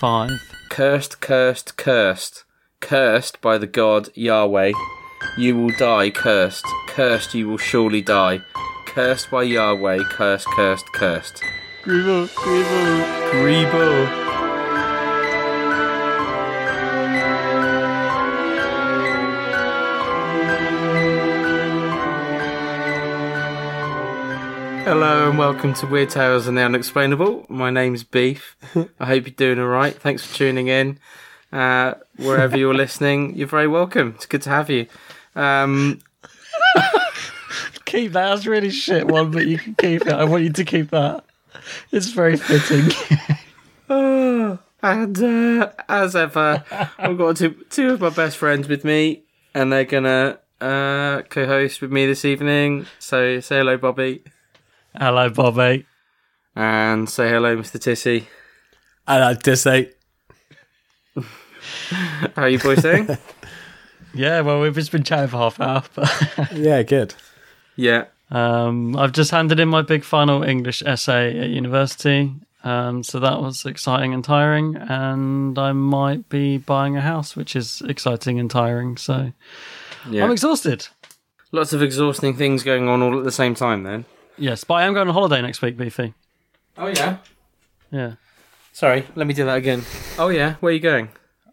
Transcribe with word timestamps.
Five. 0.00 0.40
Cursed, 0.70 1.20
cursed, 1.20 1.76
cursed. 1.76 2.44
Cursed 2.80 3.38
by 3.42 3.58
the 3.58 3.66
god 3.66 4.08
Yahweh. 4.14 4.72
You 5.36 5.58
will 5.58 5.76
die 5.78 6.08
cursed. 6.08 6.64
Cursed 6.88 7.34
you 7.34 7.50
will 7.50 7.58
surely 7.58 8.00
die. 8.00 8.40
Cursed 8.86 9.30
by 9.30 9.42
Yahweh. 9.42 10.04
Cursed, 10.04 10.46
cursed, 10.46 10.90
cursed. 10.94 11.42
Grebo, 11.84 12.26
Grebo, 12.28 13.30
Grebo. 13.30 14.29
Hello 24.90 25.28
and 25.28 25.38
welcome 25.38 25.72
to 25.74 25.86
Weird 25.86 26.10
Tales 26.10 26.48
and 26.48 26.58
the 26.58 26.62
Unexplainable. 26.62 27.46
My 27.48 27.70
name's 27.70 28.02
Beef. 28.02 28.56
I 28.98 29.06
hope 29.06 29.24
you're 29.24 29.34
doing 29.36 29.60
alright. 29.60 29.94
Thanks 29.94 30.26
for 30.26 30.34
tuning 30.34 30.66
in. 30.66 30.98
Uh, 31.52 31.94
wherever 32.16 32.58
you're 32.58 32.74
listening, 32.86 33.36
you're 33.36 33.46
very 33.46 33.68
welcome. 33.68 34.14
It's 34.16 34.26
good 34.26 34.42
to 34.42 34.50
have 34.50 34.68
you. 34.68 34.88
Um, 35.36 36.00
Keep 37.84 38.10
that. 38.14 38.30
That's 38.30 38.46
really 38.46 38.70
shit 38.70 39.06
one, 39.06 39.30
but 39.30 39.46
you 39.46 39.58
can 39.58 39.76
keep 39.76 40.08
it. 40.08 40.12
I 40.12 40.24
want 40.24 40.42
you 40.42 40.50
to 40.50 40.64
keep 40.64 40.90
that. 40.90 41.24
It's 41.92 42.08
very 42.08 42.36
fitting. 42.36 42.90
and 44.82 45.22
uh, 45.22 45.70
as 45.88 46.16
ever, 46.16 46.64
I've 46.98 47.16
got 47.16 47.36
two, 47.36 47.64
two 47.70 47.92
of 47.92 48.00
my 48.00 48.10
best 48.10 48.38
friends 48.38 48.66
with 48.66 48.84
me, 48.84 49.22
and 49.54 49.72
they're 49.72 49.84
gonna 49.84 50.40
uh, 50.60 51.22
co-host 51.30 51.80
with 51.80 51.92
me 51.92 52.06
this 52.06 52.24
evening. 52.24 52.86
So 52.98 53.38
say 53.38 53.58
hello, 53.58 53.76
Bobby, 53.76 54.24
Hello, 54.98 55.28
Bobby. 55.30 55.86
and 56.56 57.08
say 57.08 57.28
hello, 57.28 57.56
Mr. 57.56 57.78
Tissy. 57.78 58.26
I 59.06 59.18
like 59.18 59.42
to 59.44 59.56
say, 59.56 59.92
How 61.16 62.42
are 62.42 62.48
you 62.48 62.58
boys 62.58 62.82
doing? 62.82 63.08
Yeah, 64.12 64.40
well, 64.40 64.60
we've 64.60 64.74
just 64.74 64.90
been 64.90 65.04
chatting 65.04 65.28
for 65.28 65.36
half 65.36 65.60
an 65.60 65.68
hour. 65.68 65.82
But, 65.94 66.52
yeah, 66.56 66.82
good. 66.82 67.14
yeah. 67.76 68.06
um, 68.32 68.96
I've 68.96 69.12
just 69.12 69.30
handed 69.30 69.60
in 69.60 69.68
my 69.68 69.82
big 69.82 70.02
final 70.02 70.42
English 70.42 70.82
essay 70.84 71.38
at 71.38 71.48
university. 71.50 72.34
Um, 72.64 73.04
so 73.04 73.20
that 73.20 73.40
was 73.40 73.64
exciting 73.64 74.12
and 74.12 74.24
tiring. 74.24 74.74
And 74.74 75.56
I 75.60 75.70
might 75.70 76.28
be 76.28 76.58
buying 76.58 76.96
a 76.96 77.00
house, 77.02 77.36
which 77.36 77.54
is 77.54 77.82
exciting 77.88 78.40
and 78.40 78.50
tiring. 78.50 78.96
So 78.96 79.30
Yeah. 80.10 80.24
I'm 80.24 80.32
exhausted. 80.32 80.88
Lots 81.52 81.72
of 81.72 81.80
exhausting 81.80 82.34
things 82.36 82.64
going 82.64 82.88
on 82.88 83.02
all 83.02 83.16
at 83.16 83.22
the 83.22 83.30
same 83.30 83.54
time. 83.54 83.84
Then. 83.84 84.06
Yes, 84.40 84.64
but 84.64 84.74
I 84.74 84.84
am 84.84 84.94
going 84.94 85.06
on 85.06 85.14
holiday 85.14 85.42
next 85.42 85.60
week, 85.60 85.76
Beefy. 85.76 86.14
Oh 86.78 86.86
yeah. 86.86 87.18
Yeah. 87.92 88.14
Sorry, 88.72 89.06
let 89.14 89.26
me 89.26 89.34
do 89.34 89.44
that 89.44 89.56
again. 89.58 89.82
Oh 90.18 90.28
yeah, 90.28 90.54
where 90.60 90.70
are 90.70 90.74
you 90.74 90.80
going? 90.80 91.10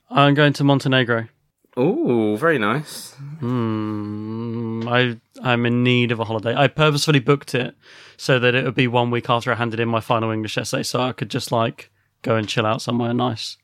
I'm 0.09 0.33
going 0.33 0.53
to 0.53 0.63
Montenegro. 0.63 1.27
Oh, 1.75 2.37
very 2.37 2.57
nice. 2.57 3.13
Hmm, 3.39 4.87
I 4.87 5.17
I'm 5.43 5.65
in 5.65 5.83
need 5.83 6.11
of 6.11 6.19
a 6.19 6.23
holiday. 6.23 6.55
I 6.55 6.67
purposefully 6.69 7.19
booked 7.19 7.53
it 7.53 7.75
so 8.15 8.39
that 8.39 8.55
it 8.55 8.63
would 8.63 8.73
be 8.73 8.87
one 8.87 9.11
week 9.11 9.29
after 9.29 9.51
I 9.51 9.55
handed 9.55 9.79
in 9.79 9.89
my 9.89 9.99
final 9.99 10.31
English 10.31 10.57
essay, 10.57 10.81
so 10.83 11.01
I 11.01 11.11
could 11.11 11.29
just 11.29 11.51
like 11.51 11.91
go 12.21 12.35
and 12.35 12.47
chill 12.47 12.65
out 12.65 12.81
somewhere 12.81 13.13
nice. 13.13 13.57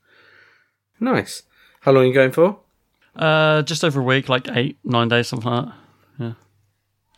Nice. 0.99 1.43
How 1.79 1.91
long 1.93 2.03
are 2.03 2.07
you 2.07 2.13
going 2.13 2.31
for? 2.31 2.59
Uh, 3.15 3.61
just 3.61 3.83
over 3.83 4.01
a 4.01 4.03
week, 4.03 4.27
like 4.27 4.47
eight 4.49 4.77
nine 4.83 5.07
days, 5.07 5.29
something 5.29 5.49
like 5.49 5.65
that. 5.65 5.73
Yeah, 6.19 6.33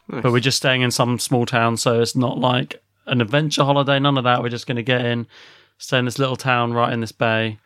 Nice. 0.07 0.21
but 0.23 0.31
we're 0.31 0.39
just 0.39 0.57
staying 0.57 0.81
in 0.81 0.91
some 0.91 1.17
small 1.19 1.45
town, 1.45 1.77
so 1.77 1.99
it's 2.01 2.15
not 2.15 2.37
like 2.37 2.81
an 3.07 3.21
adventure 3.21 3.63
holiday. 3.63 3.99
None 3.99 4.17
of 4.17 4.23
that. 4.23 4.41
We're 4.43 4.49
just 4.49 4.67
going 4.67 4.75
to 4.77 4.83
get 4.83 5.03
in, 5.05 5.25
stay 5.77 5.97
in 5.97 6.05
this 6.05 6.19
little 6.19 6.35
town 6.35 6.73
right 6.73 6.93
in 6.93 7.01
this 7.01 7.11
bay, 7.11 7.57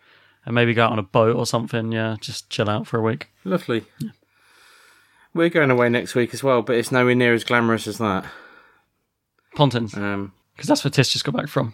and 0.45 0.55
maybe 0.55 0.73
go 0.73 0.85
out 0.85 0.91
on 0.93 0.99
a 0.99 1.03
boat 1.03 1.35
or 1.35 1.45
something. 1.45 1.91
Yeah, 1.91 2.15
just 2.21 2.49
chill 2.49 2.69
out 2.69 2.87
for 2.87 2.97
a 2.97 3.01
week. 3.01 3.27
Lovely. 3.43 3.85
We're 5.33 5.49
going 5.49 5.69
away 5.71 5.89
next 5.89 6.15
week 6.15 6.33
as 6.33 6.43
well, 6.43 6.61
but 6.61 6.75
it's 6.75 6.91
nowhere 6.91 7.13
near 7.15 7.33
as 7.33 7.43
glamorous 7.43 7.87
as 7.87 7.97
that. 7.99 8.25
Pontins, 9.55 9.95
Um, 9.95 10.33
because 10.55 10.67
that's 10.67 10.83
where 10.83 10.91
Tish 10.91 11.13
just 11.13 11.25
got 11.25 11.35
back 11.35 11.47
from. 11.49 11.73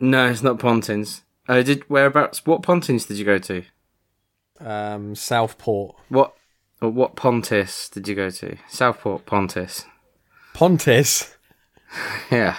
no, 0.00 0.28
it's 0.28 0.42
not 0.42 0.58
Pontins. 0.58 1.22
Oh, 1.48 1.62
did 1.62 1.82
whereabouts? 1.90 2.46
What 2.46 2.62
Pontins 2.62 3.04
did 3.06 3.18
you 3.18 3.24
go 3.24 3.38
to? 3.38 3.62
Um, 4.60 5.14
Southport. 5.14 5.96
What? 6.08 6.34
Or 6.82 6.90
what 6.90 7.14
Pontis 7.14 7.88
did 7.88 8.08
you 8.08 8.16
go 8.16 8.28
to? 8.28 8.56
Southport 8.68 9.24
Pontis. 9.24 9.84
Pontis. 10.54 11.34
Yeah. 12.30 12.56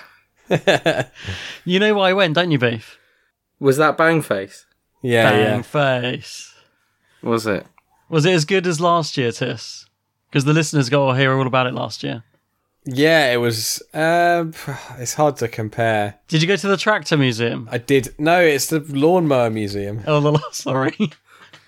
You 1.66 1.80
know 1.80 1.96
why 1.96 2.10
I 2.10 2.14
went, 2.14 2.36
don't 2.36 2.52
you, 2.52 2.60
Beef? 2.60 3.00
Was 3.60 3.78
that 3.78 3.98
Bangface? 3.98 4.66
Yeah, 5.02 5.32
Bang 5.32 5.40
yeah. 5.40 5.62
face. 5.62 6.54
Was 7.24 7.48
it? 7.48 7.66
Was 8.10 8.26
it 8.26 8.34
as 8.34 8.46
good 8.46 8.68
as 8.68 8.80
last 8.80 9.18
year, 9.18 9.32
Tis? 9.32 9.88
Because 10.30 10.46
the 10.46 10.54
listeners 10.54 10.90
got 10.90 11.12
to 11.12 11.18
hear 11.18 11.34
all 11.34 11.48
about 11.48 11.68
it 11.68 11.74
last 11.74 12.04
year. 12.04 12.24
Yeah, 12.86 13.32
it 13.32 13.38
was. 13.38 13.82
Um, 13.94 14.54
it's 15.00 15.14
hard 15.14 15.38
to 15.38 15.48
compare. 15.48 16.20
Did 16.28 16.42
you 16.42 16.48
go 16.48 16.58
to 16.58 16.68
the 16.68 16.78
Tractor 16.78 17.18
Museum? 17.18 17.70
I 17.72 17.78
did. 17.78 18.14
No, 18.20 18.42
it's 18.42 18.68
the 18.68 18.82
Lawnmower 18.82 19.50
Museum. 19.50 20.04
Oh, 20.06 20.20
the 20.20 20.40
sorry. 20.52 20.96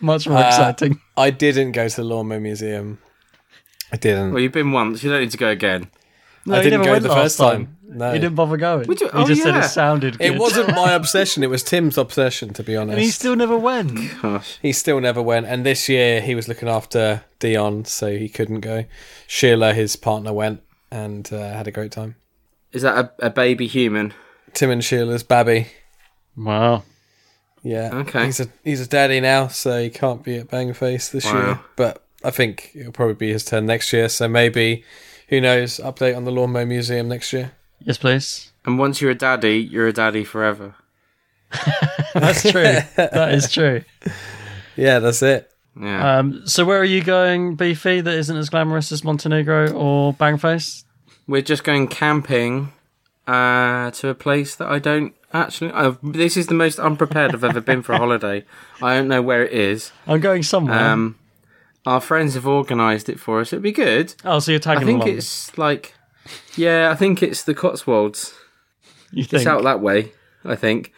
Much 0.05 0.27
more 0.27 0.37
Uh, 0.37 0.47
exciting. 0.47 1.01
I 1.17 1.31
didn't 1.31 1.71
go 1.71 1.87
to 1.87 1.95
the 1.95 2.03
Lawnmower 2.03 2.39
Museum. 2.39 2.99
I 3.91 3.97
didn't. 3.97 4.33
Well, 4.33 4.41
you've 4.41 4.51
been 4.51 4.71
once. 4.71 5.03
You 5.03 5.09
don't 5.09 5.21
need 5.21 5.31
to 5.31 5.37
go 5.37 5.49
again. 5.49 5.89
No, 6.45 6.55
I 6.55 6.61
didn't 6.61 6.81
never 6.81 6.83
go 6.83 6.91
went 6.91 7.03
the 7.03 7.09
first 7.09 7.37
time. 7.39 7.77
No. 7.87 8.11
He 8.11 8.19
didn't 8.19 8.35
bother 8.35 8.57
going. 8.57 8.87
Would 8.87 9.01
you- 9.01 9.07
he 9.07 9.13
oh, 9.13 9.25
just 9.25 9.41
said 9.41 9.55
it 9.55 9.63
sounded 9.63 10.17
good. 10.19 10.25
It 10.25 10.37
wasn't 10.39 10.69
my 10.75 10.91
obsession. 10.99 11.43
It 11.43 11.49
was 11.49 11.63
Tim's 11.63 11.97
obsession, 11.97 12.53
to 12.53 12.63
be 12.63 12.75
honest. 12.75 12.93
And 12.93 13.01
he 13.01 13.09
still 13.09 13.35
never 13.35 13.57
went. 13.57 13.97
Gosh. 14.21 14.59
He 14.61 14.71
still 14.73 14.99
never 14.99 15.21
went, 15.21 15.47
and 15.47 15.65
this 15.65 15.89
year 15.89 16.21
he 16.21 16.35
was 16.35 16.47
looking 16.47 16.69
after 16.69 17.23
Dion, 17.39 17.85
so 17.85 18.15
he 18.15 18.29
couldn't 18.29 18.59
go. 18.61 18.85
Sheila, 19.27 19.73
his 19.73 19.95
partner, 19.95 20.33
went 20.33 20.61
and 20.91 21.31
uh, 21.33 21.53
had 21.53 21.67
a 21.67 21.71
great 21.71 21.91
time. 21.91 22.15
Is 22.73 22.83
that 22.83 22.97
a, 23.19 23.27
a 23.27 23.29
baby 23.29 23.65
human? 23.65 24.13
Tim 24.53 24.69
and 24.69 24.83
Sheila's 24.83 25.23
babby. 25.23 25.67
Wow. 26.37 26.83
Yeah. 27.65 27.89
Okay. 27.93 28.25
He's 28.27 28.39
a 28.39 28.47
he's 28.63 28.79
a 28.81 28.87
daddy 28.87 29.19
now, 29.19 29.47
so 29.47 29.81
he 29.81 29.89
can't 29.89 30.23
be 30.23 30.37
at 30.37 30.47
Bangface 30.49 31.09
this 31.11 31.25
Wow. 31.25 31.33
year. 31.45 31.59
But 31.75 32.03
I 32.23 32.29
think 32.29 32.71
it'll 32.75 32.91
probably 32.91 33.15
be 33.15 33.31
his 33.31 33.43
turn 33.43 33.65
next 33.65 33.91
year. 33.91 34.07
So 34.07 34.27
maybe, 34.27 34.83
who 35.29 35.41
knows? 35.41 35.77
Update 35.79 36.15
on 36.15 36.25
the 36.25 36.31
Lawnmower 36.31 36.67
Museum 36.67 37.07
next 37.09 37.33
year. 37.33 37.53
Yes, 37.79 37.97
please. 37.97 38.51
And 38.65 38.77
once 38.77 39.01
you're 39.01 39.11
a 39.11 39.15
daddy, 39.15 39.57
you're 39.57 39.87
a 39.87 39.93
daddy 39.93 40.23
forever. 40.23 40.75
That's 42.13 42.43
true. 42.43 42.77
that 42.95 43.33
is 43.33 43.51
true. 43.51 43.83
Yeah, 44.77 44.99
that's 44.99 45.21
it. 45.21 45.49
Yeah. 45.79 46.17
Um, 46.17 46.45
so 46.45 46.65
where 46.65 46.77
are 46.77 46.83
you 46.83 47.01
going, 47.01 47.55
Beefy, 47.55 48.01
that 48.01 48.13
isn't 48.13 48.35
as 48.35 48.49
glamorous 48.49 48.91
as 48.91 49.05
Montenegro 49.05 49.71
or 49.71 50.13
Bangface? 50.13 50.83
We're 51.29 51.41
just 51.43 51.63
going 51.63 51.87
camping 51.87 52.73
uh, 53.25 53.91
to 53.91 54.09
a 54.09 54.13
place 54.15 54.53
that 54.57 54.67
I 54.67 54.79
don't 54.79 55.15
actually. 55.35 55.71
i 55.71 55.95
this 56.03 56.37
is 56.37 56.47
the 56.47 56.53
most 56.53 56.79
unprepared 56.79 57.33
I've 57.33 57.43
ever 57.43 57.61
been 57.61 57.81
for 57.81 57.93
a 57.93 57.97
holiday. 57.97 58.43
I 58.81 58.95
don't 58.95 59.07
know 59.07 59.21
where 59.21 59.45
it 59.45 59.51
is. 59.51 59.91
I'm 60.07 60.19
going 60.21 60.43
somewhere. 60.43 60.77
Um, 60.79 61.17
our 61.85 62.01
friends 62.01 62.33
have 62.33 62.47
organised 62.47 63.09
it 63.09 63.19
for 63.19 63.39
us. 63.41 63.53
It'd 63.53 63.61
be 63.63 63.71
good. 63.71 64.15
oh, 64.23 64.39
so 64.39 64.51
you're 64.51 64.59
tagging 64.59 64.83
I 64.83 64.85
think 64.85 65.03
along. 65.03 65.17
it's 65.17 65.57
like, 65.57 65.93
yeah, 66.55 66.89
I 66.89 66.95
think 66.95 67.21
it's 67.21 67.43
the 67.43 67.53
Cotswolds. 67.53 68.33
You 69.11 69.23
think? 69.23 69.41
It's 69.41 69.47
out 69.47 69.63
that 69.63 69.81
way, 69.81 70.11
I 70.43 70.55
think. 70.55 70.91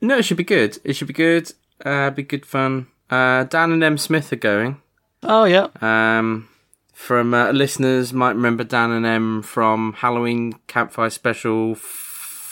No, 0.00 0.18
it 0.18 0.24
should 0.24 0.36
be 0.36 0.44
good. 0.44 0.78
It 0.84 0.92
should 0.94 1.08
be 1.08 1.14
good. 1.14 1.52
Uh, 1.84 2.10
be 2.10 2.22
good 2.22 2.44
fun. 2.44 2.88
Uh, 3.08 3.44
Dan 3.44 3.72
and 3.72 3.82
M 3.82 3.96
Smith 3.98 4.32
are 4.32 4.36
going. 4.36 4.80
oh 5.22 5.44
yeah, 5.44 5.68
Um, 5.80 6.48
from 6.92 7.34
uh, 7.34 7.50
listeners 7.52 8.12
might 8.12 8.34
remember 8.36 8.64
Dan 8.64 8.90
and 8.90 9.06
M 9.06 9.42
from 9.42 9.94
Halloween 9.94 10.54
Campfire 10.66 11.10
Special 11.10 11.74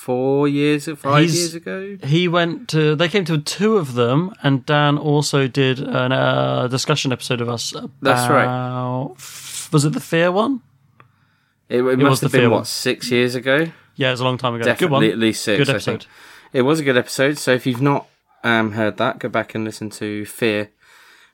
four 0.05 0.49
years, 0.49 0.89
five 0.99 1.25
He's- 1.25 1.37
years 1.37 1.55
ago. 1.55 1.99
he 2.03 2.27
went 2.29 2.69
to. 2.71 2.97
They 2.97 3.09
came 3.09 3.25
to 3.27 3.39
two 3.39 3.77
of 3.77 3.95
them, 3.95 4.33
and 4.43 4.65
Dan 4.65 4.97
also 4.99 5.47
did 5.47 5.81
a 5.81 5.91
uh, 6.15 6.69
discussion 6.69 7.13
episode 7.13 7.41
of 7.41 7.49
us. 7.49 7.73
About, 7.75 7.91
That's 8.01 8.31
right. 8.31 9.11
Was 9.73 9.85
it 9.85 9.93
the 9.93 10.01
fear 10.01 10.33
one? 10.33 10.63
It, 11.69 11.79
it 11.79 11.83
was 11.83 11.97
must 11.99 12.23
have 12.23 12.33
been 12.33 12.51
what 12.51 12.57
one. 12.57 12.65
six 12.65 13.11
years 13.11 13.35
ago. 13.35 13.67
Yeah, 13.95 14.09
it 14.09 14.13
was 14.13 14.21
a 14.21 14.25
long 14.25 14.39
time 14.39 14.55
ago. 14.55 14.65
Good 14.65 14.71
Definitely 14.71 15.09
one. 15.09 15.13
at 15.13 15.19
least 15.19 15.43
six. 15.45 15.59
Good 15.59 15.69
I 15.69 15.73
episode. 15.75 16.03
think. 16.05 16.13
It 16.53 16.63
was 16.63 16.81
a 16.81 16.85
good 16.85 16.97
episode. 16.97 17.39
So 17.39 17.53
if 17.53 17.67
you've 17.67 17.83
not 17.83 18.07
um, 18.43 18.73
heard 18.73 18.97
that, 18.97 19.19
go 19.21 19.29
back 19.29 19.55
and 19.55 19.65
listen 19.65 19.91
to 19.91 20.25
Fear. 20.25 20.71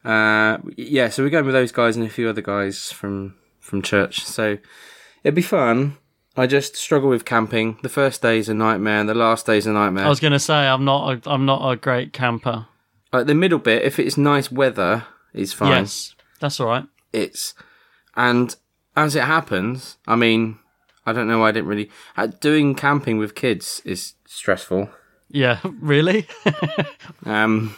Uh, 0.04 0.58
yeah, 0.76 1.08
so 1.08 1.22
we're 1.22 1.30
going 1.30 1.46
with 1.46 1.54
those 1.54 1.72
guys 1.72 1.96
and 1.96 2.04
a 2.04 2.10
few 2.10 2.28
other 2.28 2.42
guys 2.42 2.92
from 2.92 3.34
from 3.60 3.80
church. 3.82 4.24
So 4.24 4.58
it'd 5.24 5.34
be 5.34 5.42
fun. 5.42 5.96
I 6.36 6.46
just 6.46 6.76
struggle 6.76 7.08
with 7.08 7.24
camping. 7.24 7.78
The 7.82 7.88
first 7.88 8.20
day's 8.22 8.48
a 8.48 8.54
nightmare, 8.54 9.00
and 9.00 9.08
the 9.08 9.14
last 9.14 9.46
day's 9.46 9.66
a 9.66 9.72
nightmare. 9.72 10.04
I 10.04 10.08
was 10.08 10.20
going 10.20 10.32
to 10.32 10.38
say 10.38 10.54
I'm 10.54 10.84
not. 10.84 11.26
A, 11.26 11.30
I'm 11.30 11.46
not 11.46 11.68
a 11.70 11.76
great 11.76 12.12
camper. 12.12 12.66
Like 13.12 13.26
the 13.26 13.34
middle 13.34 13.58
bit, 13.58 13.82
if 13.82 13.98
it's 13.98 14.18
nice 14.18 14.50
weather, 14.52 15.06
is 15.32 15.52
fine. 15.52 15.70
Yes, 15.70 16.14
that's 16.40 16.60
all 16.60 16.66
right. 16.66 16.84
It's 17.12 17.54
and 18.16 18.54
as 18.96 19.14
it 19.14 19.24
happens, 19.24 19.96
I 20.06 20.16
mean, 20.16 20.58
I 21.04 21.12
don't 21.12 21.28
know. 21.28 21.44
I 21.44 21.52
didn't 21.52 21.68
really 21.68 21.90
uh, 22.16 22.26
doing 22.26 22.74
camping 22.74 23.18
with 23.18 23.34
kids 23.34 23.80
is 23.84 24.14
stressful. 24.26 24.90
Yeah, 25.28 25.60
really. 25.80 26.26
Um, 27.24 27.76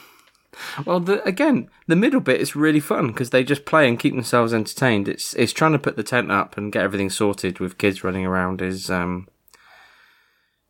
well, 0.85 1.01
the, 1.01 1.23
again, 1.25 1.69
the 1.87 1.97
middle 1.97 2.21
bit 2.21 2.41
is 2.41 2.57
really 2.57 2.81
fun 2.81 3.09
because 3.09 3.31
they 3.31 3.45
just 3.45 3.65
play 3.65 3.89
and 3.89 3.99
keep 3.99 4.15
themselves 4.15 4.53
entertained. 4.55 5.09
It's 5.09 5.35
it's 5.35 5.53
trying 5.53 5.73
to 5.73 5.79
put 5.79 5.97
the 5.97 6.03
tent 6.03 6.31
up 6.31 6.57
and 6.57 6.73
get 6.73 6.83
everything 6.83 7.11
sorted 7.11 7.61
with 7.61 7.79
kids 7.79 8.05
running 8.05 8.27
around 8.27 8.63
is 8.63 8.91
um, 8.91 9.29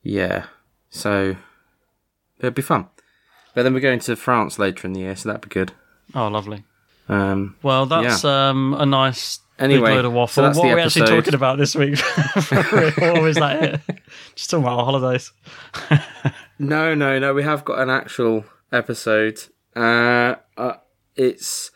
yeah. 0.02 0.46
So 0.90 1.36
it'll 2.38 2.50
be 2.50 2.62
fun. 2.62 2.88
But 3.54 3.62
then 3.62 3.74
we're 3.74 3.80
going 3.80 4.00
to 4.00 4.16
France 4.16 4.58
later 4.58 4.86
in 4.86 4.92
the 4.92 5.00
year, 5.00 5.16
so 5.16 5.28
that'd 5.28 5.42
be 5.42 5.48
good. 5.48 5.72
oh, 6.14 6.28
lovely. 6.28 6.64
Um, 7.08 7.56
Well, 7.62 7.86
that's 7.86 8.24
um, 8.24 8.74
a 8.78 8.84
nice 8.84 9.40
Anyway, 9.58 9.90
big 9.90 9.96
load 9.96 10.04
of 10.04 10.12
so 10.12 10.16
waffle. 10.16 10.42
that's 10.44 10.58
what 10.58 10.68
are 10.68 10.76
we 10.76 10.82
actually 10.82 11.06
talking 11.06 11.34
about 11.34 11.58
this 11.58 11.74
week? 11.74 11.98
what 12.48 13.20
was 13.22 13.36
that? 13.36 13.82
It? 13.88 14.00
Just 14.36 14.50
talking 14.50 14.64
about 14.64 14.78
our 14.78 14.84
holidays. 14.84 15.32
No, 16.60 16.92
no, 16.92 17.20
no. 17.20 17.34
We 17.34 17.44
have 17.44 17.64
got 17.64 17.78
an 17.78 17.88
actual 17.88 18.44
episode. 18.72 19.40
Uh, 19.78 20.36
uh, 20.56 20.74
it's 21.14 21.70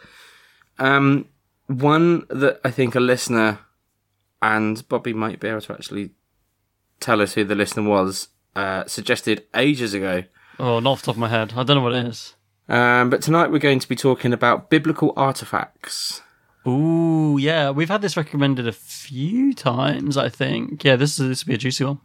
um 0.78 1.26
one 1.66 2.26
that 2.28 2.60
I 2.64 2.70
think 2.70 2.94
a 2.94 3.00
listener 3.00 3.60
and 4.40 4.86
Bobby 4.88 5.12
might 5.12 5.40
be 5.40 5.48
able 5.48 5.60
to 5.60 5.72
actually 5.72 6.10
tell 7.00 7.20
us 7.20 7.34
who 7.34 7.44
the 7.44 7.54
listener 7.54 7.88
was. 7.88 8.28
Uh, 8.54 8.84
suggested 8.86 9.44
ages 9.54 9.94
ago. 9.94 10.24
Oh, 10.58 10.78
not 10.80 10.90
off 10.90 11.00
the 11.02 11.06
top 11.06 11.14
of 11.14 11.20
my 11.20 11.28
head. 11.28 11.54
I 11.56 11.62
don't 11.62 11.76
know 11.76 11.82
what 11.82 11.94
it 11.94 12.06
is. 12.06 12.34
Um, 12.68 13.08
but 13.08 13.22
tonight 13.22 13.50
we're 13.50 13.58
going 13.58 13.78
to 13.78 13.88
be 13.88 13.96
talking 13.96 14.32
about 14.32 14.68
biblical 14.68 15.14
artifacts. 15.16 16.20
Ooh, 16.66 17.38
yeah, 17.40 17.70
we've 17.70 17.88
had 17.88 18.02
this 18.02 18.16
recommended 18.16 18.68
a 18.68 18.72
few 18.72 19.54
times. 19.54 20.16
I 20.16 20.28
think. 20.28 20.84
Yeah, 20.84 20.96
this 20.96 21.18
is 21.18 21.28
this 21.28 21.44
will 21.44 21.52
be 21.52 21.54
a 21.54 21.58
juicy 21.58 21.84
one. 21.84 22.00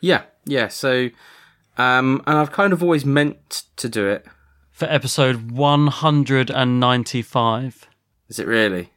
Yeah, 0.00 0.22
yeah. 0.44 0.68
So, 0.68 1.10
um, 1.78 2.22
and 2.26 2.36
I've 2.36 2.52
kind 2.52 2.72
of 2.72 2.82
always 2.82 3.04
meant 3.04 3.62
to 3.76 3.88
do 3.88 4.06
it. 4.06 4.26
For 4.76 4.84
episode 4.84 5.50
195. 5.52 7.88
Is 8.28 8.38
it 8.38 8.46
really? 8.46 8.90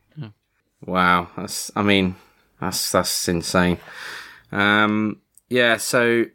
Wow, 0.86 1.30
that's. 1.36 1.72
I 1.76 1.82
mean, 1.82 2.16
that's 2.62 2.92
that's 2.92 3.28
insane. 3.28 3.80
Um, 4.52 5.20
yeah. 5.50 5.78
So 5.78 6.26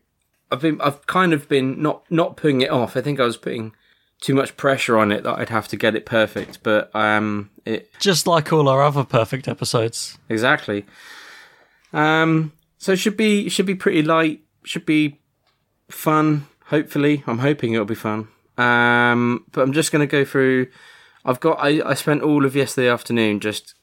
I've 0.51 0.61
been. 0.61 0.81
I've 0.81 1.07
kind 1.07 1.33
of 1.33 1.49
been 1.49 1.81
not 1.83 2.03
not 2.11 2.37
putting 2.37 2.63
it 2.63 2.71
off. 2.71 2.97
I 2.97 3.01
think 3.01 3.21
I 3.21 3.25
was 3.25 3.37
putting 3.39 3.73
too 4.21 4.35
much 4.35 4.57
pressure 4.57 4.99
on 4.99 5.13
it 5.13 5.23
that 5.25 5.39
I'd 5.39 5.51
have 5.51 5.69
to 5.69 5.77
get 5.77 5.95
it 5.95 6.05
perfect. 6.07 6.63
But 6.63 6.95
um, 6.95 7.51
it 7.65 7.91
Just 7.99 8.27
like 8.27 8.53
all 8.53 8.69
our 8.69 8.83
other 8.83 9.05
perfect 9.05 9.49
episodes. 9.49 10.19
exactly. 10.29 10.85
Um, 11.93 12.53
so 12.79 12.93
it 12.93 12.99
should 12.99 13.17
be 13.17 13.49
should 13.49 13.67
be 13.67 13.75
pretty 13.75 14.03
light. 14.03 14.43
Should 14.65 14.87
be 14.87 15.21
fun. 15.91 16.47
Hopefully, 16.67 17.23
I'm 17.27 17.39
hoping 17.39 17.73
it'll 17.73 17.87
be 17.87 17.95
fun. 17.95 18.29
Um, 18.57 19.45
but 19.53 19.63
I'm 19.63 19.73
just 19.73 19.93
going 19.93 20.07
to 20.07 20.11
go 20.11 20.25
through. 20.25 20.69
I've 21.25 21.41
got. 21.41 21.59
I, 21.59 21.83
I 21.85 21.95
spent 21.95 22.23
all 22.23 22.45
of 22.45 22.55
yesterday 22.55 22.89
afternoon 22.89 23.41
just 23.41 23.75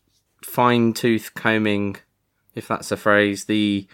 fine 0.43 0.93
tooth 0.93 1.33
combing, 1.33 1.97
if 2.55 2.67
that's 2.67 2.91
a 2.91 2.97
phrase, 2.97 3.45
the 3.45 3.87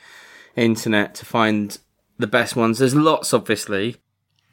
internet 0.56 1.16
to 1.16 1.26
find 1.26 1.78
the 2.18 2.28
best 2.28 2.56
ones. 2.56 2.80
There's 2.80 2.96
lots, 2.96 3.34
obviously. 3.34 3.98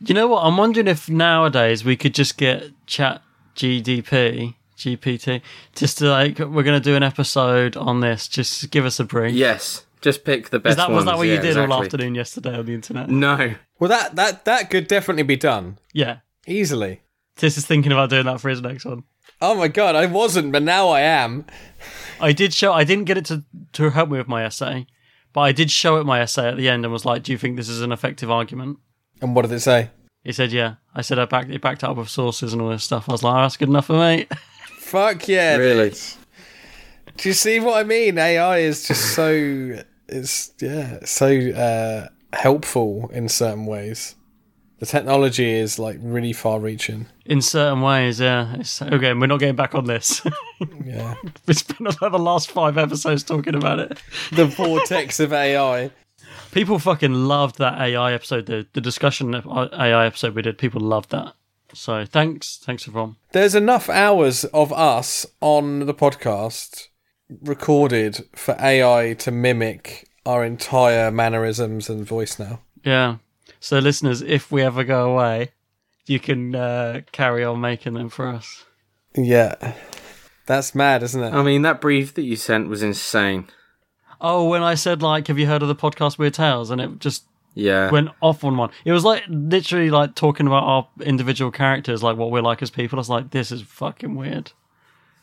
You 0.00 0.14
know 0.14 0.28
what? 0.28 0.42
I'm 0.42 0.56
wondering 0.56 0.88
if 0.88 1.08
nowadays 1.08 1.84
we 1.84 1.96
could 1.96 2.14
just 2.14 2.36
get 2.36 2.70
Chat 2.86 3.22
GDP, 3.56 4.54
GPT, 4.76 5.40
just 5.74 5.98
to 5.98 6.10
like, 6.10 6.38
we're 6.38 6.62
going 6.62 6.80
to 6.80 6.80
do 6.80 6.96
an 6.96 7.02
episode 7.02 7.76
on 7.76 8.00
this. 8.00 8.28
Just 8.28 8.70
give 8.70 8.84
us 8.84 9.00
a 9.00 9.04
brief. 9.04 9.34
Yes, 9.34 9.86
just 10.00 10.24
pick 10.24 10.50
the 10.50 10.58
best 10.58 10.72
Is 10.72 10.76
that, 10.76 10.90
was 10.90 11.04
that 11.06 11.16
what 11.16 11.26
you 11.26 11.34
Yeah, 11.34 11.40
did 11.40 11.56
all 11.56 11.82
afternoon 11.82 12.14
yesterday 12.14 12.58
on 12.58 12.66
the 12.66 12.74
internet? 12.74 13.08
No. 13.08 13.54
Well, 13.78 13.88
that 13.90 14.16
that 14.16 14.44
that 14.44 14.70
could 14.70 14.86
definitely 14.88 15.24
be 15.24 15.36
done 15.36 15.78
Yeah. 15.92 16.18
easily. 16.46 17.00
Tis 17.36 17.56
is 17.58 17.66
thinking 17.66 17.90
about 17.92 18.10
doing 18.10 18.26
that 18.26 18.40
for 18.40 18.48
his 18.48 18.60
next 18.62 18.84
one. 18.84 19.02
Oh 19.40 19.54
my 19.56 19.68
god, 19.68 19.96
I 19.96 20.06
wasn't, 20.06 20.52
but 20.52 20.62
now 20.62 20.88
I 20.88 21.00
am. 21.00 21.44
I 22.20 22.32
did 22.32 22.54
show. 22.54 22.72
I 22.72 22.84
didn't 22.84 23.04
get 23.04 23.18
it 23.18 23.24
to 23.26 23.44
to 23.72 23.90
help 23.90 24.08
me 24.10 24.18
with 24.18 24.28
my 24.28 24.44
essay, 24.44 24.86
but 25.32 25.40
I 25.40 25.52
did 25.52 25.70
show 25.70 25.96
it 25.96 26.04
my 26.06 26.20
essay 26.20 26.48
at 26.48 26.56
the 26.56 26.68
end 26.68 26.84
and 26.84 26.92
was 26.92 27.04
like, 27.04 27.24
"Do 27.24 27.32
you 27.32 27.38
think 27.38 27.56
this 27.56 27.68
is 27.68 27.80
an 27.82 27.90
effective 27.92 28.30
argument?" 28.30 28.78
And 29.20 29.34
what 29.34 29.42
did 29.42 29.52
it 29.52 29.60
say? 29.60 29.90
He 30.22 30.32
said, 30.32 30.52
"Yeah." 30.52 30.74
I 30.94 31.02
said, 31.02 31.18
"I 31.18 31.24
backed 31.24 31.50
it 31.50 31.60
backed 31.60 31.82
it 31.82 31.88
up 31.88 31.96
with 31.96 32.08
sources 32.08 32.52
and 32.52 32.62
all 32.62 32.68
this 32.70 32.84
stuff." 32.84 33.08
I 33.08 33.12
was 33.12 33.22
like, 33.24 33.34
oh, 33.34 33.42
"That's 33.42 33.56
good 33.56 33.68
enough 33.68 33.86
for 33.86 33.98
me." 33.98 34.26
Fuck 34.78 35.26
yeah! 35.28 35.56
Really? 35.56 35.92
Do 37.16 37.28
you 37.28 37.32
see 37.34 37.58
what 37.60 37.78
I 37.78 37.82
mean? 37.84 38.16
AI 38.18 38.58
is 38.58 38.86
just 38.86 39.14
so 39.14 39.76
it's 40.08 40.52
yeah 40.60 40.98
so 41.04 41.26
uh, 41.26 42.08
helpful 42.34 43.10
in 43.12 43.28
certain 43.28 43.66
ways. 43.66 44.14
The 44.80 44.86
technology 44.86 45.52
is 45.52 45.78
like 45.78 45.98
really 46.00 46.32
far-reaching. 46.32 47.06
In 47.24 47.40
certain 47.40 47.80
ways, 47.80 48.20
yeah. 48.20 48.56
It's, 48.56 48.82
okay, 48.82 49.14
we're 49.14 49.26
not 49.26 49.38
getting 49.40 49.56
back 49.56 49.74
on 49.74 49.86
this. 49.86 50.22
Yeah, 50.84 51.14
we 51.46 51.54
spent 51.54 51.80
like 51.80 52.12
the 52.12 52.18
last 52.18 52.50
five 52.50 52.78
episodes 52.78 53.22
talking 53.22 53.54
about 53.54 53.80
it. 53.80 53.98
the 54.32 54.46
vortex 54.46 55.18
of 55.18 55.32
AI. 55.32 55.90
People 56.52 56.78
fucking 56.78 57.12
loved 57.12 57.58
that 57.58 57.80
AI 57.80 58.12
episode, 58.12 58.46
the 58.46 58.66
the 58.72 58.80
discussion 58.80 59.34
of 59.34 59.46
AI 59.46 60.06
episode 60.06 60.34
we 60.34 60.42
did. 60.42 60.56
People 60.56 60.80
loved 60.80 61.10
that. 61.10 61.34
So 61.74 62.04
thanks, 62.06 62.58
thanks 62.62 62.86
everyone. 62.86 63.16
There's 63.32 63.54
enough 63.54 63.90
hours 63.90 64.44
of 64.46 64.72
us 64.72 65.26
on 65.40 65.80
the 65.86 65.94
podcast 65.94 66.88
recorded 67.42 68.24
for 68.34 68.56
AI 68.60 69.14
to 69.14 69.30
mimic 69.30 70.08
our 70.26 70.44
entire 70.44 71.10
mannerisms 71.10 71.88
and 71.90 72.06
voice 72.06 72.38
now. 72.38 72.60
Yeah. 72.84 73.16
So 73.60 73.78
listeners, 73.78 74.22
if 74.22 74.50
we 74.50 74.62
ever 74.62 74.84
go 74.84 75.12
away, 75.12 75.50
you 76.06 76.18
can 76.20 76.54
uh, 76.54 77.00
carry 77.12 77.44
on 77.44 77.60
making 77.60 77.94
them 77.94 78.08
for 78.08 78.28
us. 78.28 78.64
Yeah, 79.16 79.74
that's 80.46 80.74
mad, 80.74 81.02
isn't 81.02 81.22
it? 81.22 81.32
I 81.32 81.42
mean, 81.42 81.62
that 81.62 81.80
brief 81.80 82.14
that 82.14 82.22
you 82.22 82.36
sent 82.36 82.68
was 82.68 82.82
insane. 82.82 83.46
Oh, 84.20 84.48
when 84.48 84.62
I 84.62 84.74
said 84.74 85.02
like, 85.02 85.28
have 85.28 85.38
you 85.38 85.46
heard 85.46 85.62
of 85.62 85.68
the 85.68 85.74
podcast 85.74 86.18
Weird 86.18 86.34
Tales? 86.34 86.70
And 86.70 86.80
it 86.80 86.98
just 86.98 87.24
Yeah. 87.54 87.90
went 87.90 88.10
off 88.20 88.42
on 88.44 88.56
one. 88.56 88.70
It 88.84 88.92
was 88.92 89.04
like 89.04 89.22
literally 89.28 89.90
like 89.90 90.14
talking 90.14 90.46
about 90.46 90.64
our 90.64 90.88
individual 91.00 91.50
characters, 91.50 92.02
like 92.02 92.16
what 92.16 92.30
we're 92.30 92.40
like 92.42 92.62
as 92.62 92.70
people. 92.70 92.98
I 92.98 93.00
was 93.00 93.08
like, 93.10 93.30
this 93.30 93.52
is 93.52 93.62
fucking 93.62 94.14
weird. 94.14 94.52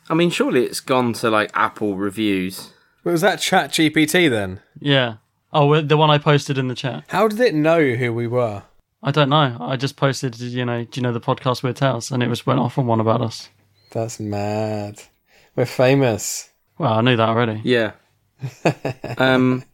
I 0.08 0.14
mean, 0.14 0.30
surely 0.30 0.64
it's 0.64 0.80
gone 0.80 1.12
to 1.14 1.30
like 1.30 1.50
Apple 1.54 1.96
reviews. 1.96 2.72
Was 3.04 3.20
that 3.20 3.40
Chat 3.40 3.70
GPT 3.70 4.30
then? 4.30 4.60
Yeah. 4.80 5.16
Oh, 5.52 5.80
the 5.80 5.96
one 5.96 6.10
I 6.10 6.18
posted 6.18 6.56
in 6.56 6.68
the 6.68 6.74
chat. 6.74 7.04
How 7.08 7.28
did 7.28 7.40
it 7.40 7.54
know 7.54 7.94
who 7.94 8.12
we 8.12 8.26
were? 8.26 8.62
I 9.02 9.10
don't 9.10 9.28
know. 9.28 9.56
I 9.60 9.76
just 9.76 9.96
posted, 9.96 10.38
you 10.38 10.64
know, 10.64 10.84
do 10.84 10.98
you 10.98 11.02
know 11.02 11.12
the 11.12 11.20
podcast 11.20 11.62
Weird 11.62 11.76
Tales? 11.76 12.10
And 12.10 12.22
it 12.22 12.28
was 12.28 12.46
went 12.46 12.60
off 12.60 12.78
on 12.78 12.86
one 12.86 13.00
about 13.00 13.20
us. 13.20 13.50
That's 13.90 14.18
mad. 14.18 15.02
We're 15.54 15.66
famous. 15.66 16.50
Well, 16.78 16.94
I 16.94 17.00
knew 17.02 17.16
that 17.16 17.28
already. 17.28 17.60
Yeah. 17.64 17.92
um, 19.18 19.64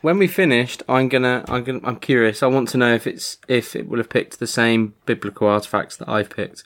when 0.00 0.18
we 0.18 0.28
finished, 0.28 0.82
I'm 0.88 1.08
gonna, 1.08 1.44
I'm 1.48 1.64
gonna, 1.64 1.80
I'm 1.84 1.98
curious. 1.98 2.42
I 2.42 2.46
want 2.46 2.68
to 2.70 2.78
know 2.78 2.94
if 2.94 3.06
it's 3.06 3.36
if 3.48 3.76
it 3.76 3.88
will 3.88 3.98
have 3.98 4.08
picked 4.08 4.38
the 4.38 4.46
same 4.46 4.94
biblical 5.06 5.48
artifacts 5.48 5.96
that 5.96 6.08
I've 6.08 6.30
picked. 6.30 6.64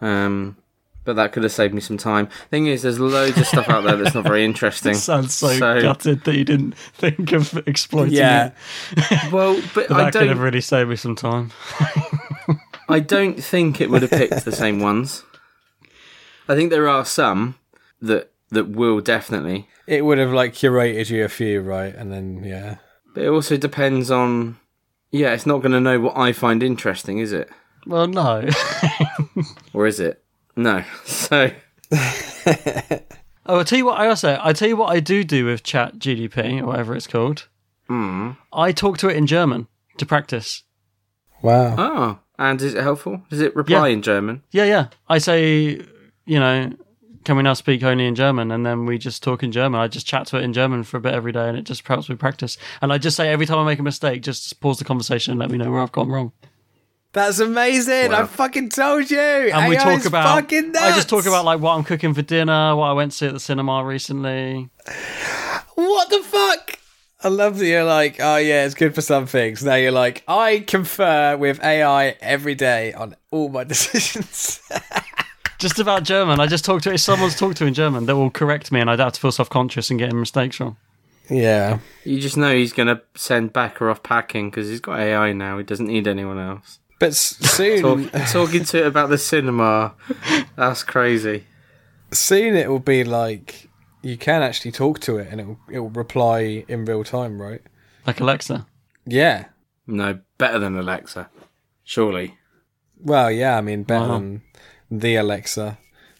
Um, 0.00 0.56
but 1.04 1.16
that 1.16 1.32
could 1.32 1.42
have 1.42 1.52
saved 1.52 1.74
me 1.74 1.80
some 1.80 1.96
time. 1.96 2.28
Thing 2.50 2.66
is, 2.66 2.82
there's 2.82 2.98
loads 3.00 3.36
of 3.38 3.46
stuff 3.46 3.68
out 3.68 3.84
there 3.84 3.96
that's 3.96 4.14
not 4.14 4.24
very 4.24 4.44
interesting. 4.50 4.94
Sounds 4.94 5.34
so, 5.34 5.58
gutted 5.58 6.24
that 6.24 6.36
you 6.36 6.44
didn't 6.44 6.76
think 6.76 7.32
of 7.32 7.56
exploiting 7.66 8.14
Yeah. 8.14 8.52
it. 8.92 9.32
well, 9.32 9.60
but 9.74 9.88
But 9.88 9.92
I 9.92 10.04
that 10.04 10.12
could 10.12 10.28
have 10.28 10.38
really 10.40 10.60
saved 10.60 10.90
me 10.90 10.96
some 10.96 11.16
time. 11.16 11.50
I 12.88 13.00
don't 13.06 13.42
think 13.42 13.80
it 13.80 13.90
would 13.90 14.02
have 14.02 14.10
picked 14.10 14.44
the 14.44 14.52
same 14.52 14.80
ones. 14.80 15.24
I 16.48 16.54
think 16.54 16.70
there 16.70 16.88
are 16.88 17.04
some 17.04 17.56
that 18.00 18.30
that 18.50 18.68
will 18.68 19.00
definitely, 19.00 19.68
It 19.86 20.04
would 20.04 20.18
have 20.18 20.32
like 20.32 20.52
curated 20.52 21.08
you 21.08 21.24
a 21.24 21.28
few, 21.28 21.62
right? 21.62 21.94
And 21.94 22.12
then 22.12 22.42
yeah. 22.44 22.76
but 23.14 23.24
it 23.24 23.28
also 23.28 23.56
depends 23.56 24.10
on. 24.10 24.58
Yeah, 25.10 25.32
it's 25.34 25.46
not 25.46 25.58
going 25.62 25.72
to 25.72 25.80
know 25.80 26.00
what 26.00 26.16
I 26.16 26.32
find 26.32 26.62
interesting, 26.62 27.18
is 27.18 27.32
it? 27.32 27.50
Well, 27.86 28.06
no. 28.06 28.48
Or 29.74 29.86
is 29.86 30.00
it? 30.00 30.22
No. 30.56 30.84
So 31.04 31.50
Oh, 33.44 33.58
I 33.58 33.64
tell 33.64 33.78
you 33.78 33.84
what. 33.86 33.98
I 33.98 34.08
also 34.08 34.38
I 34.40 34.52
tell 34.52 34.68
you 34.68 34.76
what 34.76 34.90
I 34.94 35.00
do 35.00 35.24
do 35.24 35.44
with 35.44 35.62
Chat 35.64 35.96
GDP 35.96 36.60
or 36.62 36.66
whatever 36.66 36.94
it's 36.94 37.06
called. 37.08 37.48
Hmm. 37.88 38.30
I 38.52 38.70
talk 38.72 38.98
to 38.98 39.08
it 39.08 39.16
in 39.16 39.26
German 39.26 39.66
to 39.98 40.06
practice. 40.06 40.62
Wow. 41.42 41.74
Oh, 41.76 42.18
and 42.38 42.62
is 42.62 42.74
it 42.74 42.82
helpful? 42.82 43.22
Does 43.30 43.40
it 43.40 43.54
reply 43.56 43.88
Yeah. 43.88 43.94
in 43.94 44.02
German? 44.02 44.42
Yeah, 44.52 44.64
yeah. 44.64 44.86
I 45.08 45.18
say, 45.18 45.80
you 46.24 46.38
know, 46.38 46.72
can 47.24 47.36
we 47.36 47.42
now 47.42 47.54
speak 47.54 47.82
only 47.82 48.06
in 48.06 48.14
German? 48.14 48.52
And 48.52 48.64
then 48.64 48.86
we 48.86 48.96
just 48.96 49.24
talk 49.24 49.42
in 49.42 49.50
German. 49.50 49.80
I 49.80 49.88
just 49.88 50.06
chat 50.06 50.26
to 50.28 50.38
it 50.38 50.42
in 50.44 50.52
German 50.52 50.84
for 50.84 50.98
a 50.98 51.00
bit 51.00 51.12
every 51.12 51.32
day, 51.32 51.48
and 51.48 51.58
it 51.58 51.62
just 51.64 51.86
helps 51.86 52.08
me 52.08 52.14
practice. 52.14 52.56
And 52.80 52.92
I 52.92 52.98
just 52.98 53.16
say 53.16 53.28
every 53.28 53.46
time 53.46 53.58
I 53.58 53.64
make 53.64 53.80
a 53.80 53.82
mistake, 53.82 54.22
just 54.22 54.60
pause 54.60 54.78
the 54.78 54.84
conversation 54.84 55.32
and 55.32 55.40
let 55.40 55.50
me 55.50 55.58
know 55.58 55.70
where 55.72 55.80
I've 55.80 55.92
gone 55.92 56.08
wrong. 56.08 56.30
That's 57.12 57.38
amazing. 57.40 58.12
I 58.12 58.24
fucking 58.24 58.70
told 58.70 59.10
you. 59.10 59.18
And 59.18 59.68
we 59.68 59.76
talk 59.76 60.00
is 60.00 60.06
about. 60.06 60.24
fucking 60.40 60.74
I 60.76 60.92
just 60.94 61.08
talk 61.10 61.26
about 61.26 61.44
like 61.44 61.60
what 61.60 61.76
I'm 61.76 61.84
cooking 61.84 62.14
for 62.14 62.22
dinner, 62.22 62.74
what 62.74 62.86
I 62.86 62.92
went 62.92 63.12
to 63.12 63.18
see 63.18 63.26
at 63.26 63.34
the 63.34 63.40
cinema 63.40 63.84
recently. 63.84 64.70
What 65.74 66.08
the 66.10 66.22
fuck? 66.22 66.78
I 67.24 67.28
love 67.28 67.58
that 67.58 67.66
you're 67.66 67.84
like, 67.84 68.16
oh 68.18 68.36
yeah, 68.36 68.64
it's 68.64 68.74
good 68.74 68.94
for 68.94 69.00
some 69.02 69.26
things. 69.26 69.62
Now 69.62 69.74
you're 69.76 69.92
like, 69.92 70.24
I 70.26 70.60
confer 70.66 71.36
with 71.36 71.62
AI 71.62 72.16
every 72.20 72.54
day 72.54 72.92
on 72.94 73.14
all 73.30 73.48
my 73.48 73.64
decisions. 73.72 74.60
Just 75.58 75.78
about 75.78 76.02
German. 76.02 76.40
I 76.40 76.46
just 76.46 76.64
talk 76.64 76.82
to 76.82 76.90
it. 76.90 76.94
If 76.94 77.02
someone's 77.02 77.36
talked 77.38 77.58
to 77.58 77.66
in 77.66 77.74
German, 77.74 78.06
that 78.06 78.16
will 78.16 78.30
correct 78.30 78.72
me, 78.72 78.80
and 78.80 78.90
I 78.90 78.96
don't 78.96 79.06
have 79.06 79.12
to 79.12 79.20
feel 79.20 79.30
self 79.30 79.48
conscious 79.50 79.90
and 79.90 79.98
getting 79.98 80.18
mistakes 80.18 80.58
wrong. 80.58 80.76
yeah. 81.30 81.78
You 82.04 82.18
just 82.20 82.36
know 82.36 82.52
he's 82.52 82.72
going 82.72 82.88
to 82.88 83.00
send 83.14 83.52
Becker 83.52 83.88
off 83.88 84.02
packing 84.02 84.50
because 84.50 84.68
he's 84.68 84.80
got 84.80 84.98
AI 84.98 85.32
now. 85.32 85.58
He 85.58 85.64
doesn't 85.64 85.86
need 85.86 86.08
anyone 86.08 86.38
else. 86.40 86.80
But 87.02 87.16
soon, 87.16 87.82
Talk, 87.82 88.12
talking 88.30 88.62
to 88.62 88.78
it 88.78 88.86
about 88.86 89.10
the 89.10 89.18
cinema, 89.18 89.94
that's 90.54 90.84
crazy. 90.84 91.46
soon 92.12 92.54
it 92.54 92.68
will 92.68 92.78
be 92.78 93.02
like 93.02 93.68
you 94.02 94.16
can 94.16 94.40
actually 94.40 94.70
talk 94.70 95.00
to 95.00 95.16
it 95.18 95.26
and 95.28 95.40
it 95.40 95.46
will, 95.48 95.58
it 95.68 95.78
will 95.80 95.90
reply 95.90 96.64
in 96.68 96.84
real 96.84 97.02
time, 97.02 97.42
right? 97.42 97.60
Like 98.06 98.20
Alexa. 98.20 98.68
Yeah. 99.04 99.46
No, 99.84 100.20
better 100.38 100.60
than 100.60 100.78
Alexa, 100.78 101.28
surely. 101.82 102.38
Well, 103.00 103.32
yeah. 103.32 103.58
I 103.58 103.62
mean, 103.62 103.82
better 103.82 104.06
Wow. 104.06 104.18
than 104.20 104.42
the 104.88 105.16
Alexa. 105.16 105.78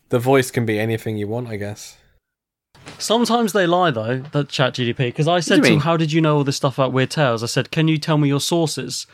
The 0.09 0.19
voice 0.19 0.51
can 0.51 0.67
be 0.67 0.81
anything 0.81 1.17
you 1.17 1.29
want, 1.29 1.47
I 1.47 1.59
guess. 1.59 1.97
Sometimes 2.99 3.53
they 3.53 3.69
lie 3.69 3.93
though, 3.93 4.19
that 4.33 4.49
chat 4.49 4.75
GDP, 4.75 4.97
because 4.97 5.29
I 5.29 5.39
said 5.39 5.63
do 5.63 5.69
you 5.69 5.69
to 5.69 5.75
him. 5.75 5.81
How 5.83 5.97
did 5.97 6.11
you 6.11 6.21
know 6.21 6.39
all 6.39 6.45
this 6.45 6.57
stuff 6.57 6.79
about 6.79 6.93
weird 6.93 7.11
tales? 7.13 7.45
I 7.45 7.47
said, 7.47 7.71
Can 7.71 7.87
you 7.87 7.99
tell 7.99 8.19
me 8.19 8.27
your 8.27 8.41
sources? 8.41 9.07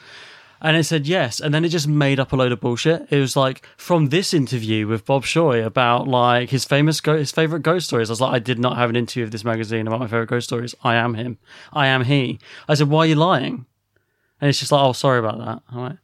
And 0.60 0.76
it 0.76 0.84
said 0.84 1.06
yes. 1.06 1.40
And 1.40 1.54
then 1.54 1.64
it 1.64 1.68
just 1.68 1.86
made 1.86 2.18
up 2.18 2.32
a 2.32 2.36
load 2.36 2.50
of 2.52 2.60
bullshit. 2.60 3.06
It 3.10 3.18
was 3.20 3.36
like 3.36 3.64
from 3.76 4.08
this 4.08 4.34
interview 4.34 4.86
with 4.86 5.04
Bob 5.04 5.24
Shoy 5.24 5.64
about 5.64 6.08
like 6.08 6.50
his 6.50 6.64
famous 6.64 7.00
go- 7.00 7.16
his 7.18 7.30
favorite 7.30 7.62
ghost 7.62 7.86
stories. 7.86 8.10
I 8.10 8.12
was 8.12 8.20
like, 8.20 8.32
I 8.32 8.38
did 8.40 8.58
not 8.58 8.76
have 8.76 8.90
an 8.90 8.96
interview 8.96 9.22
of 9.24 9.30
this 9.30 9.44
magazine 9.44 9.86
about 9.86 10.00
my 10.00 10.06
favorite 10.06 10.28
ghost 10.28 10.48
stories. 10.48 10.74
I 10.82 10.94
am 10.96 11.14
him. 11.14 11.38
I 11.72 11.86
am 11.86 12.04
he. 12.04 12.40
I 12.68 12.74
said, 12.74 12.88
Why 12.88 13.00
are 13.00 13.06
you 13.06 13.14
lying? 13.14 13.66
And 14.40 14.48
it's 14.48 14.58
just 14.58 14.72
like, 14.72 14.82
Oh, 14.82 14.92
sorry 14.92 15.20
about 15.20 15.38
that. 15.38 15.62
I'm 15.70 15.80
like, 15.80 15.98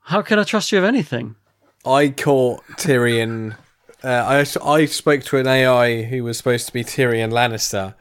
How 0.00 0.22
can 0.22 0.38
I 0.38 0.44
trust 0.44 0.72
you 0.72 0.78
of 0.78 0.84
anything? 0.84 1.36
I 1.84 2.08
caught 2.08 2.62
Tyrion. 2.78 3.56
Uh, 4.04 4.44
I 4.64 4.68
I 4.68 4.84
spoke 4.86 5.22
to 5.24 5.38
an 5.38 5.46
AI 5.46 6.02
who 6.04 6.24
was 6.24 6.36
supposed 6.38 6.66
to 6.66 6.72
be 6.72 6.84
Tyrion 6.84 7.32
Lannister, 7.32 7.94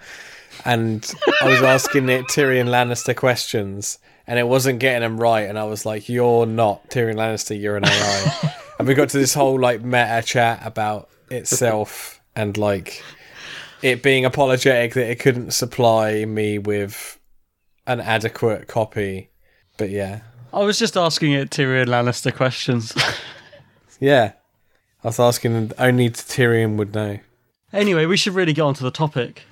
and 0.65 1.11
I 1.41 1.47
was 1.47 1.61
asking 1.61 2.09
it 2.09 2.25
Tyrion 2.25 2.67
Lannister 2.67 3.15
questions, 3.15 3.99
and 4.27 4.39
it 4.39 4.47
wasn't 4.47 4.79
getting 4.79 5.01
them 5.01 5.19
right. 5.19 5.49
And 5.49 5.57
I 5.57 5.65
was 5.65 5.85
like, 5.85 6.09
"You're 6.09 6.45
not 6.45 6.89
Tyrion 6.89 7.15
Lannister. 7.15 7.59
You're 7.59 7.77
an 7.77 7.85
AI." 7.85 8.53
and 8.79 8.87
we 8.87 8.93
got 8.93 9.09
to 9.09 9.17
this 9.17 9.33
whole 9.33 9.59
like 9.59 9.81
meta 9.81 10.23
chat 10.25 10.61
about 10.65 11.09
itself 11.29 12.21
and 12.35 12.57
like 12.57 13.03
it 13.81 14.03
being 14.03 14.25
apologetic 14.25 14.93
that 14.93 15.09
it 15.09 15.19
couldn't 15.19 15.51
supply 15.51 16.25
me 16.25 16.57
with 16.57 17.19
an 17.87 17.99
adequate 17.99 18.67
copy. 18.67 19.29
But 19.77 19.89
yeah, 19.89 20.21
I 20.53 20.59
was 20.63 20.77
just 20.77 20.97
asking 20.97 21.33
it 21.33 21.49
Tyrion 21.49 21.87
Lannister 21.87 22.33
questions. 22.33 22.93
yeah. 23.99 24.33
I 25.03 25.07
was 25.07 25.19
asking 25.19 25.71
only 25.79 26.09
Tyrion 26.11 26.77
would 26.77 26.93
know. 26.93 27.19
Anyway, 27.73 28.05
we 28.05 28.17
should 28.17 28.35
really 28.35 28.53
get 28.53 28.61
on 28.61 28.73
to 28.75 28.83
the 28.83 28.91
topic. 28.91 29.43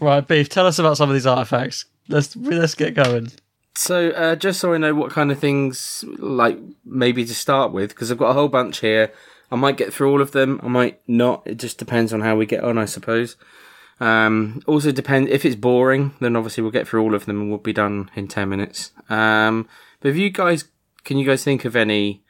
Right, 0.00 0.26
Beef, 0.26 0.48
tell 0.48 0.66
us 0.66 0.78
about 0.78 0.96
some 0.96 1.08
of 1.08 1.14
these 1.14 1.26
artifacts. 1.26 1.86
Let's 2.08 2.34
let's 2.36 2.74
get 2.74 2.94
going. 2.94 3.28
So, 3.74 4.10
uh, 4.10 4.36
just 4.36 4.60
so 4.60 4.74
I 4.74 4.78
know 4.78 4.94
what 4.94 5.12
kind 5.12 5.32
of 5.32 5.38
things, 5.38 6.04
like 6.18 6.58
maybe 6.84 7.24
to 7.24 7.34
start 7.34 7.72
with, 7.72 7.90
because 7.90 8.10
I've 8.10 8.18
got 8.18 8.30
a 8.30 8.34
whole 8.34 8.48
bunch 8.48 8.80
here. 8.80 9.12
I 9.50 9.56
might 9.56 9.76
get 9.76 9.92
through 9.92 10.10
all 10.10 10.22
of 10.22 10.32
them. 10.32 10.60
I 10.62 10.68
might 10.68 11.00
not. 11.06 11.42
It 11.46 11.58
just 11.58 11.78
depends 11.78 12.12
on 12.12 12.20
how 12.20 12.36
we 12.36 12.46
get 12.46 12.64
on, 12.64 12.78
I 12.78 12.86
suppose. 12.86 13.36
Um, 14.00 14.62
also 14.66 14.90
depend 14.90 15.28
if 15.28 15.44
it's 15.44 15.56
boring, 15.56 16.14
then 16.20 16.34
obviously 16.36 16.62
we'll 16.62 16.72
get 16.72 16.88
through 16.88 17.02
all 17.02 17.14
of 17.14 17.26
them 17.26 17.40
and 17.40 17.50
we'll 17.50 17.58
be 17.58 17.72
done 17.72 18.10
in 18.16 18.28
ten 18.28 18.48
minutes. 18.48 18.90
Um, 19.08 19.68
but 20.00 20.08
if 20.08 20.16
you 20.16 20.30
guys, 20.30 20.64
can 21.04 21.18
you 21.18 21.26
guys 21.26 21.44
think 21.44 21.64
of 21.64 21.76
any 21.76 22.24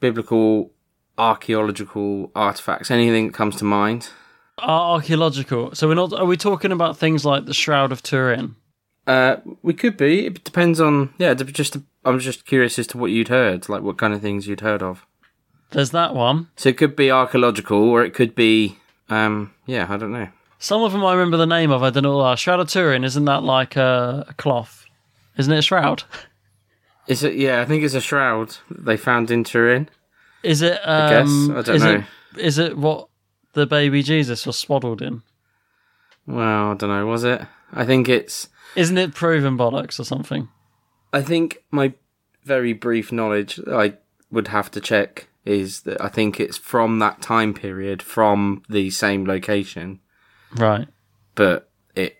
biblical, 0.00 0.72
archaeological 1.16 2.30
artifacts? 2.34 2.90
Anything 2.90 3.28
that 3.28 3.34
comes 3.34 3.56
to 3.56 3.64
mind? 3.64 4.10
Ar- 4.58 4.96
archaeological. 4.96 5.74
So 5.74 5.88
we're 5.88 5.94
not. 5.94 6.12
Are 6.12 6.26
we 6.26 6.36
talking 6.36 6.72
about 6.72 6.96
things 6.96 7.24
like 7.24 7.46
the 7.46 7.54
Shroud 7.54 7.92
of 7.92 8.02
Turin? 8.02 8.56
Uh, 9.10 9.40
we 9.62 9.74
could 9.74 9.96
be. 9.96 10.26
It 10.26 10.44
depends 10.44 10.80
on. 10.80 11.12
Yeah, 11.18 11.34
just. 11.34 11.76
I'm 12.04 12.20
just 12.20 12.46
curious 12.46 12.78
as 12.78 12.86
to 12.88 12.98
what 12.98 13.10
you'd 13.10 13.28
heard, 13.28 13.68
like 13.68 13.82
what 13.82 13.98
kind 13.98 14.14
of 14.14 14.22
things 14.22 14.46
you'd 14.46 14.60
heard 14.60 14.82
of. 14.82 15.04
There's 15.72 15.90
that 15.90 16.14
one. 16.14 16.48
So 16.56 16.68
it 16.68 16.76
could 16.76 16.94
be 16.94 17.10
archaeological, 17.10 17.76
or 17.76 18.04
it 18.04 18.14
could 18.14 18.34
be, 18.34 18.78
um, 19.08 19.52
yeah, 19.66 19.86
I 19.88 19.96
don't 19.96 20.12
know. 20.12 20.28
Some 20.60 20.82
of 20.82 20.92
them 20.92 21.04
I 21.04 21.12
remember 21.12 21.36
the 21.36 21.46
name 21.46 21.72
of. 21.72 21.82
I 21.82 21.90
don't 21.90 22.04
know. 22.04 22.36
Shroud 22.36 22.60
of 22.60 22.68
Turin. 22.68 23.02
Isn't 23.02 23.24
that 23.24 23.42
like 23.42 23.74
a, 23.74 24.26
a 24.28 24.34
cloth? 24.34 24.86
Isn't 25.36 25.52
it 25.52 25.58
a 25.58 25.62
shroud? 25.62 26.04
Is 27.08 27.24
it? 27.24 27.34
Yeah, 27.34 27.60
I 27.60 27.64
think 27.64 27.82
it's 27.82 27.94
a 27.94 28.00
shroud 28.00 28.56
they 28.70 28.96
found 28.96 29.32
in 29.32 29.42
Turin. 29.42 29.88
Is 30.44 30.62
it? 30.62 30.78
Um, 30.84 31.02
I 31.02 31.10
guess. 31.10 31.28
I 31.28 31.62
don't 31.62 31.76
is 31.76 31.82
know. 31.82 32.04
It, 32.36 32.38
is 32.38 32.58
it 32.58 32.78
what 32.78 33.08
the 33.54 33.66
baby 33.66 34.04
Jesus 34.04 34.46
was 34.46 34.56
swaddled 34.56 35.02
in? 35.02 35.22
Well, 36.26 36.70
I 36.70 36.74
don't 36.74 36.90
know. 36.90 37.06
Was 37.06 37.24
it? 37.24 37.40
I 37.72 37.84
think 37.84 38.08
it's. 38.08 38.48
Isn't 38.76 38.98
it 38.98 39.14
proven 39.14 39.56
bollocks 39.58 39.98
or 39.98 40.04
something? 40.04 40.48
I 41.12 41.22
think 41.22 41.58
my 41.70 41.94
very 42.44 42.72
brief 42.72 43.10
knowledge 43.12 43.58
I 43.70 43.94
would 44.30 44.48
have 44.48 44.70
to 44.72 44.80
check 44.80 45.28
is 45.44 45.82
that 45.82 46.00
I 46.00 46.08
think 46.08 46.38
it's 46.38 46.56
from 46.56 46.98
that 47.00 47.20
time 47.22 47.52
period, 47.54 48.02
from 48.02 48.62
the 48.68 48.90
same 48.90 49.24
location, 49.26 50.00
Right. 50.56 50.86
but 51.34 51.70
it 51.94 52.16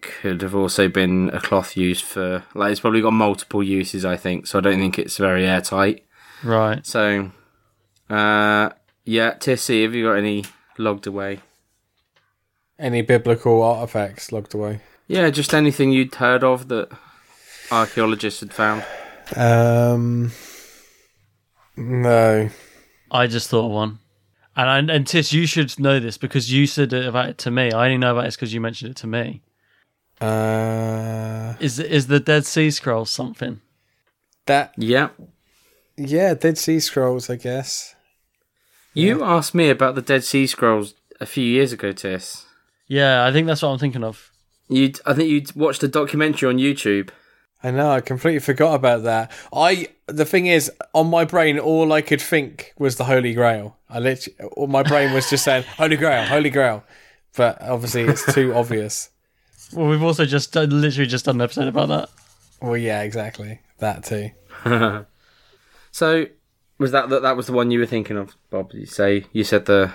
could 0.00 0.42
have 0.42 0.54
also 0.54 0.86
been 0.88 1.30
a 1.32 1.40
cloth 1.40 1.76
used 1.76 2.04
for. 2.04 2.44
Like, 2.54 2.70
it's 2.70 2.80
probably 2.80 3.00
got 3.00 3.12
multiple 3.12 3.62
uses. 3.62 4.04
I 4.04 4.16
think 4.16 4.46
so. 4.46 4.58
I 4.58 4.62
don't 4.62 4.78
think 4.78 4.98
it's 4.98 5.16
very 5.16 5.44
airtight. 5.46 6.04
Right. 6.44 6.86
So, 6.86 7.32
uh, 8.08 8.70
yeah, 9.04 9.34
Tissy, 9.34 9.82
have 9.82 9.94
you 9.94 10.04
got 10.04 10.12
any 10.14 10.44
logged 10.76 11.06
away? 11.08 11.40
Any 12.78 13.02
biblical 13.02 13.60
artifacts 13.62 14.30
logged 14.30 14.54
away? 14.54 14.80
Yeah, 15.08 15.30
just 15.30 15.54
anything 15.54 15.90
you'd 15.90 16.14
heard 16.14 16.44
of 16.44 16.68
that 16.68 16.90
archaeologists 17.72 18.40
had 18.40 18.52
found. 18.52 18.84
Um, 19.34 20.32
no. 21.76 22.50
I 23.10 23.26
just 23.26 23.48
thought 23.48 23.66
of 23.66 23.72
one. 23.72 23.98
And 24.54 24.90
I, 24.90 24.94
and 24.94 25.06
Tis, 25.06 25.32
you 25.32 25.46
should 25.46 25.78
know 25.78 25.98
this 26.00 26.18
because 26.18 26.52
you 26.52 26.66
said 26.66 26.92
it 26.92 27.06
about 27.06 27.28
it 27.28 27.38
to 27.38 27.50
me. 27.50 27.72
I 27.72 27.86
only 27.86 27.98
know 27.98 28.12
about 28.12 28.26
it 28.26 28.34
because 28.34 28.52
you 28.52 28.60
mentioned 28.60 28.90
it 28.90 28.96
to 28.98 29.06
me. 29.06 29.42
Uh, 30.20 31.54
Is 31.60 31.78
is 31.78 32.08
the 32.08 32.18
Dead 32.18 32.44
Sea 32.44 32.70
Scrolls 32.72 33.08
something? 33.10 33.60
that 34.46 34.74
Yeah. 34.76 35.10
yeah, 35.96 36.34
Dead 36.34 36.58
Sea 36.58 36.80
Scrolls, 36.80 37.30
I 37.30 37.36
guess. 37.36 37.94
You 38.94 39.22
asked 39.22 39.54
me 39.54 39.70
about 39.70 39.94
the 39.94 40.02
Dead 40.02 40.24
Sea 40.24 40.46
Scrolls 40.48 40.94
a 41.20 41.26
few 41.26 41.44
years 41.44 41.72
ago, 41.72 41.92
Tis. 41.92 42.46
Yeah, 42.88 43.24
I 43.24 43.32
think 43.32 43.46
that's 43.46 43.62
what 43.62 43.68
I'm 43.68 43.78
thinking 43.78 44.02
of. 44.02 44.32
You, 44.68 44.92
I 45.06 45.14
think 45.14 45.30
you 45.30 45.42
watched 45.54 45.82
a 45.82 45.88
documentary 45.88 46.48
on 46.48 46.58
YouTube. 46.58 47.10
I 47.62 47.70
know. 47.70 47.90
I 47.90 48.00
completely 48.00 48.40
forgot 48.40 48.74
about 48.74 49.02
that. 49.04 49.32
I 49.52 49.88
the 50.06 50.24
thing 50.24 50.46
is, 50.46 50.70
on 50.94 51.08
my 51.08 51.24
brain, 51.24 51.58
all 51.58 51.92
I 51.92 52.02
could 52.02 52.20
think 52.20 52.72
was 52.78 52.96
the 52.96 53.04
Holy 53.04 53.34
Grail. 53.34 53.76
I 53.88 53.98
literally, 53.98 54.38
all 54.56 54.68
my 54.68 54.82
brain 54.82 55.12
was 55.12 55.28
just 55.28 55.44
saying 55.44 55.64
Holy 55.76 55.96
Grail, 55.96 56.24
Holy 56.24 56.50
Grail. 56.50 56.84
But 57.36 57.60
obviously, 57.62 58.02
it's 58.02 58.32
too 58.32 58.54
obvious. 58.54 59.10
Well, 59.72 59.88
we've 59.88 60.02
also 60.02 60.24
just 60.24 60.56
uh, 60.56 60.62
literally 60.62 61.08
just 61.08 61.24
done 61.24 61.36
an 61.36 61.42
episode 61.42 61.68
about 61.68 61.88
that. 61.88 62.08
Well, 62.62 62.76
yeah, 62.76 63.02
exactly 63.02 63.60
that 63.78 64.04
too. 64.04 64.30
So 65.90 66.26
was 66.78 66.92
that, 66.92 67.08
that 67.08 67.22
that 67.22 67.36
was 67.36 67.46
the 67.46 67.52
one 67.52 67.70
you 67.70 67.80
were 67.80 67.86
thinking 67.86 68.16
of, 68.16 68.36
Bob? 68.50 68.72
You 68.72 68.86
say 68.86 69.24
you 69.32 69.42
said 69.42 69.66
the 69.66 69.92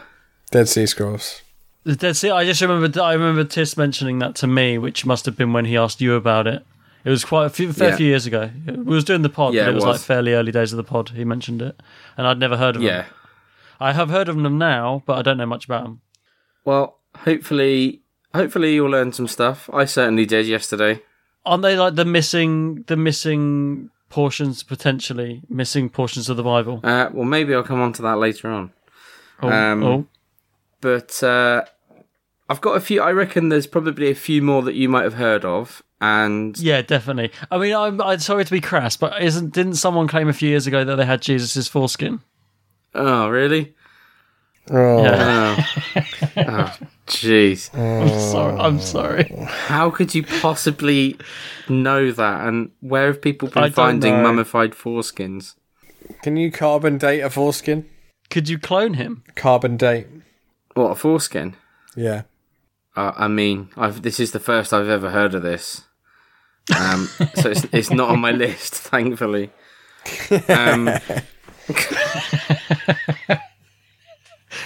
Dead 0.51 0.67
Sea 0.67 0.85
Scrolls. 0.85 1.41
The 1.83 1.95
Dead 1.95 2.15
Sea. 2.15 2.29
I 2.29 2.45
just 2.45 2.61
remember. 2.61 3.01
I 3.01 3.13
remember 3.13 3.43
Tis 3.43 3.75
mentioning 3.77 4.19
that 4.19 4.35
to 4.35 4.47
me, 4.47 4.77
which 4.77 5.05
must 5.05 5.25
have 5.25 5.35
been 5.37 5.51
when 5.53 5.65
he 5.65 5.75
asked 5.77 5.99
you 6.01 6.15
about 6.15 6.47
it. 6.47 6.65
It 7.05 7.09
was 7.09 7.25
quite 7.25 7.45
a 7.45 7.49
few, 7.49 7.73
fair 7.73 7.89
Yeah. 7.89 7.95
few 7.97 8.07
years 8.07 8.25
ago. 8.25 8.49
We 8.65 8.75
was 8.95 9.03
doing 9.03 9.23
the 9.23 9.29
pod, 9.29 9.53
Yeah, 9.53 9.63
but 9.63 9.67
it 9.67 9.71
it 9.71 9.75
was, 9.75 9.85
was. 9.85 9.99
like 9.99 10.05
fairly 10.05 10.33
early 10.33 10.53
days 10.53 10.71
of 10.71 10.77
the 10.77 10.83
pod. 10.85 11.09
He 11.09 11.25
mentioned 11.25 11.61
it, 11.61 11.81
and 12.17 12.25
I'd 12.25 12.39
never 12.39 12.55
heard 12.55 12.75
of 12.77 12.81
them. 12.81 12.87
yeah. 12.89 13.01
them. 13.01 13.11
I 13.81 13.91
have 13.91 14.09
heard 14.09 14.29
of 14.29 14.37
them 14.41 14.57
now, 14.57 15.03
but 15.05 15.17
I 15.17 15.21
don't 15.21 15.37
know 15.37 15.45
much 15.45 15.65
about 15.65 15.83
them. 15.83 15.99
Well, 16.63 16.99
hopefully, 17.17 18.01
hopefully 18.33 18.75
you'll 18.75 18.89
learn 18.91 19.11
some 19.11 19.27
stuff. 19.27 19.69
I 19.73 19.83
certainly 19.83 20.25
did 20.25 20.45
yesterday. 20.45 21.01
Aren't 21.45 21.63
they 21.63 21.75
like 21.75 21.95
the 21.95 22.05
missing, 22.05 22.83
the 22.87 22.95
missing 22.95 23.89
portions 24.09 24.63
potentially 24.63 25.41
missing 25.49 25.89
portions 25.89 26.29
of 26.29 26.37
the 26.37 26.43
Bible? 26.43 26.79
Uh, 26.85 27.09
well, 27.11 27.25
maybe 27.25 27.53
I'll 27.53 27.63
come 27.63 27.81
on 27.81 27.91
to 27.93 28.01
that 28.03 28.17
later 28.19 28.49
on. 28.49 28.71
Oh, 29.41 29.49
um, 29.49 29.83
oh. 29.83 30.05
But 30.83 31.23
uh, 31.23 31.63
I've 32.49 32.59
got 32.59 32.75
a 32.75 32.81
few. 32.81 33.01
I 33.01 33.11
reckon 33.13 33.47
there's 33.47 33.67
probably 33.67 34.11
a 34.11 34.15
few 34.15 34.41
more 34.41 34.61
that 34.63 34.75
you 34.75 34.89
might 34.89 35.05
have 35.05 35.13
heard 35.13 35.45
of, 35.45 35.81
and 36.01 36.59
yeah, 36.59 36.81
definitely. 36.81 37.31
I 37.49 37.57
mean, 37.57 37.73
I'm, 37.73 38.01
I'm 38.01 38.19
sorry 38.19 38.43
to 38.43 38.51
be 38.51 38.59
crass, 38.59 38.97
but 38.97 39.21
isn't 39.21 39.53
didn't 39.53 39.75
someone 39.75 40.09
claim 40.09 40.27
a 40.27 40.33
few 40.33 40.49
years 40.49 40.67
ago 40.67 40.83
that 40.83 40.97
they 40.97 41.05
had 41.05 41.21
Jesus's 41.21 41.69
foreskin? 41.69 42.19
oh, 42.95 43.29
really? 43.29 43.73
Oh, 44.69 45.03
Yeah. 45.03 45.65
Oh, 45.95 46.01
oh, 46.37 46.77
jeez. 47.07 47.73
I'm 47.73 48.19
sorry. 48.19 48.59
I'm 48.59 48.79
sorry. 48.81 49.33
How 49.47 49.89
could 49.89 50.13
you 50.13 50.23
possibly 50.23 51.17
know 51.69 52.11
that? 52.11 52.45
And 52.45 52.71
where 52.81 53.07
have 53.07 53.21
people 53.21 53.47
been 53.47 53.63
don't 53.63 53.73
finding 53.73 54.15
know. 54.15 54.23
mummified 54.23 54.71
foreskins? 54.73 55.55
can 56.21 56.35
you 56.35 56.51
carbon 56.51 56.97
date 56.97 57.21
a 57.21 57.29
foreskin? 57.29 57.89
Could 58.29 58.49
you 58.49 58.59
clone 58.59 58.95
him? 58.95 59.23
Carbon 59.35 59.77
date. 59.77 60.07
What 60.73 60.91
a 60.91 60.95
foreskin? 60.95 61.55
Yeah. 61.95 62.23
Uh, 62.95 63.11
I 63.15 63.27
mean, 63.27 63.69
I've, 63.77 64.01
this 64.01 64.19
is 64.19 64.31
the 64.31 64.39
first 64.39 64.73
I've 64.73 64.87
ever 64.89 65.09
heard 65.11 65.33
of 65.35 65.41
this. 65.43 65.83
Um, 66.79 67.05
so 67.35 67.49
it's, 67.51 67.65
it's 67.71 67.89
not 67.91 68.09
on 68.09 68.19
my 68.19 68.31
list, 68.31 68.73
thankfully. 68.75 69.51
Um, 70.47 70.89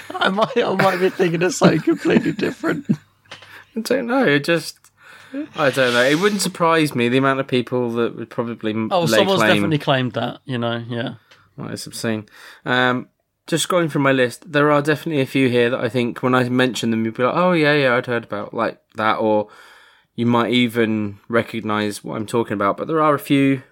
I 0.10 0.30
might. 0.30 0.58
I 0.58 0.76
might 0.76 0.98
be 1.00 1.10
thinking 1.10 1.44
of 1.44 1.54
something 1.54 1.80
completely 1.82 2.32
different. 2.34 2.88
I 3.76 3.80
don't 3.82 4.08
know. 4.08 4.26
It 4.26 4.44
just, 4.44 4.78
I 5.56 5.70
don't 5.70 5.94
know. 5.94 6.04
It 6.04 6.20
wouldn't 6.20 6.42
surprise 6.42 6.96
me 6.96 7.08
the 7.10 7.18
amount 7.20 7.40
of 7.40 7.48
people 7.48 7.92
that 7.94 8.16
would 8.16 8.30
probably 8.30 8.74
Oh, 8.92 9.02
lay 9.02 9.08
someone's 9.08 9.40
claim. 9.40 9.54
definitely 9.56 9.78
claimed 9.78 10.14
that. 10.14 10.40
You 10.46 10.58
know. 10.58 10.84
Yeah. 10.90 11.16
Well, 11.56 11.70
it's 11.70 11.88
obscene. 11.88 12.28
Um, 12.66 13.10
just 13.48 13.70
going 13.70 13.90
through 13.90 14.02
my 14.02 14.12
list, 14.12 14.52
there 14.52 14.70
are 14.72 14.82
definitely 14.82 15.22
a 15.22 15.26
few 15.26 15.50
here 15.50 15.70
that 15.70 15.80
I 15.80 15.90
think 15.90 16.22
when 16.22 16.36
I 16.36 16.48
mention 16.50 16.92
them, 16.92 17.06
you'd 17.06 17.16
be 17.16 17.24
like, 17.24 17.36
"Oh 17.36 17.54
yeah, 17.54 17.74
yeah, 17.74 17.96
I'd 17.96 18.06
heard 18.06 18.26
about 18.26 18.54
like 18.54 18.80
that," 18.96 19.16
or 19.16 19.48
you 20.16 20.26
might 20.26 20.52
even 20.52 21.20
recognise 21.30 22.04
what 22.04 22.16
I'm 22.18 22.26
talking 22.26 22.54
about. 22.54 22.78
But 22.78 22.88
there 22.88 23.02
are 23.02 23.16
a 23.16 23.20
few 23.20 23.64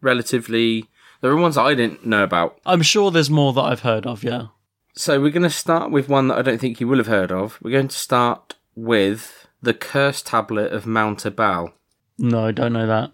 relatively. 0.00 0.86
There 1.20 1.30
are 1.30 1.36
ones 1.36 1.58
I 1.58 1.74
didn't 1.74 2.06
know 2.06 2.22
about. 2.22 2.58
I'm 2.64 2.82
sure 2.82 3.10
there's 3.10 3.30
more 3.30 3.52
that 3.52 3.62
I've 3.62 3.80
heard 3.80 4.06
of. 4.06 4.22
Yeah. 4.22 4.46
So 4.94 5.20
we're 5.20 5.30
going 5.30 5.42
to 5.42 5.50
start 5.50 5.90
with 5.90 6.08
one 6.08 6.28
that 6.28 6.38
I 6.38 6.42
don't 6.42 6.58
think 6.60 6.80
you 6.80 6.88
will 6.88 6.98
have 6.98 7.06
heard 7.06 7.30
of. 7.30 7.58
We're 7.62 7.70
going 7.72 7.88
to 7.88 7.96
start 7.96 8.54
with 8.74 9.46
the 9.62 9.74
Curse 9.74 10.22
Tablet 10.22 10.72
of 10.72 10.86
Mount 10.86 11.24
Ebal. 11.26 11.72
No, 12.18 12.46
I 12.46 12.52
don't 12.52 12.72
know 12.72 12.86
that. 12.86 13.12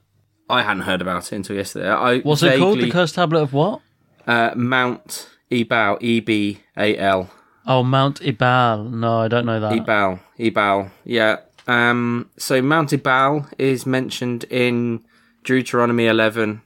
I 0.48 0.62
hadn't 0.62 0.82
heard 0.82 1.00
about 1.02 1.32
it 1.32 1.36
until 1.36 1.56
yesterday. 1.56 1.88
I 1.88 2.18
What's 2.20 2.42
it 2.42 2.58
called? 2.58 2.76
The 2.78 2.82
vaguely- 2.82 2.90
cursed 2.90 3.14
tablet 3.14 3.40
of 3.40 3.52
what? 3.52 3.80
uh, 4.26 4.50
Mount 4.54 5.28
Ebal, 5.54 5.98
E 6.00 6.20
B 6.20 6.58
A 6.76 6.96
L. 6.98 7.30
Oh, 7.66 7.82
Mount 7.82 8.20
Ebal. 8.22 8.84
No, 8.84 9.20
I 9.20 9.28
don't 9.28 9.46
know 9.46 9.60
that. 9.60 9.72
Ebal, 9.72 10.20
Ebal, 10.38 10.90
yeah. 11.04 11.38
Um, 11.66 12.28
so 12.36 12.60
Mount 12.60 12.92
Ebal 12.92 13.46
is 13.58 13.86
mentioned 13.86 14.44
in 14.50 15.02
Deuteronomy 15.44 16.06
11 16.06 16.60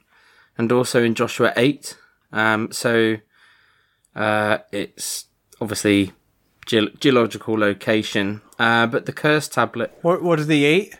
and 0.57 0.71
also 0.73 1.01
in 1.01 1.15
Joshua 1.15 1.53
8. 1.55 1.95
Um, 2.33 2.71
so 2.71 3.15
uh, 4.15 4.57
it's 4.73 5.25
obviously 5.61 6.11
ge- 6.65 6.93
geological 6.99 7.57
location. 7.57 8.41
Uh, 8.57 8.87
but 8.87 9.05
the 9.05 9.13
curse 9.13 9.47
tablet. 9.47 9.97
What 10.01 10.21
What 10.21 10.39
did 10.39 10.49
he 10.49 10.65
eat? 10.67 10.99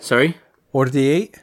Sorry, 0.00 0.36
What 0.72 0.86
did 0.86 0.94
he 0.94 1.12
eat? 1.12 1.36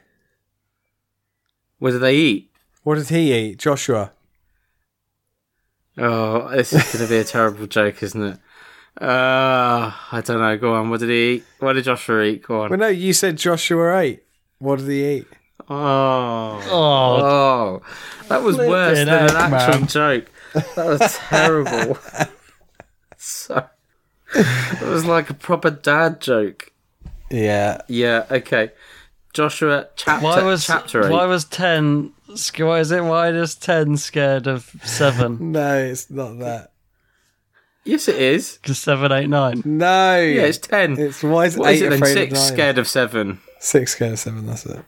what 1.80 1.92
do 1.92 2.00
they 2.00 2.16
eat? 2.16 2.52
What 2.84 2.96
did 2.96 3.10
he 3.10 3.34
eat? 3.34 3.58
Joshua. 3.60 4.12
Oh, 5.98 6.50
this 6.50 6.74
is 6.74 6.84
going 6.94 7.06
to 7.06 7.10
be 7.10 7.18
a 7.20 7.24
terrible 7.24 7.68
joke, 7.68 8.04
isn't 8.04 8.22
it? 8.22 8.38
Uh, 9.02 9.92
I 10.12 10.22
don't 10.24 10.40
know. 10.40 10.58
Go 10.58 10.74
on. 10.76 10.90
What 10.90 11.00
did 11.00 11.10
he 11.10 11.34
eat? 11.36 11.44
What 11.60 11.74
did 11.74 11.84
Joshua 11.86 12.24
eat? 12.24 12.44
Go 12.44 12.62
on. 12.62 12.70
Well, 12.70 12.80
no, 12.80 12.88
you 12.88 13.14
said 13.14 13.38
Joshua 13.38 13.98
ate. 14.00 14.24
What 14.60 14.80
did 14.80 14.90
he 14.90 15.06
eat? 15.18 15.28
Oh. 15.70 16.62
Oh, 16.70 17.22
Oh, 17.22 17.82
that 18.28 18.42
was 18.44 18.58
worse 18.58 18.98
Flipping 19.00 19.06
than 19.06 19.30
an 19.30 19.54
actual 19.54 19.80
man. 19.80 19.88
joke. 19.88 20.32
That 20.54 20.86
was 20.86 21.18
terrible. 21.18 21.98
so, 23.18 23.66
it 24.34 24.82
was 24.88 25.06
like 25.06 25.30
a 25.30 25.34
proper 25.34 25.72
dad 25.72 26.22
joke. 26.22 26.72
Yeah. 27.32 27.80
Yeah. 27.88 28.26
Okay. 28.32 28.72
Joshua 29.34 29.88
chapter 29.98 30.24
why 30.24 30.44
was 30.44 30.66
chapter 30.66 31.06
eight. 31.08 31.12
why 31.12 31.26
was 31.26 31.44
ten? 31.46 32.14
Sc- 32.36 32.60
Why 32.60 32.80
is 32.80 32.92
it? 32.92 33.04
Why 33.04 33.30
is 33.30 33.56
ten 33.56 33.98
scared 33.98 34.48
of 34.48 34.70
seven? 34.84 35.38
No, 35.52 35.78
it's 35.78 36.10
not 36.10 36.40
that. 36.40 36.72
yes, 37.84 38.08
it 38.08 38.16
is. 38.22 38.58
Because 38.62 38.80
seven, 38.80 39.12
eight, 39.12 39.28
nine. 39.30 39.62
No. 39.66 40.20
Yeah, 40.20 40.44
it's 40.44 40.58
ten. 40.58 40.98
It's 41.00 41.24
why 41.24 41.46
is 41.46 41.58
what 41.58 41.74
is 41.74 41.82
eight 41.82 41.86
it 41.88 41.90
then? 41.90 42.00
afraid 42.00 42.14
Six 42.14 42.32
of 42.32 42.38
nine? 42.38 42.54
scared 42.54 42.78
of 42.78 42.88
seven. 42.88 43.40
Six 43.60 43.92
scared 43.94 44.14
of 44.14 44.20
seven. 44.20 44.46
That's 44.46 44.66
it. 44.66 44.84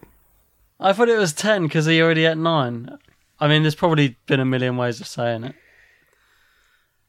I 0.79 0.93
thought 0.93 1.09
it 1.09 1.17
was 1.17 1.33
ten 1.33 1.63
because 1.63 1.85
he 1.85 2.01
already 2.01 2.25
at 2.25 2.37
nine. 2.37 2.97
I 3.39 3.47
mean, 3.47 3.61
there's 3.63 3.75
probably 3.75 4.17
been 4.27 4.39
a 4.39 4.45
million 4.45 4.77
ways 4.77 4.99
of 5.01 5.07
saying 5.07 5.43
it. 5.43 5.55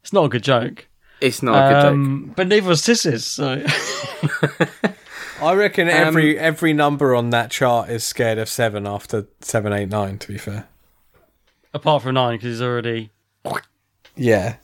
It's 0.03 0.13
not 0.13 0.25
a 0.25 0.29
good 0.29 0.45
joke. 0.45 0.87
It's 1.21 1.43
not 1.43 1.55
a 1.57 1.73
good 1.75 1.83
joke. 1.83 1.93
Um, 1.93 2.33
but 2.37 2.49
neither 2.49 2.69
was 2.69 2.83
Tiss's. 2.85 3.27
So 3.27 3.57
I 5.41 5.55
reckon 5.55 5.89
Um, 5.89 5.95
every 5.95 6.39
every 6.39 6.73
number 6.73 7.15
on 7.15 7.31
that 7.31 7.51
chart 7.51 7.91
is 7.91 8.05
scared 8.05 8.39
of 8.39 8.49
seven 8.49 8.87
after 8.87 9.27
seven, 9.41 9.73
eight, 9.73 9.89
nine. 9.89 10.19
To 10.19 10.29
be 10.29 10.39
fair. 10.39 10.67
apart 11.75 12.03
from 12.03 12.15
nine, 12.15 12.37
because 12.37 12.55
he's 12.55 12.63
already. 12.63 13.11
Yeah. 14.17 14.57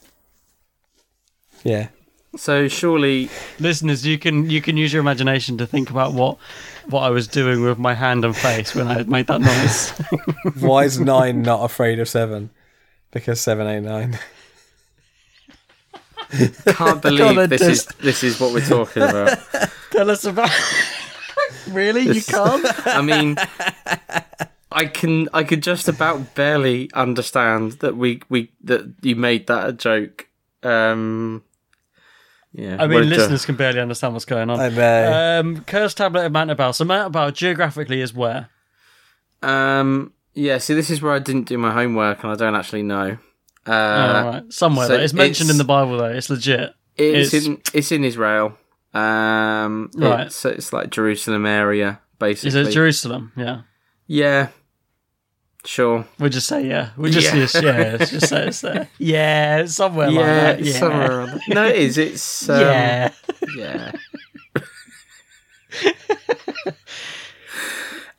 Yeah. 1.62 1.88
So 2.36 2.66
surely, 2.66 3.30
Listeners, 3.60 4.04
you 4.04 4.18
can 4.18 4.50
you 4.50 4.60
can 4.60 4.76
use 4.76 4.92
your 4.92 5.00
imagination 5.00 5.56
to 5.58 5.66
think 5.66 5.90
about 5.90 6.12
what 6.12 6.38
what 6.86 7.02
I 7.02 7.10
was 7.10 7.28
doing 7.28 7.62
with 7.62 7.78
my 7.78 7.94
hand 7.94 8.24
and 8.24 8.36
face 8.36 8.74
when 8.74 8.88
I 8.88 8.94
had 8.94 9.08
made 9.08 9.28
that 9.28 9.40
noise. 9.40 9.90
Why 10.60 10.84
is 10.84 10.98
nine 10.98 11.42
not 11.42 11.62
afraid 11.64 12.00
of 12.00 12.08
seven? 12.08 12.50
Because 13.12 13.40
seven, 13.40 13.66
eight, 13.68 13.80
nine. 13.82 14.18
can't 16.66 17.02
believe 17.02 17.38
on, 17.38 17.48
this 17.48 17.60
just- 17.60 17.90
is 17.90 17.96
this 17.98 18.22
is 18.22 18.40
what 18.40 18.52
we're 18.52 18.64
talking 18.66 19.02
about. 19.02 19.38
Tell 19.90 20.10
us 20.10 20.24
about. 20.24 20.50
really, 21.68 22.02
you 22.02 22.22
can't. 22.22 22.66
I 22.86 23.00
mean, 23.00 23.36
I 24.72 24.86
can 24.86 25.28
I 25.32 25.44
could 25.44 25.62
just 25.62 25.88
about 25.88 26.34
barely 26.34 26.90
understand 26.94 27.72
that 27.80 27.96
we 27.96 28.22
we 28.28 28.50
that 28.64 28.94
you 29.02 29.16
made 29.16 29.46
that 29.46 29.68
a 29.68 29.72
joke. 29.72 30.28
Um, 30.62 31.42
yeah, 32.52 32.76
I 32.78 32.86
what 32.86 32.90
mean, 32.90 33.00
a 33.00 33.04
jo- 33.04 33.16
listeners 33.16 33.44
can 33.46 33.56
barely 33.56 33.80
understand 33.80 34.14
what's 34.14 34.24
going 34.24 34.50
on. 34.50 34.60
I 34.60 34.68
know. 34.68 35.40
Um, 35.40 35.64
Cursed 35.64 35.96
Tablet 35.96 36.26
of 36.26 36.32
Mount 36.32 36.50
Ebal. 36.50 36.72
So 36.72 36.84
Mount 36.84 37.14
Ebal 37.14 37.30
geographically 37.32 38.00
is 38.00 38.14
where? 38.14 38.48
Um, 39.42 40.12
yeah. 40.34 40.58
See, 40.58 40.74
this 40.74 40.90
is 40.90 41.02
where 41.02 41.12
I 41.12 41.18
didn't 41.18 41.48
do 41.48 41.58
my 41.58 41.72
homework, 41.72 42.22
and 42.22 42.32
I 42.32 42.36
don't 42.36 42.54
actually 42.54 42.82
know. 42.82 43.18
Uh, 43.66 43.70
oh, 43.72 44.28
right. 44.30 44.52
Somewhere. 44.52 44.86
so 44.86 44.96
though. 44.96 45.02
It's 45.02 45.12
mentioned 45.14 45.48
it's- 45.48 45.54
in 45.54 45.58
the 45.58 45.64
Bible 45.64 45.98
though. 45.98 46.06
It's 46.10 46.28
legit. 46.30 46.74
It's, 46.96 47.32
It's- 47.34 47.46
in 47.46 47.60
it's 47.72 47.90
in 47.92 48.04
Israel. 48.04 48.56
Um, 48.92 49.90
Right. 49.96 50.26
It's, 50.26 50.44
it's 50.44 50.72
like 50.72 50.90
Jerusalem 50.90 51.46
area, 51.46 52.00
basically. 52.18 52.60
Is 52.60 52.68
it 52.68 52.72
Jerusalem? 52.72 53.32
Yeah. 53.36 53.62
Yeah. 54.06 54.48
Sure. 55.64 56.06
We'll 56.18 56.28
just 56.30 56.46
say 56.46 56.66
yeah. 56.68 56.90
We'll 56.96 57.10
just 57.10 57.34
Yeah. 57.34 57.62
yeah. 57.62 57.80
yeah. 57.92 57.96
Just 57.96 58.28
say 58.28 58.46
it's 58.48 58.60
there. 58.60 58.88
Yeah, 58.98 59.58
it's 59.60 59.74
somewhere 59.74 60.08
like 60.10 60.16
yeah, 60.16 60.52
that. 60.52 60.60
Yeah. 60.62 60.72
somewhere. 60.72 61.40
No, 61.48 61.64
it 61.66 61.76
is. 61.76 61.98
It's 61.98 62.48
um, 62.50 62.60
yeah. 62.60 63.12
Yeah. 63.56 63.92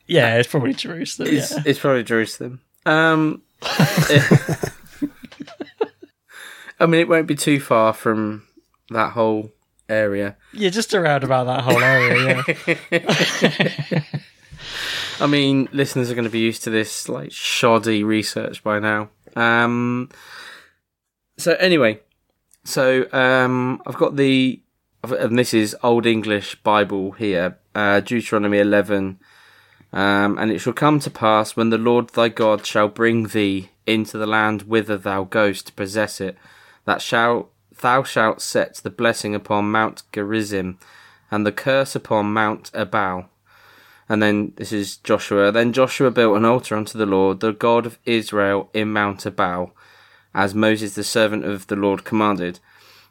Yeah, 0.08 0.36
it's 0.38 0.48
probably 0.48 0.72
Jerusalem. 0.72 1.28
It's, 1.34 1.50
yeah. 1.52 1.62
it's 1.66 1.78
probably 1.80 2.04
Jerusalem. 2.04 2.60
Um, 2.84 3.42
I 6.78 6.86
mean, 6.86 7.00
it 7.00 7.08
won't 7.08 7.26
be 7.26 7.34
too 7.34 7.60
far 7.60 7.92
from 7.92 8.46
that 8.90 9.12
whole 9.12 9.52
area. 9.88 10.36
yeah, 10.52 10.70
just 10.70 10.94
around 10.94 11.24
about 11.24 11.46
that 11.46 11.62
whole 11.64 11.82
area. 11.82 12.44
Yeah. 12.90 14.02
I 15.20 15.26
mean, 15.26 15.68
listeners 15.72 16.10
are 16.10 16.14
going 16.14 16.24
to 16.24 16.30
be 16.30 16.40
used 16.40 16.64
to 16.64 16.70
this 16.70 17.08
like 17.08 17.32
shoddy 17.32 18.04
research 18.04 18.62
by 18.62 18.78
now. 18.78 19.08
Um, 19.34 20.10
so 21.38 21.54
anyway, 21.54 22.00
so 22.64 23.06
um, 23.12 23.80
I've 23.86 23.96
got 23.96 24.16
the, 24.16 24.60
and 25.02 25.38
this 25.38 25.54
is 25.54 25.76
Old 25.82 26.04
English 26.04 26.56
Bible 26.56 27.12
here, 27.12 27.58
uh, 27.74 28.00
Deuteronomy 28.00 28.58
eleven, 28.58 29.18
um, 29.92 30.38
and 30.38 30.50
it 30.50 30.58
shall 30.58 30.72
come 30.72 31.00
to 31.00 31.10
pass 31.10 31.56
when 31.56 31.70
the 31.70 31.78
Lord 31.78 32.10
thy 32.10 32.28
God 32.28 32.66
shall 32.66 32.88
bring 32.88 33.28
thee 33.28 33.70
into 33.86 34.18
the 34.18 34.26
land 34.26 34.62
whither 34.62 34.98
thou 34.98 35.24
goest 35.24 35.68
to 35.68 35.72
possess 35.72 36.20
it, 36.20 36.36
that 36.86 37.02
shall 37.02 37.50
thou 37.80 38.02
shalt 38.02 38.40
set 38.40 38.76
the 38.76 38.90
blessing 38.90 39.34
upon 39.34 39.70
Mount 39.70 40.02
Gerizim, 40.12 40.78
and 41.30 41.44
the 41.44 41.52
curse 41.52 41.94
upon 41.94 42.32
Mount 42.32 42.70
Ebal. 42.74 43.28
And 44.08 44.22
then 44.22 44.52
this 44.56 44.72
is 44.72 44.96
Joshua. 44.98 45.50
Then 45.50 45.72
Joshua 45.72 46.10
built 46.10 46.36
an 46.36 46.44
altar 46.44 46.76
unto 46.76 46.96
the 46.96 47.06
Lord, 47.06 47.40
the 47.40 47.52
God 47.52 47.86
of 47.86 47.98
Israel, 48.04 48.70
in 48.72 48.92
Mount 48.92 49.26
Ebal, 49.26 49.72
as 50.32 50.54
Moses 50.54 50.94
the 50.94 51.04
servant 51.04 51.44
of 51.44 51.66
the 51.66 51.76
Lord 51.76 52.04
commanded. 52.04 52.60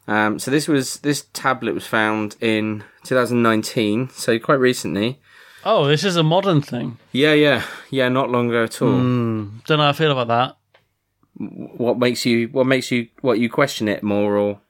Um, 0.08 0.38
so 0.38 0.50
this 0.50 0.68
was 0.68 1.00
this 1.00 1.26
tablet 1.32 1.74
was 1.74 1.86
found 1.86 2.36
in 2.40 2.84
2019, 3.04 4.08
so 4.10 4.38
quite 4.38 4.60
recently. 4.60 5.18
oh, 5.64 5.86
this 5.86 6.04
is 6.04 6.16
a 6.16 6.22
modern 6.22 6.62
thing. 6.62 6.96
Yeah, 7.12 7.34
yeah, 7.34 7.64
yeah, 7.90 8.08
not 8.08 8.30
long 8.30 8.48
ago 8.48 8.64
at 8.64 8.80
all. 8.80 8.92
Don't 8.92 9.62
know 9.68 9.78
how 9.78 9.88
I 9.88 9.92
feel 9.92 10.12
about 10.12 10.28
that. 10.28 10.55
What 11.38 11.98
makes 11.98 12.24
you? 12.24 12.48
What 12.48 12.66
makes 12.66 12.90
you? 12.90 13.08
What 13.20 13.38
you 13.38 13.50
question 13.50 13.88
it 13.88 14.02
more 14.02 14.36
or 14.36 14.60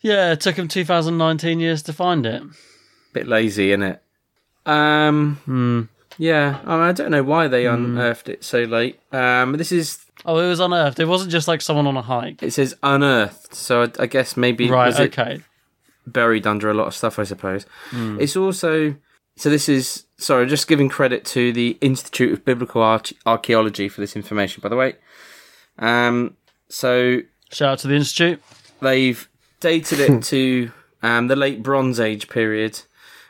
Yeah, 0.00 0.32
it 0.32 0.40
took 0.40 0.56
him 0.56 0.68
2019 0.68 1.60
years 1.60 1.82
to 1.84 1.92
find 1.92 2.24
it. 2.26 2.42
bit 3.12 3.26
lazy, 3.28 3.72
in 3.72 3.82
it? 3.82 4.02
Um, 4.66 5.36
Hmm. 5.44 5.82
yeah, 6.18 6.58
I, 6.64 6.72
mean, 6.72 6.80
I 6.82 6.92
don't 6.92 7.10
know 7.10 7.22
why 7.22 7.48
they 7.48 7.66
unearthed 7.66 8.28
it 8.28 8.42
so 8.44 8.62
late. 8.62 8.98
Um, 9.12 9.52
this 9.52 9.70
is 9.72 10.00
Oh, 10.26 10.38
it 10.38 10.48
was 10.48 10.60
unearthed. 10.60 10.98
It 11.00 11.04
wasn't 11.06 11.30
just 11.30 11.46
like 11.48 11.60
someone 11.60 11.86
on 11.86 11.96
a 11.96 12.02
hike. 12.02 12.42
it 12.42 12.52
says 12.52 12.74
unearthed, 12.82 13.54
so 13.54 13.82
I, 13.82 13.90
I 14.00 14.06
guess 14.06 14.36
maybe 14.36 14.70
Right, 14.70 14.98
okay. 14.98 15.40
buried 16.06 16.46
under 16.46 16.70
a 16.70 16.74
lot 16.74 16.86
of 16.86 16.94
stuff, 16.94 17.18
I 17.18 17.24
suppose. 17.24 17.66
It's 17.92 18.36
also 18.36 18.94
so. 19.36 19.50
This 19.50 19.68
is 19.68 20.04
sorry, 20.16 20.46
just 20.46 20.66
giving 20.68 20.88
credit 20.88 21.24
to 21.26 21.52
the 21.52 21.76
Institute 21.82 22.32
of 22.32 22.44
Biblical 22.44 22.80
Arch- 22.82 23.12
Archaeology 23.26 23.88
for 23.90 24.00
this 24.00 24.16
information, 24.16 24.60
by 24.62 24.70
the 24.70 24.76
way. 24.76 24.94
Um, 25.78 26.36
so 26.68 27.20
Shout 27.52 27.68
out 27.72 27.78
to 27.80 27.88
the 27.88 27.94
Institute. 27.94 28.42
they've 28.80 29.28
dated 29.60 30.00
it 30.00 30.22
to 30.34 30.70
um, 31.02 31.28
the 31.28 31.36
late 31.36 31.62
Bronze 31.62 32.00
Age 32.00 32.28
period. 32.28 32.80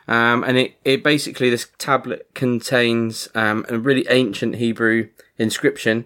Um, 0.07 0.43
and 0.43 0.57
it, 0.57 0.75
it 0.85 1.03
basically, 1.03 1.49
this 1.49 1.67
tablet 1.79 2.27
contains 2.35 3.27
um, 3.35 3.65
a 3.69 3.77
really 3.79 4.05
ancient 4.09 4.55
Hebrew 4.55 5.09
inscription, 5.37 6.05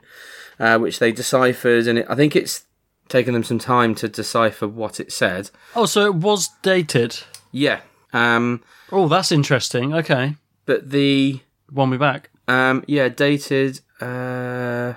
uh, 0.59 0.77
which 0.77 0.99
they 0.99 1.11
deciphered. 1.11 1.85
And 1.87 1.99
it, 1.99 2.05
I 2.09 2.15
think 2.15 2.35
it's 2.35 2.65
taken 3.09 3.33
them 3.33 3.43
some 3.43 3.59
time 3.59 3.95
to 3.95 4.07
decipher 4.07 4.67
what 4.67 4.99
it 4.99 5.11
said. 5.11 5.49
Oh, 5.75 5.85
so 5.85 6.05
it 6.05 6.15
was 6.15 6.49
dated. 6.61 7.19
Yeah. 7.51 7.81
Um, 8.13 8.63
Oh, 8.91 9.07
that's 9.07 9.31
interesting. 9.31 9.93
Okay. 9.93 10.35
but 10.65 10.89
the, 10.91 11.41
One 11.71 11.89
we 11.89 11.97
back. 11.97 12.29
um, 12.47 12.83
yeah, 12.87 13.07
dated, 13.09 13.81
uh, 14.01 14.93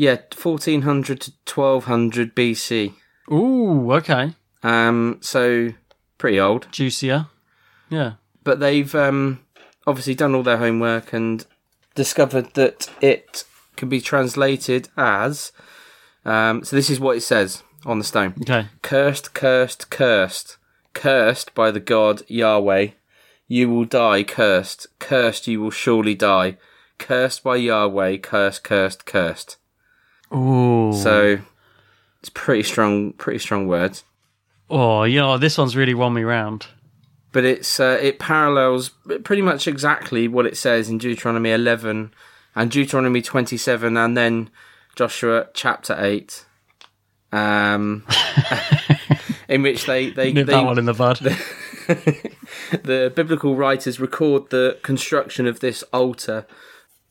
yeah, 0.00 0.16
1400 0.34 1.20
to 1.20 1.32
1200 1.44 2.34
BC. 2.34 2.94
Ooh, 3.30 3.92
okay. 3.92 4.32
Um, 4.62 5.18
so 5.20 5.74
pretty 6.16 6.40
old. 6.40 6.68
Juicier. 6.72 7.26
Yeah. 7.90 8.12
but 8.42 8.60
they've 8.60 8.94
um, 8.94 9.44
obviously 9.86 10.14
done 10.14 10.34
all 10.34 10.42
their 10.42 10.56
homework 10.56 11.12
and 11.12 11.44
discovered 11.94 12.54
that 12.54 12.88
it 13.02 13.44
can 13.76 13.90
be 13.90 14.00
translated 14.00 14.88
as. 14.96 15.52
Um, 16.24 16.64
so 16.64 16.76
this 16.76 16.88
is 16.88 16.98
what 16.98 17.18
it 17.18 17.22
says 17.22 17.62
on 17.84 17.98
the 17.98 18.04
stone: 18.04 18.32
Okay. 18.40 18.68
"Cursed, 18.80 19.34
cursed, 19.34 19.90
cursed, 19.90 20.56
cursed 20.94 21.54
by 21.54 21.70
the 21.70 21.78
God 21.80 22.22
Yahweh. 22.26 22.92
You 23.48 23.68
will 23.68 23.84
die 23.84 24.22
cursed. 24.22 24.86
Cursed, 24.98 25.46
you 25.46 25.60
will 25.60 25.70
surely 25.70 26.14
die. 26.14 26.56
Cursed 26.96 27.42
by 27.44 27.56
Yahweh. 27.56 28.16
Cursed, 28.16 28.64
cursed, 28.64 29.04
cursed." 29.04 29.58
Ooh. 30.34 30.92
So 30.92 31.38
it's 32.20 32.28
pretty 32.30 32.62
strong, 32.62 33.12
pretty 33.14 33.38
strong 33.38 33.66
words. 33.66 34.04
Oh, 34.68 35.02
you 35.04 35.18
know, 35.18 35.36
this 35.38 35.58
one's 35.58 35.76
really 35.76 35.94
won 35.94 36.14
me 36.14 36.22
round. 36.22 36.66
but 37.32 37.44
it's 37.44 37.78
uh, 37.80 37.98
it 38.00 38.18
parallels 38.18 38.90
pretty 39.24 39.42
much 39.42 39.66
exactly 39.68 40.28
what 40.28 40.46
it 40.46 40.56
says 40.56 40.88
in 40.88 40.98
Deuteronomy 40.98 41.50
11 41.50 42.12
and 42.54 42.70
Deuteronomy 42.70 43.22
27 43.22 43.96
and 43.96 44.16
then 44.16 44.50
Joshua 44.96 45.48
chapter 45.54 45.96
8 45.98 46.44
um 47.32 48.04
in 49.48 49.62
which 49.62 49.86
they 49.86 50.10
they, 50.10 50.32
Nip 50.32 50.46
they 50.46 50.52
that 50.52 50.64
one 50.64 50.78
in 50.78 50.86
the 50.86 50.94
bud. 50.94 51.18
the 52.82 53.12
biblical 53.14 53.54
writers 53.54 54.00
record 54.00 54.50
the 54.50 54.78
construction 54.82 55.46
of 55.46 55.60
this 55.60 55.82
altar 55.92 56.46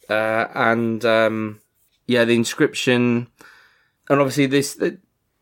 uh, 0.09 0.47
and 0.55 1.05
um, 1.05 1.61
yeah 2.09 2.25
the 2.25 2.35
inscription 2.35 3.27
and 4.09 4.19
obviously 4.19 4.47
this 4.47 4.73
the, 4.73 4.97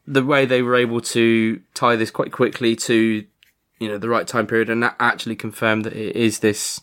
the 0.06 0.23
way 0.23 0.45
they 0.45 0.62
were 0.62 0.75
able 0.75 0.99
to 0.99 1.62
tie 1.73 1.95
this 1.95 2.12
quite 2.12 2.32
quickly 2.32 2.75
to 2.75 3.25
you 3.80 3.88
know 3.88 3.97
the 3.97 4.10
right 4.10 4.27
time 4.27 4.45
period 4.45 4.69
and 4.69 4.84
that 4.84 4.95
actually 4.99 5.36
confirm 5.36 5.82
that 5.84 5.93
it 5.93 6.15
is 6.15 6.39
this 6.39 6.82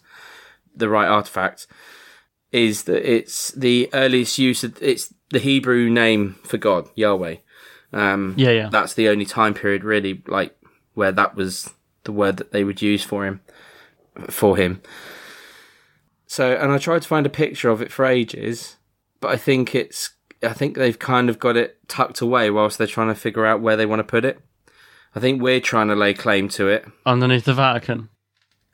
the 0.75 0.89
right 0.89 1.07
artifact 1.07 1.67
is 2.51 2.85
that 2.85 3.09
it's 3.09 3.51
the 3.53 3.91
earliest 3.93 4.39
use 4.39 4.65
of 4.65 4.83
it's 4.83 5.13
the 5.31 5.39
Hebrew 5.39 5.91
name 5.91 6.37
for 6.45 6.57
God 6.57 6.89
Yahweh 6.95 7.37
um, 7.93 8.35
yeah, 8.37 8.51
yeah. 8.51 8.69
that's 8.71 8.95
the 8.95 9.09
only 9.09 9.27
time 9.27 9.53
period 9.53 9.85
really 9.85 10.23
like 10.27 10.57
where 10.95 11.13
that 11.13 11.37
was 11.37 11.71
the 12.05 12.13
word 12.13 12.39
that 12.39 12.53
they 12.53 12.65
would 12.65 12.81
use 12.81 13.05
for 13.05 13.27
him 13.27 13.41
for 14.31 14.57
him 14.57 14.81
so 16.27 16.55
and 16.55 16.71
i 16.71 16.79
tried 16.79 17.03
to 17.03 17.09
find 17.09 17.27
a 17.27 17.31
picture 17.31 17.69
of 17.69 17.83
it 17.83 17.91
for 17.91 18.05
ages 18.05 18.77
but 19.25 19.33
i 19.33 19.37
think 19.39 19.75
it's 19.75 20.11
i 20.43 20.53
think 20.53 20.77
they've 20.77 20.99
kind 20.99 21.31
of 21.31 21.39
got 21.39 21.57
it 21.57 21.79
tucked 21.89 22.21
away 22.21 22.51
whilst 22.51 22.77
they're 22.77 22.87
trying 22.87 23.09
to 23.09 23.15
figure 23.15 23.47
out 23.47 23.63
where 23.63 23.75
they 23.77 23.87
want 23.87 24.01
to 24.01 24.05
put 24.05 24.23
it 24.23 24.39
i 25.15 25.21
think 25.21 25.41
we're 25.41 25.61
trying 25.61 25.89
to 25.89 25.95
lay 25.95 26.13
claim 26.13 26.47
to 26.47 26.69
it 26.69 26.85
Underneath 27.07 27.47
the 27.47 27.55
Vatican. 27.55 28.11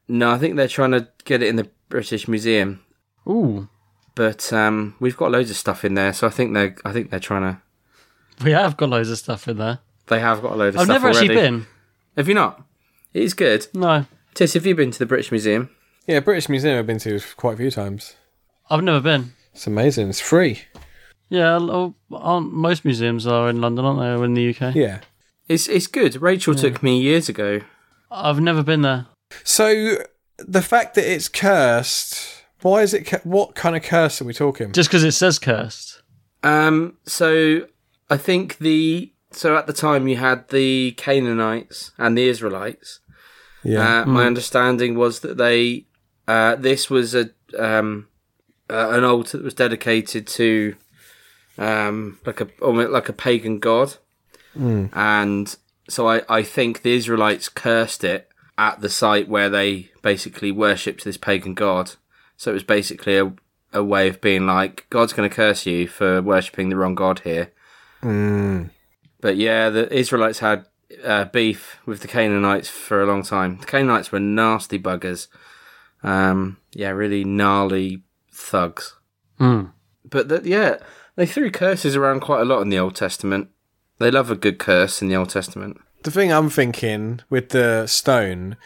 no 0.09 0.33
i 0.33 0.39
think 0.39 0.57
they're 0.57 0.67
trying 0.67 0.91
to 0.91 1.07
get 1.25 1.41
it 1.41 1.49
in 1.49 1.55
the 1.55 1.69
british 1.89 2.27
museum 2.27 2.81
Ooh. 3.29 3.69
but 4.17 4.53
um, 4.53 4.97
we've 4.99 5.17
got 5.17 5.31
loads 5.31 5.51
of 5.51 5.57
stuff 5.57 5.85
in 5.85 5.95
there 5.95 6.13
so 6.13 6.27
i 6.27 6.31
think 6.31 6.53
they're 6.53 6.75
i 6.85 6.93
think 6.93 7.11
they're 7.11 7.21
trying 7.21 7.43
to 7.43 7.63
We 8.45 8.51
have 8.51 8.77
got 8.77 8.89
loads 8.89 9.11
of 9.11 9.19
stuff 9.19 9.47
in 9.47 9.59
there. 9.59 9.79
they 10.09 10.19
have 10.19 10.43
got 10.43 10.53
a 10.53 10.57
load 10.57 10.75
of 10.75 10.79
I've 10.81 10.87
stuff 10.87 10.95
never 11.03 11.09
actually 11.11 11.29
been. 11.29 11.67
have 12.17 12.27
you 12.27 12.35
not 12.35 12.63
it 13.15 13.23
is 13.23 13.35
good 13.35 13.69
No. 13.73 14.07
Tis, 14.35 14.55
have 14.55 14.65
you 14.67 14.75
been 14.75 14.91
to 14.93 14.99
the 14.99 15.07
British 15.07 15.31
Museum? 15.33 15.71
Yeah, 16.07 16.21
British 16.21 16.49
Museum 16.49 16.79
I've 16.79 16.87
been 16.87 17.01
to 17.01 17.21
quite 17.37 17.55
a 17.55 17.57
few 17.57 17.71
times. 17.71 18.15
I've 18.71 18.83
never 18.85 19.01
been. 19.01 19.33
It's 19.53 19.67
amazing. 19.67 20.09
It's 20.09 20.21
free. 20.21 20.63
Yeah, 21.29 21.59
aren't 22.13 22.53
most 22.53 22.85
museums 22.85 23.27
are 23.27 23.49
in 23.49 23.61
London, 23.61 23.85
aren't 23.85 24.01
they, 24.01 24.07
or 24.09 24.25
in 24.25 24.35
the 24.35 24.51
UK? 24.55 24.75
Yeah. 24.75 25.01
It's 25.49 25.69
it's 25.69 25.87
good. 25.87 26.21
Rachel 26.21 26.55
took 26.55 26.83
me 26.83 27.01
years 27.01 27.29
ago. 27.29 27.61
I've 28.11 28.41
never 28.41 28.63
been 28.63 28.83
there. 28.83 29.07
So 29.45 29.97
the 30.39 30.63
fact 30.63 30.95
that 30.95 31.05
it's 31.13 31.29
cursed, 31.29 32.45
why 32.63 32.83
is 32.83 32.95
it? 32.95 33.05
Cu- 33.07 33.19
what 33.29 33.55
kind 33.55 33.77
of 33.77 33.83
curse 33.83 34.21
are 34.21 34.25
we 34.25 34.33
talking? 34.35 34.73
Just 34.73 34.89
because 34.89 35.05
it 35.05 35.13
says 35.13 35.39
cursed. 35.39 36.03
Um, 36.43 36.97
so 37.07 37.67
I 38.09 38.17
think 38.17 38.59
the 38.59 39.13
so 39.33 39.57
at 39.57 39.67
the 39.67 39.73
time 39.73 40.09
you 40.09 40.17
had 40.17 40.49
the 40.49 40.93
Canaanites 40.93 41.93
and 41.99 42.17
the 42.19 42.29
Israelites. 42.29 43.01
yeah. 43.63 44.03
Uh, 44.03 44.07
My 44.07 44.27
understanding 44.27 44.97
was 44.97 45.21
that 45.21 45.37
they 45.37 45.87
uh, 46.27 46.57
this 46.57 46.91
was 46.91 47.15
a 47.15 47.31
um, 47.59 48.09
uh, 48.71 48.91
an 48.91 49.05
altar 49.05 49.37
that 49.37 49.45
was 49.45 49.55
dedicated 49.55 50.27
to 50.29 50.77
um, 51.59 52.19
like 52.25 52.41
a 52.41 52.49
almost 52.63 52.91
like 52.91 53.09
a 53.09 53.13
pagan 53.13 53.59
god, 53.59 53.97
and 54.93 55.57
so 55.89 56.09
I, 56.09 56.23
I 56.29 56.43
think 56.43 56.83
the 56.83 56.93
Israelites 56.95 57.49
cursed 57.49 58.05
it 58.05 58.29
at 58.57 58.81
the 58.81 58.89
site 58.89 59.29
where 59.29 59.49
they 59.49 59.91
basically 60.03 60.53
worshipped 60.53 61.05
this 61.05 61.17
pagan 61.17 61.55
god. 61.55 61.93
So 62.37 62.51
it 62.51 62.55
was 62.55 62.63
basically 62.65 63.17
a, 63.19 63.33
a 63.73 63.83
way 63.85 64.09
of 64.09 64.21
being 64.21 64.47
like 64.47 64.87
God's 64.91 65.13
going 65.13 65.29
to 65.29 65.35
curse 65.35 65.67
you 65.67 65.87
for 65.89 66.23
worshipping 66.23 66.69
the 66.69 66.77
wrong 66.77 66.95
god 66.95 67.21
here. 67.21 67.53
But 69.21 69.37
yeah, 69.37 69.69
the 69.69 69.93
Israelites 69.93 70.39
had 70.39 70.67
uh, 71.05 71.25
beef 71.27 71.79
with 71.87 72.01
the 72.01 72.09
Canaanites 72.09 72.69
for 72.69 73.03
a 73.03 73.07
long 73.07 73.23
time. 73.23 73.59
The 73.59 73.67
Canaanites 73.67 74.11
were 74.13 74.21
nasty 74.21 74.79
buggers. 74.79 75.29
Um, 76.03 76.57
yeah, 76.73 76.91
really 76.91 77.25
gnarly 77.25 78.03
thugs. 78.41 78.97
Hmm. 79.39 79.67
But 80.09 80.29
that, 80.29 80.45
yeah, 80.45 80.79
they 81.17 81.27
threw 81.27 81.51
curses 81.51 81.97
around 81.97 82.21
quite 82.21 82.41
a 82.41 82.45
lot 82.45 82.63
in 82.63 82.71
the 82.71 82.79
Old 82.79 82.97
Testament. 82.97 83.51
They 83.99 84.11
love 84.11 84.31
a 84.31 84.37
good 84.37 84.59
curse 84.59 85.03
in 85.03 85.09
the 85.09 85.17
Old 85.17 85.31
Testament. 85.31 85.81
The 86.03 86.11
thing 86.11 86.33
I'm 86.33 86.49
thinking 86.49 87.21
with 87.29 87.51
the 87.51 87.87
stone, 87.87 88.57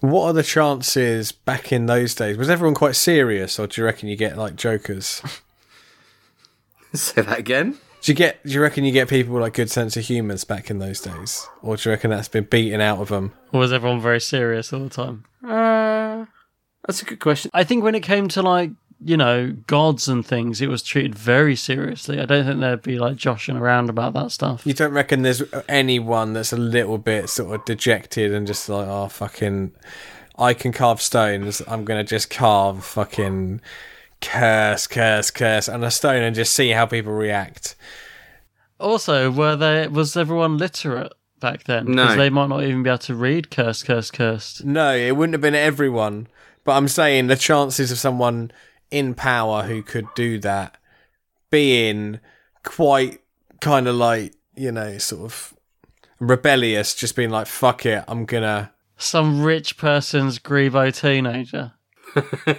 what 0.00 0.24
are 0.24 0.32
the 0.32 0.42
chances 0.42 1.30
back 1.30 1.70
in 1.70 1.86
those 1.86 2.14
days? 2.14 2.38
Was 2.38 2.48
everyone 2.48 2.74
quite 2.74 2.96
serious, 2.96 3.58
or 3.58 3.66
do 3.66 3.80
you 3.80 3.84
reckon 3.84 4.08
you 4.08 4.16
get 4.16 4.38
like 4.38 4.56
jokers? 4.56 5.22
Say 6.94 7.22
that 7.22 7.38
again. 7.38 7.78
Do 8.02 8.10
you 8.10 8.16
get? 8.16 8.42
Do 8.42 8.50
you 8.50 8.60
reckon 8.60 8.84
you 8.84 8.92
get 8.92 9.08
people 9.08 9.34
with 9.34 9.42
like 9.42 9.54
good 9.54 9.70
sense 9.70 9.96
of 9.96 10.04
humours 10.04 10.44
back 10.44 10.70
in 10.70 10.78
those 10.78 11.00
days, 11.00 11.46
or 11.62 11.76
do 11.76 11.88
you 11.88 11.94
reckon 11.94 12.10
that's 12.10 12.28
been 12.28 12.44
beaten 12.44 12.80
out 12.80 12.98
of 12.98 13.08
them? 13.08 13.32
Or 13.52 13.60
was 13.60 13.72
everyone 13.72 14.00
very 14.00 14.20
serious 14.20 14.72
all 14.72 14.80
the 14.80 14.90
time? 14.90 15.24
Uh, 15.44 16.26
that's 16.86 17.02
a 17.02 17.04
good 17.04 17.20
question. 17.20 17.50
I 17.54 17.62
think 17.62 17.84
when 17.84 17.94
it 17.94 18.02
came 18.02 18.26
to 18.28 18.42
like 18.42 18.70
you 19.04 19.16
know 19.16 19.52
gods 19.66 20.08
and 20.08 20.24
things, 20.24 20.60
it 20.60 20.68
was 20.68 20.82
treated 20.82 21.14
very 21.14 21.56
seriously. 21.56 22.20
I 22.20 22.24
don't 22.24 22.44
think 22.44 22.60
there'd 22.60 22.82
be 22.82 22.98
like 22.98 23.16
joshing 23.16 23.56
around 23.56 23.90
about 23.90 24.14
that 24.14 24.32
stuff. 24.32 24.66
You 24.66 24.74
don't 24.74 24.92
reckon 24.92 25.22
there's 25.22 25.42
anyone 25.68 26.32
that's 26.32 26.52
a 26.52 26.56
little 26.56 26.98
bit 26.98 27.28
sort 27.28 27.54
of 27.54 27.64
dejected 27.64 28.32
and 28.32 28.46
just 28.46 28.68
like, 28.68 28.86
oh 28.86 29.08
fucking, 29.08 29.72
I 30.38 30.54
can 30.54 30.72
carve 30.72 31.02
stones. 31.02 31.62
I'm 31.66 31.84
gonna 31.84 32.04
just 32.04 32.30
carve 32.30 32.84
fucking 32.84 33.60
curse, 34.20 34.86
curse, 34.86 35.30
curse, 35.30 35.68
and 35.68 35.84
a 35.84 35.90
stone 35.90 36.22
and 36.22 36.34
just 36.34 36.52
see 36.52 36.70
how 36.70 36.86
people 36.86 37.12
react. 37.12 37.74
Also, 38.78 39.30
were 39.30 39.56
they 39.56 39.88
was 39.88 40.16
everyone 40.16 40.58
literate 40.58 41.12
back 41.40 41.64
then? 41.64 41.86
No. 41.86 42.04
because 42.04 42.16
they 42.16 42.30
might 42.30 42.48
not 42.48 42.62
even 42.62 42.82
be 42.82 42.90
able 42.90 42.98
to 42.98 43.14
read 43.14 43.50
"curse, 43.50 43.82
curse, 43.82 44.10
cursed." 44.10 44.64
No, 44.64 44.94
it 44.94 45.16
wouldn't 45.16 45.34
have 45.34 45.40
been 45.40 45.54
everyone. 45.54 46.28
But 46.64 46.72
I'm 46.76 46.88
saying 46.88 47.26
the 47.26 47.36
chances 47.36 47.90
of 47.90 47.98
someone 47.98 48.52
in 48.92 49.14
power 49.14 49.64
who 49.64 49.82
could 49.82 50.06
do 50.14 50.38
that 50.40 50.76
being 51.50 52.20
quite 52.62 53.20
kind 53.60 53.88
of 53.88 53.94
like, 53.96 54.34
you 54.54 54.70
know, 54.72 54.98
sort 54.98 55.24
of 55.24 55.54
rebellious, 56.20 56.94
just 56.94 57.16
being 57.16 57.30
like, 57.30 57.46
fuck 57.46 57.84
it, 57.86 58.04
I'm 58.06 58.24
gonna. 58.24 58.72
Some 58.96 59.42
rich 59.42 59.76
person's 59.76 60.38
Grebo 60.38 60.94
teenager. 60.94 61.72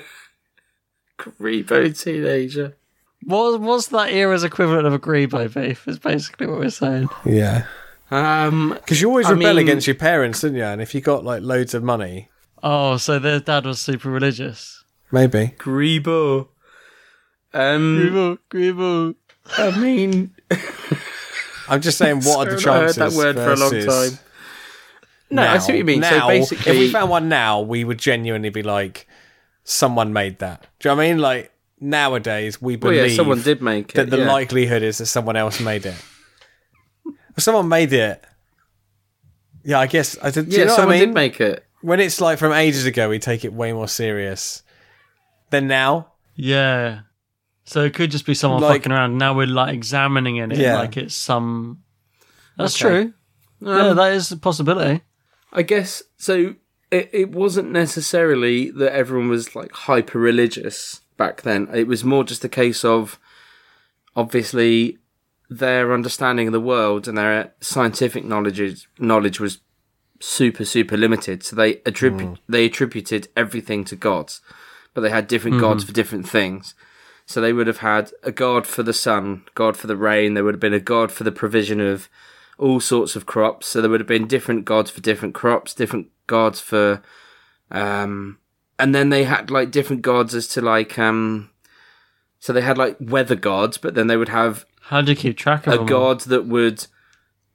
Grebo 1.19 2.01
teenager. 2.03 2.75
What 3.23 3.61
was 3.61 3.87
that 3.89 4.11
era's 4.11 4.43
equivalent 4.43 4.85
of 4.85 4.93
a 4.93 4.99
Grebo 4.99 5.53
beef? 5.53 5.87
Is 5.87 5.99
basically 5.99 6.47
what 6.47 6.59
we're 6.59 6.69
saying. 6.69 7.07
Yeah. 7.25 7.65
Um, 8.11 8.73
Because 8.73 9.01
you 9.01 9.07
always 9.09 9.27
I 9.27 9.31
rebel 9.31 9.53
mean- 9.55 9.59
against 9.63 9.87
your 9.87 9.95
parents, 9.95 10.41
didn't 10.41 10.57
you? 10.57 10.63
And 10.65 10.81
if 10.81 10.93
you 10.93 11.01
got 11.01 11.23
like 11.23 11.41
loads 11.41 11.73
of 11.73 11.83
money, 11.83 12.29
Oh, 12.61 12.95
so 12.97 13.19
their 13.19 13.39
dad 13.41 13.65
was 13.65 13.81
super 13.81 14.09
religious. 14.09 14.82
Maybe. 15.13 15.53
Grebo. 15.57 16.47
Um, 17.53 17.99
Grebo, 17.99 18.37
Grebo. 18.49 19.15
I 19.57 19.79
mean, 19.79 20.35
I'm 21.69 21.81
just 21.81 21.97
saying, 21.97 22.21
what 22.21 22.47
are 22.47 22.55
the 22.55 22.61
Sorry, 22.61 22.75
I 22.75 22.79
heard 22.81 22.95
chances? 22.95 23.15
that 23.15 23.17
word 23.17 23.35
for 23.35 23.53
a 23.53 23.55
long 23.55 23.71
time. 23.85 24.19
No, 25.29 25.41
I 25.43 25.57
see 25.59 25.71
what 25.71 25.77
you 25.77 25.85
mean. 25.85 26.01
Now, 26.01 26.19
so 26.19 26.27
basically, 26.27 26.71
if 26.71 26.77
we 26.79 26.89
found 26.91 27.09
one 27.09 27.29
now, 27.29 27.61
we 27.61 27.83
would 27.83 27.97
genuinely 27.97 28.49
be 28.49 28.63
like, 28.63 29.07
someone 29.63 30.13
made 30.13 30.39
that. 30.39 30.67
Do 30.79 30.89
you 30.89 30.91
know 30.91 30.97
what 30.97 31.03
I 31.03 31.09
mean? 31.09 31.17
Like 31.19 31.51
nowadays, 31.79 32.61
we 32.61 32.75
well, 32.75 32.91
believe 32.91 33.11
yeah, 33.11 33.15
someone 33.15 33.41
did 33.41 33.61
make 33.61 33.91
it. 33.91 33.95
that 33.95 34.09
the 34.09 34.19
yeah. 34.19 34.31
likelihood 34.31 34.83
is 34.83 34.97
that 34.99 35.07
someone 35.07 35.35
else 35.35 35.59
made 35.59 35.85
it. 35.85 35.95
Someone 37.37 37.67
made 37.67 37.91
it, 37.93 38.23
yeah, 39.63 39.79
I 39.79 39.87
guess. 39.87 40.17
I 40.21 40.29
did, 40.29 40.49
do 40.49 40.55
yeah, 40.55 40.59
you 40.59 40.65
know 40.65 40.71
what 40.73 40.79
I 40.79 40.81
someone 40.81 40.99
mean? 40.99 41.07
did 41.07 41.15
make 41.15 41.41
it. 41.41 41.65
when 41.81 41.99
it's 41.99 42.21
like 42.21 42.37
from 42.37 42.53
ages 42.53 42.85
ago, 42.85 43.09
we 43.09 43.17
take 43.17 43.43
it 43.43 43.53
way 43.53 43.73
more 43.73 43.87
serious 43.87 44.61
than 45.53 45.67
now. 45.67 46.13
Yeah. 46.35 47.01
So 47.65 47.83
it 47.83 47.93
could 47.93 48.11
just 48.11 48.25
be 48.25 48.33
someone 48.33 48.61
Like- 48.61 48.81
fucking 48.81 48.91
around. 48.91 49.17
Now 49.17 49.33
we're 49.33 49.47
like 49.47 49.73
examining 49.73 50.37
it 50.37 50.57
Yeah. 50.57 50.79
like 50.79 50.97
it's 50.97 51.15
some. 51.15 51.83
That's 52.57 52.75
Okay. 52.75 52.89
true. 52.89 53.13
yeah, 53.61 53.87
um, 53.89 53.95
that 53.95 54.13
is 54.13 54.31
a 54.31 54.37
possibility. 54.37 55.01
I 55.53 55.61
guess 55.61 56.03
so. 56.17 56.55
It, 56.91 57.09
it 57.11 57.31
wasn't 57.31 57.71
necessarily 57.71 58.69
that 58.71 58.93
everyone 58.93 59.29
was 59.29 59.55
like 59.55 59.71
hyper 59.71 60.19
religious 60.19 61.01
back 61.17 61.41
then. 61.41 61.67
It 61.73 61.87
was 61.87 62.03
more 62.03 62.23
just 62.23 62.43
a 62.43 62.49
case 62.49 62.83
of 62.85 63.19
obviously 64.15 64.99
their 65.49 65.93
understanding 65.93 66.47
of 66.47 66.53
the 66.53 66.59
world 66.59 67.07
and 67.07 67.17
their 67.17 67.53
scientific 67.61 68.25
knowledge 68.25 68.59
is, 68.59 68.87
knowledge 68.99 69.39
was 69.39 69.59
super 70.19 70.65
super 70.65 70.95
limited. 70.97 71.43
So 71.43 71.55
they 71.55 71.81
attribute 71.85 72.29
mm. 72.29 72.37
they 72.47 72.65
attributed 72.65 73.27
everything 73.35 73.83
to 73.85 73.95
gods, 73.95 74.41
but 74.93 75.01
they 75.01 75.09
had 75.09 75.27
different 75.27 75.59
gods 75.59 75.83
for 75.83 75.91
different 75.91 76.27
things. 76.27 76.75
So 77.25 77.39
they 77.39 77.53
would 77.53 77.67
have 77.67 77.77
had 77.77 78.11
a 78.21 78.31
god 78.31 78.67
for 78.67 78.83
the 78.83 78.93
sun, 78.93 79.43
god 79.55 79.77
for 79.77 79.87
the 79.87 79.95
rain. 79.97 80.33
There 80.33 80.43
would 80.43 80.55
have 80.55 80.59
been 80.59 80.73
a 80.73 80.79
god 80.79 81.11
for 81.11 81.23
the 81.23 81.31
provision 81.31 81.79
of 81.79 82.09
all 82.57 82.79
sorts 82.79 83.15
of 83.15 83.25
crops. 83.25 83.67
So 83.67 83.81
there 83.81 83.89
would 83.89 84.01
have 84.01 84.07
been 84.07 84.27
different 84.27 84.65
gods 84.65 84.91
for 84.91 85.01
different 85.01 85.33
crops, 85.33 85.73
different 85.73 86.07
gods 86.27 86.59
for, 86.59 87.01
um, 87.71 88.39
and 88.77 88.93
then 88.93 89.09
they 89.09 89.23
had 89.23 89.49
like 89.49 89.71
different 89.71 90.01
gods 90.01 90.35
as 90.35 90.47
to 90.49 90.61
like, 90.61 90.99
um, 90.99 91.49
so 92.39 92.51
they 92.51 92.61
had 92.61 92.77
like 92.77 92.97
weather 92.99 93.35
gods, 93.35 93.77
but 93.77 93.95
then 93.95 94.07
they 94.07 94.17
would 94.17 94.29
have 94.29 94.65
How 94.81 95.01
do 95.01 95.11
you 95.11 95.15
keep 95.17 95.37
track 95.37 95.65
of 95.65 95.73
a 95.73 95.77
them? 95.77 95.85
god 95.85 96.21
that 96.21 96.45
would 96.45 96.87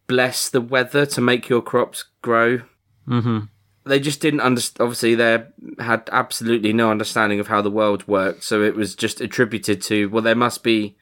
bless 0.06 0.48
the 0.48 0.62
weather 0.62 1.04
to 1.04 1.20
make 1.20 1.48
your 1.50 1.60
crops 1.60 2.04
grow. 2.22 2.62
Mm-hmm. 3.06 3.40
They 3.88 4.00
just 4.00 4.20
didn't 4.20 4.40
understand. 4.40 4.84
Obviously, 4.84 5.14
they 5.14 5.44
had 5.78 6.08
absolutely 6.12 6.72
no 6.72 6.90
understanding 6.90 7.40
of 7.40 7.48
how 7.48 7.62
the 7.62 7.70
world 7.70 8.06
worked. 8.06 8.44
So 8.44 8.62
it 8.62 8.74
was 8.74 8.94
just 8.94 9.20
attributed 9.20 9.82
to 9.82 10.08
well, 10.08 10.22
there 10.22 10.34
must 10.34 10.62
be 10.62 10.96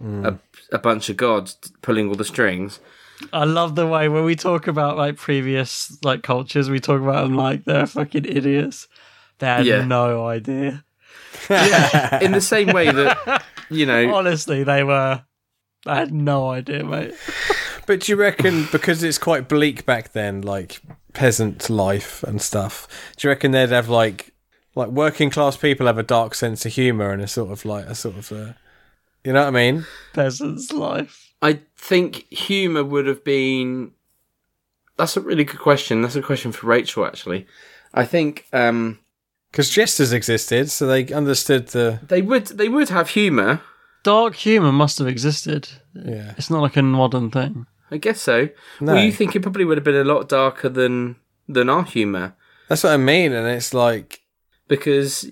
hmm. 0.00 0.24
a, 0.24 0.38
a 0.72 0.78
bunch 0.78 1.08
of 1.08 1.16
gods 1.16 1.56
pulling 1.82 2.08
all 2.08 2.14
the 2.14 2.24
strings. 2.24 2.80
I 3.32 3.44
love 3.44 3.74
the 3.74 3.86
way 3.86 4.08
when 4.08 4.24
we 4.24 4.34
talk 4.34 4.66
about 4.66 4.96
like 4.96 5.16
previous 5.16 5.96
like 6.02 6.22
cultures, 6.22 6.70
we 6.70 6.80
talk 6.80 7.00
about 7.00 7.22
them 7.24 7.36
like 7.36 7.64
they're 7.64 7.86
fucking 7.86 8.24
idiots. 8.24 8.88
They 9.38 9.46
had 9.46 9.66
Yeah. 9.66 9.84
no 9.84 10.26
idea. 10.26 10.84
yeah, 11.50 12.20
in 12.22 12.32
the 12.32 12.40
same 12.40 12.68
way 12.68 12.90
that 12.90 13.44
you 13.70 13.86
know 13.86 14.14
Honestly, 14.14 14.64
they 14.64 14.82
were. 14.82 15.22
I 15.84 15.96
had 15.96 16.12
no 16.12 16.50
idea, 16.50 16.84
mate. 16.84 17.14
But 17.86 18.00
do 18.00 18.12
you 18.12 18.16
reckon 18.16 18.66
because 18.70 19.02
it's 19.02 19.18
quite 19.18 19.48
bleak 19.48 19.84
back 19.84 20.12
then, 20.12 20.42
like 20.42 20.80
peasant 21.12 21.68
life 21.68 22.22
and 22.22 22.40
stuff? 22.40 22.86
Do 23.16 23.26
you 23.26 23.30
reckon 23.30 23.50
they'd 23.50 23.70
have 23.70 23.88
like 23.88 24.32
like 24.74 24.88
working 24.88 25.30
class 25.30 25.56
people 25.56 25.86
have 25.86 25.98
a 25.98 26.02
dark 26.02 26.34
sense 26.34 26.64
of 26.64 26.72
humor 26.72 27.10
and 27.10 27.20
a 27.22 27.28
sort 27.28 27.50
of 27.52 27.64
like 27.64 27.84
a 27.86 27.94
sort 27.94 28.16
of 28.16 28.32
uh 28.32 28.52
you 29.24 29.32
know 29.32 29.40
what 29.42 29.48
I 29.48 29.50
mean? 29.50 29.86
Peasant's 30.14 30.72
life. 30.72 31.34
i 31.42 31.60
think 31.76 32.26
humor 32.32 32.82
would 32.84 33.06
have 33.06 33.22
been 33.24 33.92
that's 34.96 35.16
a 35.16 35.20
really 35.20 35.44
good 35.44 35.58
question 35.60 36.00
that's 36.02 36.16
a 36.16 36.22
question 36.22 36.52
for 36.52 36.66
rachel 36.68 37.04
actually 37.04 37.46
i 37.92 38.04
think 38.04 38.46
um 38.52 38.98
Because 39.50 39.68
jesters 39.68 40.12
existed, 40.12 40.70
so 40.70 40.86
they 40.86 41.06
understood 41.12 41.68
the 41.68 42.00
they 42.08 42.22
would 42.22 42.46
they 42.46 42.68
would 42.68 42.88
have 42.88 43.10
humor 43.10 43.60
Dark 44.04 44.34
humor 44.34 44.72
must 44.72 44.98
have 44.98 45.06
existed. 45.06 45.68
yeah. 45.94 46.34
It's 46.36 46.50
not 46.50 46.60
like 46.60 46.76
a 46.76 46.82
modern 46.82 47.30
thing. 47.30 47.66
I 47.92 47.96
guess 47.98 48.20
so 48.20 48.48
No. 48.80 48.94
well 48.94 49.04
you 49.04 49.12
think 49.12 49.36
it 49.36 49.42
probably 49.42 49.64
would 49.64 49.76
have 49.78 49.84
been 49.84 49.94
a 49.94 50.12
lot 50.14 50.28
darker 50.28 50.68
than 50.68 51.16
than 51.48 51.68
our 51.68 51.84
humor 51.84 52.34
That's 52.68 52.82
what 52.84 52.92
I 52.94 52.96
mean, 52.96 53.32
and 53.32 53.46
it's 53.46 53.72
like 53.74 54.22
because 54.68 55.30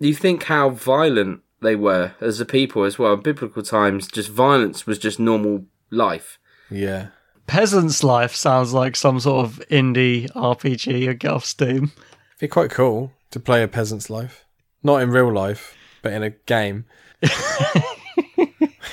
you 0.00 0.14
think 0.14 0.44
how 0.44 0.70
violent 0.70 1.42
they 1.60 1.76
were 1.76 2.14
as 2.20 2.40
a 2.40 2.44
people 2.44 2.82
as 2.84 2.98
well 2.98 3.12
in 3.14 3.20
biblical 3.20 3.62
times 3.62 4.08
just 4.08 4.30
violence 4.30 4.86
was 4.86 4.98
just 4.98 5.18
normal 5.20 5.66
life 5.90 6.38
yeah. 6.70 7.08
Peasant's 7.46 8.02
life 8.02 8.34
sounds 8.34 8.72
like 8.72 8.96
some 8.96 9.20
sort 9.20 9.44
of 9.44 9.60
indie 9.70 10.26
RPG 10.30 11.06
or 11.08 11.12
get 11.14 11.30
off 11.32 11.44
Steam. 11.44 11.90
Be 12.38 12.48
quite 12.48 12.70
cool 12.70 13.12
to 13.30 13.38
play 13.40 13.62
a 13.62 13.68
peasant's 13.68 14.08
life. 14.08 14.46
Not 14.82 15.02
in 15.02 15.10
real 15.10 15.30
life, 15.30 15.74
but 16.00 16.12
in 16.14 16.22
a 16.22 16.30
game. 16.30 16.86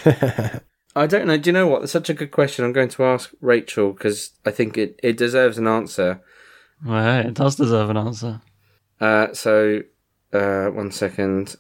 I 0.99 1.07
don't 1.07 1.27
know. 1.27 1.38
Do 1.38 1.47
you 1.49 1.53
know 1.53 1.65
what? 1.65 1.79
That's 1.79 1.93
such 1.93 2.09
a 2.09 2.13
good 2.13 2.31
question. 2.31 2.65
I'm 2.65 2.73
going 2.73 2.89
to 2.89 3.05
ask 3.05 3.31
Rachel 3.39 3.93
because 3.93 4.31
I 4.45 4.51
think 4.51 4.77
it, 4.77 4.99
it 5.01 5.15
deserves 5.15 5.57
an 5.57 5.65
answer. 5.65 6.21
Well, 6.85 7.25
it 7.25 7.35
does 7.35 7.55
deserve 7.55 7.89
an 7.89 7.95
answer. 7.95 8.41
Uh, 8.99 9.33
so, 9.33 9.81
uh, 10.33 10.67
one 10.67 10.91
second. 10.91 11.55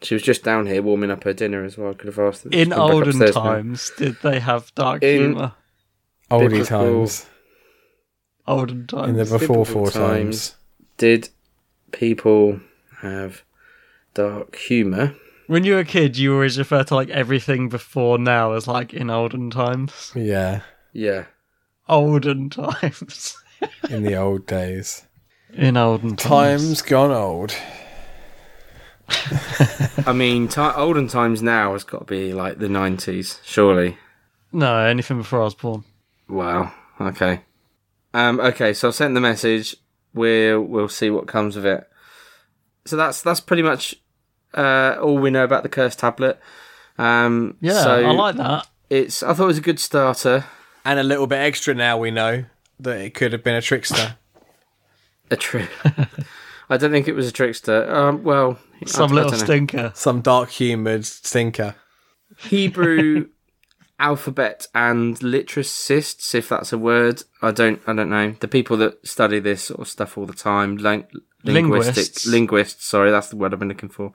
She 0.00 0.14
was 0.14 0.22
just 0.22 0.42
down 0.42 0.66
here 0.66 0.80
warming 0.80 1.10
up 1.10 1.24
her 1.24 1.34
dinner 1.34 1.62
as 1.62 1.76
well. 1.76 1.90
I 1.90 1.92
could 1.92 2.06
have 2.06 2.18
asked 2.18 2.44
them. 2.44 2.54
In 2.54 2.72
olden 2.72 3.08
upstairs 3.10 3.34
now. 3.34 3.42
times, 3.42 3.92
did 3.98 4.16
they 4.22 4.40
have 4.40 4.74
dark 4.74 5.02
In- 5.02 5.20
humor? 5.20 5.52
Olden 6.30 6.64
times. 6.64 7.26
Olden 8.46 8.86
times. 8.86 9.08
In 9.10 9.16
times. 9.16 9.30
the 9.30 9.38
before 9.38 9.66
four 9.66 9.90
times. 9.90 10.52
times. 10.52 10.56
Did 10.96 11.28
people 11.92 12.60
have 13.02 13.42
dark 14.14 14.56
humour? 14.56 15.14
When 15.50 15.64
you 15.64 15.72
were 15.72 15.80
a 15.80 15.84
kid, 15.84 16.16
you 16.16 16.32
always 16.34 16.60
refer 16.60 16.84
to 16.84 16.94
like 16.94 17.10
everything 17.10 17.68
before 17.68 18.18
now 18.18 18.52
as 18.52 18.68
like 18.68 18.94
in 18.94 19.10
olden 19.10 19.50
times. 19.50 20.12
Yeah. 20.14 20.60
Yeah. 20.92 21.24
Olden 21.88 22.50
times. 22.50 23.36
In 23.90 24.04
the 24.04 24.14
old 24.14 24.46
days. 24.46 25.02
in 25.52 25.76
olden 25.76 26.14
times. 26.14 26.62
Times 26.62 26.82
gone 26.82 27.10
old. 27.10 27.52
I 30.06 30.12
mean, 30.12 30.46
ti 30.46 30.60
olden 30.60 31.08
times 31.08 31.42
now 31.42 31.72
has 31.72 31.82
got 31.82 31.98
to 31.98 32.04
be 32.04 32.32
like 32.32 32.60
the 32.60 32.68
90s, 32.68 33.40
surely. 33.42 33.98
No, 34.52 34.78
anything 34.78 35.18
before 35.18 35.40
I 35.40 35.44
was 35.46 35.56
born. 35.56 35.82
Wow. 36.28 36.72
Okay. 37.00 37.40
Um, 38.14 38.38
okay, 38.38 38.72
so 38.72 38.86
I've 38.86 38.94
sent 38.94 39.14
the 39.14 39.20
message. 39.20 39.74
We'll 40.14 40.62
we'll 40.62 40.88
see 40.88 41.10
what 41.10 41.26
comes 41.26 41.56
of 41.56 41.64
it. 41.66 41.90
So 42.86 42.96
that's 42.96 43.20
that's 43.20 43.40
pretty 43.40 43.64
much 43.64 43.96
uh, 44.54 44.96
all 45.00 45.18
we 45.18 45.30
know 45.30 45.44
about 45.44 45.62
the 45.62 45.68
cursed 45.68 45.98
tablet. 45.98 46.38
Um, 46.98 47.56
Yeah, 47.60 47.82
so 47.82 48.04
I 48.06 48.10
like 48.12 48.36
that. 48.36 48.66
it's. 48.88 49.22
I 49.22 49.32
thought 49.34 49.44
it 49.44 49.46
was 49.46 49.58
a 49.58 49.62
good 49.62 49.78
starter. 49.80 50.44
And 50.84 50.98
a 50.98 51.02
little 51.02 51.26
bit 51.26 51.36
extra 51.40 51.74
now 51.74 51.98
we 51.98 52.10
know 52.10 52.44
that 52.78 52.98
it 53.00 53.14
could 53.14 53.32
have 53.32 53.44
been 53.44 53.54
a 53.54 53.62
trickster. 53.62 54.16
A 55.32 55.36
trick. 55.36 55.70
I 56.70 56.76
don't 56.76 56.90
think 56.90 57.06
it 57.06 57.12
was 57.14 57.28
a 57.28 57.32
trickster. 57.32 57.88
Um, 57.94 58.24
well, 58.24 58.58
Some 58.84 59.12
I 59.12 59.14
little 59.14 59.30
don't 59.30 59.38
stinker. 59.38 59.92
Some 59.94 60.22
dark 60.22 60.50
humoured 60.50 61.04
stinker. 61.06 61.76
Hebrew 62.36 63.28
alphabet 64.00 64.66
and 64.74 65.16
litericists, 65.20 66.34
if 66.34 66.48
that's 66.48 66.72
a 66.72 66.78
word. 66.78 67.22
I 67.42 67.50
don't. 67.52 67.80
I 67.86 67.92
don't 67.92 68.10
know. 68.10 68.32
The 68.40 68.48
people 68.48 68.76
that 68.78 69.06
study 69.06 69.38
this 69.38 69.64
sort 69.64 69.80
of 69.80 69.88
stuff 69.88 70.16
all 70.18 70.26
the 70.26 70.32
time, 70.34 70.76
ling- 70.76 71.06
linguistic 71.44 71.96
Linguists. 71.96 72.26
linguists. 72.26 72.86
Sorry, 72.86 73.10
that's 73.10 73.28
the 73.28 73.36
word 73.36 73.52
I've 73.52 73.58
been 73.60 73.68
looking 73.68 73.88
for. 73.88 74.14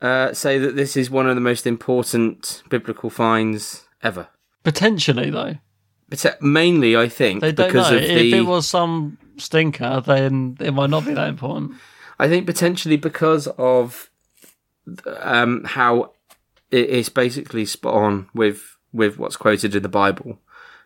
Uh, 0.00 0.32
say 0.34 0.58
that 0.58 0.76
this 0.76 0.96
is 0.96 1.10
one 1.10 1.28
of 1.28 1.34
the 1.34 1.40
most 1.40 1.66
important 1.66 2.62
biblical 2.68 3.10
finds 3.10 3.86
ever. 4.02 4.28
Potentially, 4.62 5.30
though. 5.30 5.54
But 6.10 6.36
mainly, 6.42 6.96
I 6.96 7.08
think, 7.08 7.40
They 7.40 7.52
don't 7.52 7.68
because 7.68 7.90
know. 7.90 7.96
of 7.96 8.02
If 8.02 8.08
the. 8.30 8.34
it 8.38 8.42
was 8.42 8.68
some 8.68 9.18
stinker, 9.38 10.02
then 10.06 10.56
it 10.60 10.72
might 10.72 10.90
not 10.90 11.06
be 11.06 11.14
that 11.14 11.28
important. 11.28 11.72
I 12.18 12.28
think 12.28 12.46
potentially 12.46 12.96
because 12.96 13.46
of 13.58 14.10
um, 15.20 15.64
how 15.64 16.12
it 16.70 16.88
is 16.88 17.08
basically 17.08 17.64
spot 17.64 17.94
on 17.94 18.28
with 18.34 18.73
with 18.94 19.18
what's 19.18 19.36
quoted 19.36 19.74
in 19.74 19.82
the 19.82 19.88
Bible. 19.90 20.38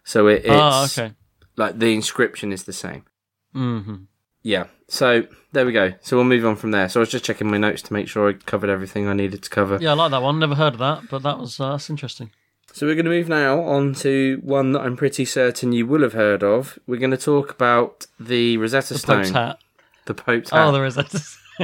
So 0.05 0.27
it, 0.27 0.43
it's 0.45 0.49
Ah, 0.51 0.85
okay. 0.87 1.13
like 1.57 1.79
the 1.79 1.93
inscription 1.95 2.53
is 2.53 2.65
the 2.65 2.73
same. 2.73 3.05
hmm 3.53 3.95
Yeah. 4.43 4.65
So 4.89 5.27
there 5.53 5.67
we 5.67 5.73
go. 5.73 5.93
So 6.01 6.17
we'll 6.17 6.25
move 6.25 6.45
on 6.47 6.57
from 6.57 6.71
there. 6.71 6.89
So 6.89 7.01
I 7.01 7.03
was 7.03 7.11
just 7.11 7.25
checking 7.25 7.51
my 7.51 7.59
notes 7.59 7.83
to 7.83 7.93
make 7.93 8.09
sure 8.09 8.29
I 8.31 8.33
covered 8.33 8.71
everything 8.71 9.07
I 9.07 9.13
needed 9.13 9.43
to 9.43 9.51
cover. 9.51 9.79
Yeah, 9.81 9.91
I 9.91 9.95
like 9.95 10.11
that 10.13 10.23
one. 10.23 10.39
Never 10.39 10.55
heard 10.55 10.73
of 10.75 10.79
that, 10.81 11.03
but 11.11 11.23
that 11.23 11.39
was 11.39 11.61
uh, 11.61 11.73
that's 11.73 11.91
interesting. 11.91 12.31
So 12.73 12.87
we're 12.87 12.95
going 12.95 13.07
to 13.07 13.11
move 13.11 13.29
now 13.29 13.63
on 13.63 13.95
to 13.97 14.41
one 14.43 14.73
that 14.73 14.81
I'm 14.81 14.97
pretty 14.97 15.25
certain 15.25 15.73
you 15.73 15.87
will 15.87 16.03
have 16.03 16.13
heard 16.13 16.43
of. 16.43 16.79
We're 16.87 16.99
going 17.01 17.11
to 17.13 17.17
talk 17.17 17.51
about 17.51 18.07
the 18.21 18.59
Rosetta 18.59 18.93
The 18.95 18.99
Stone. 18.99 19.17
Pope's 19.17 19.31
hat. 19.31 19.59
The 20.05 20.15
Pope's 20.15 20.51
hat. 20.51 20.67
Oh, 20.69 20.73
the 20.73 20.81
Rosetta. 20.83 21.23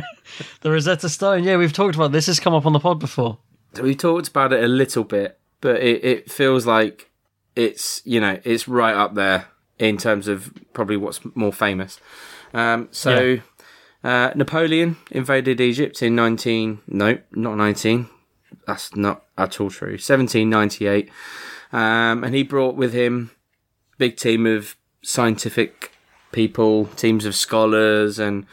the 0.63 0.71
Rosetta 0.71 1.09
Stone. 1.11 1.45
Yeah, 1.45 1.57
we've 1.59 1.73
talked 1.75 1.95
about 1.95 2.13
this. 2.13 2.27
Has 2.27 2.41
come 2.41 2.55
up 2.55 2.65
on 2.67 2.73
the 2.73 2.81
pod 2.81 2.99
before. 3.01 3.39
we 3.83 3.95
talked 3.95 4.29
about 4.29 4.53
it 4.55 4.65
a 4.65 4.69
little 4.69 5.05
bit, 5.05 5.39
but 5.65 5.81
it, 5.81 6.05
it 6.05 6.31
feels 6.31 6.67
like 6.67 7.11
it's 7.57 8.03
you 8.05 8.21
know 8.21 8.39
it's 8.45 8.69
right 8.69 8.95
up 8.95 9.15
there 9.15 9.47
in 9.79 9.97
terms 9.97 10.29
of 10.29 10.53
probably 10.75 10.99
what's 10.99 11.21
more 11.35 11.55
famous. 11.55 11.99
Um, 12.53 12.89
so 12.91 13.39
uh, 14.05 14.31
Napoleon 14.35 14.99
invaded 15.11 15.63
Egypt 15.63 16.03
in 16.03 16.15
nineteen 16.15 16.83
no 16.87 17.19
not 17.33 17.57
nineteen 17.57 18.11
that's 18.67 18.95
not 18.95 19.25
at 19.39 19.59
all 19.59 19.71
true 19.71 19.97
seventeen 19.97 20.51
ninety 20.51 20.87
eight, 20.87 21.09
um, 21.73 22.23
and 22.23 22.35
he 22.35 22.43
brought 22.43 22.77
with 22.77 22.93
him 22.93 23.31
a 23.95 23.97
big 23.97 24.19
team 24.19 24.45
of 24.47 24.77
scientific 25.01 25.93
people, 26.31 26.87
teams 26.97 27.25
of 27.25 27.35
scholars, 27.35 28.19
and 28.19 28.45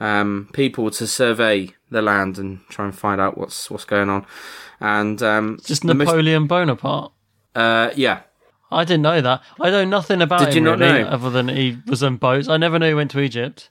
um, 0.00 0.48
people 0.52 0.90
to 0.90 1.06
survey 1.06 1.70
the 1.88 2.02
land 2.02 2.36
and 2.36 2.60
try 2.68 2.84
and 2.84 2.98
find 2.98 3.20
out 3.20 3.38
what's 3.38 3.70
what's 3.70 3.84
going 3.84 4.10
on. 4.10 4.26
And 4.80 5.20
um, 5.22 5.58
Just 5.64 5.82
the 5.86 5.94
most- 5.94 6.06
Napoleon 6.06 6.46
Bonaparte. 6.46 7.12
uh, 7.54 7.90
yeah, 7.96 8.20
I 8.70 8.84
didn't 8.84 9.02
know 9.02 9.20
that. 9.20 9.42
I 9.60 9.70
know 9.70 9.84
nothing 9.84 10.22
about 10.22 10.40
Did 10.40 10.48
him 10.50 10.64
you 10.64 10.70
not 10.70 10.78
really, 10.78 11.02
know? 11.02 11.08
other 11.08 11.30
than 11.30 11.48
he 11.48 11.78
was 11.86 12.02
on 12.02 12.16
boats. 12.16 12.48
I 12.48 12.56
never 12.58 12.78
knew 12.78 12.88
he 12.88 12.94
went 12.94 13.10
to 13.12 13.20
Egypt. 13.20 13.70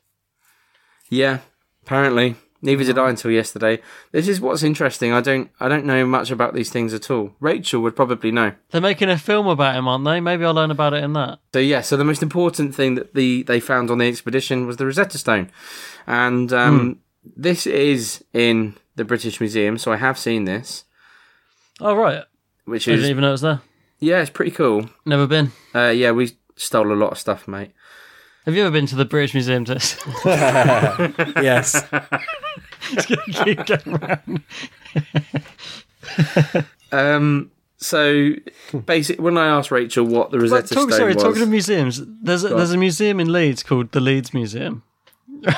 yeah. 1.10 1.40
Apparently, 1.86 2.36
neither 2.62 2.84
did 2.84 2.98
I 2.98 3.10
until 3.10 3.32
yesterday. 3.32 3.80
This 4.12 4.28
is 4.28 4.42
what's 4.42 4.62
interesting. 4.62 5.14
I 5.14 5.22
don't 5.22 5.50
I 5.62 5.70
don't 5.70 5.86
know 5.86 6.06
much 6.06 6.32
about 6.32 6.54
these 6.54 6.70
things 6.70 6.94
at 6.94 7.10
all. 7.10 7.32
Rachel 7.40 7.82
would 7.84 7.96
probably 7.96 8.30
know. 8.30 8.52
They're 8.72 8.82
making 8.82 9.10
a 9.10 9.18
film 9.18 9.48
about 9.48 9.76
him, 9.78 9.88
aren't 9.88 10.04
they? 10.04 10.20
Maybe 10.20 10.44
I'll 10.44 10.54
learn 10.54 10.70
about 10.72 10.94
it 10.94 11.02
in 11.06 11.14
that. 11.14 11.40
So 11.54 11.60
yeah, 11.60 11.80
so 11.80 11.96
the 11.96 12.04
most 12.04 12.22
important 12.22 12.76
thing 12.76 12.96
that 12.96 13.14
the 13.14 13.44
they 13.44 13.62
found 13.62 13.90
on 13.90 14.00
the 14.00 14.08
expedition 14.10 14.68
was 14.68 14.76
the 14.76 14.86
Rosetta 14.86 15.18
Stone, 15.18 15.50
and 16.06 16.52
um, 16.52 17.00
this 17.24 17.66
is 17.66 18.26
in 18.34 18.76
the 18.98 19.06
British 19.06 19.40
Museum. 19.40 19.78
So 19.78 19.94
I 19.94 19.96
have 19.98 20.18
seen 20.20 20.44
this, 20.44 20.84
Oh 21.80 21.96
right, 21.96 22.24
which 22.66 22.88
I 22.88 22.92
didn't 22.92 23.10
even 23.10 23.22
know 23.22 23.30
it 23.30 23.32
was 23.32 23.42
there. 23.42 23.62
yeah, 24.00 24.22
it's 24.22 24.30
pretty 24.30 24.52
cool. 24.52 24.90
Never 25.06 25.28
been. 25.28 25.52
Uh, 25.76 25.90
yeah, 25.90 26.12
we 26.12 26.32
stole 26.56 26.92
a 26.92 26.96
lot 26.96 27.12
of 27.12 27.20
stuff, 27.20 27.48
mate. 27.48 27.72
Have 28.46 28.56
you 28.56 28.62
ever 28.64 28.72
been 28.72 28.86
to 28.88 28.96
the 28.96 29.06
British 29.06 29.34
Museum? 29.34 29.66
To 29.66 29.74
Yes. 31.44 31.84
keep 33.44 33.66
going 33.66 34.00
round. 34.00 34.44
Um, 36.92 37.52
so 37.78 38.32
basically, 38.86 39.24
when 39.24 39.38
I 39.38 39.48
asked 39.48 39.70
Rachel 39.70 40.06
what 40.06 40.32
the 40.32 40.40
Rosetta 40.40 40.74
Talk, 40.74 40.90
Stone 40.90 40.98
sorry, 40.98 41.14
was, 41.14 41.24
talking 41.24 41.42
of 41.42 41.50
museums. 41.50 42.02
There's 42.24 42.44
a, 42.44 42.50
there's 42.50 42.72
a 42.72 42.78
museum 42.78 43.20
in 43.20 43.32
Leeds 43.32 43.64
called 43.64 43.92
the 43.92 44.00
Leeds 44.00 44.34
Museum. 44.34 44.84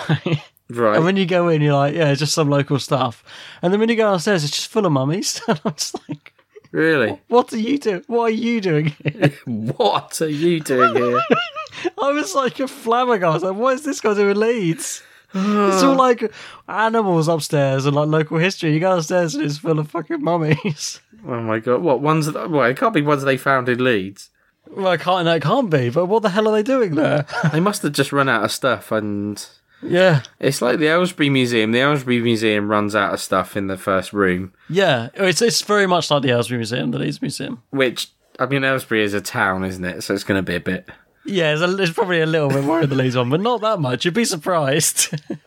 Right. 0.09 0.41
Right? 0.69 0.95
And 0.95 1.05
when 1.05 1.17
you 1.17 1.25
go 1.25 1.49
in, 1.49 1.61
you're 1.61 1.73
like, 1.73 1.95
yeah, 1.95 2.09
it's 2.09 2.19
just 2.19 2.33
some 2.33 2.49
local 2.49 2.79
stuff. 2.79 3.23
And 3.61 3.73
then 3.73 3.79
when 3.79 3.89
you 3.89 3.95
go 3.95 4.09
downstairs, 4.09 4.43
it's 4.43 4.55
just 4.55 4.69
full 4.69 4.85
of 4.85 4.91
mummies. 4.91 5.41
And 5.47 5.59
I'm 5.65 5.73
just 5.73 5.95
like, 6.07 6.33
really, 6.71 7.19
what 7.27 7.51
are 7.53 7.57
you 7.57 7.77
doing? 7.77 8.03
What 8.07 8.23
are 8.23 8.29
you 8.29 8.61
doing 8.61 8.95
here? 9.03 9.33
what 9.45 10.21
are 10.21 10.29
you 10.29 10.59
doing 10.59 10.95
here? 10.95 11.21
I 12.01 12.11
was 12.11 12.35
like 12.35 12.59
a 12.59 12.67
flabbergasted. 12.67 13.49
Like, 13.49 13.57
what 13.57 13.73
is 13.75 13.83
this 13.83 14.01
guy 14.01 14.13
doing 14.13 14.31
in 14.31 14.39
Leeds? 14.39 15.03
it's 15.31 15.83
all 15.83 15.95
like 15.95 16.31
animals 16.67 17.27
upstairs 17.27 17.85
and 17.85 17.95
like 17.95 18.07
local 18.07 18.39
history. 18.39 18.73
You 18.73 18.79
go 18.79 18.95
downstairs 18.95 19.35
and 19.35 19.43
it's 19.45 19.59
full 19.59 19.77
of 19.77 19.89
fucking 19.91 20.23
mummies. 20.23 21.01
oh 21.25 21.39
my 21.41 21.59
god, 21.59 21.81
what 21.81 22.01
ones? 22.01 22.25
That, 22.25 22.49
well, 22.49 22.65
it 22.67 22.77
can't 22.77 22.95
be 22.95 23.01
ones 23.01 23.23
they 23.23 23.37
found 23.37 23.69
in 23.69 23.83
Leeds. 23.83 24.31
well, 24.67 24.87
I 24.87 24.97
can't. 24.97 25.25
No, 25.25 25.35
it 25.35 25.43
can't 25.43 25.69
be. 25.69 25.89
But 25.91 26.07
what 26.07 26.23
the 26.23 26.29
hell 26.29 26.47
are 26.47 26.51
they 26.51 26.63
doing 26.63 26.95
there? 26.95 27.27
They 27.51 27.59
must 27.59 27.83
have 27.83 27.91
just 27.93 28.11
run 28.11 28.27
out 28.27 28.43
of 28.43 28.51
stuff, 28.51 28.91
and 28.91 29.47
yeah, 29.81 30.23
it's 30.39 30.61
like 30.61 30.79
the 30.79 30.87
Aylesbury 30.87 31.29
Museum. 31.29 31.71
The 31.71 31.79
Aylesbury 31.79 32.21
Museum 32.21 32.69
runs 32.69 32.95
out 32.95 33.13
of 33.13 33.19
stuff 33.21 33.55
in 33.57 33.67
the 33.67 33.77
first 33.77 34.13
room, 34.13 34.53
yeah. 34.69 35.09
It's 35.13 35.41
it's 35.41 35.61
very 35.61 35.87
much 35.87 36.09
like 36.11 36.21
the 36.21 36.29
Aylesbury 36.31 36.57
Museum, 36.59 36.91
the 36.91 36.99
Leeds 36.99 37.21
Museum. 37.21 37.61
which 37.71 38.09
I 38.39 38.45
mean, 38.45 38.63
Aylesbury 38.63 39.03
is 39.03 39.13
a 39.13 39.21
town, 39.21 39.63
isn't 39.65 39.83
it? 39.83 40.01
So 40.03 40.13
it's 40.13 40.23
going 40.23 40.37
to 40.39 40.43
be 40.43 40.55
a 40.55 40.59
bit. 40.61 40.89
Yeah, 41.25 41.53
it's, 41.53 41.61
a, 41.61 41.77
it's 41.81 41.91
probably 41.91 42.21
a 42.21 42.25
little 42.25 42.49
bit 42.49 42.63
more 42.63 42.79
than 42.79 42.89
the 42.89 42.95
Leeds 42.95 43.15
one, 43.17 43.29
but 43.29 43.41
not 43.41 43.61
that 43.61 43.79
much. 43.79 44.05
You'd 44.05 44.13
be 44.13 44.25
surprised. 44.25 45.13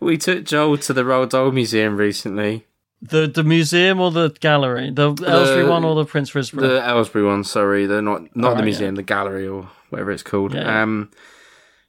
We 0.00 0.18
took 0.18 0.44
Joel 0.44 0.76
to 0.78 0.92
the 0.92 1.02
Roald 1.02 1.30
Dahl 1.30 1.50
Museum 1.50 1.96
recently. 1.96 2.66
the 3.00 3.26
the 3.26 3.42
museum 3.42 4.00
or 4.00 4.10
the 4.10 4.28
gallery, 4.40 4.90
the 4.90 5.08
Aylesbury 5.26 5.64
one 5.66 5.82
or 5.84 5.94
the 5.94 6.04
Prince 6.04 6.32
Risborough. 6.32 6.60
The 6.60 6.82
Aylesbury 6.86 7.24
one, 7.24 7.42
sorry, 7.42 7.86
the 7.86 8.02
not 8.02 8.36
not 8.36 8.58
the 8.58 8.62
museum, 8.62 8.96
the 8.96 9.02
gallery 9.02 9.48
or 9.48 9.70
whatever 9.88 10.10
it's 10.10 10.22
called. 10.22 10.52
Yeah. 10.52 10.82
Um, 10.82 11.10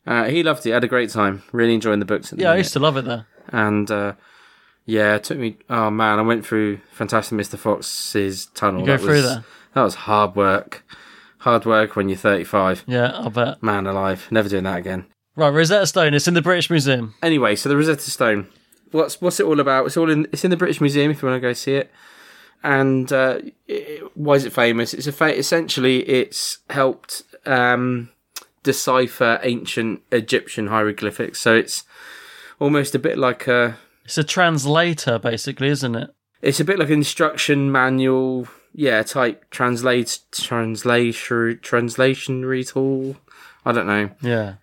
uh, 0.07 0.25
he 0.25 0.41
loved 0.41 0.65
it. 0.65 0.71
Had 0.71 0.83
a 0.83 0.87
great 0.87 1.09
time. 1.09 1.43
Really 1.51 1.73
enjoying 1.73 1.99
the 1.99 2.05
books. 2.05 2.31
At 2.31 2.39
the 2.39 2.45
yeah, 2.45 2.51
I 2.51 2.57
used 2.57 2.73
to 2.73 2.79
love 2.79 2.97
it 2.97 3.05
there. 3.05 3.27
and 3.49 3.89
uh, 3.91 4.13
yeah, 4.85 5.15
it 5.15 5.25
took 5.25 5.37
me. 5.37 5.57
Oh 5.69 5.89
man, 5.91 6.17
I 6.17 6.21
went 6.21 6.45
through 6.45 6.79
Fantastic 6.91 7.37
Mr. 7.37 7.59
Fox's 7.59 8.47
tunnel. 8.47 8.81
You 8.81 8.87
go 8.87 8.93
that 8.93 9.01
through 9.01 9.15
was, 9.15 9.25
there? 9.25 9.43
That 9.73 9.83
was 9.83 9.95
hard 9.95 10.35
work. 10.35 10.85
Hard 11.39 11.65
work 11.65 11.95
when 11.95 12.09
you're 12.09 12.17
35. 12.17 12.85
Yeah, 12.87 13.11
I 13.13 13.29
bet. 13.29 13.61
Man 13.61 13.85
alive, 13.85 14.27
never 14.31 14.49
doing 14.49 14.63
that 14.63 14.79
again. 14.79 15.05
Right, 15.35 15.49
Rosetta 15.49 15.85
Stone. 15.85 16.15
It's 16.15 16.27
in 16.27 16.33
the 16.33 16.41
British 16.41 16.69
Museum. 16.69 17.13
Anyway, 17.21 17.55
so 17.55 17.69
the 17.69 17.77
Rosetta 17.77 18.09
Stone. 18.09 18.47
What's 18.91 19.21
what's 19.21 19.39
it 19.39 19.45
all 19.45 19.59
about? 19.59 19.85
It's 19.85 19.97
all 19.97 20.09
in. 20.09 20.27
It's 20.31 20.43
in 20.43 20.51
the 20.51 20.57
British 20.57 20.81
Museum 20.81 21.11
if 21.11 21.21
you 21.21 21.27
want 21.27 21.37
to 21.37 21.47
go 21.47 21.53
see 21.53 21.75
it. 21.75 21.91
And 22.63 23.11
uh, 23.13 23.39
it, 23.67 24.03
why 24.17 24.33
is 24.35 24.45
it 24.45 24.53
famous? 24.53 24.93
It's 24.93 25.05
a 25.05 25.11
fa- 25.11 25.37
essentially 25.37 25.99
it's 26.09 26.59
helped 26.69 27.23
um, 27.45 28.09
decipher 28.71 29.39
ancient 29.43 30.01
Egyptian 30.11 30.67
hieroglyphics. 30.67 31.39
So 31.39 31.55
it's 31.55 31.85
almost 32.59 32.93
a 32.95 32.99
bit 32.99 33.17
like 33.17 33.47
a 33.47 33.77
It's 34.03 34.17
a 34.17 34.23
translator, 34.25 35.17
basically, 35.19 35.69
isn't 35.69 35.95
it? 35.95 36.09
It's 36.41 36.59
a 36.59 36.65
bit 36.65 36.77
like 36.79 36.89
an 36.89 36.95
instruction 36.95 37.71
manual, 37.71 38.47
yeah, 38.73 39.01
type 39.03 39.45
translate 39.49 40.19
translation 40.31 41.59
translationary 41.63 42.63
tool. 42.71 43.15
I 43.65 43.71
don't 43.71 43.87
know, 43.87 44.09
Yeah. 44.21 44.55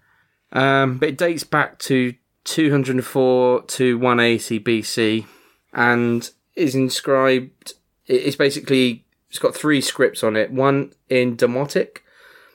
um, 0.52 0.98
but 0.98 1.08
it 1.10 1.18
dates 1.18 1.44
back 1.44 1.78
to 1.90 2.14
204 2.44 3.62
to 3.62 3.98
180 3.98 4.60
BC, 4.60 5.26
and 5.72 6.30
is 6.54 6.74
inscribed. 6.74 7.74
It's 8.06 8.36
basically 8.36 9.04
it's 9.30 9.38
got 9.38 9.54
three 9.54 9.80
scripts 9.80 10.22
on 10.22 10.36
it: 10.36 10.50
one 10.52 10.92
in 11.08 11.36
Demotic, 11.36 11.98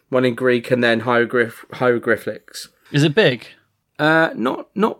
one 0.09 0.25
in 0.25 0.35
Greek, 0.35 0.69
and 0.71 0.83
then 0.83 1.01
hieroglyph 1.01 1.65
hieroglyphics. 1.73 2.69
Is 2.91 3.03
it 3.03 3.15
big? 3.15 3.47
Uh, 3.97 4.29
not 4.35 4.69
not 4.75 4.99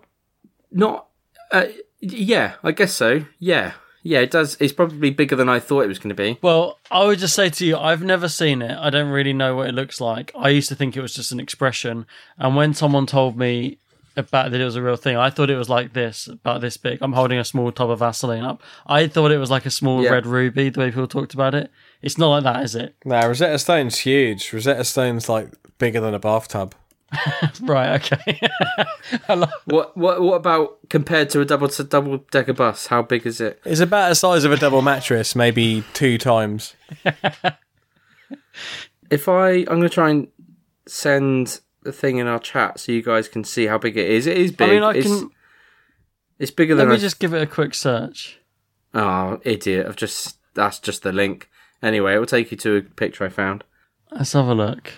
not. 0.72 1.08
Uh, 1.52 1.66
Yeah, 2.02 2.54
I 2.64 2.72
guess 2.72 2.94
so. 2.94 3.26
Yeah, 3.40 3.74
yeah, 4.04 4.20
it 4.20 4.32
does. 4.32 4.56
It's 4.60 4.72
probably 4.74 5.10
bigger 5.10 5.36
than 5.36 5.50
I 5.50 5.60
thought 5.60 5.82
it 5.84 5.88
was 5.88 6.00
going 6.00 6.16
to 6.16 6.24
be. 6.24 6.38
Well, 6.42 6.78
I 6.92 7.06
would 7.06 7.20
just 7.20 7.36
say 7.36 7.50
to 7.50 7.66
you, 7.66 7.76
I've 7.76 8.04
never 8.04 8.30
seen 8.30 8.62
it. 8.62 8.78
I 8.78 8.90
don't 8.90 9.10
really 9.10 9.34
know 9.34 9.56
what 9.58 9.68
it 9.68 9.76
looks 9.76 10.00
like. 10.00 10.32
I 10.38 10.50
used 10.50 10.70
to 10.70 10.76
think 10.76 10.96
it 10.96 11.02
was 11.02 11.14
just 11.14 11.32
an 11.34 11.40
expression, 11.40 12.06
and 12.38 12.56
when 12.56 12.74
someone 12.74 13.06
told 13.06 13.38
me 13.38 13.80
about 14.16 14.52
that 14.52 14.60
it 14.62 14.66
was 14.66 14.76
a 14.76 14.82
real 14.82 14.96
thing, 14.98 15.18
I 15.18 15.30
thought 15.30 15.50
it 15.50 15.56
was 15.58 15.70
like 15.70 15.94
this, 15.94 16.28
about 16.28 16.62
this 16.62 16.78
big. 16.78 17.00
I'm 17.02 17.14
holding 17.14 17.40
a 17.40 17.44
small 17.46 17.72
tub 17.72 17.90
of 17.90 18.00
Vaseline 18.00 18.44
up. 18.44 18.62
I 18.86 19.08
thought 19.08 19.32
it 19.32 19.38
was 19.38 19.50
like 19.52 19.66
a 19.66 19.72
small 19.72 20.04
Yeah. 20.04 20.12
red 20.12 20.26
ruby. 20.26 20.70
The 20.70 20.80
way 20.80 20.90
people 20.92 21.08
talked 21.08 21.34
about 21.34 21.54
it, 21.56 21.72
it's 22.02 22.18
not 22.18 22.30
like 22.30 22.44
that, 22.44 22.64
is 22.64 22.76
it? 22.76 22.96
No, 23.06 23.20
Rosetta 23.28 23.60
Stone's 23.60 24.00
huge. 24.00 24.52
Rosetta 24.54 24.84
Stone's 24.84 25.28
like 25.30 25.50
bigger 25.78 26.00
than 26.00 26.14
a 26.14 26.20
bathtub. 26.20 26.76
Right. 27.62 27.96
Okay. 28.14 28.40
What 29.66 29.96
what 29.98 30.22
what 30.22 30.36
about 30.36 30.78
compared 30.90 31.30
to 31.32 31.42
a 31.42 31.46
double 31.46 31.68
to 31.70 31.84
double 31.84 32.20
decker 32.32 32.54
bus? 32.54 32.88
How 32.88 33.02
big 33.02 33.26
is 33.26 33.42
it? 33.42 33.60
It's 33.66 33.80
about 33.80 34.10
the 34.10 34.16
size 34.16 34.44
of 34.44 34.52
a 34.52 34.58
double 34.58 34.82
mattress, 34.82 35.36
maybe 35.36 35.84
two 35.94 36.18
times. 36.18 36.76
If 39.10 39.28
I 39.28 39.50
I'm 39.50 39.66
going 39.66 39.82
to 39.84 39.90
try 39.90 40.10
and 40.12 40.28
send 40.88 41.62
the 41.82 41.92
thing 41.92 42.18
in 42.18 42.28
our 42.28 42.40
chat 42.40 42.80
so 42.80 42.92
you 42.92 43.02
guys 43.02 43.28
can 43.28 43.44
see 43.44 43.66
how 43.66 43.78
big 43.78 43.98
it 43.98 44.08
is. 44.08 44.28
It 44.28 44.38
is 44.38 44.52
big. 44.52 44.62
I 44.62 44.68
big. 44.68 44.76
mean, 44.76 44.84
I 44.84 44.92
it's, 44.94 45.08
can. 45.08 45.30
it's 46.38 46.52
bigger 46.52 46.76
Let 46.76 46.84
than 46.84 46.90
me 46.90 46.96
I 46.96 47.00
just 47.00 47.20
give 47.20 47.34
it 47.34 47.42
a 47.42 47.48
quick 47.48 47.74
search. 47.74 48.40
Oh, 48.94 49.40
idiot! 49.44 49.88
I've 49.88 49.96
just 49.96 50.38
that's 50.54 50.80
just 50.80 51.04
the 51.04 51.12
link. 51.12 51.50
Anyway, 51.82 52.14
it 52.16 52.20
will 52.20 52.26
take 52.26 52.52
you 52.52 52.58
to 52.58 52.76
a 52.78 52.82
picture 52.82 53.26
I 53.26 53.30
found. 53.30 53.64
Let's 54.12 54.34
have 54.34 54.48
a 54.48 54.54
look. 54.56 54.92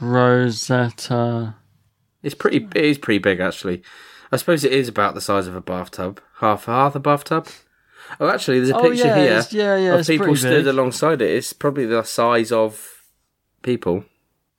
Rosetta. 0.00 1.54
It's 2.22 2.34
pretty. 2.34 2.68
It 2.74 2.84
is 2.84 2.98
pretty 2.98 3.18
big 3.18 3.40
actually. 3.40 3.82
I 4.32 4.36
suppose 4.36 4.64
it 4.64 4.72
is 4.72 4.88
about 4.88 5.14
the 5.14 5.20
size 5.20 5.46
of 5.46 5.56
a 5.56 5.60
bathtub. 5.60 6.20
Half 6.38 6.66
half 6.66 6.94
a 6.94 7.00
bathtub. 7.00 7.48
Oh, 8.18 8.28
actually, 8.28 8.58
there's 8.58 8.70
a 8.70 8.76
Oh, 8.76 8.82
picture 8.82 9.06
yeah, 9.06 9.16
here 9.16 9.42
yeah, 9.50 9.76
yeah, 9.76 9.94
of 9.94 10.06
people 10.06 10.34
stood 10.34 10.66
alongside 10.66 11.22
it. 11.22 11.30
It's 11.30 11.52
probably 11.52 11.86
the 11.86 12.02
size 12.02 12.50
of 12.50 13.02
people. 13.62 14.04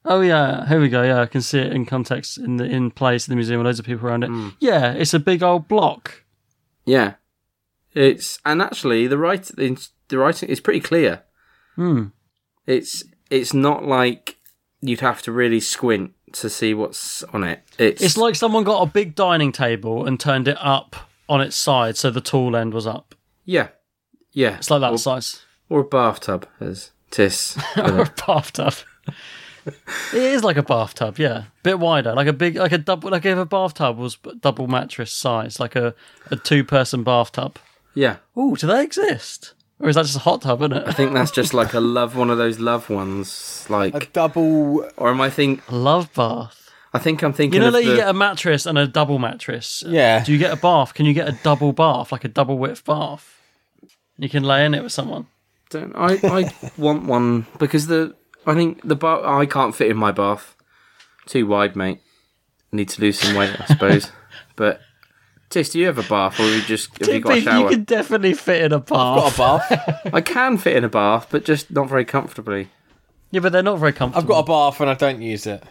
Oh 0.06 0.22
yeah, 0.22 0.68
here 0.68 0.80
we 0.82 0.90
go. 0.90 1.04
Yeah, 1.04 1.22
I 1.22 1.26
can 1.26 1.42
see 1.42 1.60
it 1.60 1.72
in 1.74 1.86
context 1.86 2.38
in 2.38 2.58
the 2.58 2.66
in 2.66 2.92
place 2.92 3.28
in 3.28 3.32
the 3.32 3.36
museum. 3.36 3.60
with 3.60 3.66
Loads 3.66 3.80
of 3.80 3.86
people 3.86 4.08
around 4.08 4.24
it. 4.24 4.28
Hmm. 4.30 4.50
Yeah, 4.60 4.94
it's 4.94 5.14
a 5.14 5.20
big 5.20 5.44
old 5.44 5.68
block. 5.68 6.24
Yeah, 6.86 7.16
it's 7.94 8.40
and 8.46 8.62
actually 8.62 9.08
the 9.08 9.18
right 9.18 9.44
the, 9.44 9.88
the 10.08 10.18
writing 10.18 10.50
is 10.50 10.60
pretty 10.60 10.80
clear. 10.80 11.24
Hmm. 11.76 12.06
It's 12.68 13.04
it's 13.30 13.54
not 13.54 13.86
like 13.86 14.38
you'd 14.82 15.00
have 15.02 15.22
to 15.24 15.32
really 15.32 15.60
squint 15.60 16.12
to 16.34 16.50
see 16.50 16.74
what's 16.74 17.24
on 17.34 17.44
it. 17.44 17.64
It's 17.78 18.02
It's 18.02 18.18
like 18.18 18.36
someone 18.36 18.64
got 18.64 18.82
a 18.82 18.86
big 18.86 19.16
dining 19.16 19.52
table 19.52 20.06
and 20.06 20.20
turned 20.20 20.48
it 20.48 20.58
up 20.60 20.96
on 21.30 21.42
its 21.42 21.56
side, 21.56 21.98
so 21.98 22.10
the 22.12 22.22
tall 22.22 22.56
end 22.56 22.74
was 22.74 22.86
up. 22.88 23.16
yeah, 23.46 23.70
yeah. 24.34 24.58
It's 24.58 24.70
like 24.70 24.82
that 24.82 24.98
size. 25.00 25.42
or 25.70 25.82
a 25.82 25.84
bathtub 25.86 26.48
as 26.60 26.92
Tis. 27.10 27.58
or 27.78 28.02
a 28.02 28.14
bathtub. 28.28 28.74
it 29.66 29.74
is 30.14 30.44
like 30.44 30.58
a 30.58 30.64
bathtub, 30.64 31.20
yeah, 31.20 31.44
bit 31.64 31.80
wider, 31.80 32.14
like 32.14 32.28
a 32.28 32.34
big, 32.34 32.56
like 32.56 32.72
a 32.72 32.78
double, 32.78 33.10
like 33.12 33.26
if 33.26 33.38
a 33.38 33.46
bathtub 33.46 33.98
was 33.98 34.18
double 34.40 34.68
mattress 34.68 35.12
size, 35.14 35.60
like 35.60 35.76
a, 35.76 35.94
a 36.32 36.36
two 36.36 36.64
person 36.64 37.04
bathtub. 37.04 37.58
yeah, 37.94 38.18
Oh, 38.36 38.56
do 38.56 38.68
they 38.68 38.84
exist? 38.84 39.54
Or 39.82 39.90
is 39.90 39.96
that 39.96 40.04
just 40.06 40.16
a 40.18 40.20
hot 40.20 40.42
tub, 40.42 40.62
isn't 40.62 40.74
it? 40.74 40.88
I 40.88 40.92
think 40.92 41.14
that's 41.14 41.32
just 41.32 41.54
like 41.54 41.74
a 41.74 41.80
love, 41.98 42.16
one 42.16 42.30
of 42.30 42.38
those 42.38 42.60
love 42.60 42.90
ones. 42.90 43.66
Like 43.70 43.94
a 43.96 44.06
double. 44.08 44.86
or 44.98 45.10
am 45.10 45.22
I 45.22 45.30
think? 45.30 45.62
Love 45.72 46.14
bath. 46.14 46.70
I 46.94 47.00
think 47.00 47.24
I'm 47.24 47.32
thinking 47.34 47.56
You 47.56 47.62
know 47.62 47.68
of 47.68 47.74
that 47.74 47.84
the. 47.84 47.90
you 47.90 47.96
get 47.96 48.10
a 48.10 48.14
mattress 48.14 48.66
and 48.66 48.78
a 48.78 48.86
double 48.86 49.18
mattress. 49.18 49.84
Yeah. 49.88 50.24
Do 50.24 50.34
you 50.34 50.38
get 50.38 50.52
a 50.52 50.58
bath? 50.58 50.94
Can 50.94 51.06
you 51.06 51.14
get 51.14 51.28
a 51.30 51.32
double 51.44 51.72
bath, 51.72 52.12
like 52.12 52.26
a 52.26 52.28
double 52.28 52.58
width 52.58 52.84
bath? 52.84 53.38
You 54.18 54.30
can 54.30 54.44
lay 54.44 54.66
in 54.66 54.74
it 54.74 54.84
with 54.84 54.92
someone. 54.92 55.28
Don't, 55.70 55.96
I 55.96 56.20
I 56.24 56.54
want 56.78 57.06
one 57.06 57.48
because 57.60 57.88
the 57.88 58.14
I 58.46 58.54
think 58.56 58.82
the 58.84 58.96
bath 58.96 59.22
I 59.24 59.46
can't 59.46 59.74
fit 59.74 59.90
in 59.90 59.96
my 59.98 60.12
bath. 60.12 60.56
Too 61.26 61.48
wide, 61.48 61.76
mate. 61.78 62.02
Need 62.74 62.90
to 62.90 63.02
lose 63.02 63.20
some 63.20 63.36
weight, 63.36 63.56
I 63.60 63.66
suppose. 63.66 64.12
but 64.58 64.82
Tis, 65.52 65.70
do 65.70 65.80
you 65.80 65.86
have 65.88 65.98
a 65.98 66.04
bath 66.04 66.40
or 66.40 66.46
you 66.46 66.62
just 66.62 66.98
have 67.00 67.14
you 67.14 67.20
got 67.20 67.34
a 67.34 67.36
you 67.36 67.42
shower? 67.42 67.70
can 67.70 67.84
definitely 67.84 68.34
fit 68.34 68.64
in 68.64 68.72
a 68.72 68.80
bath. 68.80 68.88
Got 68.90 69.34
a 69.34 69.38
bath. 69.38 70.10
I 70.14 70.22
can 70.22 70.58
fit 70.58 70.78
in 70.78 70.84
a 70.84 70.90
bath, 70.90 71.28
but 71.30 71.44
just 71.46 71.70
not 71.70 71.90
very 71.90 72.06
comfortably. 72.06 72.70
Yeah, 73.32 73.42
but 73.42 73.52
they're 73.52 73.62
not 73.62 73.78
very 73.78 73.94
comfortable. 73.94 74.22
I've 74.22 74.28
got 74.28 74.40
a 74.40 74.72
bath 74.72 74.82
and 74.82 74.90
I 74.90 74.94
don't 74.94 75.22
use 75.22 75.46
it. 75.46 75.62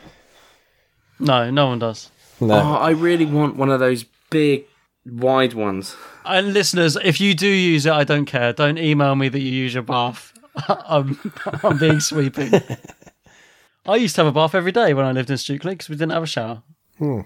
No, 1.19 1.51
no 1.51 1.67
one 1.69 1.79
does. 1.79 2.11
No. 2.41 2.55
Oh, 2.55 2.75
I 2.75 2.91
really 2.91 3.27
want 3.27 3.57
one 3.57 3.71
of 3.71 3.81
those 3.81 4.05
big, 4.31 4.65
wide 5.07 5.55
ones. 5.55 5.97
And 6.25 6.53
listeners, 6.53 6.97
if 6.97 7.21
you 7.21 7.35
do 7.35 7.49
use 7.49 7.87
it, 7.87 7.93
I 7.93 8.05
don't 8.05 8.27
care. 8.27 8.53
Don't 8.53 8.79
email 8.79 9.15
me 9.15 9.29
that 9.29 9.41
you 9.41 9.51
use 9.51 9.75
your 9.75 9.83
bath. 9.83 10.33
I'm, 10.69 11.19
I'm 11.63 11.79
being 11.79 12.01
sweeping. 12.01 12.53
I 13.87 13.97
used 13.97 14.15
to 14.17 14.25
have 14.25 14.35
a 14.35 14.39
bath 14.39 14.55
every 14.55 14.73
day 14.73 14.95
when 14.95 15.07
I 15.07 15.13
lived 15.13 15.31
in 15.31 15.37
Stukeley 15.37 15.71
because 15.71 15.89
we 15.89 15.97
didn't 15.97 16.13
have 16.13 16.23
a 16.23 16.27
shower. 16.27 16.63
Hmm. 16.99 17.21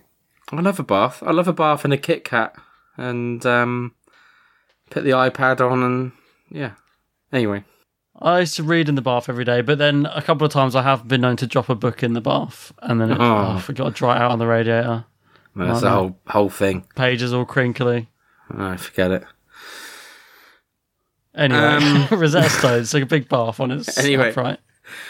I 0.53 0.61
love 0.61 0.79
a 0.79 0.83
bath. 0.85 1.23
I 1.25 1.33
love 1.33 1.49
a 1.49 1.53
bath 1.53 1.85
and 1.85 1.93
a 1.93 1.99
Kit 1.99 2.25
Kat, 2.25 2.55
and 2.97 3.45
um, 3.47 3.95
put 4.91 5.05
the 5.05 5.11
iPad 5.11 5.61
on, 5.61 5.83
and 5.83 6.13
yeah. 6.51 6.73
Anyway, 7.33 7.65
I 8.21 8.41
used 8.41 8.55
to 8.57 8.63
read 8.63 8.89
in 8.89 8.95
the 8.95 9.03
bath 9.03 9.29
every 9.29 9.45
day, 9.45 9.61
but 9.61 9.79
then 9.79 10.07
a 10.07 10.23
couple 10.23 10.47
of 10.47 10.53
times 10.53 10.77
I 10.77 10.83
have 10.83 11.09
been 11.09 11.21
known 11.23 11.37
to 11.39 11.47
drop 11.47 11.69
a 11.69 11.75
book 11.75 12.03
in 12.03 12.13
the 12.13 12.21
bath 12.21 12.73
and 12.81 13.01
then 13.01 13.11
it, 13.11 13.19
Oh. 13.21 13.55
oh. 13.57 13.59
Forgot 13.59 13.85
to 13.87 13.91
dry 13.91 14.15
it 14.17 14.23
out 14.23 14.31
on 14.31 14.39
the 14.39 14.47
radiator. 14.47 15.05
that's 15.57 15.81
the 15.81 15.91
whole 15.91 16.17
whole 16.29 16.49
thing. 16.51 16.85
Pages 16.95 17.33
all 17.33 17.45
crinkly. 17.45 18.09
I 18.57 18.77
forget 18.77 19.11
it. 19.11 19.25
Anyway, 21.35 21.59
Um, 21.61 22.07
Rosetta 22.13 22.49
Stone. 22.51 22.81
It's 22.83 22.95
like 22.95 23.03
a 23.03 23.07
big 23.07 23.29
bath 23.29 23.59
on 23.59 23.71
its 23.73 23.99
Anyway. 24.05 24.31
upright. 24.31 24.61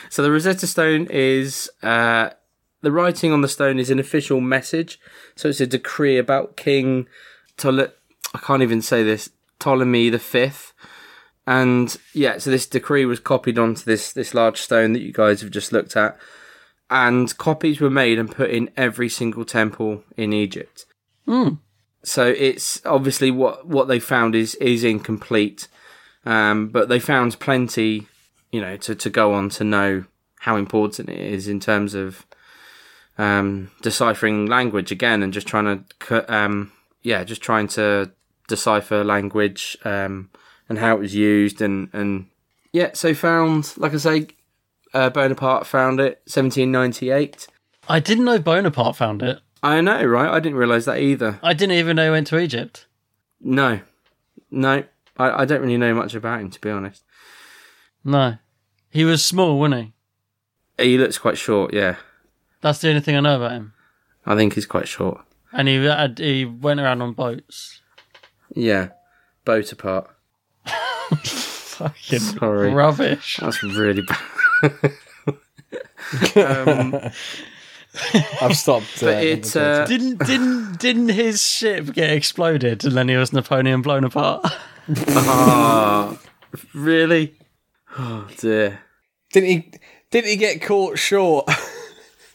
So 0.09 0.23
the 0.23 0.31
Rosetta 0.31 0.67
Stone 0.67 1.09
is 1.11 1.71
uh, 1.83 2.31
the 2.85 2.93
writing 2.93 3.33
on 3.33 3.41
the 3.41 3.49
stone 3.49 3.79
is 3.79 3.91
an 3.91 3.99
official 3.99 4.41
message. 4.41 5.01
So 5.37 5.49
it's 5.49 5.61
a 5.61 5.67
decree 5.67 6.19
about 6.19 6.57
King 6.57 7.07
Ptole- 7.57 7.93
I 8.35 8.39
can't 8.39 8.63
even 8.63 8.83
say 8.83 9.03
this 9.03 9.31
Ptolemy 9.59 10.11
the 10.11 10.19
Fifth. 10.19 10.73
And 11.47 11.97
yeah, 12.13 12.39
so 12.39 12.51
this 12.51 12.67
decree 12.67 13.05
was 13.05 13.21
copied 13.21 13.59
onto 13.59 13.85
this 13.85 14.13
this 14.13 14.33
large 14.33 14.61
stone 14.61 14.93
that 14.93 15.03
you 15.03 15.13
guys 15.13 15.43
have 15.43 15.51
just 15.51 15.73
looked 15.73 15.97
at, 15.97 16.17
and 16.89 17.37
copies 17.37 17.81
were 17.81 17.91
made 17.91 18.19
and 18.19 18.31
put 18.31 18.51
in 18.51 18.71
every 18.77 19.11
single 19.11 19.45
temple 19.45 20.05
in 20.17 20.33
Egypt. 20.33 20.87
So 22.03 22.27
it's 22.27 22.81
obviously 22.87 23.31
what 23.31 23.67
what 23.67 23.89
they 23.89 24.01
found 24.01 24.35
is 24.35 24.55
is 24.55 24.85
incomplete, 24.85 25.69
um, 26.25 26.69
but 26.69 26.89
they 26.89 26.99
found 26.99 27.39
plenty 27.41 28.07
you 28.55 28.61
know, 28.61 28.77
to, 28.77 28.95
to 28.95 29.11
go 29.11 29.35
on 29.35 29.49
to 29.49 29.65
know 29.65 30.05
how 30.39 30.55
important 30.55 31.09
it 31.09 31.19
is 31.19 31.49
in 31.49 31.59
terms 31.59 31.93
of 31.93 32.25
um, 33.19 33.71
deciphering 33.83 34.47
language 34.47 34.91
again 34.91 35.23
and 35.23 35.33
just 35.33 35.47
trying 35.47 35.85
to, 36.09 36.35
um, 36.35 36.73
yeah, 37.03 37.25
just 37.25 37.43
trying 37.43 37.69
to 37.69 38.11
decipher 38.49 39.05
language 39.05 39.77
um, 39.85 40.31
and 40.69 40.79
how 40.79 40.97
it 40.97 41.01
was 41.01 41.15
used 41.15 41.61
and, 41.63 41.89
and 41.93 42.27
yeah, 42.73 42.91
so 42.95 43.15
found, 43.15 43.73
like 43.77 43.95
I 43.95 43.99
say, 43.99 44.27
uh, 44.93 45.11
Bonaparte 45.11 45.67
found 45.67 46.01
it 46.01 46.23
1798. 46.27 47.47
I 47.89 48.01
didn't 48.01 48.25
know 48.25 48.39
Bonaparte 48.39 48.97
found 48.97 49.23
it. 49.23 49.41
I 49.63 49.81
know, 49.81 50.03
right? 50.05 50.31
I 50.31 50.41
didn't 50.41 50.59
realise 50.59 50.85
that 50.87 50.99
either. 50.99 51.39
I 51.43 51.55
didn't 51.55 51.77
even 51.77 51.97
know 51.97 52.05
he 52.05 52.11
went 52.11 52.27
to 52.29 52.39
Egypt. 52.39 52.87
No, 53.41 53.81
no, 54.51 54.85
I, 55.17 55.43
I 55.43 55.45
don't 55.45 55.61
really 55.61 55.77
know 55.77 55.95
much 55.95 56.15
about 56.15 56.41
him 56.41 56.51
to 56.51 56.61
be 56.61 56.71
honest. 56.71 57.05
No. 58.05 58.37
He 58.91 59.05
was 59.05 59.25
small, 59.25 59.59
wasn't 59.59 59.93
he? 60.77 60.85
He 60.85 60.99
looks 60.99 61.19
quite 61.19 61.39
short, 61.39 61.73
yeah. 61.73 61.97
That's 62.65 62.79
the 62.79 62.89
only 62.89 63.03
thing 63.03 63.15
I 63.15 63.21
know 63.21 63.37
about 63.37 63.53
him. 63.53 63.75
I 64.25 64.35
think 64.37 64.55
he's 64.55 64.65
quite 64.65 64.89
short. 64.89 65.21
And 65.53 65.69
he 65.69 65.85
had, 65.85 66.19
he 66.19 66.47
went 66.47 66.81
around 66.81 67.03
on 67.03 67.13
boats. 67.13 67.83
Yeah, 68.55 68.89
boat 69.45 69.71
apart. 69.71 70.09
Fucking 70.65 72.19
Sorry. 72.21 72.73
rubbish. 72.73 73.37
That's 73.43 73.63
really 73.63 74.01
bad. 74.63 74.73
um, 76.37 77.11
I've 78.41 78.57
stopped. 78.57 79.03
Uh, 79.03 79.07
but 79.07 79.23
it, 79.25 79.55
uh, 79.55 79.85
Didn't 79.85 80.25
didn't 80.25 80.79
didn't 80.81 81.09
his 81.11 81.43
ship 81.45 81.93
get 81.93 82.09
exploded 82.11 82.83
and 82.87 82.95
then 82.97 83.11
he 83.11 83.17
was 83.17 83.35
Napoleon 83.35 83.83
blown 83.83 84.05
apart? 84.05 84.47
ah, 85.09 86.19
really? 86.73 87.35
Oh 87.99 88.27
dear. 88.39 88.81
didn't 89.35 89.49
he? 89.51 89.73
Didn't 90.11 90.31
he 90.31 90.37
get 90.37 90.63
caught 90.63 90.99
short? 90.99 91.47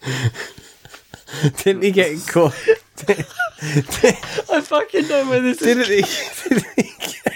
didn't 1.64 1.84
he 1.84 1.92
get 1.92 2.28
caught? 2.28 2.56
I 3.08 4.62
fucking 4.62 5.08
know 5.08 5.30
where 5.30 5.42
this 5.42 5.62
is. 5.62 5.88
Didn't 5.88 5.88
he? 5.88 6.02
Didn't 6.50 6.82
he 6.82 6.82
get, 6.92 7.34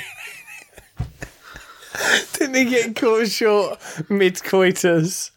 didn't 2.34 2.55
he 2.55 2.66
get 2.66 2.95
caught 2.95 3.28
short 3.28 3.80
mid 4.09 4.43
coitus? 4.43 5.32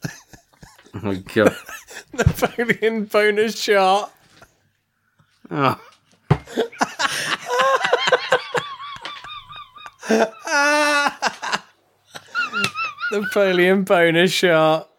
Oh 0.94 1.00
my 1.02 1.14
god. 1.16 1.54
Napoleon 2.12 3.04
bonus 3.04 3.60
chart. 3.62 4.10
Oh. 5.50 5.80
Napoleon 13.12 13.84
boner 13.84 14.28
shot. 14.28 14.90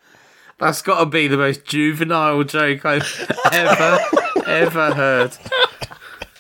That's 0.60 0.82
got 0.82 1.00
to 1.00 1.06
be 1.06 1.28
the 1.28 1.38
most 1.38 1.66
juvenile 1.66 2.44
joke 2.44 2.84
I've 2.86 3.32
ever, 3.52 4.00
ever 4.46 4.94
heard. 4.94 5.38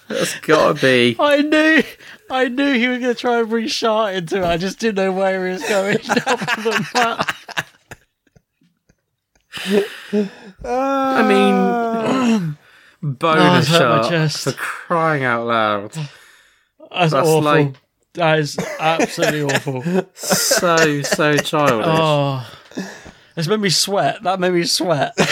That's 0.07 0.39
got 0.39 0.75
to 0.77 0.81
be. 0.81 1.15
I 1.19 1.41
knew, 1.41 1.83
I 2.31 2.47
knew 2.47 2.73
he 2.73 2.87
was 2.87 2.99
going 2.99 3.13
to 3.13 3.19
try 3.19 3.39
and 3.39 3.49
bring 3.49 3.67
Shart 3.67 4.15
into 4.15 4.37
it. 4.37 4.43
I 4.43 4.57
just 4.57 4.79
didn't 4.79 4.95
know 4.95 5.11
where 5.11 5.45
he 5.47 5.53
was 5.53 5.63
going. 5.63 5.97
I 10.63 11.23
mean, 11.27 12.57
bonus 13.13 13.67
it's 13.69 13.77
hurt 13.77 14.01
my 14.11 14.27
shot 14.27 14.31
for 14.31 14.51
crying 14.53 15.23
out 15.23 15.45
loud. 15.47 15.91
That's, 15.91 16.09
That's 16.89 17.13
awful. 17.13 17.41
like- 17.41 17.75
that 18.13 18.39
is 18.39 18.57
absolutely 18.79 19.43
awful. 19.43 19.83
So 20.15 21.01
so 21.03 21.37
childish. 21.37 21.85
Oh, 21.87 22.49
it's 23.37 23.47
made 23.47 23.59
me 23.61 23.69
sweat. 23.69 24.23
That 24.23 24.39
made 24.39 24.53
me 24.53 24.63
sweat. 24.65 25.13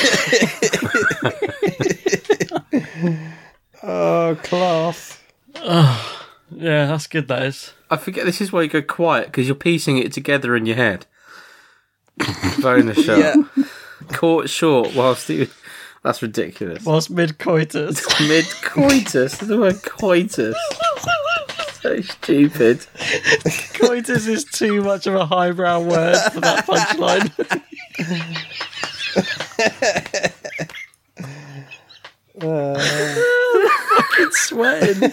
Oh, 3.87 4.35
class. 4.41 5.19
Yeah, 5.53 6.87
that's 6.87 7.05
good. 7.05 7.27
That 7.27 7.43
is. 7.43 7.71
I 7.89 7.97
forget. 7.97 8.25
This 8.25 8.41
is 8.41 8.51
why 8.51 8.63
you 8.63 8.67
go 8.67 8.81
quiet 8.81 9.27
because 9.27 9.47
you're 9.47 9.55
piecing 9.55 9.99
it 9.99 10.11
together 10.11 10.55
in 10.55 10.65
your 10.65 10.75
head. 10.75 11.05
bonus 12.61 13.03
shot. 13.03 13.19
Yeah. 13.19 13.35
Caught 14.07 14.49
short 14.49 14.95
whilst 14.95 15.29
you. 15.29 15.47
That's 16.03 16.21
ridiculous. 16.21 16.83
Whilst 16.83 17.09
mid 17.09 17.39
coitus. 17.39 18.05
Mid 18.27 18.45
coitus. 18.61 19.37
The 19.37 19.57
word 19.57 19.81
coitus. 19.83 20.55
so 21.81 22.01
stupid. 22.01 22.85
coitus 23.73 24.27
is 24.27 24.43
too 24.45 24.83
much 24.83 25.07
of 25.07 25.15
a 25.15 25.25
highbrow 25.25 25.81
word 25.81 26.17
for 26.31 26.39
that 26.41 26.65
punchline. 26.65 27.61
Fucking 33.95 34.31
sweating. 34.31 35.11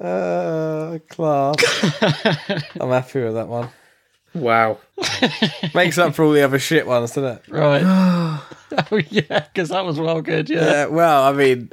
Uh, 0.00 0.98
class. 1.08 1.56
I'm 2.80 2.90
happy 2.90 3.22
with 3.24 3.34
that 3.34 3.48
one. 3.48 3.70
Wow. 4.34 4.78
Makes 5.74 5.96
up 5.96 6.14
for 6.14 6.24
all 6.24 6.32
the 6.32 6.42
other 6.42 6.58
shit 6.58 6.86
ones, 6.86 7.12
doesn't 7.12 7.38
it? 7.38 7.48
Right. 7.48 7.82
oh 8.92 9.00
yeah, 9.08 9.46
because 9.52 9.68
that 9.70 9.84
was 9.84 9.98
well 9.98 10.20
good. 10.20 10.50
Yeah. 10.50 10.64
Yeah, 10.64 10.86
well, 10.86 11.22
I 11.22 11.32
mean, 11.32 11.70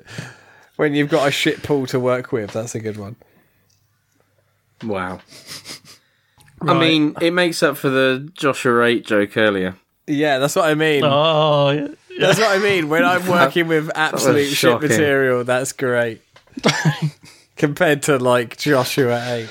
when 0.76 0.94
you've 0.94 1.10
got 1.10 1.28
a 1.28 1.32
shit 1.32 1.64
pool 1.64 1.88
to 1.88 2.00
work 2.00 2.32
with, 2.32 2.52
that's 2.54 2.76
a 2.76 2.80
good 2.80 2.98
one. 2.98 3.16
Wow. 4.84 5.20
I 6.62 6.80
mean, 6.80 7.16
it 7.22 7.32
makes 7.32 7.64
up 7.64 7.78
for 7.78 7.89
the 7.89 8.30
Joshua 8.34 8.84
8 8.84 9.05
joke 9.05 9.38
earlier. 9.38 9.76
Yeah, 10.07 10.39
that's 10.39 10.55
what 10.55 10.66
I 10.66 10.76
mean. 10.76 11.03
Oh 11.05 11.70
yeah. 11.70 11.88
That's 12.20 12.39
what 12.39 12.51
I 12.51 12.59
mean. 12.59 12.89
When 12.89 13.03
I'm 13.03 13.26
working 13.28 13.68
with 13.68 13.89
absolute 13.95 14.47
shit 14.47 14.57
shocking. 14.57 14.89
material, 14.89 15.43
that's 15.43 15.74
great. 15.74 16.22
Compared 17.55 18.03
to 18.03 18.18
like 18.18 18.57
Joshua 18.57 19.47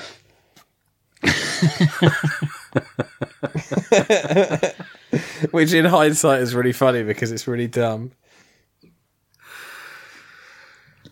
8. 1.23 1.23
Which 5.51 5.73
in 5.73 5.85
hindsight 5.85 6.41
is 6.41 6.55
really 6.55 6.73
funny 6.73 7.03
because 7.03 7.31
it's 7.31 7.47
really 7.47 7.67
dumb. 7.67 8.11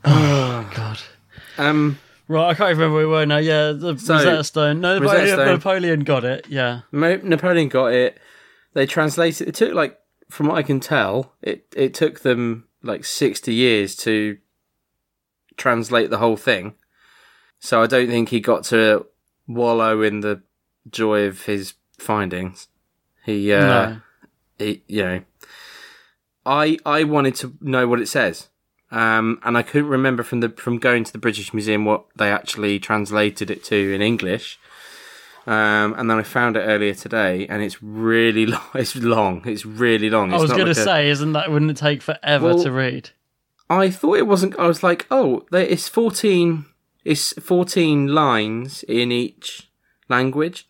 Oh, 0.05 0.69
God. 0.73 0.99
Um, 1.57 1.99
Right, 2.29 2.51
I 2.51 2.53
can't 2.53 2.69
remember 2.69 2.93
where 2.93 3.07
we 3.07 3.11
were 3.11 3.25
now. 3.25 3.37
Yeah, 3.37 3.71
the 3.71 3.97
So, 3.97 4.13
Rosetta 4.13 4.43
Stone. 4.43 4.81
No, 4.81 4.99
Rosetta 4.99 5.17
Napoleon, 5.17 5.35
Stone. 5.35 5.47
Napoleon 5.47 5.99
got 6.01 6.23
it. 6.23 6.45
Yeah. 6.47 6.81
Mo- 6.91 7.19
Napoleon 7.23 7.69
got 7.69 7.87
it. 7.87 8.19
They 8.73 8.85
translated. 8.85 9.47
It 9.47 9.55
took 9.55 9.73
like, 9.73 9.99
from 10.29 10.47
what 10.47 10.57
I 10.57 10.61
can 10.61 10.79
tell, 10.79 11.33
it 11.41 11.65
it 11.75 11.95
took 11.95 12.19
them 12.19 12.67
like 12.83 13.03
sixty 13.03 13.55
years 13.55 13.95
to 13.97 14.37
translate 15.57 16.11
the 16.11 16.19
whole 16.19 16.37
thing. 16.37 16.75
So 17.59 17.81
I 17.81 17.87
don't 17.87 18.07
think 18.07 18.29
he 18.29 18.39
got 18.39 18.63
to 18.65 19.07
wallow 19.47 20.03
in 20.03 20.19
the 20.19 20.43
joy 20.89 21.25
of 21.25 21.45
his 21.45 21.73
findings. 21.97 22.67
He, 23.25 23.51
uh, 23.51 23.59
no. 23.65 24.01
he, 24.59 24.83
you 24.87 25.03
know, 25.03 25.21
I 26.45 26.77
I 26.85 27.03
wanted 27.05 27.33
to 27.35 27.57
know 27.59 27.87
what 27.87 27.99
it 27.99 28.07
says, 28.07 28.49
um, 28.91 29.39
and 29.43 29.57
I 29.57 29.61
couldn't 29.63 29.89
remember 29.89 30.23
from 30.23 30.39
the 30.39 30.49
from 30.49 30.77
going 30.79 31.03
to 31.03 31.11
the 31.11 31.17
British 31.19 31.53
Museum 31.53 31.85
what 31.85 32.05
they 32.15 32.31
actually 32.31 32.79
translated 32.79 33.49
it 33.51 33.63
to 33.65 33.93
in 33.93 34.01
English. 34.01 34.59
Um, 35.47 35.95
and 35.97 36.09
then 36.09 36.17
I 36.19 36.23
found 36.23 36.57
it 36.57 36.61
earlier 36.61 36.93
today, 36.93 37.47
and 37.47 37.63
it's 37.63 37.81
really 37.81 38.45
long. 38.53 38.61
It's 38.75 38.95
long. 38.95 39.41
It's 39.47 39.65
really 39.65 40.09
long. 40.09 40.31
I 40.31 40.35
It's 40.35 40.41
was 40.43 40.49
not 40.51 40.57
going 40.57 40.73
to 40.73 40.79
like 40.79 40.87
a- 40.87 40.91
say, 40.91 41.09
isn't 41.09 41.33
that 41.33 41.51
wouldn't 41.51 41.71
it 41.71 41.77
take 41.77 42.01
forever 42.01 42.45
Well- 42.45 42.63
to 42.63 42.71
read? 42.71 43.09
I 43.71 43.91
thought 43.91 44.17
it 44.17 44.25
wasn't. 44.27 44.57
I 44.59 44.65
was 44.67 44.81
like, 44.81 45.05
oh, 45.11 45.45
there 45.51 45.61
it's 45.61 45.87
fourteen. 45.87 46.65
It's 47.05 47.33
fourteen 47.41 48.07
lines 48.07 48.83
in 48.83 49.11
each 49.11 49.69
language, 50.09 50.67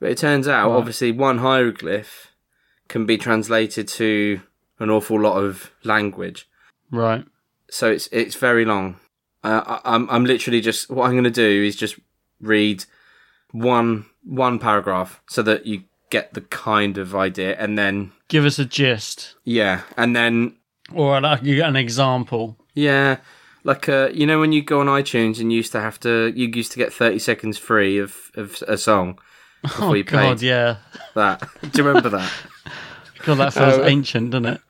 but 0.00 0.10
it 0.10 0.16
turns 0.18 0.48
out, 0.48 0.70
Right. 0.70 0.76
obviously, 0.76 1.12
one 1.12 1.38
hieroglyph 1.38 2.32
can 2.88 3.04
be 3.04 3.18
translated 3.18 3.86
to 3.88 4.40
an 4.78 4.88
awful 4.90 5.20
lot 5.20 5.36
of 5.42 5.70
language. 5.84 6.48
Right. 6.90 7.24
So 7.70 7.90
it's 7.90 8.08
it's 8.12 8.34
very 8.36 8.64
long. 8.64 8.96
Uh, 9.44 9.62
I, 9.84 9.94
I'm 9.94 10.08
I'm 10.10 10.24
literally 10.24 10.60
just 10.60 10.90
what 10.90 11.04
I'm 11.06 11.12
going 11.12 11.24
to 11.24 11.30
do 11.30 11.64
is 11.64 11.76
just 11.76 11.98
read 12.40 12.84
one 13.52 14.06
one 14.24 14.58
paragraph 14.58 15.20
so 15.28 15.42
that 15.42 15.66
you 15.66 15.84
get 16.10 16.34
the 16.34 16.40
kind 16.42 16.98
of 16.98 17.14
idea, 17.14 17.56
and 17.58 17.78
then 17.78 18.12
Give 18.28 18.44
us 18.44 18.58
a 18.58 18.64
gist, 18.64 19.34
yeah, 19.44 19.82
and 19.96 20.14
then 20.16 20.56
or 20.92 21.20
like 21.20 21.42
you 21.42 21.56
get 21.56 21.68
an 21.68 21.76
example. 21.76 22.56
Yeah, 22.74 23.18
like 23.64 23.88
uh, 23.88 24.08
you 24.12 24.26
know 24.26 24.38
when 24.40 24.52
you 24.52 24.62
go 24.62 24.80
on 24.80 24.86
iTunes 24.86 25.40
and 25.40 25.50
you 25.52 25.56
used 25.58 25.72
to 25.72 25.80
have 25.80 25.98
to, 26.00 26.32
you 26.34 26.48
used 26.48 26.72
to 26.72 26.78
get 26.78 26.92
thirty 26.92 27.18
seconds 27.18 27.58
free 27.58 27.98
of 27.98 28.30
of 28.34 28.62
a 28.68 28.76
song 28.78 29.18
before 29.62 29.88
Oh 29.88 29.94
you 29.94 30.04
God, 30.04 30.42
yeah. 30.42 30.76
that. 31.14 31.40
Do 31.62 31.70
you 31.74 31.84
remember 31.88 32.08
that? 32.10 32.32
God, 33.24 33.34
that 33.36 33.52
feels 33.54 33.78
Oh. 33.78 33.84
ancient, 33.84 34.30
doesn't 34.30 34.46
it? 34.46 34.60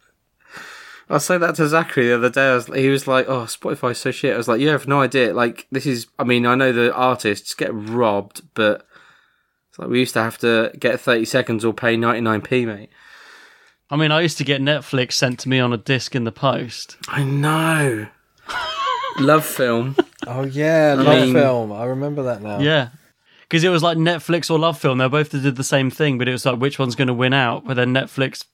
I 1.11 1.14
was 1.14 1.24
saying 1.24 1.40
that 1.40 1.54
to 1.54 1.66
Zachary 1.68 2.09
the 2.09 2.16
other 2.16 2.30
day. 2.30 2.50
I 2.50 2.54
was, 2.54 2.66
he 2.66 2.88
was 2.88 3.06
like, 3.06 3.28
"Oh, 3.28 3.44
Spotify's 3.44 3.98
so 3.98 4.11
shit." 4.11 4.34
I 4.34 4.36
was 4.36 4.48
like, 4.48 4.61
"You 4.61 4.68
have 4.68 4.86
no 4.86 5.00
idea. 5.00 5.32
Like, 5.32 5.66
this 5.70 5.86
is. 5.86 6.06
I 6.18 6.24
mean, 6.24 6.46
I 6.46 6.54
know 6.54 6.72
the 6.72 6.92
artists 6.94 7.54
get 7.54 7.70
robbed, 7.72 8.42
but 8.54 8.86
it's 9.70 9.78
like 9.78 9.88
we 9.88 10.00
used 10.00 10.14
to 10.14 10.22
have 10.22 10.38
to 10.38 10.70
get 10.78 11.00
thirty 11.00 11.24
seconds 11.24 11.64
or 11.64 11.72
pay 11.72 11.96
ninety 11.96 12.20
nine 12.20 12.42
p, 12.42 12.66
mate." 12.66 12.90
I 13.90 13.96
mean, 13.96 14.12
I 14.12 14.20
used 14.20 14.36
to 14.38 14.44
get 14.44 14.61
Netflix 14.61 15.12
sent 15.12 15.38
to 15.40 15.48
me 15.48 15.61
on 15.61 15.72
a 15.72 15.78
disc 15.78 16.14
in 16.14 16.24
the 16.24 16.32
post. 16.32 16.98
I 17.09 17.24
know. 17.24 18.09
Love 19.18 19.46
film. 19.46 19.96
Oh, 20.26 20.44
yeah, 20.44 20.94
love 20.94 21.24
mean- 21.24 21.34
film. 21.34 21.72
I 21.72 21.84
remember 21.84 22.24
that 22.24 22.42
now. 22.42 22.59
Yeah. 22.61 22.90
Because 23.42 23.64
it 23.64 23.70
was 23.70 23.82
like 23.82 23.96
Netflix 23.96 24.50
or 24.50 24.59
Love 24.59 24.78
Film. 24.78 24.98
They 24.98 25.09
both 25.09 25.30
did 25.30 25.56
the 25.56 25.64
same 25.64 25.90
thing, 25.90 26.18
but 26.18 26.28
it 26.28 26.32
was 26.32 26.44
like 26.44 26.59
which 26.59 26.78
one's 26.78 26.94
going 26.94 27.09
to 27.09 27.14
win 27.14 27.32
out. 27.32 27.64
But 27.66 27.74
then 27.74 27.94
Netflix 27.94 28.44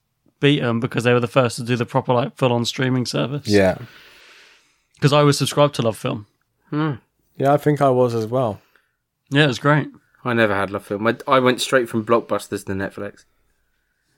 beat 0.44 0.60
them 0.60 0.78
because 0.78 1.04
they 1.04 1.14
were 1.14 1.20
the 1.20 1.26
first 1.26 1.56
to 1.56 1.62
do 1.64 1.74
the 1.74 1.86
proper 1.86 2.12
like 2.12 2.36
full 2.36 2.52
on 2.52 2.66
streaming 2.66 3.06
service. 3.06 3.48
Yeah. 3.48 3.78
Because 4.96 5.14
I 5.14 5.22
was 5.22 5.38
subscribed 5.38 5.74
to 5.76 5.82
Love 5.82 5.96
Film. 5.96 6.26
Hmm. 6.68 6.92
Yeah, 7.38 7.54
I 7.54 7.56
think 7.56 7.80
I 7.80 7.88
was 7.88 8.14
as 8.14 8.26
well. 8.26 8.60
Oh. 8.60 8.66
Yeah, 9.30 9.44
it 9.44 9.48
was 9.48 9.58
great. 9.58 9.88
I 10.22 10.34
never 10.34 10.54
had 10.54 10.70
Love 10.70 10.84
Film. 10.84 11.06
I, 11.06 11.16
I 11.26 11.40
went 11.40 11.62
straight 11.62 11.88
from 11.88 12.04
Blockbusters 12.04 12.66
to 12.66 12.72
Netflix. 12.72 13.24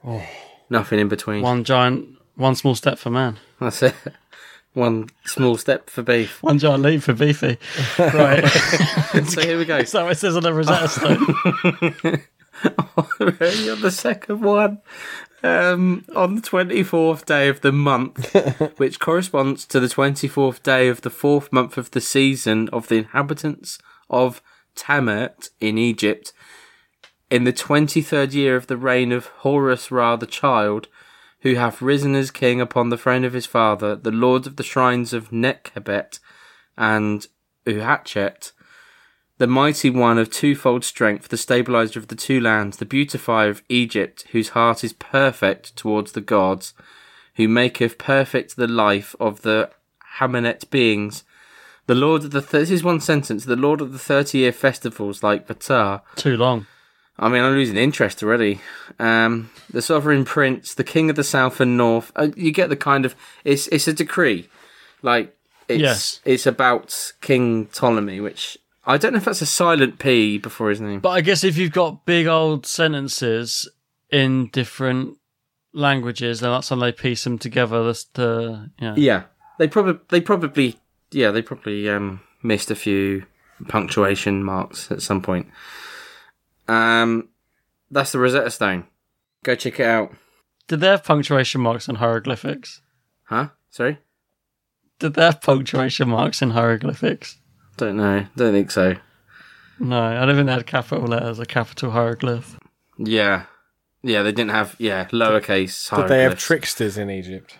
Oh. 0.04 0.26
Nothing 0.68 0.98
in 0.98 1.06
between. 1.06 1.42
One 1.42 1.62
giant, 1.62 2.08
one 2.34 2.56
small 2.56 2.74
step 2.74 2.98
for 2.98 3.10
man, 3.10 3.38
That's 3.60 3.84
it. 3.84 3.94
One 4.74 5.08
small 5.24 5.56
step 5.56 5.88
for 5.88 6.02
beef. 6.02 6.42
one 6.42 6.58
giant 6.58 6.82
leap 6.82 7.02
for 7.02 7.14
beefy. 7.14 7.56
right. 7.98 8.44
so 9.28 9.40
here 9.42 9.58
we 9.58 9.64
go. 9.64 9.84
so 9.84 10.08
it 10.08 10.16
says 10.16 10.36
on 10.36 10.42
the 10.42 10.52
Rosetta 10.52 10.88
Stone. 10.88 12.20
Already 12.98 13.70
on 13.70 13.80
the 13.80 13.90
second 13.90 14.40
one. 14.42 14.80
Um, 15.42 16.04
on 16.14 16.36
the 16.36 16.40
24th 16.40 17.24
day 17.26 17.48
of 17.48 17.60
the 17.60 17.72
month, 17.72 18.32
which 18.78 18.98
corresponds 18.98 19.64
to 19.66 19.78
the 19.78 19.86
24th 19.86 20.62
day 20.62 20.88
of 20.88 21.02
the 21.02 21.10
fourth 21.10 21.52
month 21.52 21.76
of 21.76 21.90
the 21.90 22.00
season 22.00 22.68
of 22.72 22.88
the 22.88 22.96
inhabitants 22.96 23.78
of 24.08 24.42
Tamert 24.74 25.50
in 25.60 25.78
Egypt, 25.78 26.32
in 27.30 27.44
the 27.44 27.52
23rd 27.52 28.32
year 28.32 28.56
of 28.56 28.66
the 28.66 28.76
reign 28.76 29.12
of 29.12 29.26
Horus 29.26 29.90
Ra 29.90 30.16
the 30.16 30.26
child, 30.26 30.88
who 31.40 31.54
hath 31.54 31.82
risen 31.82 32.14
as 32.14 32.30
king 32.30 32.60
upon 32.60 32.88
the 32.88 32.98
throne 32.98 33.24
of 33.24 33.32
his 33.32 33.46
father, 33.46 33.94
the 33.94 34.10
lord 34.10 34.46
of 34.46 34.56
the 34.56 34.62
shrines 34.62 35.12
of 35.12 35.30
Nekhebet 35.30 36.18
and 36.76 37.26
Uhatchet, 37.66 38.52
the 39.38 39.46
mighty 39.46 39.90
one 39.90 40.18
of 40.18 40.30
twofold 40.30 40.84
strength, 40.84 41.28
the 41.28 41.36
stabilizer 41.36 41.98
of 41.98 42.08
the 42.08 42.14
two 42.16 42.40
lands, 42.40 42.78
the 42.78 42.84
beautifier 42.86 43.48
of 43.50 43.62
Egypt, 43.68 44.24
whose 44.32 44.50
heart 44.50 44.82
is 44.82 44.92
perfect 44.92 45.76
towards 45.76 46.12
the 46.12 46.20
gods, 46.20 46.72
who 47.34 47.46
maketh 47.48 47.98
perfect 47.98 48.56
the 48.56 48.66
life 48.68 49.14
of 49.20 49.42
the 49.42 49.70
Hamanet 50.18 50.70
beings, 50.70 51.24
The 51.86 51.94
Lord 51.94 52.24
of 52.24 52.30
the 52.32 52.40
th- 52.40 52.50
this 52.50 52.70
is 52.70 52.82
one 52.82 53.00
sentence. 53.00 53.44
The 53.44 53.54
Lord 53.56 53.80
of 53.80 53.92
the 53.92 53.98
thirty 53.98 54.38
year 54.38 54.52
festivals 54.52 55.22
like 55.22 55.46
Batar. 55.46 56.00
Too 56.16 56.36
long. 56.36 56.66
I 57.18 57.28
mean, 57.28 57.42
I'm 57.42 57.52
losing 57.54 57.76
interest 57.76 58.22
already. 58.22 58.60
Um, 58.98 59.50
the 59.70 59.80
sovereign 59.80 60.24
prince, 60.24 60.74
the 60.74 60.82
king 60.84 61.08
of 61.10 61.16
the 61.16 61.22
south 61.24 61.60
and 61.60 61.76
north. 61.76 62.10
Uh, 62.16 62.28
you 62.36 62.50
get 62.52 62.70
the 62.70 62.76
kind 62.76 63.04
of 63.04 63.14
it's 63.44 63.68
it's 63.68 63.86
a 63.86 63.92
decree, 63.92 64.48
like 65.02 65.36
it's 65.68 65.80
Yes. 65.80 66.20
it's 66.24 66.46
about 66.46 67.12
King 67.20 67.66
Ptolemy, 67.66 68.20
which 68.20 68.58
I 68.86 68.98
don't 68.98 69.12
know 69.12 69.18
if 69.18 69.24
that's 69.24 69.42
a 69.42 69.46
silent 69.46 69.98
P 69.98 70.38
before 70.38 70.70
his 70.70 70.80
name. 70.80 71.00
But 71.00 71.10
I 71.10 71.20
guess 71.20 71.42
if 71.42 71.56
you've 71.58 71.72
got 71.72 72.06
big 72.06 72.26
old 72.28 72.66
sentences 72.66 73.68
in 74.10 74.48
different 74.48 75.18
languages, 75.72 76.40
then 76.40 76.50
that's 76.52 76.68
how 76.68 76.76
they 76.76 76.92
piece 76.92 77.24
them 77.24 77.38
together. 77.38 77.84
That's 77.84 78.04
the 78.04 78.70
yeah. 78.80 78.94
Yeah, 78.96 79.22
they 79.58 79.66
probably 79.66 80.00
they 80.08 80.20
probably 80.20 80.76
yeah 81.10 81.32
they 81.32 81.42
probably 81.42 81.88
um, 81.88 82.20
missed 82.42 82.70
a 82.70 82.76
few 82.76 83.26
punctuation 83.68 84.44
marks 84.44 84.90
at 84.92 85.02
some 85.02 85.20
point. 85.20 85.48
Um, 86.68 87.28
that's 87.90 88.12
the 88.12 88.18
Rosetta 88.20 88.50
Stone. 88.50 88.86
Go 89.42 89.54
check 89.54 89.80
it 89.80 89.86
out. 89.86 90.12
Did 90.68 90.80
they 90.80 90.88
have 90.88 91.04
punctuation 91.04 91.60
marks 91.60 91.88
in 91.88 91.96
hieroglyphics? 91.96 92.82
Huh? 93.24 93.48
Sorry. 93.70 93.98
Did 94.98 95.14
they 95.14 95.22
have 95.22 95.40
punctuation 95.40 96.08
marks 96.08 96.42
in 96.42 96.50
hieroglyphics? 96.50 97.38
Don't 97.76 97.96
know. 97.96 98.26
Don't 98.36 98.52
think 98.52 98.70
so. 98.70 98.96
No, 99.78 100.02
I 100.02 100.24
don't 100.24 100.34
think 100.34 100.46
they 100.46 100.52
had 100.52 100.66
capital 100.66 101.04
letters, 101.06 101.38
a 101.38 101.44
capital 101.46 101.90
hieroglyph. 101.90 102.58
Yeah. 102.98 103.44
Yeah, 104.02 104.22
they 104.22 104.32
didn't 104.32 104.52
have 104.52 104.76
yeah 104.78 105.06
lowercase. 105.06 105.88
Hieroglyphs. 105.88 105.90
Did 105.90 105.96
they 105.96 106.00
have 106.00 106.08
hieroglyphs. 106.08 106.44
tricksters 106.44 106.98
in 106.98 107.10
Egypt? 107.10 107.58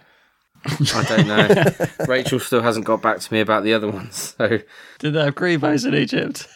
I 0.65 1.05
don't 1.09 1.29
know. 1.29 1.87
Rachel 2.09 2.41
still 2.41 2.63
hasn't 2.63 2.87
got 2.87 3.03
back 3.03 3.21
to 3.21 3.33
me 3.33 3.41
about 3.41 3.63
the 3.63 3.75
other 3.75 3.91
ones. 3.91 4.35
So 4.39 4.59
Did 4.99 5.13
they 5.13 5.25
have 5.25 5.35
grebos 5.35 5.87
in 5.87 5.95
Egypt? 5.95 6.49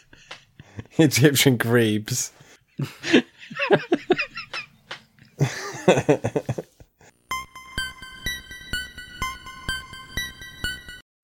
Egyptian 0.98 1.56
grebes. 1.58 2.32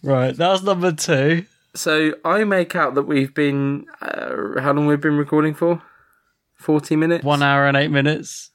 Right, 0.03 0.37
that 0.37 0.49
was 0.49 0.62
number 0.62 0.93
two. 0.93 1.47
So 1.77 2.14
I 2.24 2.45
make 2.45 2.74
out 2.74 2.95
that 2.95 3.05
we've 3.05 3.33
been 3.33 3.87
uh, 4.01 4.61
how 4.61 4.72
long 4.72 4.87
we've 4.87 5.01
been 5.01 5.16
recording 5.16 5.55
for? 5.55 5.83
Forty 6.55 6.97
minutes. 6.97 7.24
One 7.24 7.43
hour 7.43 7.66
and 7.66 7.77
eight 7.77 7.91
minutes. 7.91 8.51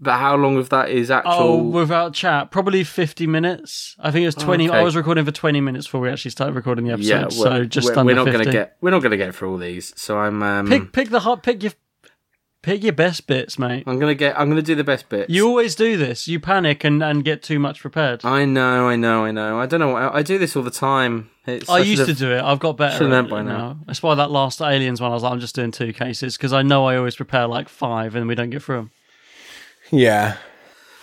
But 0.00 0.18
how 0.18 0.36
long 0.36 0.56
of 0.56 0.68
that 0.68 0.90
is 0.90 1.10
actual? 1.10 1.32
Oh, 1.32 1.56
without 1.56 2.14
chat, 2.14 2.52
probably 2.52 2.84
50 2.84 3.26
minutes. 3.26 3.96
I 3.98 4.12
think 4.12 4.22
it 4.22 4.26
was 4.26 4.36
20. 4.36 4.68
Okay. 4.68 4.78
I 4.78 4.84
was 4.84 4.94
recording 4.94 5.24
for 5.24 5.32
20 5.32 5.60
minutes 5.60 5.86
before 5.88 6.00
we 6.02 6.08
actually 6.08 6.30
started 6.30 6.54
recording 6.54 6.84
the 6.84 6.92
episode. 6.92 7.08
yeah, 7.08 7.28
so 7.30 7.64
just 7.64 7.88
we're, 7.88 7.98
under 7.98 8.12
we're 8.12 8.14
not 8.14 8.26
50. 8.26 8.38
gonna 8.38 8.52
get 8.52 8.76
we're 8.80 8.90
not 8.92 9.02
gonna 9.02 9.16
get 9.16 9.34
through 9.34 9.50
all 9.50 9.58
these. 9.58 9.92
So 10.00 10.18
I'm 10.18 10.40
um 10.42 10.68
Pick, 10.68 10.92
pick 10.92 11.08
the 11.08 11.18
hot, 11.20 11.42
pick 11.42 11.64
your, 11.64 11.72
pick 12.62 12.82
your 12.82 12.92
best 12.92 13.26
bits, 13.26 13.58
mate. 13.58 13.84
I'm 13.86 13.98
gonna 13.98 14.14
get 14.14 14.38
I'm 14.38 14.48
gonna 14.48 14.62
do 14.62 14.74
the 14.74 14.84
best 14.84 15.08
bits. 15.08 15.30
You 15.32 15.46
always 15.46 15.74
do 15.74 15.96
this. 15.96 16.28
You 16.28 16.40
panic 16.40 16.84
and, 16.84 17.02
and 17.02 17.24
get 17.24 17.42
too 17.42 17.58
much 17.58 17.80
prepared. 17.80 18.24
I 18.24 18.44
know, 18.44 18.88
I 18.88 18.96
know, 18.96 19.24
I 19.24 19.30
know. 19.30 19.58
I 19.58 19.66
don't 19.66 19.80
know. 19.80 19.96
I, 19.96 20.18
I 20.18 20.22
do 20.22 20.38
this 20.38 20.56
all 20.56 20.62
the 20.62 20.70
time. 20.70 21.30
It's, 21.46 21.68
I 21.68 21.78
used 21.78 22.04
to 22.04 22.14
do 22.14 22.30
it. 22.30 22.42
I've 22.42 22.58
got 22.58 22.76
better 22.76 22.98
should've 22.98 23.12
at 23.12 23.24
it 23.24 23.30
by 23.30 23.42
now. 23.42 23.58
now. 23.58 23.78
That's 23.86 24.02
why 24.02 24.14
that 24.14 24.30
last 24.30 24.60
aliens 24.60 25.00
one, 25.00 25.10
I 25.10 25.14
was 25.14 25.22
like, 25.22 25.32
I'm 25.32 25.40
just 25.40 25.54
doing 25.54 25.70
two 25.70 25.92
cases 25.92 26.36
because 26.36 26.52
I 26.52 26.62
know 26.62 26.86
I 26.86 26.96
always 26.96 27.16
prepare 27.16 27.46
like 27.46 27.70
five 27.70 28.14
and 28.14 28.28
we 28.28 28.34
don't 28.34 28.50
get 28.50 28.62
through 28.62 28.76
them. 28.76 28.90
Yeah. 29.90 30.36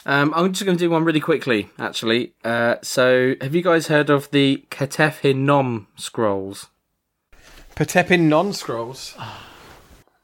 Um, 0.06 0.32
I'm 0.36 0.54
just 0.54 0.64
going 0.64 0.78
to 0.78 0.84
do 0.84 0.92
one 0.92 1.04
really 1.04 1.20
quickly, 1.20 1.70
actually. 1.80 2.34
Uh, 2.44 2.76
so, 2.84 3.34
have 3.42 3.56
you 3.56 3.64
guys 3.64 3.88
heard 3.88 4.12
of 4.12 4.30
the 4.30 4.64
Ketef 4.70 5.22
Hinnom 5.22 5.88
scrolls? 5.96 6.68
Patepin 7.76 8.22
non 8.22 8.54
scrolls. 8.54 9.16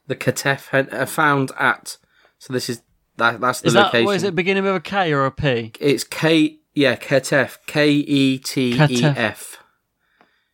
The 0.08 0.16
Ketef 0.16 0.70
Hin- 0.70 0.89
are 0.93 1.06
found 1.06 1.52
at. 1.60 1.97
So 2.39 2.54
this 2.54 2.70
is 2.70 2.82
that. 3.18 3.39
That's 3.39 3.62
the 3.62 3.68
Is 3.68 3.74
that 3.74 3.86
location. 3.86 4.06
what 4.06 4.16
is 4.16 4.24
it? 4.24 4.36
Beginning 4.36 4.64
with 4.64 4.76
a 4.76 4.80
K 4.82 5.14
or 5.14 5.26
a 5.26 5.32
P? 5.32 5.74
It's 5.80 6.04
K. 6.04 6.60
Yeah, 6.74 6.95
Ketef. 6.95 7.58
K 7.68 7.91
E 7.91 8.38
T 8.39 8.74
E 8.89 9.04
F. 9.04 9.58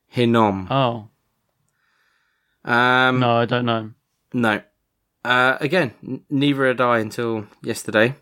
Hinnom. 0.07 0.67
Oh 0.71 1.09
Um, 2.65 3.19
no, 3.19 3.37
I 3.37 3.45
don't 3.45 3.65
know. 3.65 3.91
No. 4.33 4.61
Uh, 5.23 5.57
again, 5.59 5.93
n- 6.05 6.21
neither 6.29 6.67
had 6.67 6.81
I 6.81 6.99
until 6.99 7.47
yesterday. 7.63 8.15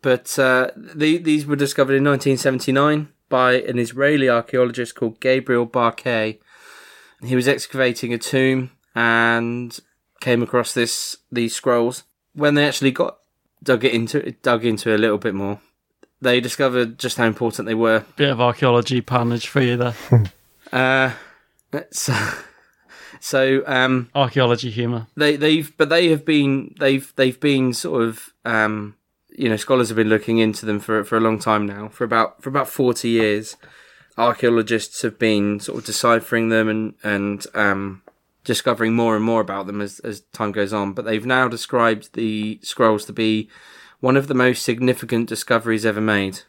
But 0.00 0.36
uh, 0.38 0.70
the, 0.76 1.18
these 1.18 1.46
were 1.46 1.56
discovered 1.56 1.94
in 1.94 2.04
1979 2.04 3.08
by 3.28 3.54
an 3.54 3.78
Israeli 3.78 4.28
archaeologist 4.28 4.94
called 4.94 5.20
Gabriel 5.20 5.66
Barkay. 5.66 6.38
He 7.22 7.36
was 7.36 7.46
excavating 7.46 8.12
a 8.12 8.18
tomb 8.18 8.70
and 8.96 9.78
came 10.22 10.42
across 10.42 10.72
this 10.72 11.18
these 11.30 11.54
scrolls. 11.54 12.04
When 12.34 12.54
they 12.54 12.66
actually 12.66 12.92
got 12.92 13.18
dug 13.62 13.84
it 13.84 13.92
into 13.92 14.32
dug 14.42 14.64
into 14.64 14.90
it 14.90 14.94
a 14.94 14.98
little 14.98 15.18
bit 15.18 15.34
more, 15.34 15.60
they 16.22 16.40
discovered 16.40 16.98
just 16.98 17.18
how 17.18 17.26
important 17.26 17.66
they 17.66 17.74
were. 17.74 18.06
Bit 18.16 18.30
of 18.30 18.40
archaeology 18.40 19.02
punnage 19.02 19.46
for 19.46 19.60
you 19.60 19.76
there. 19.76 19.94
Uh, 20.72 21.12
so, 21.90 22.14
so 23.20 23.62
um, 23.66 24.08
archaeology 24.14 24.70
humour. 24.70 25.06
they 25.16 25.36
they've 25.36 25.76
but 25.76 25.90
they 25.90 26.08
have 26.08 26.24
been 26.24 26.74
they've 26.80 27.12
they've 27.16 27.38
been 27.40 27.74
sort 27.74 28.02
of 28.02 28.32
um 28.46 28.96
you 29.28 29.50
know 29.50 29.56
scholars 29.56 29.88
have 29.88 29.96
been 29.96 30.08
looking 30.08 30.38
into 30.38 30.64
them 30.64 30.80
for 30.80 31.04
for 31.04 31.18
a 31.18 31.20
long 31.20 31.38
time 31.38 31.66
now 31.66 31.88
for 31.88 32.04
about 32.04 32.42
for 32.42 32.48
about 32.48 32.68
40 32.68 33.06
years 33.08 33.56
archaeologists 34.16 35.02
have 35.02 35.18
been 35.18 35.60
sort 35.60 35.78
of 35.80 35.84
deciphering 35.84 36.48
them 36.48 36.68
and 36.68 36.94
and 37.02 37.46
um 37.54 38.02
discovering 38.44 38.94
more 38.94 39.14
and 39.16 39.24
more 39.24 39.40
about 39.40 39.66
them 39.66 39.80
as 39.80 40.00
as 40.00 40.20
time 40.32 40.52
goes 40.52 40.72
on. 40.72 40.92
But 40.92 41.04
they've 41.04 41.26
now 41.26 41.48
described 41.48 42.14
the 42.14 42.58
scrolls 42.62 43.04
to 43.06 43.12
be 43.12 43.48
one 44.00 44.16
of 44.16 44.26
the 44.26 44.34
most 44.34 44.62
significant 44.62 45.28
discoveries 45.28 45.86
ever 45.86 46.00
made 46.00 46.40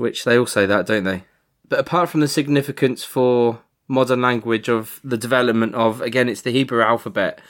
which 0.00 0.24
they 0.24 0.38
all 0.38 0.46
say 0.46 0.64
that 0.64 0.86
don't 0.86 1.04
they? 1.04 1.24
But 1.68 1.78
apart 1.78 2.08
from 2.08 2.20
the 2.20 2.28
significance 2.28 3.04
for 3.04 3.60
modern 3.86 4.22
language 4.22 4.68
of 4.68 4.98
the 5.04 5.18
development 5.18 5.74
of 5.74 6.00
again 6.00 6.28
it's 6.28 6.42
the 6.42 6.52
hebrew 6.52 6.80
alphabet 6.80 7.40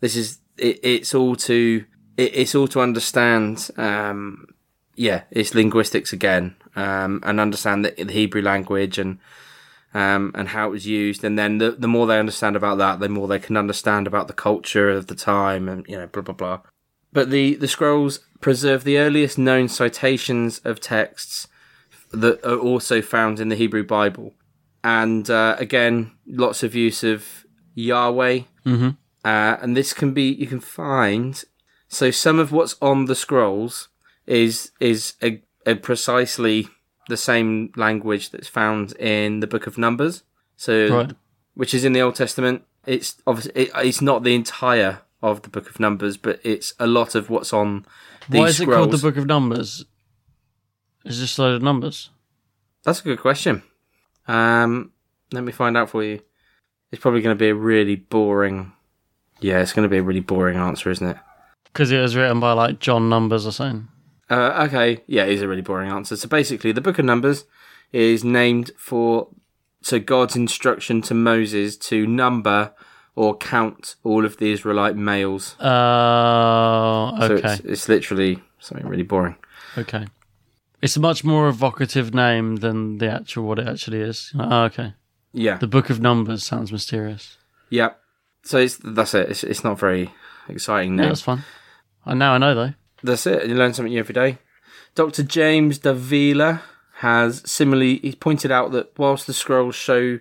this 0.00 0.14
is 0.14 0.38
it, 0.58 0.78
it's 0.82 1.14
all 1.14 1.34
to 1.34 1.84
it, 2.18 2.36
it's 2.36 2.54
all 2.54 2.68
to 2.68 2.80
understand 2.82 3.70
um 3.78 4.46
yeah 4.94 5.22
it's 5.30 5.54
linguistics 5.54 6.12
again 6.12 6.54
um 6.76 7.20
and 7.24 7.40
understand 7.40 7.82
the, 7.82 8.04
the 8.04 8.12
hebrew 8.12 8.42
language 8.42 8.98
and 8.98 9.18
um 9.96 10.30
and 10.34 10.48
how 10.48 10.68
it 10.68 10.72
was 10.72 10.86
used. 10.86 11.24
And 11.24 11.38
then 11.38 11.58
the, 11.58 11.70
the 11.70 11.88
more 11.88 12.06
they 12.06 12.18
understand 12.18 12.54
about 12.56 12.78
that 12.78 13.00
the 13.00 13.08
more 13.08 13.28
they 13.28 13.38
can 13.46 13.56
understand 13.56 14.06
about 14.06 14.26
the 14.28 14.40
culture 14.48 14.90
of 14.90 15.06
the 15.06 15.14
time 15.14 15.68
and 15.68 15.86
you 15.88 15.96
know 15.98 16.06
blah 16.06 16.22
blah 16.22 16.34
blah. 16.34 16.60
But 17.12 17.30
the 17.30 17.54
the 17.54 17.68
scrolls 17.68 18.20
preserve 18.40 18.84
the 18.84 18.98
earliest 18.98 19.38
known 19.38 19.68
citations 19.68 20.60
of 20.64 20.80
texts 20.80 21.48
that 22.12 22.44
are 22.44 22.58
also 22.58 23.00
found 23.00 23.40
in 23.40 23.48
the 23.48 23.56
hebrew 23.56 23.84
bible. 23.84 24.34
And 24.84 25.28
uh, 25.30 25.56
again 25.58 26.12
lots 26.26 26.62
of 26.62 26.74
use 26.74 27.02
of 27.02 27.46
yahweh. 27.74 28.40
Mm-hmm. 28.66 28.90
uh, 29.24 29.56
and 29.62 29.76
this 29.76 29.92
can 29.92 30.12
be 30.12 30.26
you 30.42 30.48
can 30.48 30.60
find 30.60 31.44
so 31.88 32.10
some 32.10 32.38
of 32.40 32.50
what's 32.52 32.76
on 32.82 33.04
the 33.04 33.14
scrolls 33.14 33.88
is 34.26 34.72
is 34.80 35.14
a, 35.22 35.40
a 35.64 35.76
precisely 35.76 36.68
the 37.08 37.16
same 37.16 37.72
language 37.76 38.30
that's 38.30 38.48
found 38.48 38.92
in 38.98 39.40
the 39.40 39.46
book 39.46 39.66
of 39.66 39.78
numbers 39.78 40.22
so 40.56 40.88
Right. 40.88 41.12
which 41.54 41.72
is 41.74 41.84
in 41.84 41.92
the 41.92 42.00
old 42.00 42.14
testament 42.16 42.62
it's 42.86 43.16
obviously 43.26 43.52
it, 43.54 43.70
it's 43.76 44.00
not 44.02 44.22
the 44.24 44.34
entire 44.34 45.00
of 45.22 45.42
the 45.42 45.48
book 45.48 45.68
of 45.70 45.78
numbers 45.80 46.16
but 46.16 46.40
it's 46.44 46.74
a 46.78 46.86
lot 46.86 47.14
of 47.14 47.30
what's 47.30 47.52
on 47.52 47.86
these 48.28 48.40
Why 48.40 48.46
is 48.48 48.60
it 48.60 48.66
called 48.66 48.90
the 48.90 48.98
Book 48.98 49.16
of 49.16 49.26
Numbers? 49.26 49.84
Just 51.06 51.38
a 51.38 51.42
load 51.42 51.54
of 51.54 51.62
numbers. 51.62 52.10
that's 52.84 53.00
a 53.00 53.04
good 53.04 53.20
question 53.20 53.62
um 54.26 54.90
let 55.32 55.44
me 55.44 55.52
find 55.52 55.76
out 55.76 55.90
for 55.90 56.02
you 56.02 56.20
it's 56.90 57.00
probably 57.02 57.20
going 57.20 57.36
to 57.36 57.38
be 57.38 57.48
a 57.48 57.54
really 57.54 57.96
boring 57.96 58.72
yeah 59.40 59.60
it's 59.60 59.72
going 59.72 59.84
to 59.84 59.88
be 59.88 59.98
a 59.98 60.02
really 60.02 60.20
boring 60.20 60.56
answer 60.56 60.90
isn't 60.90 61.06
it 61.08 61.16
Because 61.64 61.92
it 61.92 62.00
was 62.00 62.16
written 62.16 62.40
by 62.40 62.52
like 62.52 62.78
John 62.80 63.08
Numbers 63.08 63.46
or 63.46 63.52
something. 63.52 63.88
Uh, 64.28 64.66
okay, 64.68 65.02
yeah, 65.06 65.24
it 65.24 65.30
is 65.32 65.42
a 65.42 65.48
really 65.48 65.62
boring 65.62 65.90
answer. 65.90 66.16
So 66.16 66.28
basically, 66.28 66.72
the 66.72 66.80
Book 66.80 66.98
of 66.98 67.04
Numbers 67.04 67.44
is 67.92 68.24
named 68.24 68.70
for 68.76 69.28
so 69.82 69.98
God's 70.00 70.34
instruction 70.36 71.00
to 71.02 71.14
Moses 71.14 71.76
to 71.76 72.06
number 72.06 72.72
or 73.14 73.36
count 73.36 73.94
all 74.02 74.24
of 74.24 74.36
the 74.38 74.50
Israelite 74.50 74.96
males. 74.96 75.54
Oh, 75.60 77.14
So 77.20 77.34
okay. 77.34 77.52
it's, 77.54 77.60
it's 77.64 77.88
literally 77.88 78.42
something 78.58 78.86
really 78.86 79.02
boring. 79.04 79.36
Okay. 79.78 80.06
It's 80.82 80.96
a 80.96 81.00
much 81.00 81.24
more 81.24 81.48
evocative 81.48 82.12
name 82.14 82.56
than 82.56 82.98
the 82.98 83.10
actual 83.10 83.44
what 83.46 83.58
it 83.58 83.66
actually 83.68 84.00
is. 84.00 84.32
Oh, 84.38 84.64
okay. 84.64 84.94
Yeah, 85.32 85.56
The 85.58 85.66
Book 85.66 85.90
of 85.90 86.00
Numbers 86.00 86.44
sounds 86.44 86.72
mysterious. 86.72 87.36
yeah. 87.70 87.90
So 88.42 88.58
it's 88.58 88.78
that's 88.82 89.12
it. 89.14 89.28
It's, 89.28 89.42
it's 89.42 89.64
not 89.64 89.76
very 89.76 90.12
exciting 90.48 90.96
Yeah, 90.96 91.02
now. 91.02 91.08
that's 91.08 91.20
fun. 91.20 91.42
And 92.04 92.18
now 92.20 92.32
I 92.34 92.38
know 92.38 92.54
though. 92.54 92.74
That's 93.02 93.26
it. 93.26 93.42
And 93.42 93.50
you 93.50 93.56
learn 93.56 93.74
something 93.74 93.92
new 93.92 94.00
every 94.00 94.14
day. 94.14 94.38
Dr. 94.94 95.22
James 95.22 95.78
Davila 95.78 96.62
has 96.98 97.42
similarly 97.44 97.98
he's 97.98 98.14
pointed 98.14 98.50
out 98.50 98.72
that 98.72 98.98
whilst 98.98 99.26
the 99.26 99.34
scrolls 99.34 99.74
show 99.74 100.18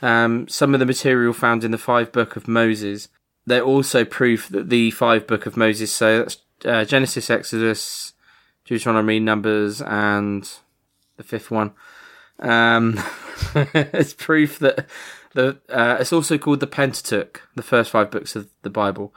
Um, 0.00 0.46
some 0.46 0.74
of 0.74 0.80
the 0.80 0.86
material 0.86 1.32
found 1.32 1.64
in 1.64 1.72
the 1.72 1.78
five 1.78 2.12
book 2.12 2.36
of 2.36 2.46
Moses, 2.46 3.08
they're 3.46 3.64
also 3.64 4.04
proof 4.04 4.48
that 4.48 4.70
the 4.70 4.92
five 4.92 5.26
book 5.26 5.44
of 5.44 5.56
Moses, 5.56 5.92
so 5.92 6.18
that's 6.18 6.38
uh, 6.64 6.84
Genesis, 6.84 7.30
Exodus, 7.30 8.12
Deuteronomy, 8.64 9.18
Numbers, 9.18 9.82
and 9.82 10.48
the 11.16 11.24
fifth 11.24 11.50
one. 11.50 11.72
Um, 12.38 13.00
it's 13.74 14.14
proof 14.14 14.60
that 14.60 14.86
the 15.34 15.58
uh, 15.68 15.96
it's 15.98 16.12
also 16.12 16.38
called 16.38 16.60
the 16.60 16.68
Pentateuch, 16.68 17.42
the 17.56 17.62
first 17.62 17.90
five 17.90 18.10
books 18.12 18.36
of 18.36 18.48
the 18.62 18.70
Bible 18.70 19.12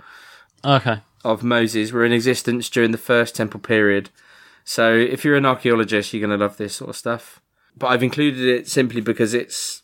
Okay. 0.64 1.01
Of 1.24 1.43
Moses 1.43 1.91
were 1.91 2.05
in 2.05 2.11
existence 2.11 2.69
during 2.69 2.91
the 2.91 2.97
first 2.97 3.36
temple 3.36 3.59
period. 3.59 4.09
So 4.63 4.93
if 4.93 5.26
you're 5.26 5.38
an 5.38 5.45
archaeologist, 5.45 6.13
you're 6.13 6.26
going 6.26 6.38
to 6.38 6.43
love 6.43 6.57
this 6.57 6.76
sort 6.76 6.89
of 6.89 6.95
stuff. 6.95 7.41
But 7.78 7.88
I've 7.88 8.03
included 8.03 8.47
it 8.47 8.67
simply 8.67 9.01
because 9.01 9.34
it's, 9.34 9.82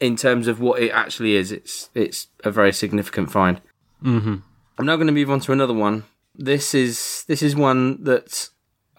in 0.00 0.16
terms 0.16 0.48
of 0.48 0.60
what 0.60 0.82
it 0.82 0.90
actually 0.90 1.34
is, 1.36 1.52
it's 1.52 1.90
it's 1.94 2.28
a 2.42 2.50
very 2.50 2.72
significant 2.72 3.30
find. 3.30 3.60
Mm-hmm. 4.02 4.36
I'm 4.78 4.86
now 4.86 4.96
going 4.96 5.06
to 5.06 5.12
move 5.12 5.30
on 5.30 5.40
to 5.40 5.52
another 5.52 5.74
one. 5.74 6.04
This 6.34 6.74
is 6.74 7.24
this 7.28 7.42
is 7.42 7.54
one 7.54 8.02
that 8.04 8.48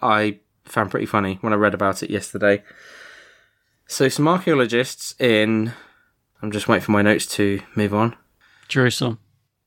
I 0.00 0.38
found 0.64 0.90
pretty 0.90 1.06
funny 1.06 1.38
when 1.40 1.52
I 1.52 1.56
read 1.56 1.74
about 1.74 2.02
it 2.02 2.10
yesterday. 2.10 2.62
So 3.86 4.08
some 4.08 4.28
archaeologists 4.28 5.14
in, 5.20 5.72
I'm 6.40 6.52
just 6.52 6.68
waiting 6.68 6.84
for 6.84 6.92
my 6.92 7.02
notes 7.02 7.26
to 7.36 7.60
move 7.74 7.92
on. 7.92 8.16
Jerusalem. 8.68 9.18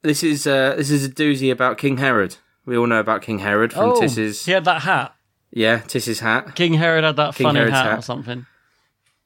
This 0.06 0.24
is 0.24 0.46
uh, 0.46 0.76
this 0.78 0.92
is 0.92 1.04
a 1.06 1.10
doozy 1.10 1.52
about 1.52 1.78
King 1.78 1.98
Herod. 1.98 2.38
We 2.66 2.78
all 2.78 2.88
know 2.88 3.00
about 3.00 3.22
King 3.24 3.40
Herod 3.40 3.74
from 3.74 3.90
oh, 3.92 4.00
Tiss's 4.00 4.46
he 4.46 4.52
had 4.52 4.66
that 4.66 4.84
hat. 4.84 5.16
yeah 5.52 5.80
Tiss's 5.80 6.20
hat. 6.20 6.56
King 6.56 6.74
Herod 6.76 7.04
had 7.04 7.16
that 7.16 7.36
King 7.36 7.46
funny 7.48 7.60
Herod's 7.60 7.74
hat, 7.76 7.86
hat. 7.88 8.00
or 8.00 8.02
something. 8.04 8.46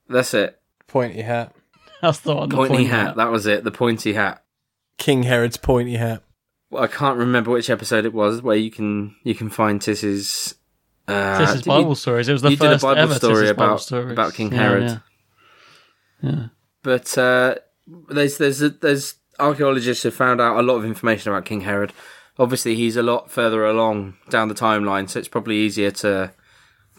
That's 0.07 0.33
it. 0.33 0.59
Pointy 0.87 1.21
hat. 1.21 1.53
That's 2.01 2.21
the 2.21 2.33
one. 2.35 2.47
the 2.49 2.55
Pointy, 2.55 2.69
pointy 2.75 2.85
hat. 2.85 3.17
That 3.17 3.29
was 3.29 3.45
it. 3.45 3.63
The 3.65 3.71
pointy 3.71 4.13
hat. 4.13 4.43
King 4.97 5.23
Herod's 5.23 5.57
pointy 5.57 5.95
hat. 5.97 6.23
Well, 6.69 6.83
I 6.83 6.87
can't 6.87 7.17
remember 7.17 7.51
which 7.51 7.69
episode 7.69 8.05
it 8.05 8.13
was 8.13 8.41
where 8.41 8.55
you 8.55 8.71
can 8.71 9.15
you 9.23 9.35
can 9.35 9.49
find 9.49 9.81
Tiss's. 9.81 10.55
Uh, 11.07 11.39
This 11.39 11.55
is 11.55 11.65
you- 11.65 11.71
Bible 11.71 11.95
stories. 11.95 12.29
It 12.29 12.33
was 12.33 12.41
the 12.41 12.51
you 12.51 12.57
did 12.57 12.67
a 12.67 12.71
first 12.75 12.83
Bible 12.83 13.01
ever 13.01 13.15
story 13.15 13.33
Tiss's 13.41 13.51
Bible 13.57 13.65
about- 13.65 13.81
stories. 13.81 14.11
about 14.13 14.33
King 14.33 14.51
Herod. 14.51 15.01
Yeah. 16.21 16.29
yeah. 16.31 16.45
But 16.83 17.17
uh, 17.17 17.55
there's 18.09 18.37
there's 18.37 18.61
a, 18.61 18.69
there's 18.69 19.15
archaeologists 19.39 20.03
have 20.03 20.13
found 20.13 20.39
out 20.41 20.57
a 20.59 20.61
lot 20.63 20.75
of 20.75 20.85
information 20.85 21.31
about 21.31 21.45
King 21.45 21.61
Herod. 21.61 21.93
Obviously, 22.37 22.75
he's 22.75 22.95
a 22.95 23.03
lot 23.03 23.29
further 23.31 23.65
along 23.65 24.15
down 24.29 24.47
the 24.47 24.55
timeline, 24.55 25.09
so 25.09 25.19
it's 25.19 25.27
probably 25.27 25.57
easier 25.57 25.91
to 25.91 26.31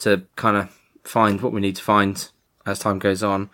to 0.00 0.22
kind 0.36 0.56
of 0.56 0.68
find 1.04 1.40
what 1.40 1.52
we 1.52 1.60
need 1.60 1.76
to 1.76 1.82
find 1.82 2.30
as 2.66 2.78
time 2.78 2.98
goes 2.98 3.22
on. 3.22 3.50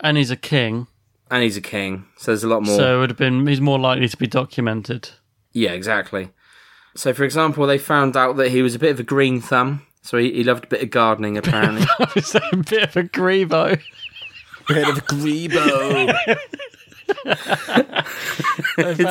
And 0.00 0.16
he's 0.16 0.30
a 0.30 0.36
king, 0.36 0.86
And 1.30 1.42
he's 1.42 1.56
a 1.56 1.62
king, 1.62 2.06
so 2.16 2.30
there's 2.30 2.44
a 2.44 2.48
lot 2.48 2.62
more. 2.62 2.76
so 2.76 2.96
it 2.96 3.00
would 3.00 3.10
have 3.10 3.18
been. 3.18 3.46
He's 3.46 3.60
more 3.60 3.78
likely 3.78 4.08
to 4.08 4.16
be 4.16 4.26
documented. 4.26 5.10
Yeah, 5.52 5.70
exactly. 5.72 6.30
So, 6.94 7.12
for 7.14 7.24
example, 7.24 7.66
they 7.66 7.78
found 7.78 8.16
out 8.16 8.36
that 8.36 8.50
he 8.50 8.62
was 8.62 8.74
a 8.74 8.78
bit 8.78 8.90
of 8.90 9.00
a 9.00 9.02
green 9.02 9.40
thumb. 9.40 9.86
So 10.02 10.18
he, 10.18 10.32
he 10.32 10.44
loved 10.44 10.64
a 10.64 10.68
bit 10.68 10.82
of 10.82 10.90
gardening, 10.90 11.36
apparently. 11.38 11.86
He's 12.14 12.34
a 12.34 12.40
bit 12.56 12.84
of 12.84 12.96
a 12.96 13.02
grebo. 13.04 13.80
Bit 14.68 14.88
of 14.88 14.98
a 14.98 15.00
grebo. 15.00 16.14
It's 17.08 17.26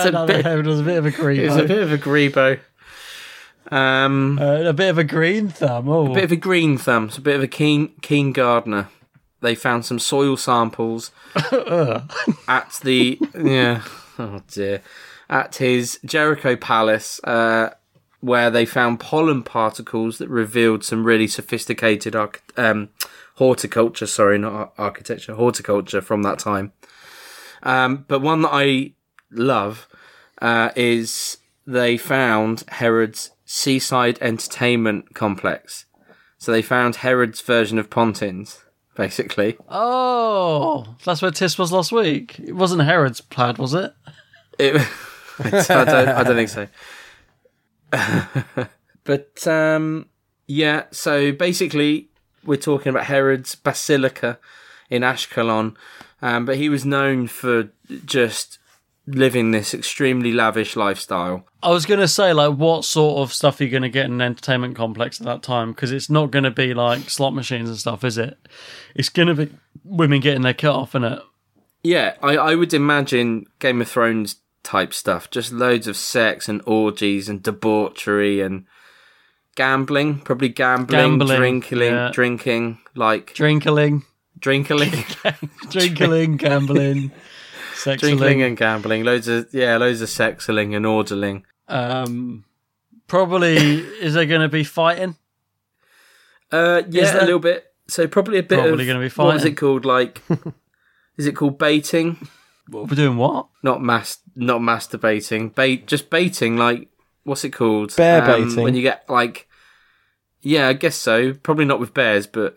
a 0.06 0.26
bit- 0.28 0.66
was 0.66 0.80
a 0.80 0.84
bit 0.84 0.98
of 0.98 1.06
a 1.06 1.12
grebo. 1.12 1.46
Was 1.48 1.58
a 1.58 1.64
bit 1.66 1.84
of 1.84 1.91
a 1.91 1.98
grebo. 1.98 2.60
Um, 3.72 4.38
Uh, 4.39 4.64
a 4.66 4.74
bit 4.74 4.89
of 4.89 4.98
a 4.98 5.04
green 5.04 5.50
thumb. 5.50 5.89
Oh, 5.89 6.12
a 6.12 6.14
bit 6.14 6.24
of 6.26 6.32
a 6.32 6.36
green 6.36 6.78
thumb. 6.78 7.10
So 7.10 7.20
a 7.20 7.22
bit 7.22 7.36
of 7.36 7.43
a 7.43 7.48
keen 7.48 7.91
keen 8.02 8.32
gardener. 8.32 8.89
They 9.41 9.56
found 9.56 9.86
some 9.86 10.00
soil 10.00 10.38
samples 10.38 11.12
at 12.48 12.80
the 12.84 13.20
yeah. 13.38 13.82
Oh 14.20 14.41
dear. 14.48 14.82
At 15.30 15.56
his 15.56 16.00
Jericho 16.06 16.56
palace, 16.56 17.20
uh, 17.24 17.70
where 18.22 18.52
they 18.52 18.66
found 18.66 19.00
pollen 19.00 19.41
particles 19.43 20.20
that 20.20 20.30
revealed 20.30 20.84
some 20.84 21.04
really 21.04 21.28
sophisticated 21.28 22.16
arch- 22.16 22.41
um, 22.58 22.89
horticulture. 23.36 24.06
Sorry, 24.08 24.38
not 24.38 24.54
ar- 24.54 24.72
architecture. 24.78 25.34
Horticulture 25.34 26.02
from 26.02 26.22
that 26.24 26.38
time. 26.39 26.72
Um, 27.66 28.05
but 28.07 28.22
one 28.22 28.43
that 28.43 28.51
I 28.53 28.93
love 29.32 29.88
uh, 30.41 30.70
is 30.76 31.38
they 31.68 31.97
found 31.97 32.63
Herod's 32.70 33.32
seaside 33.43 34.18
entertainment 34.22 35.13
complex. 35.13 35.86
So 36.38 36.51
they 36.51 36.61
found 36.61 36.97
Herod's 36.97 37.41
version 37.41 37.80
of 37.80 37.89
Pontins, 37.89 38.63
basically. 38.95 39.57
oh, 39.70 40.95
that's 41.03 41.22
where 41.22 41.32
Tis 41.32 41.57
was 41.57 41.72
last 41.72 41.91
week. 41.91 42.39
It 42.39 42.53
wasn't 42.53 42.84
Herod's 42.84 43.22
plaid, 43.22 43.57
was 43.57 43.74
it? 43.74 43.93
It, 44.59 44.76
I, 45.39 45.49
don't, 45.49 46.07
I 46.07 46.24
don't 46.24 46.36
think 46.36 46.49
so. 46.49 46.68
but 49.03 49.47
um, 49.47 50.07
yeah, 50.47 50.84
so 50.91 51.32
basically, 51.32 52.09
we're 52.43 52.57
talking 52.57 52.89
about 52.89 53.05
Herod's 53.05 53.55
basilica 53.55 54.38
in 54.89 55.01
Ashkelon, 55.01 55.76
um, 56.26 56.43
but 56.43 56.57
he 56.57 56.69
was 56.69 56.84
known 56.84 57.28
for 57.28 57.69
just 58.03 58.57
living 59.05 59.51
this 59.51 59.76
extremely 59.76 60.32
lavish 60.32 60.76
lifestyle. 60.76 61.45
I 61.61 61.69
was 61.69 61.86
going 61.86 61.99
to 61.99 62.07
say, 62.07 62.34
like, 62.34 62.55
what 62.55 62.84
sort 62.84 63.19
of 63.19 63.32
stuff 63.32 63.59
are 63.59 63.65
you 63.65 63.69
going 63.69 63.84
to 63.84 63.89
get 63.89 64.07
in 64.07 64.13
an 64.13 64.21
entertainment 64.21 64.76
complex 64.76 65.21
at 65.21 65.28
that 65.28 65.43
time? 65.43 65.71
Because 65.71 65.91
it's 65.91 66.09
not 66.09 66.32
going 66.32 66.43
to 66.43 66.49
be 66.49 66.73
like 66.73 67.11
slot 67.11 67.36
machines 67.36 67.69
and 67.69 67.78
stuff, 67.78 68.03
is 68.03 68.17
it? 68.17 68.39
It's 68.95 69.09
going 69.09 69.28
to 69.28 69.45
be 69.45 69.55
women 69.84 70.19
getting 70.19 70.41
their 70.41 70.55
cut 70.55 70.73
off, 70.73 70.93
innit? 70.93 71.21
Yeah, 71.84 72.15
I, 72.23 72.38
I 72.38 72.55
would 72.55 72.73
imagine 72.73 73.45
Game 73.59 73.80
of 73.80 73.88
Thrones 73.88 74.38
type 74.63 74.95
stuff. 74.95 75.30
Just 75.30 75.51
loads 75.51 75.86
of 75.86 75.95
sex 75.95 76.49
and 76.49 76.63
orgies 76.65 77.30
and 77.30 77.43
debauchery 77.43 78.41
and 78.41 78.65
gambling. 79.53 80.21
Probably 80.21 80.49
gambling, 80.49 81.19
Gambling, 81.19 81.38
drinking, 81.38 81.82
yeah. 81.82 82.09
drinking, 82.11 82.80
like 82.95 83.36
Drinkling, 83.36 84.05
drinkling, 84.40 85.06
drinkling, 85.70 86.38
gambling, 86.38 87.12
drinking 87.84 88.18
sexing. 88.20 88.46
and 88.48 88.58
gambling. 88.58 89.04
Loads 89.04 89.28
of 89.28 89.48
yeah, 89.54 89.78
loads 89.78 90.02
of 90.02 90.10
sexing 90.10 90.76
and 90.76 90.86
orderling. 90.86 91.44
Um, 91.68 92.46
probably, 93.08 93.56
is 93.58 94.14
there 94.14 94.26
going 94.26 94.42
to 94.42 94.50
be 94.50 94.64
fighting? 94.64 95.16
Uh, 96.52 96.84
yeah, 96.90 97.12
there- 97.12 97.22
a 97.22 97.26
little 97.26 97.40
bit. 97.40 97.66
So 97.88 98.08
probably 98.08 98.40
a 98.40 98.44
bit 98.44 98.58
Probably 98.60 98.88
gonna 98.88 98.98
be 98.98 99.10
what 99.10 99.26
was 99.28 99.42
fighting. 99.44 99.52
it 99.54 99.56
called? 99.58 99.86
Like, 99.86 100.20
is 101.18 101.28
it 101.28 101.34
called 101.36 101.60
baiting? 101.60 102.28
What, 102.68 102.90
we're 102.90 102.96
doing 102.96 103.16
what? 103.18 103.46
Not 103.62 103.80
mas, 103.84 104.18
not 104.36 104.60
masturbating. 104.60 105.54
Bait, 105.54 105.86
just 105.86 106.10
baiting. 106.10 106.58
Like, 106.58 106.88
what's 107.26 107.44
it 107.44 107.52
called? 107.52 107.96
Bear 107.96 108.24
Um, 108.24 108.28
baiting. 108.48 108.64
When 108.64 108.74
you 108.74 108.82
get 108.82 109.08
like, 109.08 109.48
yeah, 110.42 110.68
I 110.68 110.74
guess 110.74 110.96
so. 110.96 111.36
Probably 111.36 111.66
not 111.66 111.80
with 111.80 111.94
bears, 111.94 112.26
but 112.26 112.56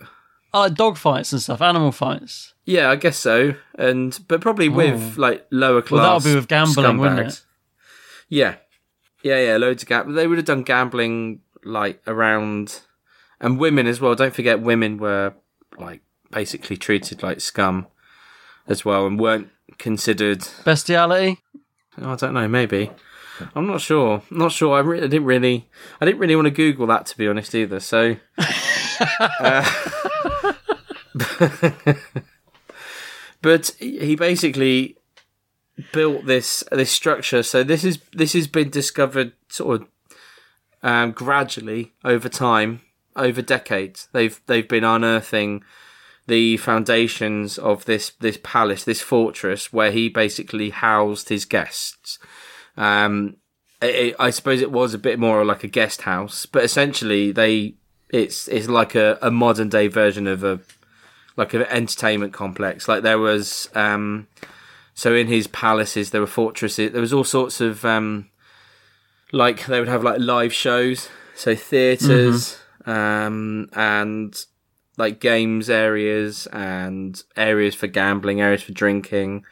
Oh, 0.53 0.61
like 0.61 0.75
dog 0.75 0.97
fights 0.97 1.33
and 1.33 1.43
stuff, 1.43 1.61
animal 1.61 1.93
fights. 1.93 2.55
yeah, 2.65 2.91
I 2.91 2.97
guess 2.97 3.19
so. 3.19 3.55
And 3.77 4.19
but 4.29 4.41
probably 4.41 4.69
with 4.69 5.15
hmm. 5.15 5.21
like 5.21 5.47
lower 5.51 5.83
class. 5.83 5.93
Oh. 5.93 6.03
Well, 6.03 6.19
that'll 6.21 6.33
be 6.33 6.35
with 6.35 6.49
gambling, 6.49 6.99
wouldn't 6.99 7.29
it? 7.29 7.45
Yeah, 8.29 8.57
yeah, 9.23 9.41
yeah. 9.41 9.57
Loads 9.57 9.83
of 9.83 9.89
gambling. 9.89 10.17
They 10.17 10.27
would 10.27 10.39
have 10.39 10.47
done 10.47 10.63
gambling 10.63 11.41
like 11.65 12.01
around, 12.07 12.81
and 13.41 13.59
women 13.59 13.87
as 13.87 14.01
well. 14.01 14.15
Don't 14.15 14.35
forget, 14.35 14.61
women 14.61 14.99
were 14.99 15.35
like 15.79 16.03
basically 16.31 16.77
treated 16.77 17.23
like 17.23 17.41
scum 17.41 17.87
as 18.67 18.85
well, 18.85 19.07
and 19.07 19.21
weren't 19.21 19.49
considered. 19.79 20.47
Bestiality. 20.65 21.41
Oh, 22.01 22.13
I 22.13 22.17
don't 22.17 22.35
know. 22.35 22.49
Maybe 22.49 22.91
I'm 23.55 23.67
not 23.67 23.81
sure. 23.81 24.23
I'm 24.31 24.39
not 24.39 24.53
sure. 24.53 24.77
I, 24.77 24.81
re- 24.81 24.99
I 24.99 25.07
didn't 25.07 25.25
really. 25.25 25.69
I 26.01 26.05
didn't 26.05 26.21
really 26.21 26.37
want 26.37 26.47
to 26.47 26.51
Google 26.51 26.87
that 26.89 27.07
to 27.07 27.19
be 27.19 27.29
honest 27.29 27.55
either. 27.55 27.81
So. 27.81 28.17
Uh, 29.41 29.69
but 33.43 33.75
he 33.79 34.17
basically 34.17 34.97
built 35.93 36.27
this 36.27 36.65
this 36.73 36.91
structure. 36.91 37.43
So 37.43 37.63
this 37.63 37.85
is 37.85 37.99
this 38.13 38.33
has 38.33 38.47
been 38.47 38.71
discovered 38.71 39.33
sort 39.49 39.83
of 39.83 39.89
um, 40.83 41.13
gradually 41.13 41.93
over 42.05 42.29
time, 42.29 42.81
over 43.17 43.43
decades. 43.43 44.09
They've 44.13 44.41
they've 44.47 44.69
been 44.69 44.85
unearthing 44.85 45.65
the 46.27 46.59
foundations 46.59 47.59
of 47.59 47.85
this 47.87 48.11
this 48.21 48.39
palace, 48.43 48.85
this 48.85 49.01
fortress, 49.01 49.73
where 49.73 49.91
he 49.91 50.09
basically 50.09 50.71
housed 50.71 51.29
his 51.29 51.45
guests. 51.45 52.19
Um, 52.77 53.37
it, 53.81 54.15
I 54.19 54.31
suppose 54.31 54.61
it 54.61 54.73
was 54.73 54.95
a 54.95 54.99
bit 54.99 55.19
more 55.19 55.45
like 55.45 55.65
a 55.65 55.69
guest 55.69 56.03
house, 56.03 56.47
but 56.47 56.65
essentially 56.65 57.33
they 57.33 57.75
it's 58.11 58.49
it's 58.49 58.69
like 58.69 58.95
a, 58.95 59.19
a 59.23 59.31
modern 59.31 59.69
day 59.69 59.89
version 59.89 60.27
of 60.27 60.45
a 60.45 60.61
like 61.37 61.55
an 61.55 61.63
entertainment 61.63 62.33
complex. 62.33 62.89
Like 62.89 63.03
there 63.03 63.19
was 63.19 63.69
um, 63.75 64.27
so 64.95 65.15
in 65.15 65.27
his 65.29 65.47
palaces 65.47 66.11
there 66.11 66.21
were 66.21 66.27
fortresses. 66.27 66.93
There 66.93 67.01
was 67.01 67.13
all 67.13 67.25
sorts 67.25 67.61
of 67.61 67.85
um, 67.85 68.29
like 69.33 69.67
they 69.67 69.79
would 69.79 69.89
have 69.89 70.03
like 70.03 70.21
live 70.21 70.53
shows, 70.53 71.09
so 71.35 71.55
theaters 71.55 72.59
um, 72.87 73.69
and 73.75 74.35
like 74.97 75.21
games 75.21 75.71
areas 75.71 76.49
and 76.49 77.23
areas 77.37 77.75
for 77.75 77.87
gambling, 77.87 78.41
areas 78.41 78.63
for 78.63 78.73
drinking. 78.73 79.45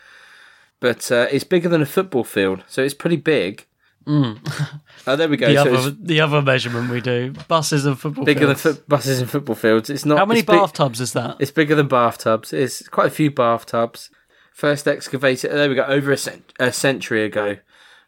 But 0.80 1.10
uh, 1.10 1.28
it's 1.30 1.44
bigger 1.44 1.68
than 1.68 1.82
a 1.82 1.86
football 1.86 2.24
field, 2.24 2.64
so 2.66 2.82
it's 2.82 2.94
pretty 2.94 3.16
big. 3.16 3.66
Oh, 4.06 5.16
there 5.16 5.28
we 5.28 5.36
go. 5.36 5.48
Mm. 5.48 5.54
The 5.54 5.64
so 5.64 5.74
other 5.74 5.90
the 5.90 6.20
other 6.20 6.42
measurement 6.42 6.90
we 6.90 7.00
do 7.00 7.32
buses 7.48 7.86
and 7.86 7.98
football. 7.98 8.24
bigger 8.24 8.46
than 8.46 8.56
fields. 8.56 8.78
buses 8.80 9.20
and 9.20 9.30
football 9.30 9.56
fields. 9.56 9.90
It's 9.90 10.04
not. 10.04 10.18
How 10.18 10.26
many 10.26 10.40
it's 10.40 10.46
big- 10.46 10.58
bathtubs 10.60 11.00
is 11.00 11.12
that? 11.14 11.36
It's 11.40 11.50
bigger 11.50 11.74
than 11.74 11.88
bathtubs. 11.88 12.52
It's 12.52 12.86
quite 12.88 13.08
a 13.08 13.10
few 13.10 13.30
bathtubs. 13.30 14.10
First 14.52 14.86
excavated. 14.88 15.50
There 15.50 15.68
we 15.68 15.74
go. 15.74 15.84
Over 15.84 16.12
a, 16.12 16.16
cent- 16.16 16.52
a 16.58 16.72
century 16.72 17.24
ago. 17.24 17.56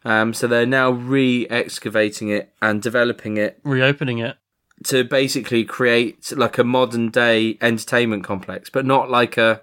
Um, 0.05 0.33
so 0.33 0.47
they're 0.47 0.65
now 0.65 0.91
re-excavating 0.91 2.29
it 2.29 2.53
and 2.61 2.81
developing 2.81 3.35
it 3.37 3.59
Reopening 3.63 4.19
it. 4.19 4.37
to 4.85 5.03
basically 5.03 5.65
create 5.65 6.31
like 6.37 6.57
a 6.57 6.63
modern 6.63 7.09
day 7.09 7.57
entertainment 7.61 8.23
complex, 8.23 8.69
but 8.69 8.85
not 8.85 9.09
like 9.09 9.37
a 9.37 9.61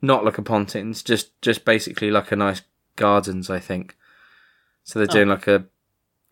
not 0.00 0.24
like 0.24 0.38
a 0.38 0.42
Pontins, 0.42 1.02
just 1.04 1.40
just 1.42 1.64
basically 1.66 2.10
like 2.10 2.32
a 2.32 2.36
nice 2.36 2.62
gardens. 2.96 3.50
I 3.50 3.60
think. 3.60 3.94
So 4.86 4.98
they're 4.98 5.06
doing 5.06 5.28
like 5.28 5.46
a 5.48 5.64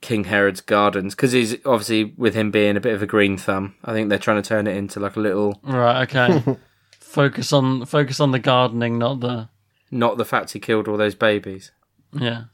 King 0.00 0.24
Herod's 0.24 0.60
gardens 0.60 1.14
because 1.14 1.32
he's 1.32 1.54
obviously 1.66 2.04
with 2.16 2.34
him 2.34 2.50
being 2.50 2.76
a 2.76 2.80
bit 2.80 2.94
of 2.94 3.02
a 3.02 3.06
green 3.06 3.36
thumb. 3.36 3.74
I 3.84 3.92
think 3.92 4.08
they're 4.08 4.18
trying 4.18 4.40
to 4.40 4.48
turn 4.48 4.66
it 4.66 4.76
into 4.76 5.00
like 5.00 5.16
a 5.16 5.20
little, 5.20 5.58
Right. 5.64 6.02
Okay. 6.08 6.56
focus 7.00 7.52
on 7.52 7.84
focus 7.84 8.20
on 8.20 8.30
the 8.30 8.38
gardening, 8.38 8.96
not 8.98 9.20
the 9.20 9.48
not 9.90 10.16
the 10.18 10.24
fact 10.24 10.52
he 10.52 10.60
killed 10.60 10.88
all 10.88 10.96
those 10.96 11.14
babies. 11.14 11.72
yeah. 12.12 12.44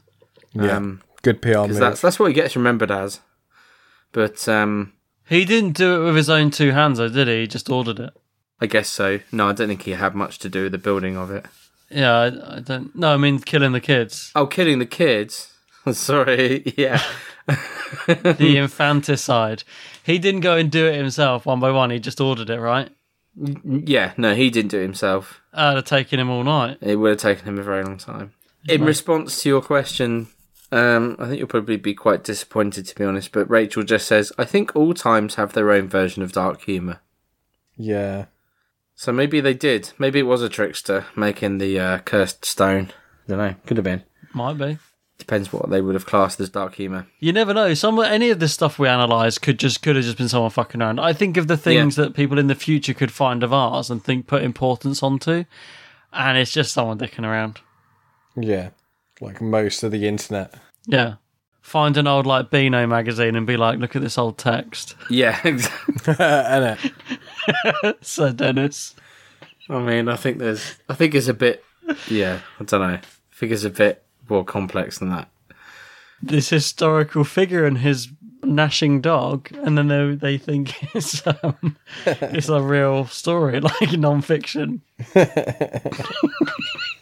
Yeah. 0.53 0.75
Um, 0.77 1.01
Good 1.21 1.41
PR 1.41 1.49
because 1.49 1.69
move. 1.69 1.79
that's 1.79 2.01
that's 2.01 2.19
what 2.19 2.27
he 2.27 2.33
gets 2.33 2.55
remembered 2.55 2.91
as. 2.91 3.19
But 4.11 4.47
um, 4.49 4.93
He 5.29 5.45
didn't 5.45 5.77
do 5.77 6.01
it 6.01 6.05
with 6.05 6.15
his 6.17 6.29
own 6.29 6.49
two 6.51 6.71
hands, 6.71 6.97
though, 6.97 7.07
did 7.09 7.27
he? 7.27 7.41
He 7.41 7.47
just 7.47 7.69
ordered 7.69 7.99
it. 7.99 8.09
I 8.59 8.65
guess 8.65 8.89
so. 8.89 9.19
No, 9.31 9.47
I 9.49 9.53
don't 9.53 9.67
think 9.69 9.83
he 9.83 9.91
had 9.91 10.13
much 10.15 10.39
to 10.39 10.49
do 10.49 10.63
with 10.63 10.71
the 10.73 10.77
building 10.77 11.15
of 11.15 11.31
it. 11.31 11.45
Yeah, 11.89 12.11
I, 12.17 12.57
I 12.57 12.59
don't. 12.59 12.93
No, 12.95 13.13
I 13.13 13.17
mean 13.17 13.39
killing 13.39 13.71
the 13.71 13.79
kids. 13.79 14.31
Oh, 14.35 14.45
killing 14.47 14.79
the 14.79 14.85
kids. 14.85 15.50
Sorry, 15.91 16.73
yeah. 16.77 17.01
the 17.47 18.57
infanticide. 18.57 19.63
He 20.03 20.19
didn't 20.19 20.41
go 20.41 20.55
and 20.57 20.71
do 20.71 20.87
it 20.87 20.95
himself 20.95 21.45
one 21.45 21.59
by 21.59 21.71
one. 21.71 21.89
He 21.89 21.99
just 21.99 22.21
ordered 22.21 22.49
it, 22.49 22.59
right? 22.59 22.89
Yeah, 23.35 24.13
no, 24.17 24.35
he 24.35 24.49
didn't 24.49 24.71
do 24.71 24.79
it 24.79 24.83
himself. 24.83 25.41
That'd 25.53 25.77
have 25.77 25.85
taken 25.85 26.19
him 26.19 26.29
all 26.29 26.43
night. 26.43 26.77
It 26.81 26.97
would 26.97 27.11
have 27.11 27.19
taken 27.19 27.47
him 27.47 27.59
a 27.59 27.63
very 27.63 27.83
long 27.83 27.97
time. 27.97 28.33
In 28.67 28.83
response 28.83 29.41
to 29.41 29.49
your 29.49 29.61
question, 29.61 30.27
um, 30.71 31.15
I 31.17 31.27
think 31.27 31.39
you'll 31.39 31.47
probably 31.47 31.77
be 31.77 31.93
quite 31.93 32.23
disappointed 32.23 32.85
to 32.85 32.95
be 32.95 33.03
honest, 33.03 33.31
but 33.31 33.49
Rachel 33.49 33.83
just 33.83 34.07
says, 34.07 34.31
I 34.37 34.45
think 34.45 34.75
all 34.75 34.93
times 34.93 35.35
have 35.35 35.53
their 35.53 35.71
own 35.71 35.87
version 35.87 36.23
of 36.23 36.31
dark 36.31 36.61
humour. 36.63 36.99
yeah. 37.77 38.25
So 38.93 39.11
maybe 39.11 39.41
they 39.41 39.55
did. 39.55 39.93
Maybe 39.97 40.19
it 40.19 40.27
was 40.27 40.43
a 40.43 40.49
trickster 40.49 41.07
making 41.15 41.57
the 41.57 41.79
uh, 41.79 41.97
cursed 41.99 42.45
stone. 42.45 42.91
I 43.25 43.29
don't 43.29 43.37
know. 43.39 43.55
Could 43.65 43.77
have 43.77 43.83
been. 43.83 44.03
Might 44.31 44.59
be. 44.59 44.77
Depends 45.21 45.53
what 45.53 45.69
they 45.69 45.81
would 45.81 45.93
have 45.93 46.07
classed 46.07 46.39
as 46.39 46.49
dark 46.49 46.73
humour. 46.73 47.05
You 47.19 47.31
never 47.31 47.53
know. 47.53 47.75
Some 47.75 47.99
any 47.99 48.31
of 48.31 48.39
this 48.39 48.53
stuff 48.53 48.79
we 48.79 48.87
analyse 48.87 49.37
could 49.37 49.59
just 49.59 49.83
could 49.83 49.95
have 49.95 50.03
just 50.03 50.17
been 50.17 50.27
someone 50.27 50.49
fucking 50.49 50.81
around. 50.81 50.99
I 50.99 51.13
think 51.13 51.37
of 51.37 51.47
the 51.47 51.57
things 51.57 51.95
that 51.95 52.15
people 52.15 52.39
in 52.39 52.47
the 52.47 52.55
future 52.55 52.95
could 52.95 53.11
find 53.11 53.43
of 53.43 53.53
ours 53.53 53.91
and 53.91 54.03
think 54.03 54.25
put 54.25 54.41
importance 54.41 55.03
onto, 55.03 55.45
and 56.11 56.37
it's 56.39 56.51
just 56.51 56.73
someone 56.73 56.97
dicking 56.97 57.23
around. 57.23 57.61
Yeah. 58.35 58.71
Like 59.19 59.41
most 59.43 59.83
of 59.83 59.91
the 59.91 60.07
internet. 60.07 60.55
Yeah. 60.87 61.17
Find 61.61 61.95
an 61.97 62.07
old 62.07 62.25
like 62.25 62.49
Beano 62.49 62.87
magazine 62.87 63.35
and 63.35 63.45
be 63.45 63.57
like, 63.57 63.77
look 63.77 63.95
at 63.95 64.01
this 64.01 64.17
old 64.17 64.39
text. 64.39 64.95
Yeah, 65.11 65.39
exactly. 65.43 66.15
and 66.17 66.79
it. 67.83 67.97
Sir 68.03 68.31
Dennis. 68.31 68.95
I 69.69 69.77
mean, 69.77 70.07
I 70.09 70.15
think 70.15 70.39
there's, 70.39 70.77
I 70.89 70.95
think 70.95 71.13
it's 71.13 71.27
a 71.27 71.35
bit, 71.35 71.63
yeah, 72.09 72.39
I 72.59 72.63
don't 72.63 72.81
know. 72.81 72.95
I 72.95 73.01
think 73.35 73.51
it's 73.51 73.63
a 73.63 73.69
bit 73.69 74.03
more 74.31 74.43
complex 74.43 74.97
than 74.97 75.09
that. 75.09 75.29
This 76.21 76.49
historical 76.49 77.23
figure 77.23 77.65
and 77.65 77.77
his 77.77 78.07
gnashing 78.43 79.01
dog, 79.01 79.49
and 79.63 79.77
then 79.77 79.87
they, 79.87 80.15
they 80.15 80.37
think 80.37 80.83
it's 80.95 81.25
um, 81.27 81.77
it's 82.05 82.49
a 82.49 82.61
real 82.61 83.05
story, 83.05 83.59
like 83.61 83.93
non-fiction. 83.93 84.81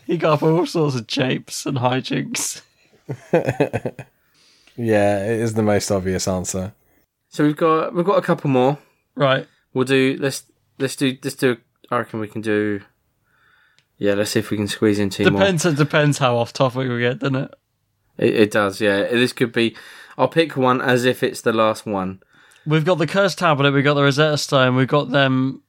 he 0.05 0.17
got 0.17 0.33
up 0.33 0.43
all 0.43 0.65
sorts 0.65 0.95
of 0.95 1.07
japes 1.07 1.65
and 1.65 1.77
hijinks. 1.77 2.61
Yeah, 4.79 5.25
it 5.25 5.41
is 5.41 5.55
the 5.55 5.61
most 5.61 5.91
obvious 5.91 6.25
answer. 6.25 6.73
So 7.27 7.43
we've 7.43 7.57
got, 7.57 7.93
we've 7.93 8.05
got 8.05 8.17
a 8.17 8.21
couple 8.21 8.49
more. 8.49 8.77
Right. 9.13 9.45
We'll 9.73 9.83
do, 9.83 10.15
let's, 10.21 10.43
let's 10.79 10.95
do, 10.95 11.17
let's 11.21 11.35
do, 11.35 11.57
I 11.91 11.97
reckon 11.97 12.21
we 12.21 12.29
can 12.29 12.39
do, 12.39 12.79
yeah, 13.99 14.15
let's 14.15 14.31
see 14.31 14.39
if 14.39 14.49
we 14.49 14.57
can 14.57 14.67
squeeze 14.67 14.97
in 14.97 15.11
two 15.11 15.29
more. 15.29 15.39
Depends. 15.39 15.65
It 15.65 15.75
depends 15.75 16.17
how 16.17 16.37
off 16.37 16.51
topic 16.51 16.89
we 16.89 16.99
get, 16.99 17.19
doesn't 17.19 17.35
it? 17.35 17.53
It, 18.17 18.35
it 18.35 18.51
does, 18.51 18.81
yeah. 18.81 19.03
This 19.03 19.33
could 19.33 19.51
be, 19.51 19.75
I'll 20.17 20.27
pick 20.27 20.57
one 20.57 20.81
as 20.81 21.05
if 21.05 21.21
it's 21.21 21.41
the 21.41 21.53
last 21.53 21.85
one. 21.85 22.21
We've 22.65 22.85
got 22.85 22.95
the 22.95 23.07
cursed 23.07 23.37
tablet. 23.37 23.71
We've 23.71 23.83
got 23.83 23.93
the 23.93 24.03
Rosetta 24.03 24.37
Stone. 24.37 24.75
We've 24.75 24.87
got 24.87 25.11
them, 25.11 25.63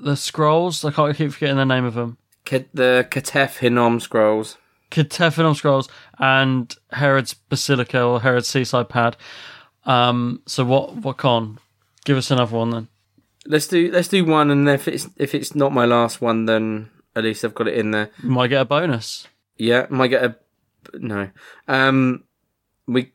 the 0.00 0.16
scrolls. 0.16 0.84
I 0.84 0.90
can't 0.90 1.16
keep 1.16 1.32
forgetting 1.32 1.56
the 1.56 1.64
name 1.64 1.84
of 1.84 1.94
them. 1.94 2.18
Ke- 2.44 2.70
the 2.74 3.06
Ketef 3.10 3.58
Hinnom 3.58 4.00
scrolls. 4.00 4.58
Ketef 4.90 5.36
Hinnom 5.36 5.54
scrolls 5.54 5.88
and 6.18 6.74
Herod's 6.92 7.34
Basilica 7.34 8.02
or 8.02 8.20
Herod's 8.20 8.48
Seaside 8.48 8.88
Pad. 8.88 9.16
Um, 9.84 10.42
so 10.46 10.64
what? 10.64 10.96
What 10.96 11.16
con? 11.16 11.58
Give 12.04 12.16
us 12.16 12.30
another 12.30 12.56
one 12.56 12.70
then. 12.70 12.88
Let's 13.46 13.66
do, 13.66 13.90
let's 13.90 14.08
do 14.08 14.24
one, 14.24 14.50
and 14.50 14.68
if 14.68 14.86
it's, 14.86 15.08
if 15.16 15.34
it's 15.34 15.54
not 15.54 15.72
my 15.72 15.84
last 15.84 16.20
one, 16.20 16.44
then 16.44 16.90
at 17.20 17.24
least 17.24 17.44
I've 17.44 17.54
got 17.54 17.68
it 17.68 17.74
in 17.74 17.90
there. 17.90 18.10
Might 18.22 18.48
get 18.48 18.62
a 18.62 18.64
bonus. 18.64 19.28
Yeah, 19.56 19.86
might 19.90 20.08
get 20.08 20.24
a 20.24 20.36
no. 20.94 21.30
Um, 21.68 22.24
we 22.86 23.12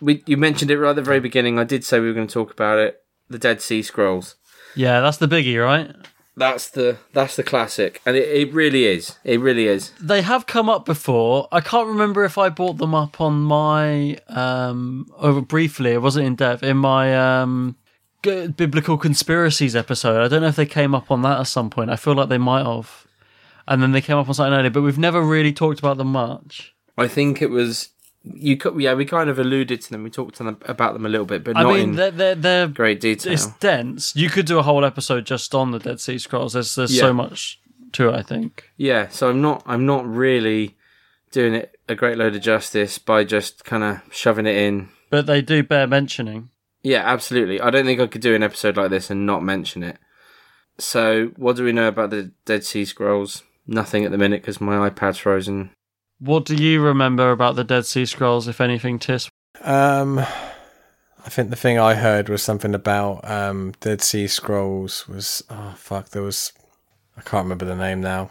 we 0.00 0.22
you 0.26 0.36
mentioned 0.36 0.70
it 0.70 0.78
right 0.78 0.90
at 0.90 0.96
the 0.96 1.02
very 1.02 1.20
beginning. 1.20 1.58
I 1.58 1.64
did 1.64 1.84
say 1.84 2.00
we 2.00 2.08
were 2.08 2.14
going 2.14 2.26
to 2.26 2.34
talk 2.34 2.52
about 2.52 2.78
it. 2.78 3.02
The 3.28 3.38
Dead 3.38 3.62
Sea 3.62 3.82
Scrolls. 3.82 4.36
Yeah, 4.74 5.00
that's 5.00 5.18
the 5.18 5.28
biggie, 5.28 5.62
right? 5.62 5.94
That's 6.36 6.68
the 6.70 6.98
that's 7.12 7.36
the 7.36 7.44
classic, 7.44 8.02
and 8.04 8.16
it, 8.16 8.28
it 8.28 8.52
really 8.52 8.86
is. 8.86 9.18
It 9.22 9.38
really 9.40 9.68
is. 9.68 9.92
They 10.00 10.22
have 10.22 10.46
come 10.46 10.68
up 10.68 10.84
before. 10.84 11.46
I 11.52 11.60
can't 11.60 11.86
remember 11.86 12.24
if 12.24 12.36
I 12.36 12.48
brought 12.48 12.78
them 12.78 12.94
up 12.94 13.20
on 13.20 13.42
my 13.42 14.18
um 14.28 15.06
over 15.16 15.40
briefly. 15.40 15.92
It 15.92 16.02
wasn't 16.02 16.26
in 16.26 16.34
depth 16.34 16.64
in 16.64 16.78
my 16.78 17.40
um 17.40 17.76
biblical 18.22 18.96
conspiracies 18.98 19.76
episode. 19.76 20.24
I 20.24 20.28
don't 20.28 20.42
know 20.42 20.48
if 20.48 20.56
they 20.56 20.66
came 20.66 20.94
up 20.94 21.10
on 21.10 21.22
that 21.22 21.40
at 21.40 21.46
some 21.46 21.70
point. 21.70 21.90
I 21.90 21.96
feel 21.96 22.14
like 22.14 22.28
they 22.28 22.38
might 22.38 22.64
have, 22.64 23.03
and 23.66 23.82
then 23.82 23.92
they 23.92 24.00
came 24.00 24.16
up 24.16 24.28
on 24.28 24.34
something 24.34 24.52
earlier. 24.52 24.70
But 24.70 24.82
we've 24.82 24.98
never 24.98 25.22
really 25.22 25.52
talked 25.52 25.78
about 25.78 25.96
them 25.96 26.12
much. 26.12 26.74
I 26.96 27.08
think 27.08 27.42
it 27.42 27.50
was 27.50 27.90
you. 28.22 28.58
Yeah, 28.78 28.94
we 28.94 29.04
kind 29.04 29.28
of 29.28 29.38
alluded 29.38 29.80
to 29.82 29.90
them. 29.90 30.02
We 30.04 30.10
talked 30.10 30.36
to 30.36 30.44
them 30.44 30.58
about 30.66 30.92
them 30.94 31.04
a 31.06 31.08
little 31.08 31.26
bit, 31.26 31.44
but 31.44 31.56
I 31.56 31.62
not 31.62 31.74
mean, 31.74 31.88
in 31.90 31.96
they're 31.96 32.10
they're, 32.10 32.34
they're 32.34 32.68
great 32.68 33.00
detail. 33.00 33.32
it's 33.32 33.46
dense. 33.58 34.14
You 34.16 34.30
could 34.30 34.46
do 34.46 34.58
a 34.58 34.62
whole 34.62 34.84
episode 34.84 35.26
just 35.26 35.54
on 35.54 35.70
the 35.72 35.78
Dead 35.78 36.00
Sea 36.00 36.18
Scrolls. 36.18 36.52
There's 36.52 36.74
there's 36.74 36.94
Yeah. 36.94 37.00
so 37.02 37.12
much 37.12 37.60
to 37.92 38.08
it. 38.08 38.14
I 38.14 38.22
think. 38.22 38.70
Yeah, 38.76 39.08
so 39.08 39.28
I'm 39.30 39.40
not 39.42 39.62
I'm 39.66 39.86
not 39.86 40.06
really 40.06 40.76
doing 41.32 41.54
it 41.54 41.78
a 41.88 41.94
great 41.94 42.16
load 42.16 42.34
of 42.36 42.40
justice 42.42 42.98
by 42.98 43.24
just 43.24 43.64
kind 43.64 43.82
of 43.82 44.00
shoving 44.14 44.46
it 44.46 44.56
in. 44.56 44.88
But 45.10 45.26
they 45.26 45.42
do 45.42 45.62
bear 45.62 45.86
mentioning. 45.86 46.50
Yeah, 46.82 47.02
absolutely. 47.04 47.60
I 47.60 47.70
don't 47.70 47.84
think 47.86 48.00
I 48.00 48.06
could 48.06 48.20
do 48.20 48.34
an 48.34 48.42
episode 48.42 48.76
like 48.76 48.90
this 48.90 49.10
and 49.10 49.24
not 49.26 49.42
mention 49.42 49.82
it. 49.82 49.96
So, 50.78 51.32
what 51.36 51.56
do 51.56 51.64
we 51.64 51.72
know 51.72 51.88
about 51.88 52.10
the 52.10 52.32
Dead 52.44 52.64
Sea 52.64 52.84
Scrolls? 52.84 53.42
Nothing 53.66 54.04
at 54.04 54.10
the 54.10 54.18
minute 54.18 54.42
because 54.42 54.60
my 54.60 54.88
iPad's 54.88 55.18
frozen. 55.18 55.70
What 56.18 56.44
do 56.44 56.54
you 56.54 56.82
remember 56.82 57.30
about 57.30 57.56
the 57.56 57.64
Dead 57.64 57.86
Sea 57.86 58.06
Scrolls, 58.06 58.46
if 58.46 58.60
anything, 58.60 58.98
Tis? 58.98 59.28
Um, 59.62 60.18
I 60.18 61.30
think 61.30 61.50
the 61.50 61.56
thing 61.56 61.78
I 61.78 61.94
heard 61.94 62.28
was 62.28 62.42
something 62.42 62.74
about 62.74 63.28
um, 63.28 63.72
Dead 63.80 64.02
Sea 64.02 64.26
Scrolls. 64.26 65.08
Was 65.08 65.42
oh 65.48 65.74
fuck, 65.76 66.10
there 66.10 66.22
was 66.22 66.52
I 67.16 67.22
can't 67.22 67.44
remember 67.44 67.64
the 67.64 67.76
name 67.76 68.00
now. 68.00 68.28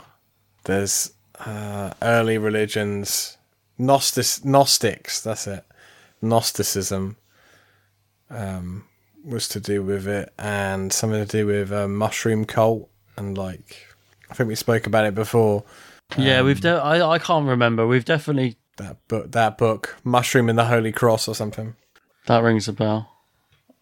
There's 0.65 1.13
uh, 1.39 1.91
early 2.01 2.37
religions, 2.37 3.37
Gnostic, 3.77 4.45
Gnostics. 4.45 5.21
That's 5.21 5.47
it. 5.47 5.65
Gnosticism 6.21 7.17
um, 8.29 8.85
was 9.25 9.47
to 9.49 9.59
do 9.59 9.81
with 9.81 10.07
it, 10.07 10.31
and 10.37 10.93
something 10.93 11.25
to 11.25 11.31
do 11.31 11.47
with 11.47 11.71
a 11.71 11.87
mushroom 11.87 12.45
cult, 12.45 12.89
and 13.17 13.37
like 13.37 13.87
I 14.33 14.35
think 14.35 14.47
we 14.47 14.55
spoke 14.55 14.87
about 14.87 15.05
it 15.05 15.13
before. 15.13 15.63
Yeah, 16.17 16.41
we've. 16.41 16.59
De- 16.59 16.69
I 16.71 17.07
I 17.07 17.19
can't 17.19 17.45
remember. 17.47 17.85
We've 17.85 18.03
definitely 18.03 18.55
That 18.77 19.07
book, 19.07 19.31
that 19.33 19.59
book, 19.59 19.95
Mushroom 20.03 20.49
in 20.49 20.55
the 20.55 20.65
Holy 20.65 20.91
Cross, 20.91 21.27
or 21.27 21.35
something. 21.35 21.75
that 22.25 22.41
rings 22.41 22.67
a 22.67 22.73
bell. 22.73 23.11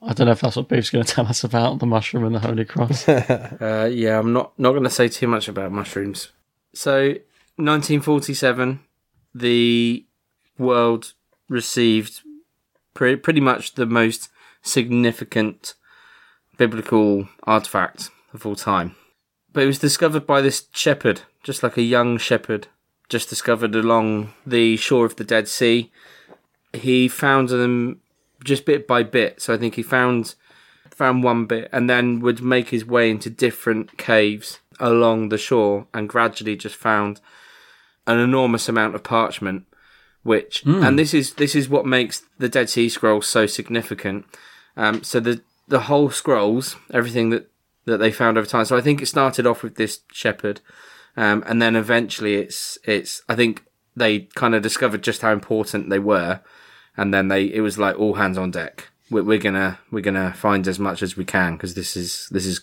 I 0.02 0.12
don't 0.12 0.26
know 0.26 0.34
if 0.34 0.42
that's 0.42 0.58
what 0.58 0.68
Beef's 0.68 0.90
going 0.90 1.06
to 1.06 1.14
tell 1.14 1.26
us 1.28 1.46
about 1.46 1.80
the 1.80 1.86
mushroom 1.86 2.26
and 2.26 2.36
the 2.36 2.40
Holy 2.40 2.66
Cross. 2.66 3.08
Uh, 3.08 3.90
yeah, 3.90 4.20
I'm 4.20 4.34
not 4.34 4.52
not 4.60 4.72
going 4.72 4.84
to 4.84 4.90
say 4.90 5.08
too 5.08 5.28
much 5.28 5.48
about 5.48 5.72
mushrooms. 5.72 6.32
So, 6.74 7.16
1947, 7.56 8.82
the 9.34 10.06
world 10.58 11.14
received 11.48 12.22
pre- 12.94 13.16
pretty 13.16 13.40
much 13.40 13.76
the 13.76 13.86
most 13.86 14.28
significant 14.62 15.76
biblical 16.58 17.30
artifact 17.44 18.10
of 18.34 18.46
all 18.46 18.56
time. 18.58 18.96
But 19.54 19.64
it 19.64 19.68
was 19.68 19.80
discovered 19.80 20.26
by 20.26 20.42
this 20.42 20.68
shepherd, 20.74 21.22
just 21.44 21.64
like 21.64 21.78
a 21.78 21.82
young 21.82 22.18
shepherd, 22.18 22.68
just 23.10 23.30
discovered 23.30 23.76
along 23.76 24.34
the 24.46 24.78
shore 24.78 25.06
of 25.06 25.16
the 25.16 25.24
Dead 25.24 25.48
Sea. 25.48 25.92
He 26.74 27.08
found 27.08 27.50
them 27.50 28.02
just 28.44 28.66
bit 28.66 28.88
by 28.88 29.04
bit. 29.04 29.42
So 29.42 29.54
I 29.54 29.58
think 29.58 29.76
he 29.76 29.84
found 29.84 30.36
found 30.90 31.24
one 31.24 31.46
bit 31.46 31.70
and 31.72 31.90
then 31.90 32.20
would 32.20 32.42
make 32.42 32.70
his 32.70 32.86
way 32.86 33.10
into 33.10 33.30
different 33.30 33.98
caves 33.98 34.60
along 34.80 35.30
the 35.30 35.38
shore 35.38 35.88
and 35.94 36.08
gradually 36.08 36.56
just 36.56 36.76
found 36.76 37.20
an 38.06 38.20
enormous 38.20 38.70
amount 38.70 38.94
of 38.94 39.04
parchment 39.04 39.66
which 40.24 40.64
and 40.84 41.00
this 41.00 41.14
is 41.14 41.34
this 41.36 41.56
is 41.56 41.70
what 41.70 41.86
makes 41.86 42.24
the 42.38 42.50
Dead 42.50 42.70
Sea 42.70 42.90
Scrolls 42.90 43.28
so 43.28 43.46
significant. 43.46 44.26
Um, 44.78 45.04
so 45.04 45.20
the 45.20 45.42
the 45.68 45.82
whole 45.82 46.10
scrolls, 46.10 46.76
everything 46.94 47.30
that 47.32 47.50
that 47.86 47.98
they 47.98 48.12
found 48.12 48.38
over 48.38 48.48
time. 48.48 48.66
So 48.66 48.78
I 48.78 48.82
think 48.82 49.02
it 49.02 49.08
started 49.08 49.48
off 49.48 49.64
with 49.64 49.76
this 49.76 50.02
shepherd, 50.12 50.62
um, 51.18 51.44
and 51.46 51.62
then 51.62 51.76
eventually 51.76 52.36
it's 52.36 52.78
it's. 52.84 53.22
I 53.28 53.36
think 53.36 53.64
they 53.96 54.22
kind 54.36 54.56
of 54.56 54.62
discovered 54.62 55.04
just 55.04 55.22
how 55.22 55.32
important 55.32 55.90
they 55.90 56.00
were, 56.00 56.42
and 56.96 57.14
then 57.14 57.28
they 57.28 57.46
it 57.46 57.62
was 57.62 57.78
like 57.78 57.98
all 57.98 58.16
hands 58.16 58.38
on 58.38 58.52
deck. 58.52 58.90
We're, 59.10 59.24
we're 59.24 59.40
gonna 59.40 59.80
we're 59.92 60.02
gonna 60.02 60.34
find 60.34 60.68
as 60.68 60.80
much 60.80 61.02
as 61.02 61.18
we 61.18 61.26
can 61.26 61.54
because 61.54 61.74
this 61.74 61.98
is 61.98 62.28
this 62.32 62.46
is 62.46 62.62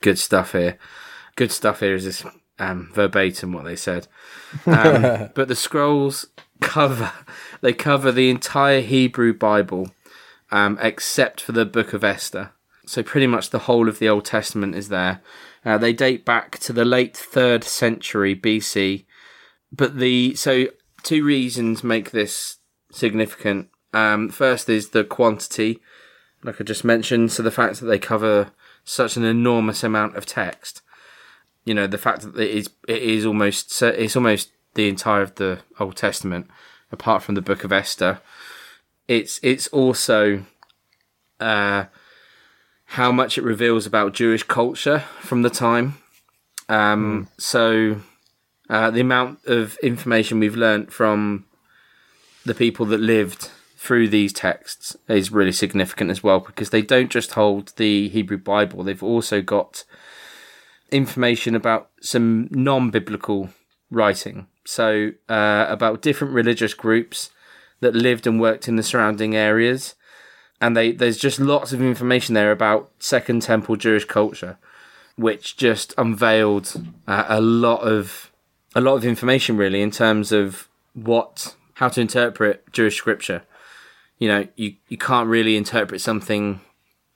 good 0.00 0.18
stuff 0.18 0.52
here. 0.52 0.78
Good 1.36 1.52
stuff 1.52 1.80
here 1.80 1.94
is 1.94 2.04
this 2.04 2.24
um, 2.58 2.90
verbatim 2.92 3.52
what 3.52 3.64
they 3.64 3.76
said. 3.76 4.06
Um, 4.66 5.30
but 5.36 5.46
the 5.46 5.54
scrolls 5.54 6.26
cover 6.60 7.12
they 7.60 7.72
cover 7.72 8.10
the 8.10 8.30
entire 8.30 8.80
Hebrew 8.80 9.32
Bible, 9.32 9.90
um, 10.50 10.78
except 10.80 11.40
for 11.40 11.52
the 11.52 11.64
Book 11.64 11.92
of 11.92 12.02
Esther. 12.02 12.50
So 12.90 13.04
pretty 13.04 13.28
much 13.28 13.50
the 13.50 13.60
whole 13.60 13.88
of 13.88 14.00
the 14.00 14.08
Old 14.08 14.24
Testament 14.24 14.74
is 14.74 14.88
there. 14.88 15.22
Uh, 15.64 15.78
they 15.78 15.92
date 15.92 16.24
back 16.24 16.58
to 16.58 16.72
the 16.72 16.84
late 16.84 17.16
third 17.16 17.62
century 17.62 18.34
BC. 18.34 19.04
But 19.70 19.98
the 19.98 20.34
so 20.34 20.66
two 21.04 21.24
reasons 21.24 21.84
make 21.84 22.10
this 22.10 22.56
significant. 22.90 23.68
Um, 23.94 24.28
first 24.28 24.68
is 24.68 24.88
the 24.88 25.04
quantity, 25.04 25.78
like 26.42 26.60
I 26.60 26.64
just 26.64 26.82
mentioned. 26.82 27.30
So 27.30 27.44
the 27.44 27.52
fact 27.52 27.78
that 27.78 27.86
they 27.86 28.00
cover 28.00 28.50
such 28.82 29.16
an 29.16 29.22
enormous 29.22 29.84
amount 29.84 30.16
of 30.16 30.26
text. 30.26 30.82
You 31.64 31.74
know, 31.74 31.86
the 31.86 31.96
fact 31.96 32.22
that 32.22 32.36
it 32.36 32.50
is 32.50 32.70
it 32.88 33.00
is 33.04 33.24
almost 33.24 33.80
it's 33.82 34.16
almost 34.16 34.50
the 34.74 34.88
entire 34.88 35.22
of 35.22 35.36
the 35.36 35.60
Old 35.78 35.94
Testament, 35.94 36.48
apart 36.90 37.22
from 37.22 37.36
the 37.36 37.40
Book 37.40 37.62
of 37.62 37.70
Esther. 37.70 38.20
It's 39.06 39.38
it's 39.44 39.68
also 39.68 40.44
uh, 41.38 41.84
how 42.90 43.12
much 43.12 43.38
it 43.38 43.44
reveals 43.44 43.86
about 43.86 44.14
Jewish 44.14 44.42
culture 44.42 45.04
from 45.20 45.42
the 45.42 45.50
time. 45.50 45.98
Um, 46.68 47.28
So 47.38 48.00
uh, 48.68 48.90
the 48.90 49.00
amount 49.00 49.38
of 49.46 49.78
information 49.82 50.40
we've 50.40 50.56
learnt 50.56 50.92
from 50.92 51.46
the 52.44 52.54
people 52.54 52.86
that 52.86 52.98
lived 52.98 53.50
through 53.76 54.08
these 54.08 54.32
texts 54.32 54.96
is 55.08 55.30
really 55.30 55.52
significant 55.52 56.10
as 56.10 56.22
well 56.22 56.40
because 56.40 56.70
they 56.70 56.82
don't 56.82 57.10
just 57.10 57.32
hold 57.32 57.72
the 57.76 58.08
Hebrew 58.08 58.38
Bible; 58.38 58.82
they've 58.82 59.02
also 59.02 59.40
got 59.40 59.84
information 60.90 61.54
about 61.54 61.90
some 62.00 62.48
non-biblical 62.50 63.50
writing. 63.90 64.48
So 64.66 65.12
uh, 65.28 65.66
about 65.68 66.02
different 66.02 66.34
religious 66.34 66.74
groups 66.74 67.30
that 67.78 67.94
lived 67.94 68.26
and 68.26 68.40
worked 68.40 68.66
in 68.66 68.74
the 68.74 68.82
surrounding 68.82 69.36
areas, 69.36 69.94
and 70.60 70.76
they 70.76 70.92
there's 70.92 71.18
just 71.18 71.40
lots 71.40 71.72
of 71.72 71.80
information 71.80 72.34
there 72.34 72.52
about 72.52 72.90
Second 72.98 73.42
Temple 73.42 73.76
Jewish 73.76 74.04
culture, 74.04 74.58
which 75.16 75.56
just 75.56 75.94
unveiled 75.96 76.82
uh, 77.06 77.24
a 77.28 77.40
lot 77.40 77.80
of 77.80 78.30
a 78.74 78.80
lot 78.80 78.94
of 78.94 79.04
information 79.04 79.56
really 79.56 79.82
in 79.82 79.90
terms 79.90 80.32
of 80.32 80.68
what 80.94 81.54
how 81.74 81.88
to 81.88 82.00
interpret 82.00 82.70
Jewish 82.72 82.96
scripture. 82.96 83.42
You 84.18 84.28
know, 84.28 84.48
you 84.56 84.74
you 84.88 84.98
can't 84.98 85.28
really 85.28 85.56
interpret 85.56 86.00
something 86.00 86.60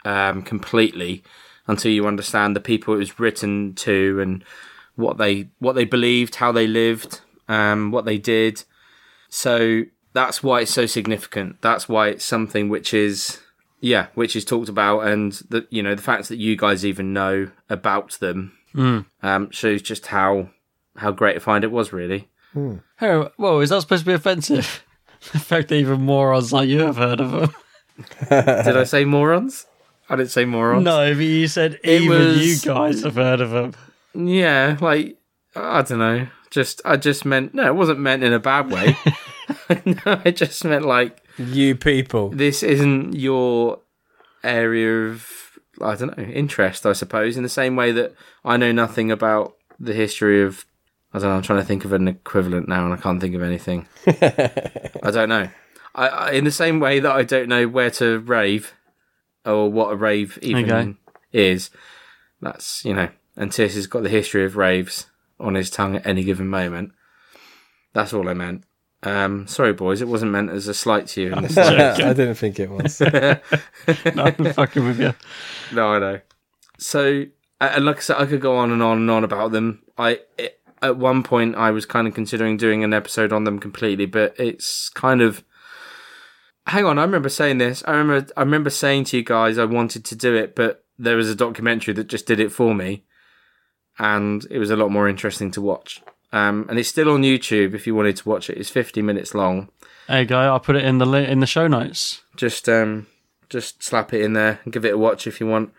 um, 0.04 0.42
completely 0.42 1.22
until 1.66 1.90
you 1.92 2.06
understand 2.06 2.54
the 2.54 2.60
people 2.60 2.94
it 2.94 2.98
was 2.98 3.18
written 3.18 3.74
to 3.74 4.20
and 4.20 4.44
what 4.96 5.18
they 5.18 5.48
what 5.58 5.74
they 5.74 5.84
believed, 5.84 6.36
how 6.36 6.52
they 6.52 6.66
lived, 6.66 7.20
um, 7.48 7.90
what 7.90 8.04
they 8.04 8.18
did. 8.18 8.64
So 9.28 9.84
that's 10.14 10.42
why 10.42 10.60
it's 10.62 10.70
so 10.72 10.86
significant. 10.86 11.60
That's 11.60 11.88
why 11.88 12.08
it's 12.08 12.24
something 12.24 12.68
which 12.70 12.94
is 12.94 13.40
yeah, 13.80 14.06
which 14.14 14.34
is 14.34 14.44
talked 14.46 14.70
about, 14.70 15.00
and 15.00 15.32
the 15.50 15.66
you 15.70 15.82
know 15.82 15.94
the 15.94 16.00
fact 16.02 16.28
that 16.30 16.38
you 16.38 16.56
guys 16.56 16.86
even 16.86 17.12
know 17.12 17.50
about 17.68 18.12
them 18.20 18.52
um, 19.22 19.50
shows 19.50 19.82
just 19.82 20.06
how 20.06 20.48
how 20.96 21.10
great 21.12 21.36
a 21.36 21.40
find 21.40 21.64
it 21.64 21.70
was. 21.70 21.92
Really, 21.92 22.28
Oh, 22.56 23.30
whoa, 23.36 23.60
is 23.60 23.70
that 23.70 23.82
supposed 23.82 24.04
to 24.04 24.10
be 24.10 24.14
offensive? 24.14 24.84
the 25.32 25.38
fact 25.38 25.68
that 25.68 25.76
even 25.76 26.00
morons 26.02 26.52
like 26.52 26.68
you 26.68 26.80
have 26.80 26.96
heard 26.96 27.20
of 27.20 27.30
them. 27.30 27.54
did 28.30 28.76
I 28.76 28.84
say 28.84 29.04
morons? 29.04 29.66
I 30.08 30.16
didn't 30.16 30.30
say 30.32 30.44
morons. 30.44 30.84
No, 30.84 31.14
but 31.14 31.20
you 31.22 31.46
said 31.48 31.78
It 31.84 32.02
even 32.02 32.18
was- 32.18 32.64
you 32.64 32.72
guys 32.72 33.02
have 33.02 33.14
heard 33.16 33.40
of 33.40 33.50
them. 33.50 33.74
Yeah, 34.14 34.76
like 34.80 35.18
I 35.56 35.82
don't 35.82 35.98
know. 35.98 36.26
Just 36.50 36.80
I 36.84 36.96
just 36.96 37.24
meant 37.24 37.52
no, 37.54 37.66
it 37.66 37.74
wasn't 37.74 37.98
meant 38.00 38.22
in 38.22 38.32
a 38.32 38.38
bad 38.38 38.70
way. 38.70 38.96
no, 39.84 40.20
I 40.24 40.30
just 40.30 40.64
meant 40.64 40.84
like 40.86 41.22
You 41.38 41.74
people. 41.74 42.30
this 42.30 42.62
isn't 42.62 43.14
your 43.14 43.80
area 44.42 45.08
of 45.08 45.28
I 45.80 45.94
don't 45.96 46.16
know 46.16 46.24
interest, 46.24 46.86
I 46.86 46.92
suppose. 46.92 47.36
In 47.36 47.42
the 47.42 47.48
same 47.48 47.74
way 47.76 47.92
that 47.92 48.14
I 48.44 48.56
know 48.56 48.72
nothing 48.72 49.10
about 49.10 49.56
the 49.80 49.92
history 49.94 50.42
of 50.42 50.64
I 51.12 51.18
don't 51.18 51.28
know. 51.30 51.36
I'm 51.36 51.42
trying 51.42 51.60
to 51.60 51.64
think 51.64 51.84
of 51.84 51.92
an 51.92 52.08
equivalent 52.08 52.68
now, 52.68 52.84
and 52.84 52.92
I 52.92 52.96
can't 52.96 53.20
think 53.20 53.34
of 53.36 53.42
anything. 53.42 53.86
I 54.06 55.10
don't 55.12 55.28
know. 55.28 55.48
I, 55.94 56.08
I 56.08 56.30
in 56.32 56.44
the 56.44 56.50
same 56.50 56.80
way 56.80 56.98
that 57.00 57.12
I 57.12 57.22
don't 57.22 57.48
know 57.48 57.68
where 57.68 57.90
to 57.92 58.18
rave 58.18 58.72
or 59.44 59.70
what 59.70 59.92
a 59.92 59.96
rave 59.96 60.38
even 60.42 60.70
Okay. 60.70 60.94
is. 61.32 61.70
That's 62.40 62.84
you 62.84 62.94
know, 62.94 63.08
and 63.36 63.52
Tis 63.52 63.74
has 63.74 63.86
got 63.86 64.02
the 64.02 64.08
history 64.08 64.44
of 64.44 64.56
raves 64.56 65.06
on 65.40 65.54
his 65.54 65.70
tongue 65.70 65.96
at 65.96 66.06
any 66.06 66.24
given 66.24 66.48
moment. 66.48 66.92
That's 67.92 68.12
all 68.12 68.28
I 68.28 68.34
meant. 68.34 68.64
Um, 69.04 69.46
sorry, 69.46 69.74
boys, 69.74 70.00
it 70.00 70.08
wasn't 70.08 70.32
meant 70.32 70.50
as 70.50 70.66
a 70.66 70.74
slight 70.74 71.06
to 71.08 71.20
you. 71.20 71.32
in 71.32 71.42
the. 71.42 71.94
I 72.04 72.12
didn't 72.14 72.36
think 72.36 72.58
it 72.58 72.70
was. 72.70 73.00
No, 74.14 74.24
I'm 74.24 74.52
fucking 74.52 74.84
with 74.84 74.98
you. 74.98 75.14
No, 75.72 75.88
I 75.88 75.98
know. 75.98 76.20
So, 76.78 77.26
uh, 77.60 77.72
and 77.74 77.84
like 77.84 77.98
I 77.98 78.00
said, 78.00 78.16
I 78.16 78.26
could 78.26 78.40
go 78.40 78.56
on 78.56 78.70
and 78.70 78.82
on 78.82 78.98
and 78.98 79.10
on 79.10 79.24
about 79.24 79.52
them. 79.52 79.82
I 79.98 80.20
it, 80.38 80.60
at 80.80 80.96
one 80.96 81.22
point 81.22 81.54
I 81.54 81.70
was 81.70 81.86
kind 81.86 82.08
of 82.08 82.14
considering 82.14 82.56
doing 82.56 82.82
an 82.82 82.94
episode 82.94 83.32
on 83.32 83.44
them 83.44 83.58
completely, 83.58 84.06
but 84.06 84.34
it's 84.38 84.88
kind 84.88 85.20
of. 85.20 85.44
Hang 86.66 86.86
on, 86.86 86.98
I 86.98 87.02
remember 87.02 87.28
saying 87.28 87.58
this. 87.58 87.84
I 87.86 87.92
remember 87.92 88.32
I 88.38 88.40
remember 88.40 88.70
saying 88.70 89.04
to 89.04 89.18
you 89.18 89.22
guys 89.22 89.58
I 89.58 89.66
wanted 89.66 90.04
to 90.06 90.16
do 90.16 90.34
it, 90.34 90.56
but 90.56 90.84
there 90.98 91.16
was 91.16 91.28
a 91.28 91.34
documentary 91.34 91.92
that 91.94 92.06
just 92.06 92.26
did 92.26 92.40
it 92.40 92.52
for 92.52 92.74
me, 92.74 93.04
and 93.98 94.46
it 94.50 94.58
was 94.58 94.70
a 94.70 94.76
lot 94.76 94.90
more 94.90 95.08
interesting 95.08 95.50
to 95.52 95.60
watch. 95.60 96.00
Um, 96.34 96.66
and 96.68 96.78
it's 96.80 96.88
still 96.88 97.10
on 97.10 97.22
YouTube 97.22 97.74
if 97.74 97.86
you 97.86 97.94
wanted 97.94 98.16
to 98.16 98.28
watch 98.28 98.50
it. 98.50 98.58
It's 98.58 98.68
50 98.70 99.02
minutes 99.02 99.34
long. 99.34 99.68
Hey, 100.08 100.24
guy, 100.24 100.46
I'll 100.46 100.58
put 100.58 100.74
it 100.76 100.84
in 100.84 100.98
the 100.98 101.06
li- 101.06 101.26
in 101.26 101.38
the 101.40 101.46
show 101.46 101.68
notes. 101.68 102.22
just 102.36 102.68
um 102.68 103.06
just 103.48 103.82
slap 103.82 104.12
it 104.12 104.20
in 104.22 104.32
there 104.32 104.58
and 104.64 104.72
give 104.72 104.84
it 104.84 104.94
a 104.94 104.98
watch 104.98 105.26
if 105.26 105.38
you 105.38 105.46
want. 105.46 105.72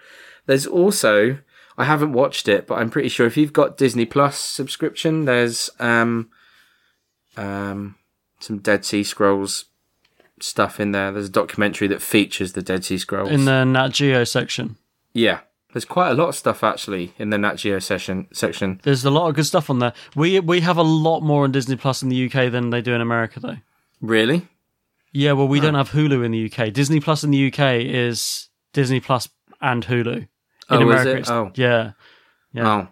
There's 0.46 0.66
also 0.66 1.40
I 1.78 1.84
haven't 1.84 2.14
watched 2.14 2.48
it, 2.48 2.68
but 2.68 2.76
I'm 2.76 2.90
pretty 2.90 3.10
sure 3.10 3.28
if 3.28 3.36
you've 3.36 3.52
got 3.52 3.76
Disney 3.78 4.06
Plus 4.06 4.38
subscription, 4.40 5.26
there's 5.26 5.70
um 5.80 6.30
um 7.38 7.96
some 8.40 8.60
Dead 8.60 8.86
Sea 8.86 9.04
Scrolls 9.04 9.66
stuff 10.40 10.80
in 10.80 10.92
there. 10.92 11.12
There's 11.12 11.28
a 11.28 11.32
documentary 11.32 11.88
that 11.90 12.02
features 12.02 12.54
the 12.54 12.62
Dead 12.62 12.86
Sea 12.86 12.98
Scrolls. 12.98 13.30
In 13.30 13.46
the 13.46 13.64
Nat 13.66 13.90
Geo 13.90 14.24
section. 14.24 14.78
yeah. 15.14 15.40
There's 15.76 15.84
quite 15.84 16.12
a 16.12 16.14
lot 16.14 16.30
of 16.30 16.36
stuff 16.36 16.64
actually 16.64 17.14
in 17.18 17.32
the 17.32 17.38
Nat 17.38 17.56
Geo 17.56 17.80
session 17.80 18.28
section. 18.32 18.80
There's 18.84 19.04
a 19.04 19.12
lot 19.12 19.28
of 19.28 19.36
good 19.36 19.46
stuff 19.46 19.70
on 19.70 19.80
there. 19.80 19.92
We 20.16 20.40
we 20.40 20.62
have 20.62 20.78
a 20.78 20.82
lot 20.84 21.20
more 21.20 21.44
on 21.44 21.52
Disney 21.52 21.76
Plus 21.76 22.02
in 22.02 22.08
the 22.08 22.26
UK 22.28 22.50
than 22.50 22.70
they 22.70 22.82
do 22.82 22.94
in 22.94 23.02
America, 23.02 23.42
though. 23.42 23.58
Really? 24.00 24.48
Yeah, 25.12 25.34
well, 25.34 25.50
we 25.50 25.60
don't 25.60 25.74
have 25.76 25.90
Hulu 25.92 26.24
in 26.24 26.32
the 26.32 26.46
UK. 26.50 26.72
Disney 26.72 27.02
Plus 27.02 27.26
in 27.26 27.32
the 27.32 27.48
UK 27.52 27.82
is 27.84 28.48
Disney 28.72 29.02
Plus 29.02 29.28
and 29.60 29.86
Hulu. 29.86 30.16
In 30.16 30.28
Oh, 30.70 30.76
is 30.78 30.82
America, 30.82 31.10
it? 31.12 31.14
it's- 31.20 31.30
Oh. 31.30 31.52
yeah, 31.56 31.92
yeah, 32.54 32.68
Oh. 32.68 32.88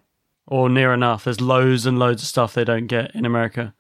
or 0.46 0.68
near 0.70 0.94
enough. 0.94 1.24
There's 1.24 1.40
loads 1.40 1.86
and 1.86 1.98
loads 1.98 2.22
of 2.22 2.28
stuff 2.28 2.54
they 2.54 2.66
don't 2.66 2.88
get 2.88 3.16
in 3.16 3.26
America 3.26 3.74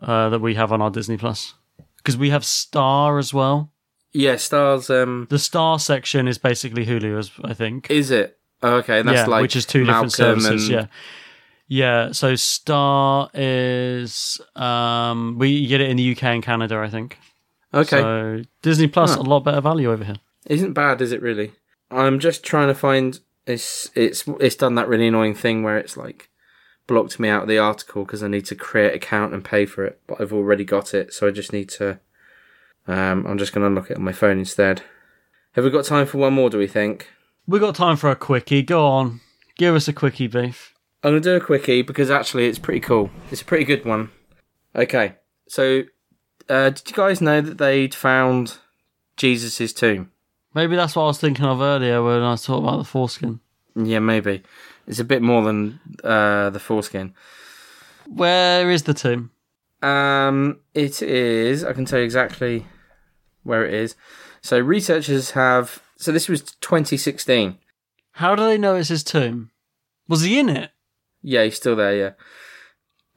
uh, 0.00 0.28
that 0.28 0.40
we 0.40 0.54
have 0.54 0.70
on 0.70 0.80
our 0.80 0.90
Disney 0.90 1.16
Plus 1.16 1.54
because 1.96 2.16
we 2.16 2.30
have 2.30 2.44
Star 2.44 3.18
as 3.18 3.34
well. 3.34 3.72
Yeah, 4.12 4.36
Stars 4.36 4.88
um 4.88 5.26
The 5.30 5.38
Star 5.38 5.78
section 5.80 6.26
is 6.28 6.38
basically 6.38 6.86
Hulu, 6.86 7.18
as 7.18 7.30
I 7.44 7.52
think. 7.54 7.90
is 7.90 8.10
it? 8.10 8.35
Oh, 8.62 8.76
okay, 8.76 9.00
and 9.00 9.08
that's 9.08 9.16
yeah, 9.18 9.26
like 9.26 9.42
which 9.42 9.56
is 9.56 9.66
two 9.66 9.80
different 9.84 10.18
Malcolm 10.18 10.40
services. 10.40 10.68
and- 10.68 10.72
Yeah, 10.72 10.86
yeah. 11.68 12.12
So 12.12 12.34
Star 12.36 13.28
is 13.34 14.40
um, 14.56 15.36
we 15.38 15.66
get 15.66 15.80
it 15.80 15.90
in 15.90 15.96
the 15.96 16.12
UK 16.12 16.22
and 16.24 16.42
Canada, 16.42 16.78
I 16.78 16.88
think. 16.88 17.18
Okay. 17.74 18.00
So 18.00 18.42
Disney 18.62 18.86
Plus 18.88 19.14
Huh. 19.14 19.20
a 19.20 19.24
lot 19.24 19.40
better 19.44 19.60
value 19.60 19.90
over 19.92 20.04
here. 20.04 20.16
Isn't 20.46 20.72
bad, 20.72 21.00
is 21.02 21.12
it 21.12 21.20
really? 21.20 21.52
I'm 21.90 22.18
just 22.18 22.44
trying 22.44 22.68
to 22.68 22.74
find 22.74 23.18
It's 23.46 23.90
it's 23.94 24.24
it's 24.40 24.56
done 24.56 24.74
that 24.76 24.88
really 24.88 25.06
annoying 25.08 25.34
thing 25.34 25.62
where 25.62 25.78
it's 25.78 25.96
like 25.96 26.28
blocked 26.88 27.18
me 27.20 27.28
out 27.28 27.42
of 27.42 27.48
the 27.48 27.58
article 27.58 28.04
because 28.04 28.22
I 28.22 28.28
need 28.28 28.46
to 28.46 28.54
create 28.54 28.90
an 28.90 28.96
account 28.96 29.34
and 29.34 29.44
pay 29.44 29.66
for 29.66 29.84
it, 29.84 30.00
but 30.06 30.20
I've 30.20 30.32
already 30.32 30.64
got 30.64 30.94
it, 30.94 31.12
so 31.12 31.26
I 31.28 31.30
just 31.30 31.52
need 31.52 31.68
to. 31.70 31.98
Um, 32.88 33.26
I'm 33.26 33.38
just 33.38 33.52
going 33.52 33.62
to 33.62 33.66
unlock 33.66 33.90
it 33.90 33.96
on 33.96 34.04
my 34.04 34.12
phone 34.12 34.38
instead. 34.38 34.82
Have 35.52 35.64
we 35.64 35.70
got 35.70 35.84
time 35.84 36.06
for 36.06 36.18
one 36.18 36.34
more? 36.34 36.48
Do 36.50 36.58
we 36.58 36.68
think? 36.68 37.08
We 37.48 37.60
got 37.60 37.76
time 37.76 37.96
for 37.96 38.10
a 38.10 38.16
quickie. 38.16 38.62
Go 38.62 38.84
on, 38.86 39.20
give 39.56 39.74
us 39.74 39.86
a 39.86 39.92
quickie, 39.92 40.26
beef. 40.26 40.74
I'm 41.04 41.12
going 41.12 41.22
to 41.22 41.28
do 41.28 41.36
a 41.36 41.40
quickie 41.40 41.82
because 41.82 42.10
actually 42.10 42.46
it's 42.48 42.58
pretty 42.58 42.80
cool. 42.80 43.10
It's 43.30 43.42
a 43.42 43.44
pretty 43.44 43.64
good 43.64 43.84
one. 43.84 44.10
Okay, 44.74 45.14
so 45.48 45.84
uh, 46.48 46.70
did 46.70 46.90
you 46.90 46.96
guys 46.96 47.20
know 47.20 47.40
that 47.40 47.58
they'd 47.58 47.94
found 47.94 48.58
Jesus' 49.16 49.72
tomb? 49.72 50.10
Maybe 50.54 50.74
that's 50.74 50.96
what 50.96 51.04
I 51.04 51.06
was 51.06 51.18
thinking 51.18 51.44
of 51.44 51.60
earlier 51.60 52.02
when 52.02 52.22
I 52.22 52.34
talked 52.34 52.64
about 52.64 52.78
the 52.78 52.84
foreskin. 52.84 53.40
Yeah, 53.76 54.00
maybe. 54.00 54.42
It's 54.88 54.98
a 54.98 55.04
bit 55.04 55.22
more 55.22 55.42
than 55.42 55.78
uh, 56.02 56.50
the 56.50 56.58
foreskin. 56.58 57.14
Where 58.08 58.70
is 58.70 58.84
the 58.84 58.94
tomb? 58.94 59.30
Um, 59.82 60.60
it 60.74 61.02
is. 61.02 61.62
I 61.62 61.72
can 61.74 61.84
tell 61.84 61.98
you 61.98 62.04
exactly 62.04 62.66
where 63.42 63.64
it 63.64 63.74
is. 63.74 63.94
So 64.40 64.58
researchers 64.58 65.32
have. 65.32 65.82
So 65.96 66.12
this 66.12 66.28
was 66.28 66.42
2016. 66.42 67.58
How 68.12 68.34
do 68.34 68.44
they 68.44 68.58
know 68.58 68.76
it's 68.76 68.88
his 68.88 69.04
tomb? 69.04 69.50
Was 70.08 70.22
he 70.22 70.38
in 70.38 70.48
it? 70.48 70.70
Yeah, 71.22 71.44
he's 71.44 71.56
still 71.56 71.76
there. 71.76 72.16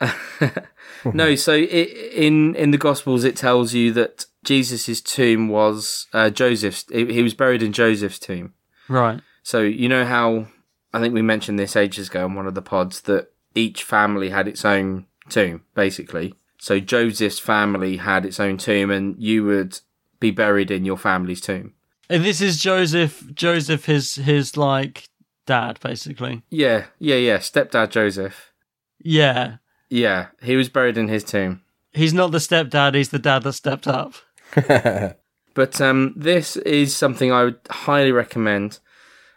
Yeah. 0.02 0.50
no, 1.14 1.36
so 1.36 1.54
it, 1.54 1.90
in 2.14 2.56
in 2.56 2.72
the 2.72 2.78
Gospels 2.78 3.24
it 3.24 3.36
tells 3.36 3.74
you 3.74 3.92
that 3.94 4.26
Jesus' 4.44 5.02
tomb 5.02 5.50
was 5.50 6.08
uh, 6.14 6.30
Joseph's. 6.30 6.86
He 6.90 7.14
he 7.14 7.24
was 7.24 7.34
buried 7.34 7.62
in 7.62 7.74
Joseph's 7.74 8.20
tomb. 8.20 8.54
Right. 8.88 9.22
So 9.44 9.62
you 9.62 9.90
know 9.90 10.06
how 10.06 10.48
I 10.94 11.00
think 11.00 11.14
we 11.14 11.22
mentioned 11.22 11.60
this 11.60 11.76
ages 11.76 12.10
ago 12.10 12.26
on 12.26 12.36
one 12.36 12.48
of 12.48 12.56
the 12.56 12.62
pods 12.62 13.02
that 13.02 13.32
each 13.56 13.84
family 13.84 14.30
had 14.30 14.48
its 14.48 14.64
own 14.64 15.06
tomb, 15.30 15.64
basically. 15.76 16.36
So 16.58 16.80
Joseph's 16.80 17.40
family 17.40 17.98
had 17.98 18.26
its 18.26 18.40
own 18.40 18.58
tomb, 18.58 18.92
and 18.92 19.16
you 19.18 19.46
would 19.46 19.80
be 20.20 20.32
buried 20.32 20.72
in 20.72 20.86
your 20.86 20.98
family's 20.98 21.42
tomb. 21.42 21.74
And 22.10 22.26
this 22.26 22.42
is 22.42 22.62
Joseph. 22.62 23.24
Joseph, 23.34 23.86
his 23.86 24.16
his 24.16 24.58
like 24.58 25.10
dad, 25.46 25.80
basically. 25.82 26.44
Yeah, 26.50 26.86
yeah, 26.98 27.16
yeah. 27.16 27.38
Stepdad 27.38 27.92
Joseph. 27.92 28.52
Yeah. 29.00 29.58
Yeah, 29.90 30.28
he 30.42 30.56
was 30.56 30.70
buried 30.70 30.98
in 30.98 31.08
his 31.08 31.24
tomb. 31.24 31.62
He's 31.94 32.14
not 32.14 32.32
the 32.32 32.38
stepdad. 32.38 32.94
He's 32.94 33.10
the 33.10 33.20
dad 33.20 33.44
that 33.44 33.54
stepped 33.54 33.88
up. 33.88 34.14
But 35.60 35.82
um, 35.82 36.14
this 36.16 36.56
is 36.58 36.96
something 36.96 37.34
I 37.34 37.44
would 37.44 37.60
highly 37.70 38.14
recommend. 38.14 38.80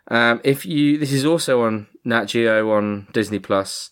Um, 0.09 0.41
if 0.45 0.64
you, 0.64 0.97
this 0.99 1.12
is 1.12 1.25
also 1.25 1.62
on 1.62 1.89
Nat 2.05 2.27
Geo 2.27 2.70
on 2.70 3.09
Disney 3.12 3.41
Plus. 3.41 3.91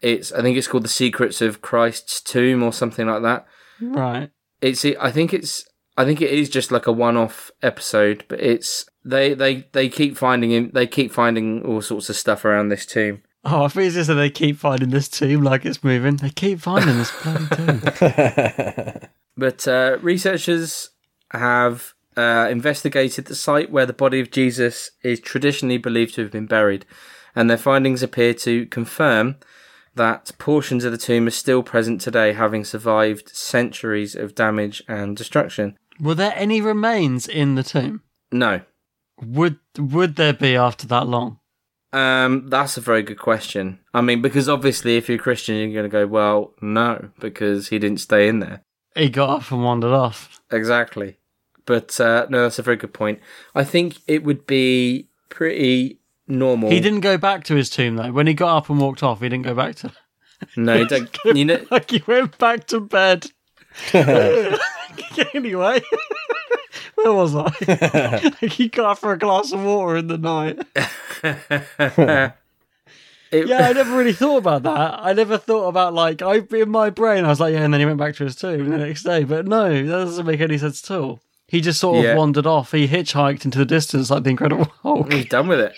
It's 0.00 0.30
I 0.32 0.42
think 0.42 0.56
it's 0.56 0.68
called 0.68 0.84
The 0.84 0.88
Secrets 0.88 1.40
of 1.40 1.60
Christ's 1.60 2.20
Tomb 2.20 2.62
or 2.62 2.72
something 2.72 3.06
like 3.06 3.22
that. 3.22 3.46
Right. 3.80 4.30
It's 4.60 4.84
I 4.84 5.10
think 5.10 5.34
it's 5.34 5.64
I 5.96 6.04
think 6.04 6.20
it 6.22 6.30
is 6.30 6.48
just 6.48 6.72
like 6.72 6.86
a 6.86 6.92
one-off 6.92 7.50
episode, 7.62 8.24
but 8.28 8.40
it's 8.40 8.86
they 9.04 9.34
they 9.34 9.66
they 9.72 9.88
keep 9.88 10.16
finding 10.16 10.50
him. 10.50 10.70
They 10.72 10.86
keep 10.86 11.12
finding 11.12 11.64
all 11.64 11.82
sorts 11.82 12.08
of 12.08 12.16
stuff 12.16 12.44
around 12.44 12.68
this 12.68 12.86
tomb. 12.86 13.22
Oh, 13.44 13.64
I 13.64 13.68
think 13.68 13.86
it's 13.86 13.96
just 13.96 14.08
that 14.08 14.14
they 14.14 14.30
keep 14.30 14.56
finding 14.56 14.90
this 14.90 15.08
tomb 15.08 15.42
like 15.42 15.64
it's 15.66 15.82
moving. 15.82 16.16
They 16.16 16.30
keep 16.30 16.60
finding 16.60 16.98
this 16.98 17.10
bloody 17.22 17.46
tomb. 17.56 19.08
But 19.36 19.66
uh, 19.66 19.98
researchers 20.02 20.90
have 21.30 21.94
uh, 22.16 22.48
investigated 22.50 23.24
the 23.24 23.34
site 23.34 23.70
where 23.70 23.86
the 23.86 23.92
body 23.92 24.20
of 24.20 24.30
Jesus 24.30 24.90
is 25.02 25.20
traditionally 25.20 25.78
believed 25.78 26.14
to 26.14 26.22
have 26.22 26.30
been 26.30 26.46
buried, 26.46 26.84
and 27.34 27.48
their 27.48 27.56
findings 27.56 28.02
appear 28.02 28.34
to 28.34 28.66
confirm 28.66 29.36
that 29.94 30.30
portions 30.38 30.84
of 30.84 30.92
the 30.92 30.98
tomb 30.98 31.26
are 31.26 31.30
still 31.30 31.62
present 31.62 32.00
today, 32.00 32.32
having 32.32 32.64
survived 32.64 33.28
centuries 33.30 34.14
of 34.14 34.34
damage 34.34 34.82
and 34.88 35.16
destruction. 35.16 35.78
Were 36.02 36.16
there 36.16 36.32
any 36.34 36.60
remains 36.60 37.28
in 37.28 37.54
the 37.54 37.62
tomb? 37.62 38.02
No. 38.32 38.62
Would 39.24 39.60
would 39.78 40.16
there 40.16 40.32
be 40.32 40.56
after 40.56 40.86
that 40.88 41.06
long? 41.06 41.38
Um, 41.92 42.48
that's 42.48 42.76
a 42.76 42.80
very 42.80 43.02
good 43.02 43.18
question. 43.18 43.78
I 43.94 44.00
mean, 44.00 44.20
because 44.20 44.48
obviously, 44.48 44.96
if 44.96 45.08
you're 45.08 45.18
Christian, 45.18 45.54
you're 45.56 45.72
going 45.72 45.84
to 45.84 45.88
go, 45.88 46.06
well, 46.06 46.54
no, 46.60 47.10
because 47.20 47.68
he 47.68 47.78
didn't 47.78 48.00
stay 48.00 48.26
in 48.26 48.40
there. 48.40 48.62
He 48.96 49.10
got 49.10 49.30
up 49.30 49.52
and 49.52 49.62
wandered 49.62 49.92
off. 49.92 50.40
Exactly. 50.50 51.18
But 51.66 52.00
uh, 52.00 52.26
no, 52.30 52.42
that's 52.42 52.58
a 52.58 52.62
very 52.62 52.76
good 52.76 52.92
point. 52.94 53.20
I 53.54 53.62
think 53.62 53.98
it 54.08 54.24
would 54.24 54.46
be 54.46 55.08
pretty 55.28 56.00
normal. 56.26 56.70
He 56.70 56.80
didn't 56.80 57.00
go 57.00 57.16
back 57.16 57.44
to 57.44 57.54
his 57.54 57.70
tomb 57.70 57.94
though. 57.96 58.10
When 58.10 58.26
he 58.26 58.34
got 58.34 58.56
up 58.56 58.70
and 58.70 58.80
walked 58.80 59.02
off, 59.04 59.20
he 59.20 59.28
didn't 59.28 59.44
go 59.44 59.54
back 59.54 59.76
to. 59.76 59.92
No, 60.56 60.78
he 60.78 60.84
don't. 60.86 61.16
You 61.26 61.44
know, 61.44 61.64
Like 61.70 61.90
he 61.90 62.02
went 62.06 62.38
back 62.38 62.66
to 62.68 62.80
bed. 62.80 63.26
anyway, 65.34 65.80
where 66.94 67.12
was 67.12 67.34
I? 67.36 68.32
he 68.46 68.68
got 68.68 68.98
for 68.98 69.12
a 69.12 69.18
glass 69.18 69.52
of 69.52 69.62
water 69.64 69.96
in 69.98 70.06
the 70.08 70.18
night. 70.18 70.58
it, 73.32 73.46
Yeah, 73.48 73.68
I 73.68 73.72
never 73.72 73.96
really 73.96 74.12
thought 74.12 74.38
about 74.38 74.62
that. 74.64 74.98
I 75.02 75.12
never 75.12 75.38
thought 75.38 75.68
about 75.68 75.94
like 75.94 76.22
I 76.22 76.42
in 76.50 76.70
my 76.70 76.90
brain. 76.90 77.24
I 77.24 77.28
was 77.28 77.40
like, 77.40 77.52
yeah, 77.54 77.62
and 77.62 77.72
then 77.72 77.80
he 77.80 77.86
went 77.86 77.98
back 77.98 78.14
to 78.16 78.24
his 78.24 78.36
tomb 78.36 78.68
the 78.70 78.78
next 78.78 79.02
day. 79.04 79.24
But 79.24 79.46
no, 79.46 79.68
that 79.72 79.86
doesn't 80.04 80.26
make 80.26 80.40
any 80.40 80.58
sense 80.58 80.82
at 80.90 80.96
all. 80.96 81.20
He 81.48 81.60
just 81.60 81.80
sort 81.80 81.98
of 81.98 82.04
Yeah. 82.04 82.14
wandered 82.16 82.46
off. 82.46 82.72
He 82.72 82.88
hitchhiked 82.88 83.44
into 83.44 83.58
the 83.58 83.66
distance 83.66 84.10
like 84.10 84.22
the 84.24 84.30
Incredible 84.30 84.72
Hulk. 84.82 85.12
he's 85.12 85.26
done 85.26 85.48
with 85.48 85.60
it. 85.60 85.74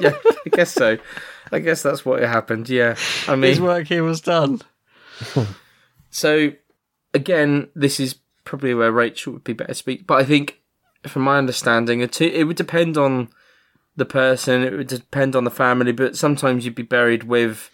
yeah, 0.00 0.12
I 0.46 0.48
guess 0.50 0.72
so. 0.72 0.98
I 1.52 1.58
guess 1.60 1.82
that's 1.82 2.04
what 2.04 2.20
happened. 2.22 2.68
Yeah, 2.68 2.96
I 3.28 3.36
mean, 3.36 3.50
His 3.50 3.60
work 3.60 3.86
here 3.86 4.02
was 4.04 4.20
done. 4.20 4.60
So, 6.10 6.52
again, 7.14 7.68
this 7.74 8.00
is 8.00 8.16
probably 8.44 8.74
where 8.74 8.92
Rachel 8.92 9.34
would 9.34 9.44
be 9.44 9.52
better 9.52 9.68
to 9.68 9.74
speak. 9.74 10.06
But 10.06 10.14
I 10.18 10.24
think, 10.24 10.60
from 11.06 11.22
my 11.22 11.38
understanding, 11.38 12.00
it 12.00 12.46
would 12.46 12.56
depend 12.56 12.96
on 12.96 13.28
the 13.96 14.04
person. 14.04 14.62
It 14.62 14.72
would 14.72 14.88
depend 14.88 15.36
on 15.36 15.44
the 15.44 15.50
family. 15.50 15.92
But 15.92 16.16
sometimes 16.16 16.64
you'd 16.64 16.74
be 16.74 16.82
buried 16.82 17.24
with. 17.24 17.70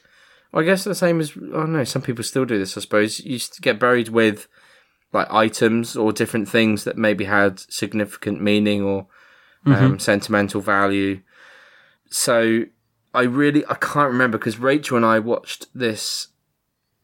Well, 0.53 0.63
I 0.63 0.67
guess 0.67 0.85
the 0.85 0.95
same 0.95 1.21
as. 1.21 1.33
Oh 1.53 1.65
no, 1.65 1.85
some 1.85 2.03
people 2.03 2.25
still 2.25 2.45
do 2.45 2.59
this. 2.59 2.77
I 2.77 2.81
suppose 2.81 3.21
you 3.21 3.33
used 3.33 3.55
to 3.55 3.61
get 3.61 3.81
buried 3.81 4.09
with 4.09 4.49
like 5.13 5.33
items 5.33 5.97
or 5.97 6.13
different 6.13 6.49
things 6.49 6.85
that 6.85 6.99
maybe 6.99 7.25
had 7.25 7.61
significant 7.61 8.43
meaning 8.43 8.83
or 8.83 9.07
um, 9.67 9.99
sentimental 9.99 10.61
value. 10.61 11.21
So 12.11 12.65
I 13.15 13.23
really 13.23 13.65
I 13.67 13.75
can't 13.75 14.11
remember 14.13 14.39
because 14.39 14.59
Rachel 14.59 14.97
and 14.97 15.07
I 15.07 15.19
watched 15.19 15.67
this 15.75 16.29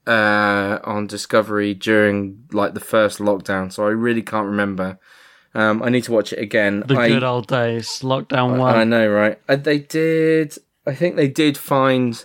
uh, 0.07 0.79
on 0.85 1.07
Discovery 1.07 1.75
during 1.75 2.45
like 2.53 2.75
the 2.75 2.81
first 2.81 3.19
lockdown, 3.19 3.73
so 3.73 3.87
I 3.87 3.91
really 3.91 4.23
can't 4.23 4.47
remember. 4.47 4.99
Um, 5.55 5.83
I 5.83 5.91
need 5.91 6.05
to 6.05 6.13
watch 6.13 6.33
it 6.33 6.39
again. 6.39 6.83
The 6.87 6.97
I, 6.97 7.09
good 7.09 7.25
old 7.25 7.47
days. 7.47 8.01
Lockdown 8.01 8.59
one. 8.59 8.75
I 8.75 8.79
one. 8.79 8.91
know, 8.91 9.09
right? 9.09 9.39
Uh, 9.49 9.57
they 9.57 9.79
did. 9.79 10.57
I 10.87 10.95
think 10.95 11.17
they 11.17 11.29
did 11.29 11.57
find 11.57 12.25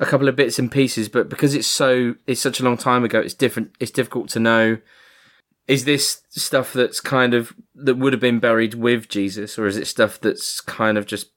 a 0.00 0.06
couple 0.06 0.28
of 0.28 0.36
bits 0.36 0.58
and 0.58 0.70
pieces, 0.70 1.08
but 1.08 1.28
because 1.28 1.54
it's 1.54 1.66
so 1.66 2.14
it's 2.26 2.40
such 2.40 2.60
a 2.60 2.64
long 2.64 2.76
time 2.76 3.04
ago, 3.04 3.20
it's 3.20 3.34
different. 3.34 3.72
It's 3.80 3.90
difficult 3.90 4.28
to 4.30 4.40
know. 4.40 4.78
Is 5.68 5.84
this 5.84 6.22
stuff 6.30 6.72
that's 6.72 7.00
kind 7.00 7.34
of 7.34 7.52
that 7.74 7.96
would 7.96 8.12
have 8.12 8.20
been 8.20 8.40
buried 8.40 8.74
with 8.74 9.08
Jesus, 9.08 9.58
or 9.58 9.66
is 9.66 9.76
it 9.76 9.86
stuff 9.86 10.20
that's 10.20 10.60
kind 10.60 10.96
of 10.96 11.06
just 11.06 11.30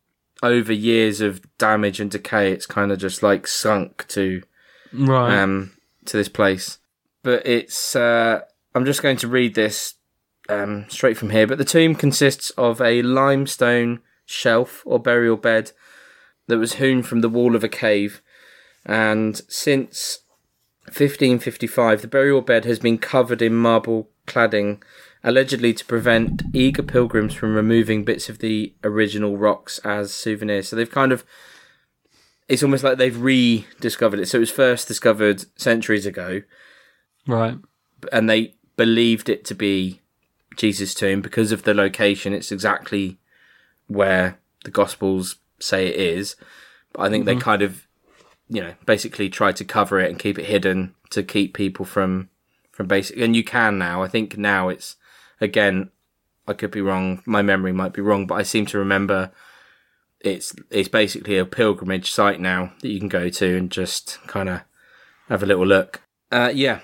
over 0.43 0.73
years 0.73 1.21
of 1.21 1.41
damage 1.57 1.99
and 1.99 2.09
decay? 2.09 2.51
It's 2.51 2.65
kind 2.65 2.91
of 2.91 2.99
just 2.99 3.21
like 3.21 3.47
sunk 3.47 4.07
to 4.09 4.41
Right. 4.97 5.37
um, 5.37 5.73
to 6.05 6.17
this 6.17 6.29
place. 6.29 6.79
But 7.23 7.45
it's. 7.45 7.95
Uh, 7.95 8.41
I'm 8.73 8.85
just 8.85 9.01
going 9.01 9.17
to 9.17 9.27
read 9.27 9.55
this 9.55 9.95
um, 10.49 10.85
straight 10.89 11.17
from 11.17 11.29
here. 11.29 11.47
But 11.47 11.57
the 11.57 11.65
tomb 11.65 11.95
consists 11.95 12.49
of 12.51 12.81
a 12.81 13.01
limestone 13.01 14.01
shelf 14.25 14.83
or 14.85 14.99
burial 14.99 15.37
bed 15.37 15.71
that 16.47 16.57
was 16.57 16.73
hewn 16.73 17.03
from 17.03 17.21
the 17.21 17.29
wall 17.29 17.55
of 17.55 17.63
a 17.63 17.69
cave, 17.69 18.21
and 18.85 19.41
since 19.47 20.19
1555, 20.85 22.01
the 22.01 22.07
burial 22.07 22.41
bed 22.41 22.65
has 22.65 22.77
been 22.77 22.99
covered 22.99 23.41
in 23.41 23.55
marble 23.55 24.09
cladding, 24.27 24.81
allegedly 25.23 25.73
to 25.73 25.85
prevent 25.85 26.43
eager 26.53 26.83
pilgrims 26.83 27.33
from 27.33 27.55
removing 27.55 28.05
bits 28.05 28.29
of 28.29 28.37
the 28.39 28.73
original 28.83 29.37
rocks 29.37 29.79
as 29.79 30.13
souvenirs. 30.13 30.69
So 30.69 30.75
they've 30.75 30.89
kind 30.89 31.11
of 31.11 31.25
it's 32.47 32.63
almost 32.63 32.83
like 32.83 32.97
they've 32.97 33.19
rediscovered 33.19 34.19
it. 34.19 34.27
So 34.27 34.37
it 34.37 34.41
was 34.41 34.51
first 34.51 34.87
discovered 34.87 35.45
centuries 35.59 36.05
ago, 36.05 36.41
right. 37.27 37.57
and 38.11 38.29
they 38.29 38.55
believed 38.77 39.29
it 39.29 39.45
to 39.45 39.55
be 39.55 40.01
Jesus' 40.57 40.93
tomb 40.93 41.21
because 41.21 41.51
of 41.51 41.63
the 41.63 41.73
location. 41.73 42.33
It's 42.33 42.51
exactly 42.51 43.17
where 43.87 44.39
the 44.63 44.71
Gospels 44.71 45.37
say 45.59 45.87
it 45.87 45.95
is. 45.95 46.35
But 46.93 47.03
I 47.03 47.09
think 47.09 47.25
they 47.25 47.35
mhm. 47.35 47.41
kind 47.41 47.61
of, 47.61 47.87
you 48.47 48.61
know, 48.61 48.73
basically 48.85 49.29
tried 49.29 49.55
to 49.57 49.65
cover 49.65 49.99
it 49.99 50.09
and 50.09 50.19
keep 50.19 50.37
it 50.37 50.45
hidden 50.45 50.93
to 51.11 51.23
keep 51.23 51.53
people 51.53 51.85
from 51.85 52.29
from 52.71 52.87
basic. 52.87 53.17
And 53.17 53.35
you 53.35 53.43
can 53.43 53.77
now. 53.77 54.03
I 54.03 54.07
think 54.07 54.37
now 54.37 54.69
it's 54.69 54.95
again. 55.41 55.89
I 56.47 56.53
could 56.53 56.69
be 56.69 56.81
wrong. 56.81 57.23
My 57.25 57.41
memory 57.41 57.71
might 57.71 57.93
be 57.93 58.03
wrong, 58.03 58.27
but 58.27 58.35
I 58.35 58.43
seem 58.43 58.67
to 58.67 58.77
remember 58.77 59.31
it's 60.25 60.53
it's 60.69 60.89
basically 60.89 61.37
a 61.37 61.45
pilgrimage 61.45 62.11
site 62.11 62.39
now 62.39 62.73
that 62.81 62.89
you 62.89 62.99
can 62.99 63.09
go 63.09 63.29
to 63.29 63.57
and 63.57 63.71
just 63.71 64.19
kind 64.27 64.49
of 64.49 64.61
have 65.29 65.43
a 65.43 65.45
little 65.45 65.65
look. 65.65 66.01
Uh, 66.31 66.51
yeah, 66.53 66.79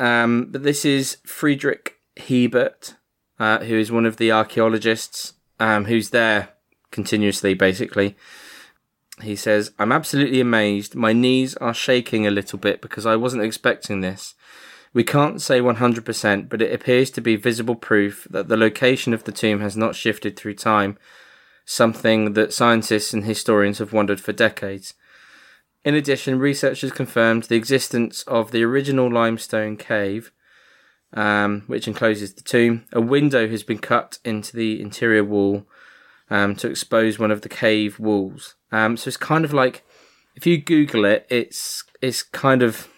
um, 0.00 0.46
but 0.50 0.62
this 0.62 0.84
is 0.84 1.18
Friedrich 1.24 1.96
Hiebert, 2.18 2.94
uh, 3.38 3.58
who 3.58 3.78
is 3.78 3.92
one 3.92 4.06
of 4.06 4.16
the 4.16 4.32
archaeologists 4.32 5.34
um, 5.60 5.84
who's 5.84 6.10
there 6.10 6.50
continuously, 6.90 7.54
basically. 7.54 8.16
He 9.22 9.36
says, 9.36 9.72
I'm 9.78 9.92
absolutely 9.92 10.40
amazed. 10.40 10.94
My 10.94 11.12
knees 11.12 11.54
are 11.56 11.74
shaking 11.74 12.26
a 12.26 12.30
little 12.30 12.58
bit 12.58 12.80
because 12.80 13.04
I 13.04 13.16
wasn't 13.16 13.42
expecting 13.42 14.00
this. 14.00 14.34
We 14.94 15.04
can't 15.04 15.40
say 15.40 15.60
100%, 15.60 16.48
but 16.48 16.62
it 16.62 16.72
appears 16.72 17.10
to 17.10 17.20
be 17.20 17.36
visible 17.36 17.76
proof 17.76 18.26
that 18.30 18.48
the 18.48 18.56
location 18.56 19.12
of 19.12 19.24
the 19.24 19.32
tomb 19.32 19.60
has 19.60 19.76
not 19.76 19.94
shifted 19.94 20.36
through 20.36 20.54
time, 20.54 20.98
something 21.70 22.32
that 22.32 22.52
scientists 22.52 23.14
and 23.14 23.24
historians 23.24 23.78
have 23.78 23.92
wondered 23.92 24.20
for 24.20 24.32
decades. 24.32 24.94
In 25.84 25.94
addition, 25.94 26.40
researchers 26.40 26.90
confirmed 26.90 27.44
the 27.44 27.54
existence 27.54 28.24
of 28.24 28.50
the 28.50 28.64
original 28.64 29.08
limestone 29.08 29.76
cave, 29.76 30.32
um, 31.14 31.62
which 31.68 31.86
encloses 31.86 32.34
the 32.34 32.42
tomb. 32.42 32.86
A 32.92 33.00
window 33.00 33.48
has 33.48 33.62
been 33.62 33.78
cut 33.78 34.18
into 34.24 34.56
the 34.56 34.80
interior 34.80 35.22
wall 35.22 35.64
um, 36.28 36.56
to 36.56 36.68
expose 36.68 37.20
one 37.20 37.30
of 37.30 37.42
the 37.42 37.48
cave 37.48 38.00
walls. 38.00 38.56
Um, 38.72 38.96
so 38.96 39.06
it's 39.06 39.16
kind 39.16 39.44
of 39.44 39.52
like 39.52 39.84
if 40.34 40.46
you 40.46 40.60
Google 40.60 41.04
it, 41.04 41.24
it's 41.30 41.84
it's 42.02 42.24
kind 42.24 42.62
of 42.62 42.88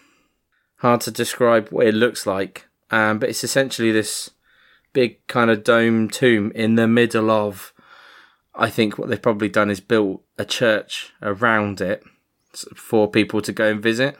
hard 0.77 1.01
to 1.01 1.11
describe 1.11 1.69
what 1.69 1.85
it 1.85 1.93
looks 1.93 2.25
like, 2.25 2.67
um, 2.89 3.19
but 3.19 3.29
it's 3.29 3.43
essentially 3.43 3.91
this 3.91 4.31
big 4.93 5.25
kind 5.27 5.51
of 5.51 5.63
dome 5.63 6.09
tomb 6.09 6.51
in 6.55 6.73
the 6.73 6.87
middle 6.87 7.29
of. 7.29 7.72
I 8.55 8.69
think 8.69 8.97
what 8.97 9.09
they've 9.09 9.21
probably 9.21 9.49
done 9.49 9.69
is 9.69 9.79
built 9.79 10.23
a 10.37 10.45
church 10.45 11.11
around 11.21 11.81
it 11.81 12.03
for 12.75 13.09
people 13.09 13.41
to 13.41 13.51
go 13.51 13.69
and 13.69 13.81
visit. 13.81 14.17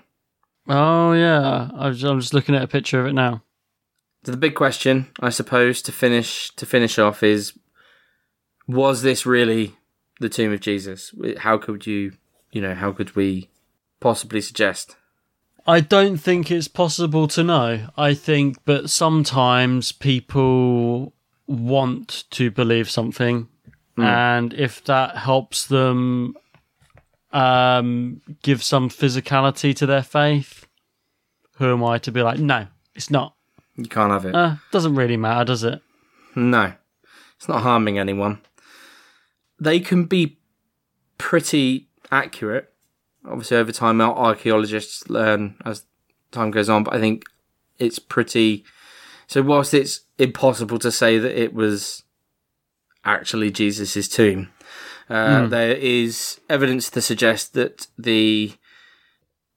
Oh 0.68 1.14
yeah, 1.14 1.70
I'm 1.76 1.94
just 1.94 2.34
looking 2.34 2.56
at 2.56 2.64
a 2.64 2.68
picture 2.68 3.02
of 3.02 3.08
it 3.08 3.14
now. 3.14 3.44
So 4.24 4.32
the 4.32 4.38
big 4.38 4.56
question, 4.56 5.08
I 5.20 5.30
suppose, 5.30 5.82
to 5.84 5.92
finish 5.92 6.50
to 6.56 6.66
finish 6.66 6.98
off 6.98 7.22
is: 7.22 7.54
Was 8.68 9.02
this 9.02 9.26
really 9.26 9.76
the 10.20 10.30
tomb 10.30 10.54
of 10.54 10.62
Jesus? 10.62 11.14
How 11.40 11.58
could 11.58 11.86
you, 11.86 12.14
you 12.52 12.62
know, 12.62 12.74
how 12.74 12.92
could 12.92 13.16
we 13.16 13.50
possibly 14.00 14.42
suggest? 14.42 14.96
I 15.66 15.80
don't 15.80 16.18
think 16.18 16.52
it's 16.52 16.68
possible 16.68 17.28
to 17.30 17.44
know. 17.44 17.88
I 17.98 18.14
think, 18.14 18.58
but 18.66 18.90
sometimes 18.90 19.92
people 19.92 21.14
want 21.48 22.26
to 22.32 22.52
believe 22.52 22.90
something, 22.90 23.48
mm. 23.98 24.04
and 24.04 24.54
if 24.54 24.84
that 24.86 25.18
helps 25.18 25.68
them 25.68 26.36
um, 27.32 28.22
give 28.42 28.64
some 28.64 28.90
physicality 28.90 29.76
to 29.76 29.86
their 29.86 30.04
faith, 30.04 30.68
who 31.58 31.72
am 31.72 31.84
I 31.84 31.98
to 32.00 32.12
be 32.12 32.22
like, 32.22 32.40
no, 32.40 32.68
it's 32.96 33.10
not. 33.10 33.36
You 33.76 33.86
can't 33.86 34.12
have 34.12 34.26
it. 34.26 34.36
Uh, 34.36 34.56
doesn't 34.72 34.96
really 34.96 35.18
matter, 35.18 35.46
does 35.46 35.64
it? 35.64 35.82
No, 36.36 36.74
it's 37.36 37.48
not 37.48 37.62
harming 37.62 37.98
anyone. 37.98 38.42
They 39.60 39.80
can 39.80 40.06
be 40.06 40.38
pretty 41.18 41.90
accurate. 42.12 42.72
Obviously, 43.26 43.58
over 43.58 43.72
time, 43.72 44.02
archaeologists 44.02 45.10
learn 45.10 45.56
as 45.66 45.86
time 46.32 46.52
goes 46.52 46.70
on, 46.70 46.84
but 46.84 46.94
I 46.94 47.00
think 47.00 47.24
it's 47.80 48.00
pretty. 48.00 48.66
So, 49.28 49.42
whilst 49.42 49.74
it's 49.74 50.02
impossible 50.20 50.80
to 50.80 50.92
say 50.92 51.18
that 51.18 51.42
it 51.42 51.54
was 51.54 52.04
actually 53.06 53.52
Jesus' 53.52 54.08
tomb, 54.08 54.50
uh, 55.10 55.42
mm. 55.42 55.50
there 55.50 55.76
is 55.76 56.40
evidence 56.50 56.90
to 56.92 57.02
suggest 57.02 57.54
that 57.54 57.88
the 57.98 58.54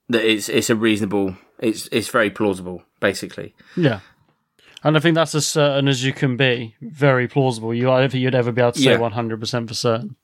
that 0.09 0.25
it's 0.25 0.49
it's 0.49 0.71
a 0.71 0.77
reasonable, 0.77 1.37
it's 1.59 1.89
it's 1.93 2.09
very 2.09 2.31
plausible, 2.31 2.83
basically. 3.01 3.55
Yeah. 3.77 4.01
And 4.85 4.97
I 4.97 5.01
think 5.01 5.17
that's 5.17 5.35
as 5.35 5.49
certain 5.49 5.89
as 5.89 6.05
you 6.05 6.13
can 6.13 6.37
be. 6.37 6.77
Very 6.81 7.27
plausible. 7.27 7.75
You, 7.75 7.91
I 7.91 8.01
don't 8.01 8.13
think 8.13 8.23
you'd 8.23 8.37
ever 8.37 8.53
be 8.53 8.63
able 8.63 8.73
to 8.73 8.81
say 8.81 8.97
one 8.97 9.13
hundred 9.13 9.41
percent 9.41 9.69
for 9.69 9.75
certain. 9.75 10.17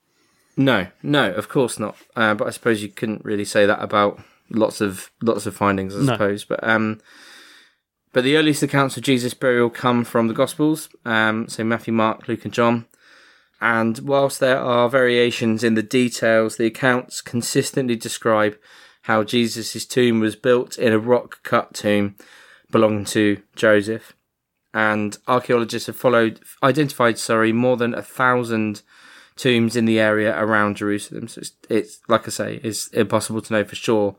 No, 0.57 0.87
no, 1.03 1.33
of 1.33 1.49
course 1.49 1.79
not. 1.79 1.97
Uh, 2.15 2.35
but 2.35 2.47
I 2.47 2.51
suppose 2.51 2.83
you 2.83 2.89
couldn't 2.89 3.25
really 3.25 3.45
say 3.45 3.67
that 3.67 3.83
about 3.83 4.21
lots 4.51 4.81
of 4.81 5.11
lots 5.21 5.47
of 5.47 5.57
findings. 5.57 5.97
I 5.97 6.01
no. 6.01 6.13
suppose, 6.13 6.45
but 6.45 6.63
um, 6.63 7.01
but 8.13 8.23
the 8.23 8.37
earliest 8.37 8.63
accounts 8.63 8.97
of 8.97 9.03
Jesus' 9.03 9.35
burial 9.35 9.71
come 9.71 10.05
from 10.05 10.29
the 10.29 10.35
Gospels, 10.35 10.89
um, 11.05 11.49
so 11.49 11.65
Matthew, 11.65 11.95
Mark, 11.95 12.29
Luke, 12.29 12.45
and 12.45 12.55
John. 12.55 12.87
And 13.63 14.01
whilst 14.01 14.41
there 14.41 14.59
are 14.59 14.89
variations 14.89 15.63
in 15.63 15.75
the 15.75 15.85
details, 15.85 16.57
the 16.57 16.67
accounts 16.67 17.21
consistently 17.21 17.95
describe 17.95 18.59
how 19.03 19.23
Jesus' 19.23 19.87
tomb 19.87 20.19
was 20.19 20.35
built 20.35 20.77
in 20.77 20.93
a 20.93 20.99
rock 20.99 21.45
cut 21.45 21.73
tomb 21.73 22.17
belonging 22.73 23.05
to 23.05 23.41
Joseph. 23.55 24.15
And 24.75 25.17
archaeologists 25.29 25.87
have 25.87 25.97
followed, 25.97 26.41
identified, 26.61 27.19
sorry, 27.19 27.53
more 27.53 27.77
than 27.77 27.95
a 27.95 28.03
thousand 28.03 28.83
tombs 29.37 29.77
in 29.77 29.85
the 29.85 30.01
area 30.01 30.37
around 30.37 30.79
Jerusalem. 30.79 31.29
So 31.29 31.43
it's, 31.43 31.53
it's 31.71 32.01
like 32.09 32.27
I 32.27 32.33
say, 32.33 32.61
it's 32.65 32.89
impossible 32.89 33.43
to 33.43 33.53
know 33.53 33.65
for 33.65 33.77
sure. 33.77 34.17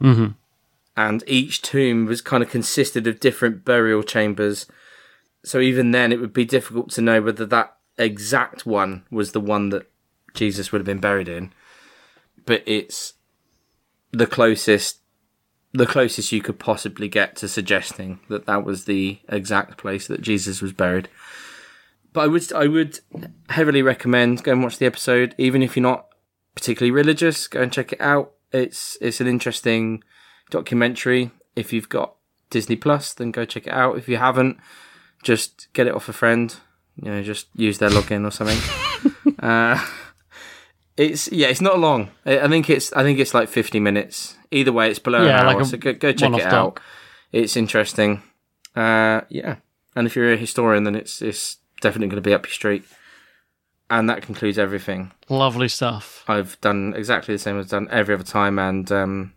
Mm-hmm. 0.00 0.28
And 0.96 1.24
each 1.26 1.60
tomb 1.60 2.06
was 2.06 2.22
kind 2.22 2.42
of 2.42 2.48
consisted 2.48 3.06
of 3.06 3.20
different 3.20 3.66
burial 3.66 4.02
chambers. 4.02 4.64
So 5.44 5.60
even 5.60 5.90
then, 5.90 6.10
it 6.10 6.20
would 6.20 6.32
be 6.32 6.46
difficult 6.46 6.88
to 6.92 7.02
know 7.02 7.20
whether 7.20 7.44
that 7.44 7.75
exact 7.98 8.66
one 8.66 9.04
was 9.10 9.32
the 9.32 9.40
one 9.40 9.70
that 9.70 9.90
Jesus 10.34 10.70
would 10.70 10.80
have 10.80 10.86
been 10.86 11.00
buried 11.00 11.28
in, 11.28 11.52
but 12.44 12.62
it's 12.66 13.14
the 14.12 14.26
closest 14.26 15.00
the 15.72 15.86
closest 15.86 16.32
you 16.32 16.40
could 16.40 16.58
possibly 16.58 17.06
get 17.08 17.36
to 17.36 17.48
suggesting 17.48 18.18
that 18.28 18.46
that 18.46 18.64
was 18.64 18.86
the 18.86 19.18
exact 19.28 19.76
place 19.76 20.06
that 20.06 20.22
Jesus 20.22 20.62
was 20.62 20.72
buried. 20.72 21.08
But 22.12 22.22
I 22.22 22.26
would 22.28 22.52
I 22.52 22.66
would 22.66 23.00
heavily 23.50 23.82
recommend 23.82 24.42
go 24.42 24.52
and 24.52 24.62
watch 24.62 24.78
the 24.78 24.86
episode, 24.86 25.34
even 25.36 25.62
if 25.62 25.76
you're 25.76 25.82
not 25.82 26.06
particularly 26.54 26.92
religious. 26.92 27.46
Go 27.46 27.60
and 27.60 27.72
check 27.72 27.92
it 27.92 28.00
out. 28.00 28.32
It's 28.52 28.96
it's 29.00 29.20
an 29.20 29.26
interesting 29.26 30.02
documentary. 30.50 31.30
If 31.54 31.72
you've 31.72 31.88
got 31.88 32.14
Disney 32.48 32.76
Plus, 32.76 33.12
then 33.12 33.32
go 33.32 33.44
check 33.44 33.66
it 33.66 33.72
out. 33.72 33.98
If 33.98 34.08
you 34.08 34.16
haven't, 34.16 34.58
just 35.22 35.68
get 35.74 35.86
it 35.86 35.94
off 35.94 36.08
a 36.08 36.12
friend 36.14 36.56
you 37.00 37.10
know, 37.10 37.22
just 37.22 37.48
use 37.54 37.78
their 37.78 37.90
login 37.90 38.26
or 38.26 38.30
something. 38.30 38.58
uh, 39.38 39.84
it's 40.96 41.30
yeah, 41.30 41.48
it's 41.48 41.60
not 41.60 41.78
long. 41.78 42.10
I 42.24 42.48
think 42.48 42.70
it's 42.70 42.92
I 42.92 43.02
think 43.02 43.18
it's 43.18 43.34
like 43.34 43.48
fifty 43.48 43.80
minutes. 43.80 44.36
Either 44.50 44.72
way, 44.72 44.90
it's 44.90 44.98
below 44.98 45.24
yeah, 45.24 45.40
an 45.40 45.46
hour, 45.46 45.54
like 45.54 45.66
so 45.66 45.76
go, 45.76 45.92
go 45.92 46.12
check 46.12 46.32
it 46.32 46.46
out. 46.46 46.80
It's 47.32 47.56
interesting. 47.56 48.22
Uh, 48.74 49.22
yeah, 49.28 49.56
and 49.94 50.06
if 50.06 50.16
you're 50.16 50.32
a 50.32 50.36
historian, 50.36 50.84
then 50.84 50.94
it's 50.94 51.20
it's 51.20 51.58
definitely 51.80 52.08
going 52.08 52.22
to 52.22 52.28
be 52.28 52.34
up 52.34 52.46
your 52.46 52.52
street. 52.52 52.84
And 53.88 54.10
that 54.10 54.22
concludes 54.22 54.58
everything. 54.58 55.12
Lovely 55.28 55.68
stuff. 55.68 56.24
I've 56.26 56.60
done 56.60 56.92
exactly 56.96 57.34
the 57.34 57.38
same 57.38 57.56
as 57.56 57.66
I've 57.66 57.70
done 57.70 57.88
every 57.92 58.14
other 58.14 58.24
time, 58.24 58.58
and 58.58 58.90
um, 58.90 59.32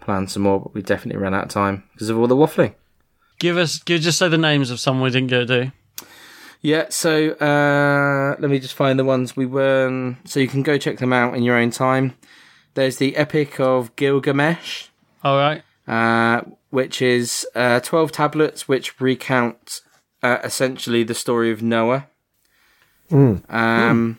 planned 0.00 0.30
some 0.30 0.42
more, 0.42 0.60
but 0.60 0.74
we 0.74 0.82
definitely 0.82 1.20
ran 1.20 1.34
out 1.34 1.44
of 1.44 1.50
time 1.50 1.84
because 1.92 2.10
of 2.10 2.18
all 2.18 2.26
the 2.26 2.36
waffling. 2.36 2.74
Give 3.38 3.56
us, 3.56 3.78
give, 3.78 4.00
just 4.00 4.18
say 4.18 4.28
the 4.28 4.38
names 4.38 4.70
of 4.70 4.80
some 4.80 5.00
we 5.00 5.10
didn't 5.10 5.28
get 5.28 5.46
to 5.46 5.64
do. 5.64 5.72
Yeah, 6.66 6.86
so 6.88 7.30
uh, 7.34 8.34
let 8.40 8.50
me 8.50 8.58
just 8.58 8.74
find 8.74 8.98
the 8.98 9.04
ones 9.04 9.36
we 9.36 9.46
were. 9.46 10.16
So 10.24 10.40
you 10.40 10.48
can 10.48 10.64
go 10.64 10.78
check 10.78 10.98
them 10.98 11.12
out 11.12 11.36
in 11.36 11.44
your 11.44 11.56
own 11.56 11.70
time. 11.70 12.14
There's 12.74 12.96
the 12.96 13.14
Epic 13.14 13.60
of 13.60 13.94
Gilgamesh. 13.94 14.88
All 15.22 15.38
right. 15.38 15.62
Uh, 15.86 16.42
which 16.70 17.00
is 17.00 17.46
uh, 17.54 17.78
12 17.78 18.10
tablets 18.10 18.66
which 18.66 19.00
recount 19.00 19.80
uh, 20.24 20.38
essentially 20.42 21.04
the 21.04 21.14
story 21.14 21.52
of 21.52 21.62
Noah. 21.62 22.08
Mm. 23.12 23.48
Um, 23.48 24.18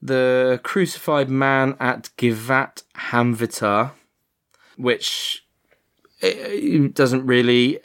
The 0.00 0.60
Crucified 0.62 1.28
Man 1.28 1.76
at 1.80 2.10
Givat 2.16 2.84
HaMivtar, 2.94 3.90
which 4.76 5.44
it, 6.20 6.36
it 6.36 6.94
doesn't 6.94 7.26
really. 7.26 7.80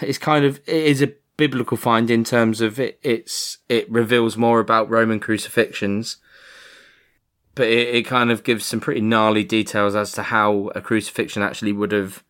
It's 0.00 0.16
kind 0.16 0.46
of. 0.46 0.60
It 0.66 0.84
is 0.84 1.02
a 1.02 1.12
biblical 1.36 1.76
find 1.76 2.10
in 2.10 2.24
terms 2.24 2.60
of 2.60 2.78
it, 2.78 2.98
it's 3.02 3.58
it 3.68 3.90
reveals 3.90 4.36
more 4.36 4.60
about 4.60 4.90
Roman 4.90 5.20
crucifixions, 5.20 6.16
but 7.54 7.68
it, 7.68 7.94
it 7.94 8.02
kind 8.06 8.30
of 8.30 8.44
gives 8.44 8.64
some 8.64 8.80
pretty 8.80 9.00
gnarly 9.00 9.44
details 9.44 9.94
as 9.94 10.12
to 10.12 10.22
how 10.22 10.70
a 10.74 10.80
crucifixion 10.80 11.42
actually 11.42 11.72
would 11.72 11.92
have 11.92 12.22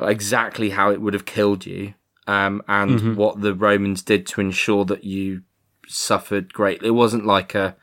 exactly 0.00 0.70
how 0.70 0.90
it 0.90 1.00
would 1.00 1.14
have 1.14 1.24
killed 1.24 1.66
you, 1.66 1.94
um, 2.26 2.62
and 2.68 2.98
mm-hmm. 2.98 3.14
what 3.14 3.40
the 3.40 3.54
Romans 3.54 4.02
did 4.02 4.26
to 4.26 4.40
ensure 4.40 4.84
that 4.84 5.04
you 5.04 5.42
suffered 5.86 6.52
greatly. 6.52 6.88
It 6.88 6.92
wasn't 6.92 7.26
like 7.26 7.54
a 7.54 7.76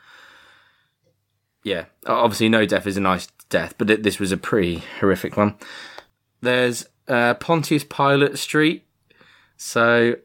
yeah, 1.64 1.86
obviously 2.06 2.50
no 2.50 2.66
death 2.66 2.86
is 2.86 2.98
a 2.98 3.02
nice 3.02 3.28
death, 3.50 3.76
but 3.78 3.90
it, 3.90 4.04
this 4.04 4.20
was 4.20 4.32
a 4.32 4.38
pretty 4.38 4.84
horrific 5.00 5.38
one. 5.38 5.56
There's 6.42 6.86
uh, 7.08 7.36
Pontius 7.36 7.86
Pilate 7.86 8.38
Street. 8.38 8.86
So 9.56 10.16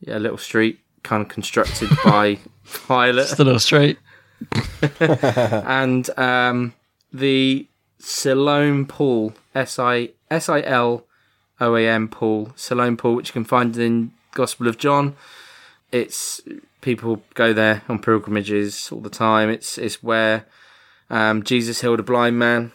yeah, 0.00 0.16
a 0.16 0.20
little 0.20 0.38
street 0.38 0.80
kind 1.02 1.22
of 1.22 1.28
constructed 1.28 1.88
by 2.04 2.38
Pilate. 2.86 3.28
Just 3.28 3.40
a 3.40 3.44
little 3.44 3.60
street. 3.60 3.98
and 5.00 6.10
um, 6.18 6.74
the 7.12 7.66
Siloam 7.98 8.86
Pool, 8.86 9.34
S 9.54 9.78
I 9.78 10.10
S 10.30 10.48
I 10.48 10.60
L 10.62 11.04
O 11.60 11.74
A 11.74 11.86
M 11.86 12.08
Pool, 12.08 12.52
Siloam 12.56 12.96
Pool, 12.96 13.16
which 13.16 13.30
you 13.30 13.32
can 13.32 13.44
find 13.44 13.76
in 13.76 14.12
Gospel 14.32 14.68
of 14.68 14.78
John. 14.78 15.16
It's 15.90 16.40
people 16.80 17.22
go 17.34 17.52
there 17.52 17.82
on 17.88 17.98
pilgrimages 17.98 18.90
all 18.92 19.00
the 19.00 19.10
time. 19.10 19.50
It's 19.50 19.78
it's 19.78 20.02
where 20.02 20.46
um, 21.10 21.42
Jesus 21.42 21.80
healed 21.80 22.00
a 22.00 22.04
blind 22.04 22.38
man. 22.38 22.72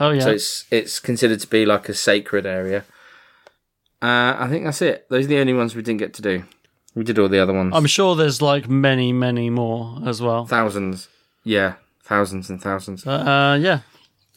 Oh 0.00 0.10
yeah. 0.10 0.22
So 0.22 0.30
it's 0.32 0.64
it's 0.70 0.98
considered 0.98 1.40
to 1.40 1.46
be 1.46 1.64
like 1.64 1.88
a 1.88 1.94
sacred 1.94 2.46
area. 2.46 2.84
Uh, 4.02 4.36
I 4.38 4.48
think 4.50 4.64
that's 4.64 4.82
it. 4.82 5.08
Those 5.08 5.24
are 5.26 5.28
the 5.28 5.38
only 5.38 5.54
ones 5.54 5.74
we 5.74 5.82
didn't 5.82 6.00
get 6.00 6.14
to 6.14 6.22
do. 6.22 6.44
We 6.94 7.02
did 7.04 7.18
all 7.18 7.28
the 7.28 7.38
other 7.40 7.52
ones. 7.52 7.72
I'm 7.74 7.86
sure 7.86 8.14
there's 8.14 8.40
like 8.40 8.68
many, 8.68 9.12
many 9.12 9.50
more 9.50 9.98
as 10.06 10.22
well. 10.22 10.46
thousands. 10.46 11.08
Yeah, 11.42 11.74
thousands 12.02 12.48
and 12.50 12.62
thousands. 12.62 13.04
But, 13.04 13.26
uh, 13.26 13.56
yeah. 13.60 13.80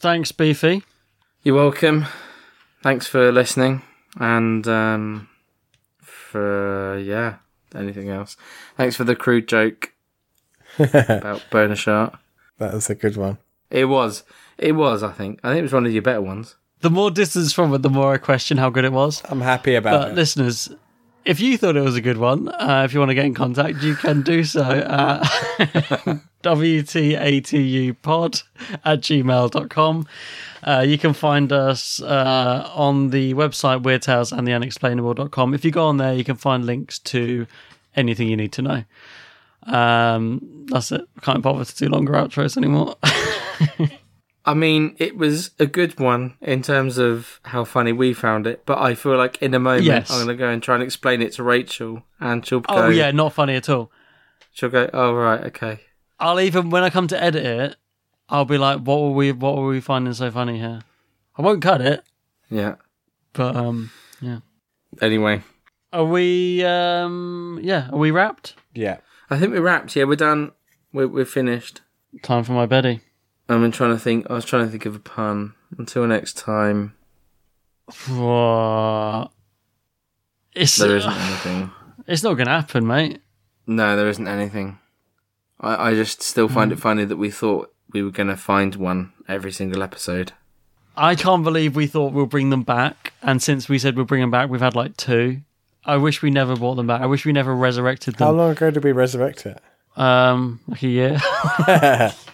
Thanks, 0.00 0.32
Beefy. 0.32 0.82
You're 1.42 1.54
welcome. 1.56 2.06
Thanks 2.82 3.06
for 3.06 3.32
listening, 3.32 3.82
and 4.20 4.66
um, 4.68 5.28
for 6.00 6.98
yeah, 6.98 7.36
anything 7.74 8.08
else. 8.10 8.36
Thanks 8.76 8.96
for 8.96 9.04
the 9.04 9.16
crude 9.16 9.48
joke 9.48 9.92
about 10.78 11.44
Boner 11.50 11.76
Shark. 11.76 12.18
That 12.58 12.74
was 12.74 12.90
a 12.90 12.94
good 12.94 13.16
one. 13.16 13.38
It 13.70 13.86
was. 13.86 14.24
It 14.56 14.72
was. 14.72 15.02
I 15.02 15.12
think. 15.12 15.40
I 15.42 15.48
think 15.50 15.60
it 15.60 15.62
was 15.62 15.72
one 15.72 15.86
of 15.86 15.92
your 15.92 16.02
better 16.02 16.22
ones. 16.22 16.56
The 16.80 16.90
more 16.90 17.10
distance 17.10 17.52
from 17.52 17.74
it, 17.74 17.82
the 17.82 17.90
more 17.90 18.12
I 18.14 18.18
question 18.18 18.56
how 18.58 18.70
good 18.70 18.84
it 18.84 18.92
was. 18.92 19.22
I'm 19.28 19.40
happy 19.40 19.74
about 19.74 20.00
But 20.02 20.08
it. 20.10 20.14
listeners, 20.14 20.68
if 21.28 21.40
you 21.40 21.58
thought 21.58 21.76
it 21.76 21.82
was 21.82 21.94
a 21.94 22.00
good 22.00 22.16
one, 22.16 22.48
uh, 22.48 22.84
if 22.86 22.94
you 22.94 23.00
want 23.00 23.10
to 23.10 23.14
get 23.14 23.26
in 23.26 23.34
contact, 23.34 23.82
you 23.82 23.94
can 23.94 24.22
do 24.22 24.42
so 24.42 24.62
at 24.62 25.20
WTATUpod 26.42 28.42
at 28.82 29.00
gmail.com. 29.00 30.08
Uh, 30.62 30.84
you 30.88 30.96
can 30.96 31.12
find 31.12 31.52
us 31.52 32.00
uh, 32.00 32.70
on 32.74 33.10
the 33.10 33.34
website 33.34 33.82
Weird 33.82 34.00
Tales 34.00 34.32
and 34.32 34.48
the 34.48 34.52
Unexplainable.com. 34.52 35.52
If 35.52 35.66
you 35.66 35.70
go 35.70 35.86
on 35.86 35.98
there, 35.98 36.14
you 36.14 36.24
can 36.24 36.36
find 36.36 36.64
links 36.64 36.98
to 37.00 37.46
anything 37.94 38.28
you 38.28 38.36
need 38.36 38.52
to 38.52 38.62
know. 38.62 38.84
Um, 39.64 40.64
that's 40.70 40.90
it. 40.92 41.06
Can't 41.20 41.42
bother 41.42 41.66
to 41.66 41.76
do 41.76 41.90
longer 41.90 42.14
outros 42.14 42.56
anymore. 42.56 42.96
I 44.50 44.54
mean, 44.54 44.96
it 44.98 45.16
was 45.16 45.50
a 45.58 45.66
good 45.66 46.00
one 46.00 46.36
in 46.40 46.62
terms 46.62 46.96
of 46.96 47.38
how 47.44 47.64
funny 47.64 47.92
we 47.92 48.14
found 48.14 48.46
it, 48.46 48.64
but 48.64 48.78
I 48.78 48.94
feel 48.94 49.16
like 49.16 49.42
in 49.42 49.52
a 49.54 49.58
moment 49.58 49.84
Yes. 49.84 50.10
I'm 50.10 50.24
going 50.24 50.36
to 50.36 50.40
go 50.42 50.48
and 50.48 50.62
try 50.62 50.74
and 50.74 50.82
explain 50.82 51.20
it 51.22 51.32
to 51.34 51.42
Rachel, 51.42 52.02
and 52.18 52.44
she'll 52.46 52.60
go. 52.60 52.74
oh, 52.74 52.88
yeah, 52.88 53.10
not 53.10 53.34
funny 53.34 53.56
at 53.56 53.68
all. 53.68 53.90
She'll 54.52 54.70
go. 54.70 54.88
Oh 54.92 55.12
right, 55.14 55.44
okay. 55.48 55.80
I'll 56.18 56.40
even 56.40 56.70
when 56.70 56.82
I 56.82 56.90
come 56.90 57.06
to 57.08 57.22
edit 57.22 57.44
it, 57.44 57.76
I'll 58.28 58.44
be 58.46 58.58
like, 58.58 58.80
"What 58.80 59.00
were 59.02 59.10
we? 59.12 59.32
What 59.32 59.56
were 59.56 59.68
we 59.68 59.80
finding 59.80 60.12
so 60.14 60.30
funny 60.30 60.58
here?" 60.58 60.80
I 61.36 61.42
won't 61.42 61.62
cut 61.62 61.80
it, 61.80 62.02
Yeah. 62.50 62.74
but 63.34 63.54
um, 63.54 63.90
yeah. 64.20 64.38
Anyway, 65.02 65.42
Are 65.92 66.04
we? 66.04 66.64
Um, 66.64 67.60
yeah. 67.62 67.88
Are 67.92 67.98
we 67.98 68.10
wrapped? 68.10 68.54
yeah. 68.74 68.96
I 69.30 69.38
think 69.38 69.52
we're 69.52 69.60
wrapped. 69.60 69.94
Yeah, 69.94 70.04
we're 70.04 70.16
done. 70.16 70.52
We're 70.92 71.06
we're 71.06 71.24
finished. 71.26 71.82
Time 72.22 72.42
for 72.44 72.52
my 72.52 72.64
Betty. 72.66 73.00
I've 73.48 73.60
been 73.60 73.70
trying 73.72 73.92
to 73.92 73.98
think. 73.98 74.26
I 74.30 74.34
was 74.34 74.44
trying 74.44 74.64
to 74.66 74.70
think 74.70 74.84
of 74.86 74.94
a 74.94 74.98
pun. 74.98 75.54
Until 75.78 76.06
next 76.06 76.36
time, 76.36 76.94
What? 78.08 79.30
It's 80.54 80.76
there 80.76 80.96
isn't 80.96 81.12
anything. 81.12 81.70
it's 82.06 82.22
not 82.22 82.34
gonna 82.34 82.50
happen, 82.50 82.86
mate. 82.86 83.20
No, 83.66 83.96
there 83.96 84.08
isn't 84.08 84.26
anything. 84.28 84.78
I 85.60 85.90
I 85.90 85.94
just 85.94 86.22
still 86.22 86.48
find 86.48 86.72
it 86.72 86.78
funny 86.80 87.04
that 87.04 87.16
we 87.16 87.30
thought 87.30 87.72
we 87.92 88.02
were 88.02 88.10
going 88.10 88.28
to 88.28 88.36
find 88.36 88.74
one 88.76 89.12
every 89.28 89.52
single 89.52 89.82
episode. 89.82 90.32
I 90.96 91.14
can't 91.14 91.44
believe 91.44 91.76
we 91.76 91.86
thought 91.86 92.12
we'll 92.12 92.26
bring 92.26 92.50
them 92.50 92.62
back, 92.62 93.12
and 93.22 93.42
since 93.42 93.68
we 93.68 93.78
said 93.78 93.96
we'll 93.96 94.04
bring 94.04 94.20
them 94.20 94.30
back, 94.30 94.48
we've 94.50 94.60
had 94.60 94.74
like 94.74 94.96
two. 94.96 95.40
I 95.84 95.96
wish 95.96 96.20
we 96.22 96.30
never 96.30 96.56
brought 96.56 96.74
them 96.74 96.86
back. 96.86 97.00
I 97.02 97.06
wish 97.06 97.24
we 97.24 97.32
never 97.32 97.54
resurrected 97.54 98.16
them. 98.16 98.26
How 98.26 98.32
long 98.32 98.50
ago 98.50 98.70
did 98.70 98.84
we 98.84 98.92
resurrect 98.92 99.46
it? 99.46 99.58
Um, 99.96 100.60
like 100.66 100.82
a 100.82 100.88
year. 100.88 101.18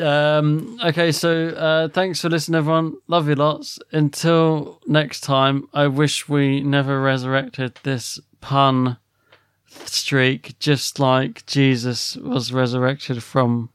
um. 0.00 0.78
Okay. 0.84 1.12
So, 1.12 1.48
uh, 1.48 1.88
thanks 1.88 2.20
for 2.20 2.28
listening, 2.28 2.58
everyone. 2.58 2.96
Love 3.08 3.28
you 3.28 3.34
lots. 3.34 3.78
Until 3.92 4.80
next 4.86 5.20
time, 5.20 5.68
I 5.74 5.86
wish 5.86 6.28
we 6.28 6.60
never 6.60 7.00
resurrected 7.00 7.78
this 7.82 8.20
pun 8.40 8.96
streak, 9.66 10.58
just 10.58 10.98
like 10.98 11.46
Jesus 11.46 12.16
was 12.16 12.52
resurrected 12.52 13.22
from 13.22 13.70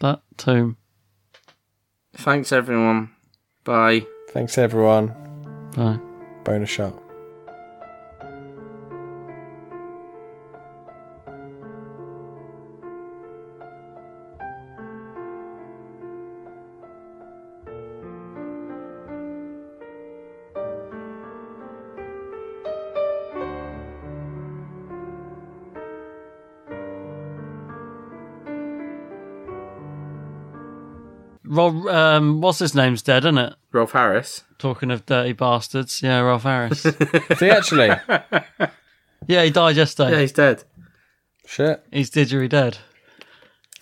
that 0.00 0.20
tomb. 0.36 0.76
Thanks, 2.14 2.52
everyone. 2.52 3.10
Bye. 3.64 4.06
Thanks, 4.30 4.58
everyone. 4.58 5.08
Bye. 5.76 5.98
Bonus 6.44 6.70
shot. 6.70 7.05
Rob, 31.70 31.86
um, 31.86 32.40
what's 32.40 32.58
his 32.58 32.74
name's 32.74 33.02
dead, 33.02 33.24
isn't 33.24 33.38
it? 33.38 33.54
Rolf 33.72 33.92
Harris. 33.92 34.44
Talking 34.58 34.90
of 34.90 35.04
dirty 35.06 35.32
bastards, 35.32 36.02
yeah, 36.02 36.20
Rolf 36.20 36.42
Harris. 36.44 36.80
See, 37.36 37.50
actually, 37.50 37.88
yeah, 39.26 39.44
he 39.44 39.50
died 39.50 39.76
yesterday. 39.76 40.12
Yeah, 40.12 40.20
he's 40.20 40.32
dead. 40.32 40.64
shit. 41.46 41.84
He's 41.92 42.10
didgeridoo 42.10 42.48
dead. 42.48 42.78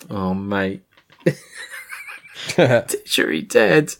Oh, 0.09 0.33
mate. 0.33 0.83
Sure, 3.05 3.41
dead. 3.41 3.95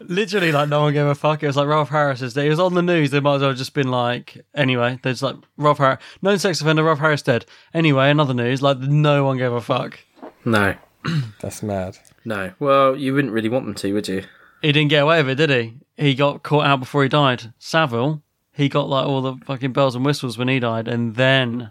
Literally, 0.00 0.50
like 0.50 0.68
no 0.68 0.80
one 0.82 0.92
gave 0.92 1.06
a 1.06 1.14
fuck. 1.14 1.42
It 1.42 1.46
was 1.46 1.56
like 1.56 1.68
Rolf 1.68 1.90
Harris 1.90 2.22
is 2.22 2.34
dead. 2.34 2.44
He 2.44 2.48
was 2.48 2.58
on 2.58 2.74
the 2.74 2.82
news. 2.82 3.10
They 3.10 3.20
might 3.20 3.36
as 3.36 3.40
well 3.42 3.50
have 3.50 3.58
just 3.58 3.74
been 3.74 3.90
like, 3.90 4.44
anyway. 4.54 4.98
There's 5.02 5.22
like 5.22 5.36
Rolf 5.56 5.78
Harris, 5.78 6.02
known 6.22 6.38
sex 6.38 6.60
offender, 6.60 6.82
Rolf 6.82 6.98
Harris 6.98 7.22
dead. 7.22 7.44
Anyway, 7.72 8.10
another 8.10 8.34
news. 8.34 8.62
Like 8.62 8.78
no 8.78 9.24
one 9.24 9.36
gave 9.38 9.52
a 9.52 9.60
fuck. 9.60 10.00
No. 10.44 10.74
That's 11.40 11.62
mad. 11.62 11.98
No. 12.24 12.52
Well, 12.58 12.96
you 12.96 13.14
wouldn't 13.14 13.32
really 13.32 13.48
want 13.48 13.66
them 13.66 13.74
to, 13.74 13.92
would 13.92 14.08
you? 14.08 14.24
He 14.62 14.72
didn't 14.72 14.90
get 14.90 15.02
away 15.02 15.22
with 15.22 15.38
it, 15.38 15.46
did 15.46 15.50
he? 15.50 15.74
He 15.96 16.14
got 16.14 16.42
caught 16.42 16.66
out 16.66 16.80
before 16.80 17.02
he 17.02 17.08
died. 17.08 17.52
Savile, 17.58 18.22
he 18.52 18.68
got 18.68 18.88
like 18.88 19.06
all 19.06 19.20
the 19.20 19.36
fucking 19.44 19.72
bells 19.72 19.94
and 19.94 20.04
whistles 20.04 20.38
when 20.38 20.48
he 20.48 20.58
died, 20.58 20.88
and 20.88 21.16
then 21.16 21.70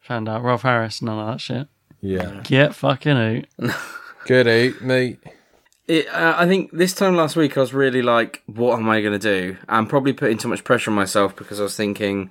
found 0.00 0.28
out 0.28 0.42
Rolf 0.42 0.62
Harris, 0.62 1.00
none 1.00 1.18
of 1.18 1.26
that 1.26 1.40
shit. 1.40 1.68
Yeah. 2.00 2.40
Get 2.44 2.74
fucking 2.74 3.46
out. 3.62 3.74
Good 4.26 4.48
eat, 4.48 4.82
mate. 4.82 5.18
It, 5.86 6.08
uh, 6.08 6.34
I 6.36 6.46
think 6.46 6.70
this 6.72 6.94
time 6.94 7.14
last 7.14 7.36
week 7.36 7.56
I 7.56 7.60
was 7.60 7.74
really 7.74 8.02
like, 8.02 8.42
what 8.46 8.78
am 8.78 8.88
I 8.88 9.00
going 9.02 9.18
to 9.18 9.18
do? 9.18 9.56
I'm 9.68 9.86
probably 9.86 10.14
putting 10.14 10.38
too 10.38 10.48
much 10.48 10.64
pressure 10.64 10.90
on 10.90 10.96
myself 10.96 11.36
because 11.36 11.60
I 11.60 11.62
was 11.62 11.76
thinking 11.76 12.30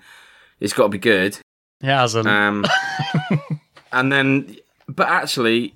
it's 0.59 0.73
got 0.73 0.83
to 0.83 0.89
be 0.89 0.97
good. 0.97 1.37
He 1.79 1.87
hasn't. 1.87 2.27
Um, 2.27 2.65
and 3.91 4.11
then, 4.11 4.57
but 4.87 5.07
actually, 5.07 5.75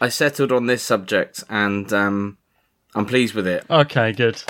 I 0.00 0.08
settled 0.08 0.52
on 0.52 0.66
this 0.66 0.82
subject 0.82 1.44
and 1.48 1.92
um, 1.92 2.38
I'm 2.94 3.06
pleased 3.06 3.34
with 3.34 3.46
it. 3.46 3.64
okay, 3.70 4.12
good. 4.12 4.42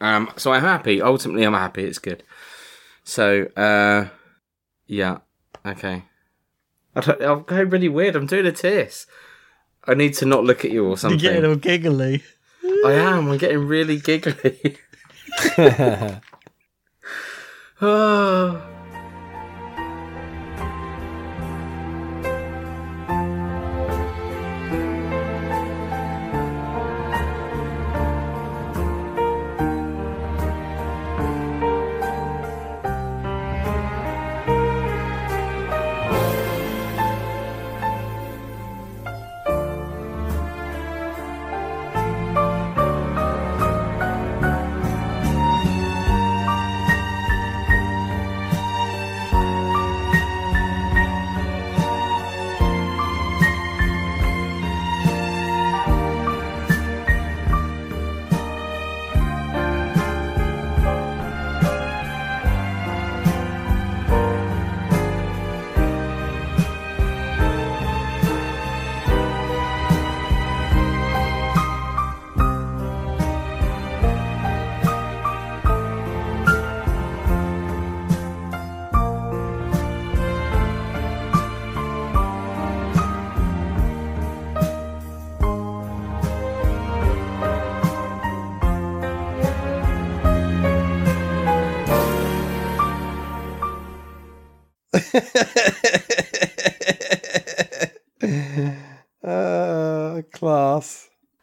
Um, 0.00 0.30
so 0.36 0.52
I'm 0.52 0.62
happy. 0.62 1.00
Ultimately, 1.00 1.44
I'm 1.44 1.52
happy. 1.54 1.84
It's 1.84 1.98
good. 1.98 2.24
So, 3.04 3.44
uh, 3.56 4.08
yeah, 4.86 5.18
okay. 5.64 6.04
I 6.94 7.00
don't, 7.00 7.22
I'm 7.22 7.42
going 7.44 7.70
really 7.70 7.88
weird. 7.88 8.16
I'm 8.16 8.26
doing 8.26 8.46
a 8.46 8.52
tiss. 8.52 9.06
I 9.86 9.94
need 9.94 10.14
to 10.14 10.26
not 10.26 10.44
look 10.44 10.64
at 10.64 10.70
you 10.70 10.86
or 10.86 10.96
something. 10.96 11.20
You're 11.20 11.32
getting 11.32 11.50
all 11.50 11.56
giggly. 11.56 12.22
I 12.84 12.92
am. 12.92 13.30
I'm 13.30 13.38
getting 13.38 13.66
really 13.66 13.98
giggly. 13.98 14.76
oh. 17.80 18.62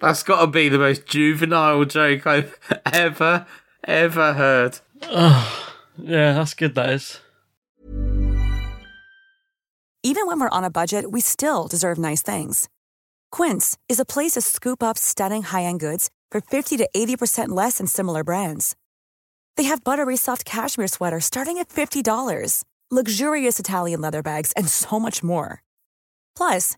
That's 0.09 0.23
got 0.23 0.41
to 0.41 0.47
be 0.47 0.69
the 0.69 0.79
most 0.79 1.05
juvenile 1.05 1.85
joke 1.85 2.25
I've 2.25 2.57
ever, 2.91 3.45
ever 3.83 4.33
heard. 4.33 4.79
Oh, 5.03 5.71
Yeah, 5.99 6.33
that's 6.33 6.55
good. 6.55 6.73
That 6.73 6.89
is. 6.89 7.19
Even 10.01 10.25
when 10.25 10.39
we're 10.39 10.49
on 10.49 10.63
a 10.63 10.71
budget, 10.71 11.11
we 11.11 11.21
still 11.21 11.67
deserve 11.67 11.99
nice 11.99 12.23
things. 12.23 12.67
Quince 13.31 13.77
is 13.87 13.99
a 13.99 14.05
place 14.05 14.31
to 14.31 14.41
scoop 14.41 14.81
up 14.81 14.97
stunning 14.97 15.43
high-end 15.43 15.79
goods 15.79 16.09
for 16.31 16.41
50 16.41 16.77
to 16.77 16.89
80% 16.95 17.49
less 17.49 17.77
than 17.77 17.85
similar 17.85 18.23
brands. 18.23 18.75
They 19.57 19.65
have 19.65 19.83
buttery 19.83 20.17
soft 20.17 20.43
cashmere 20.43 20.87
sweaters 20.87 21.25
starting 21.25 21.59
at 21.59 21.69
$50, 21.69 22.63
luxurious 22.89 23.59
Italian 23.59 24.01
leather 24.01 24.23
bags, 24.23 24.53
and 24.53 24.67
so 24.69 24.99
much 24.99 25.21
more. 25.21 25.61
Plus, 26.35 26.77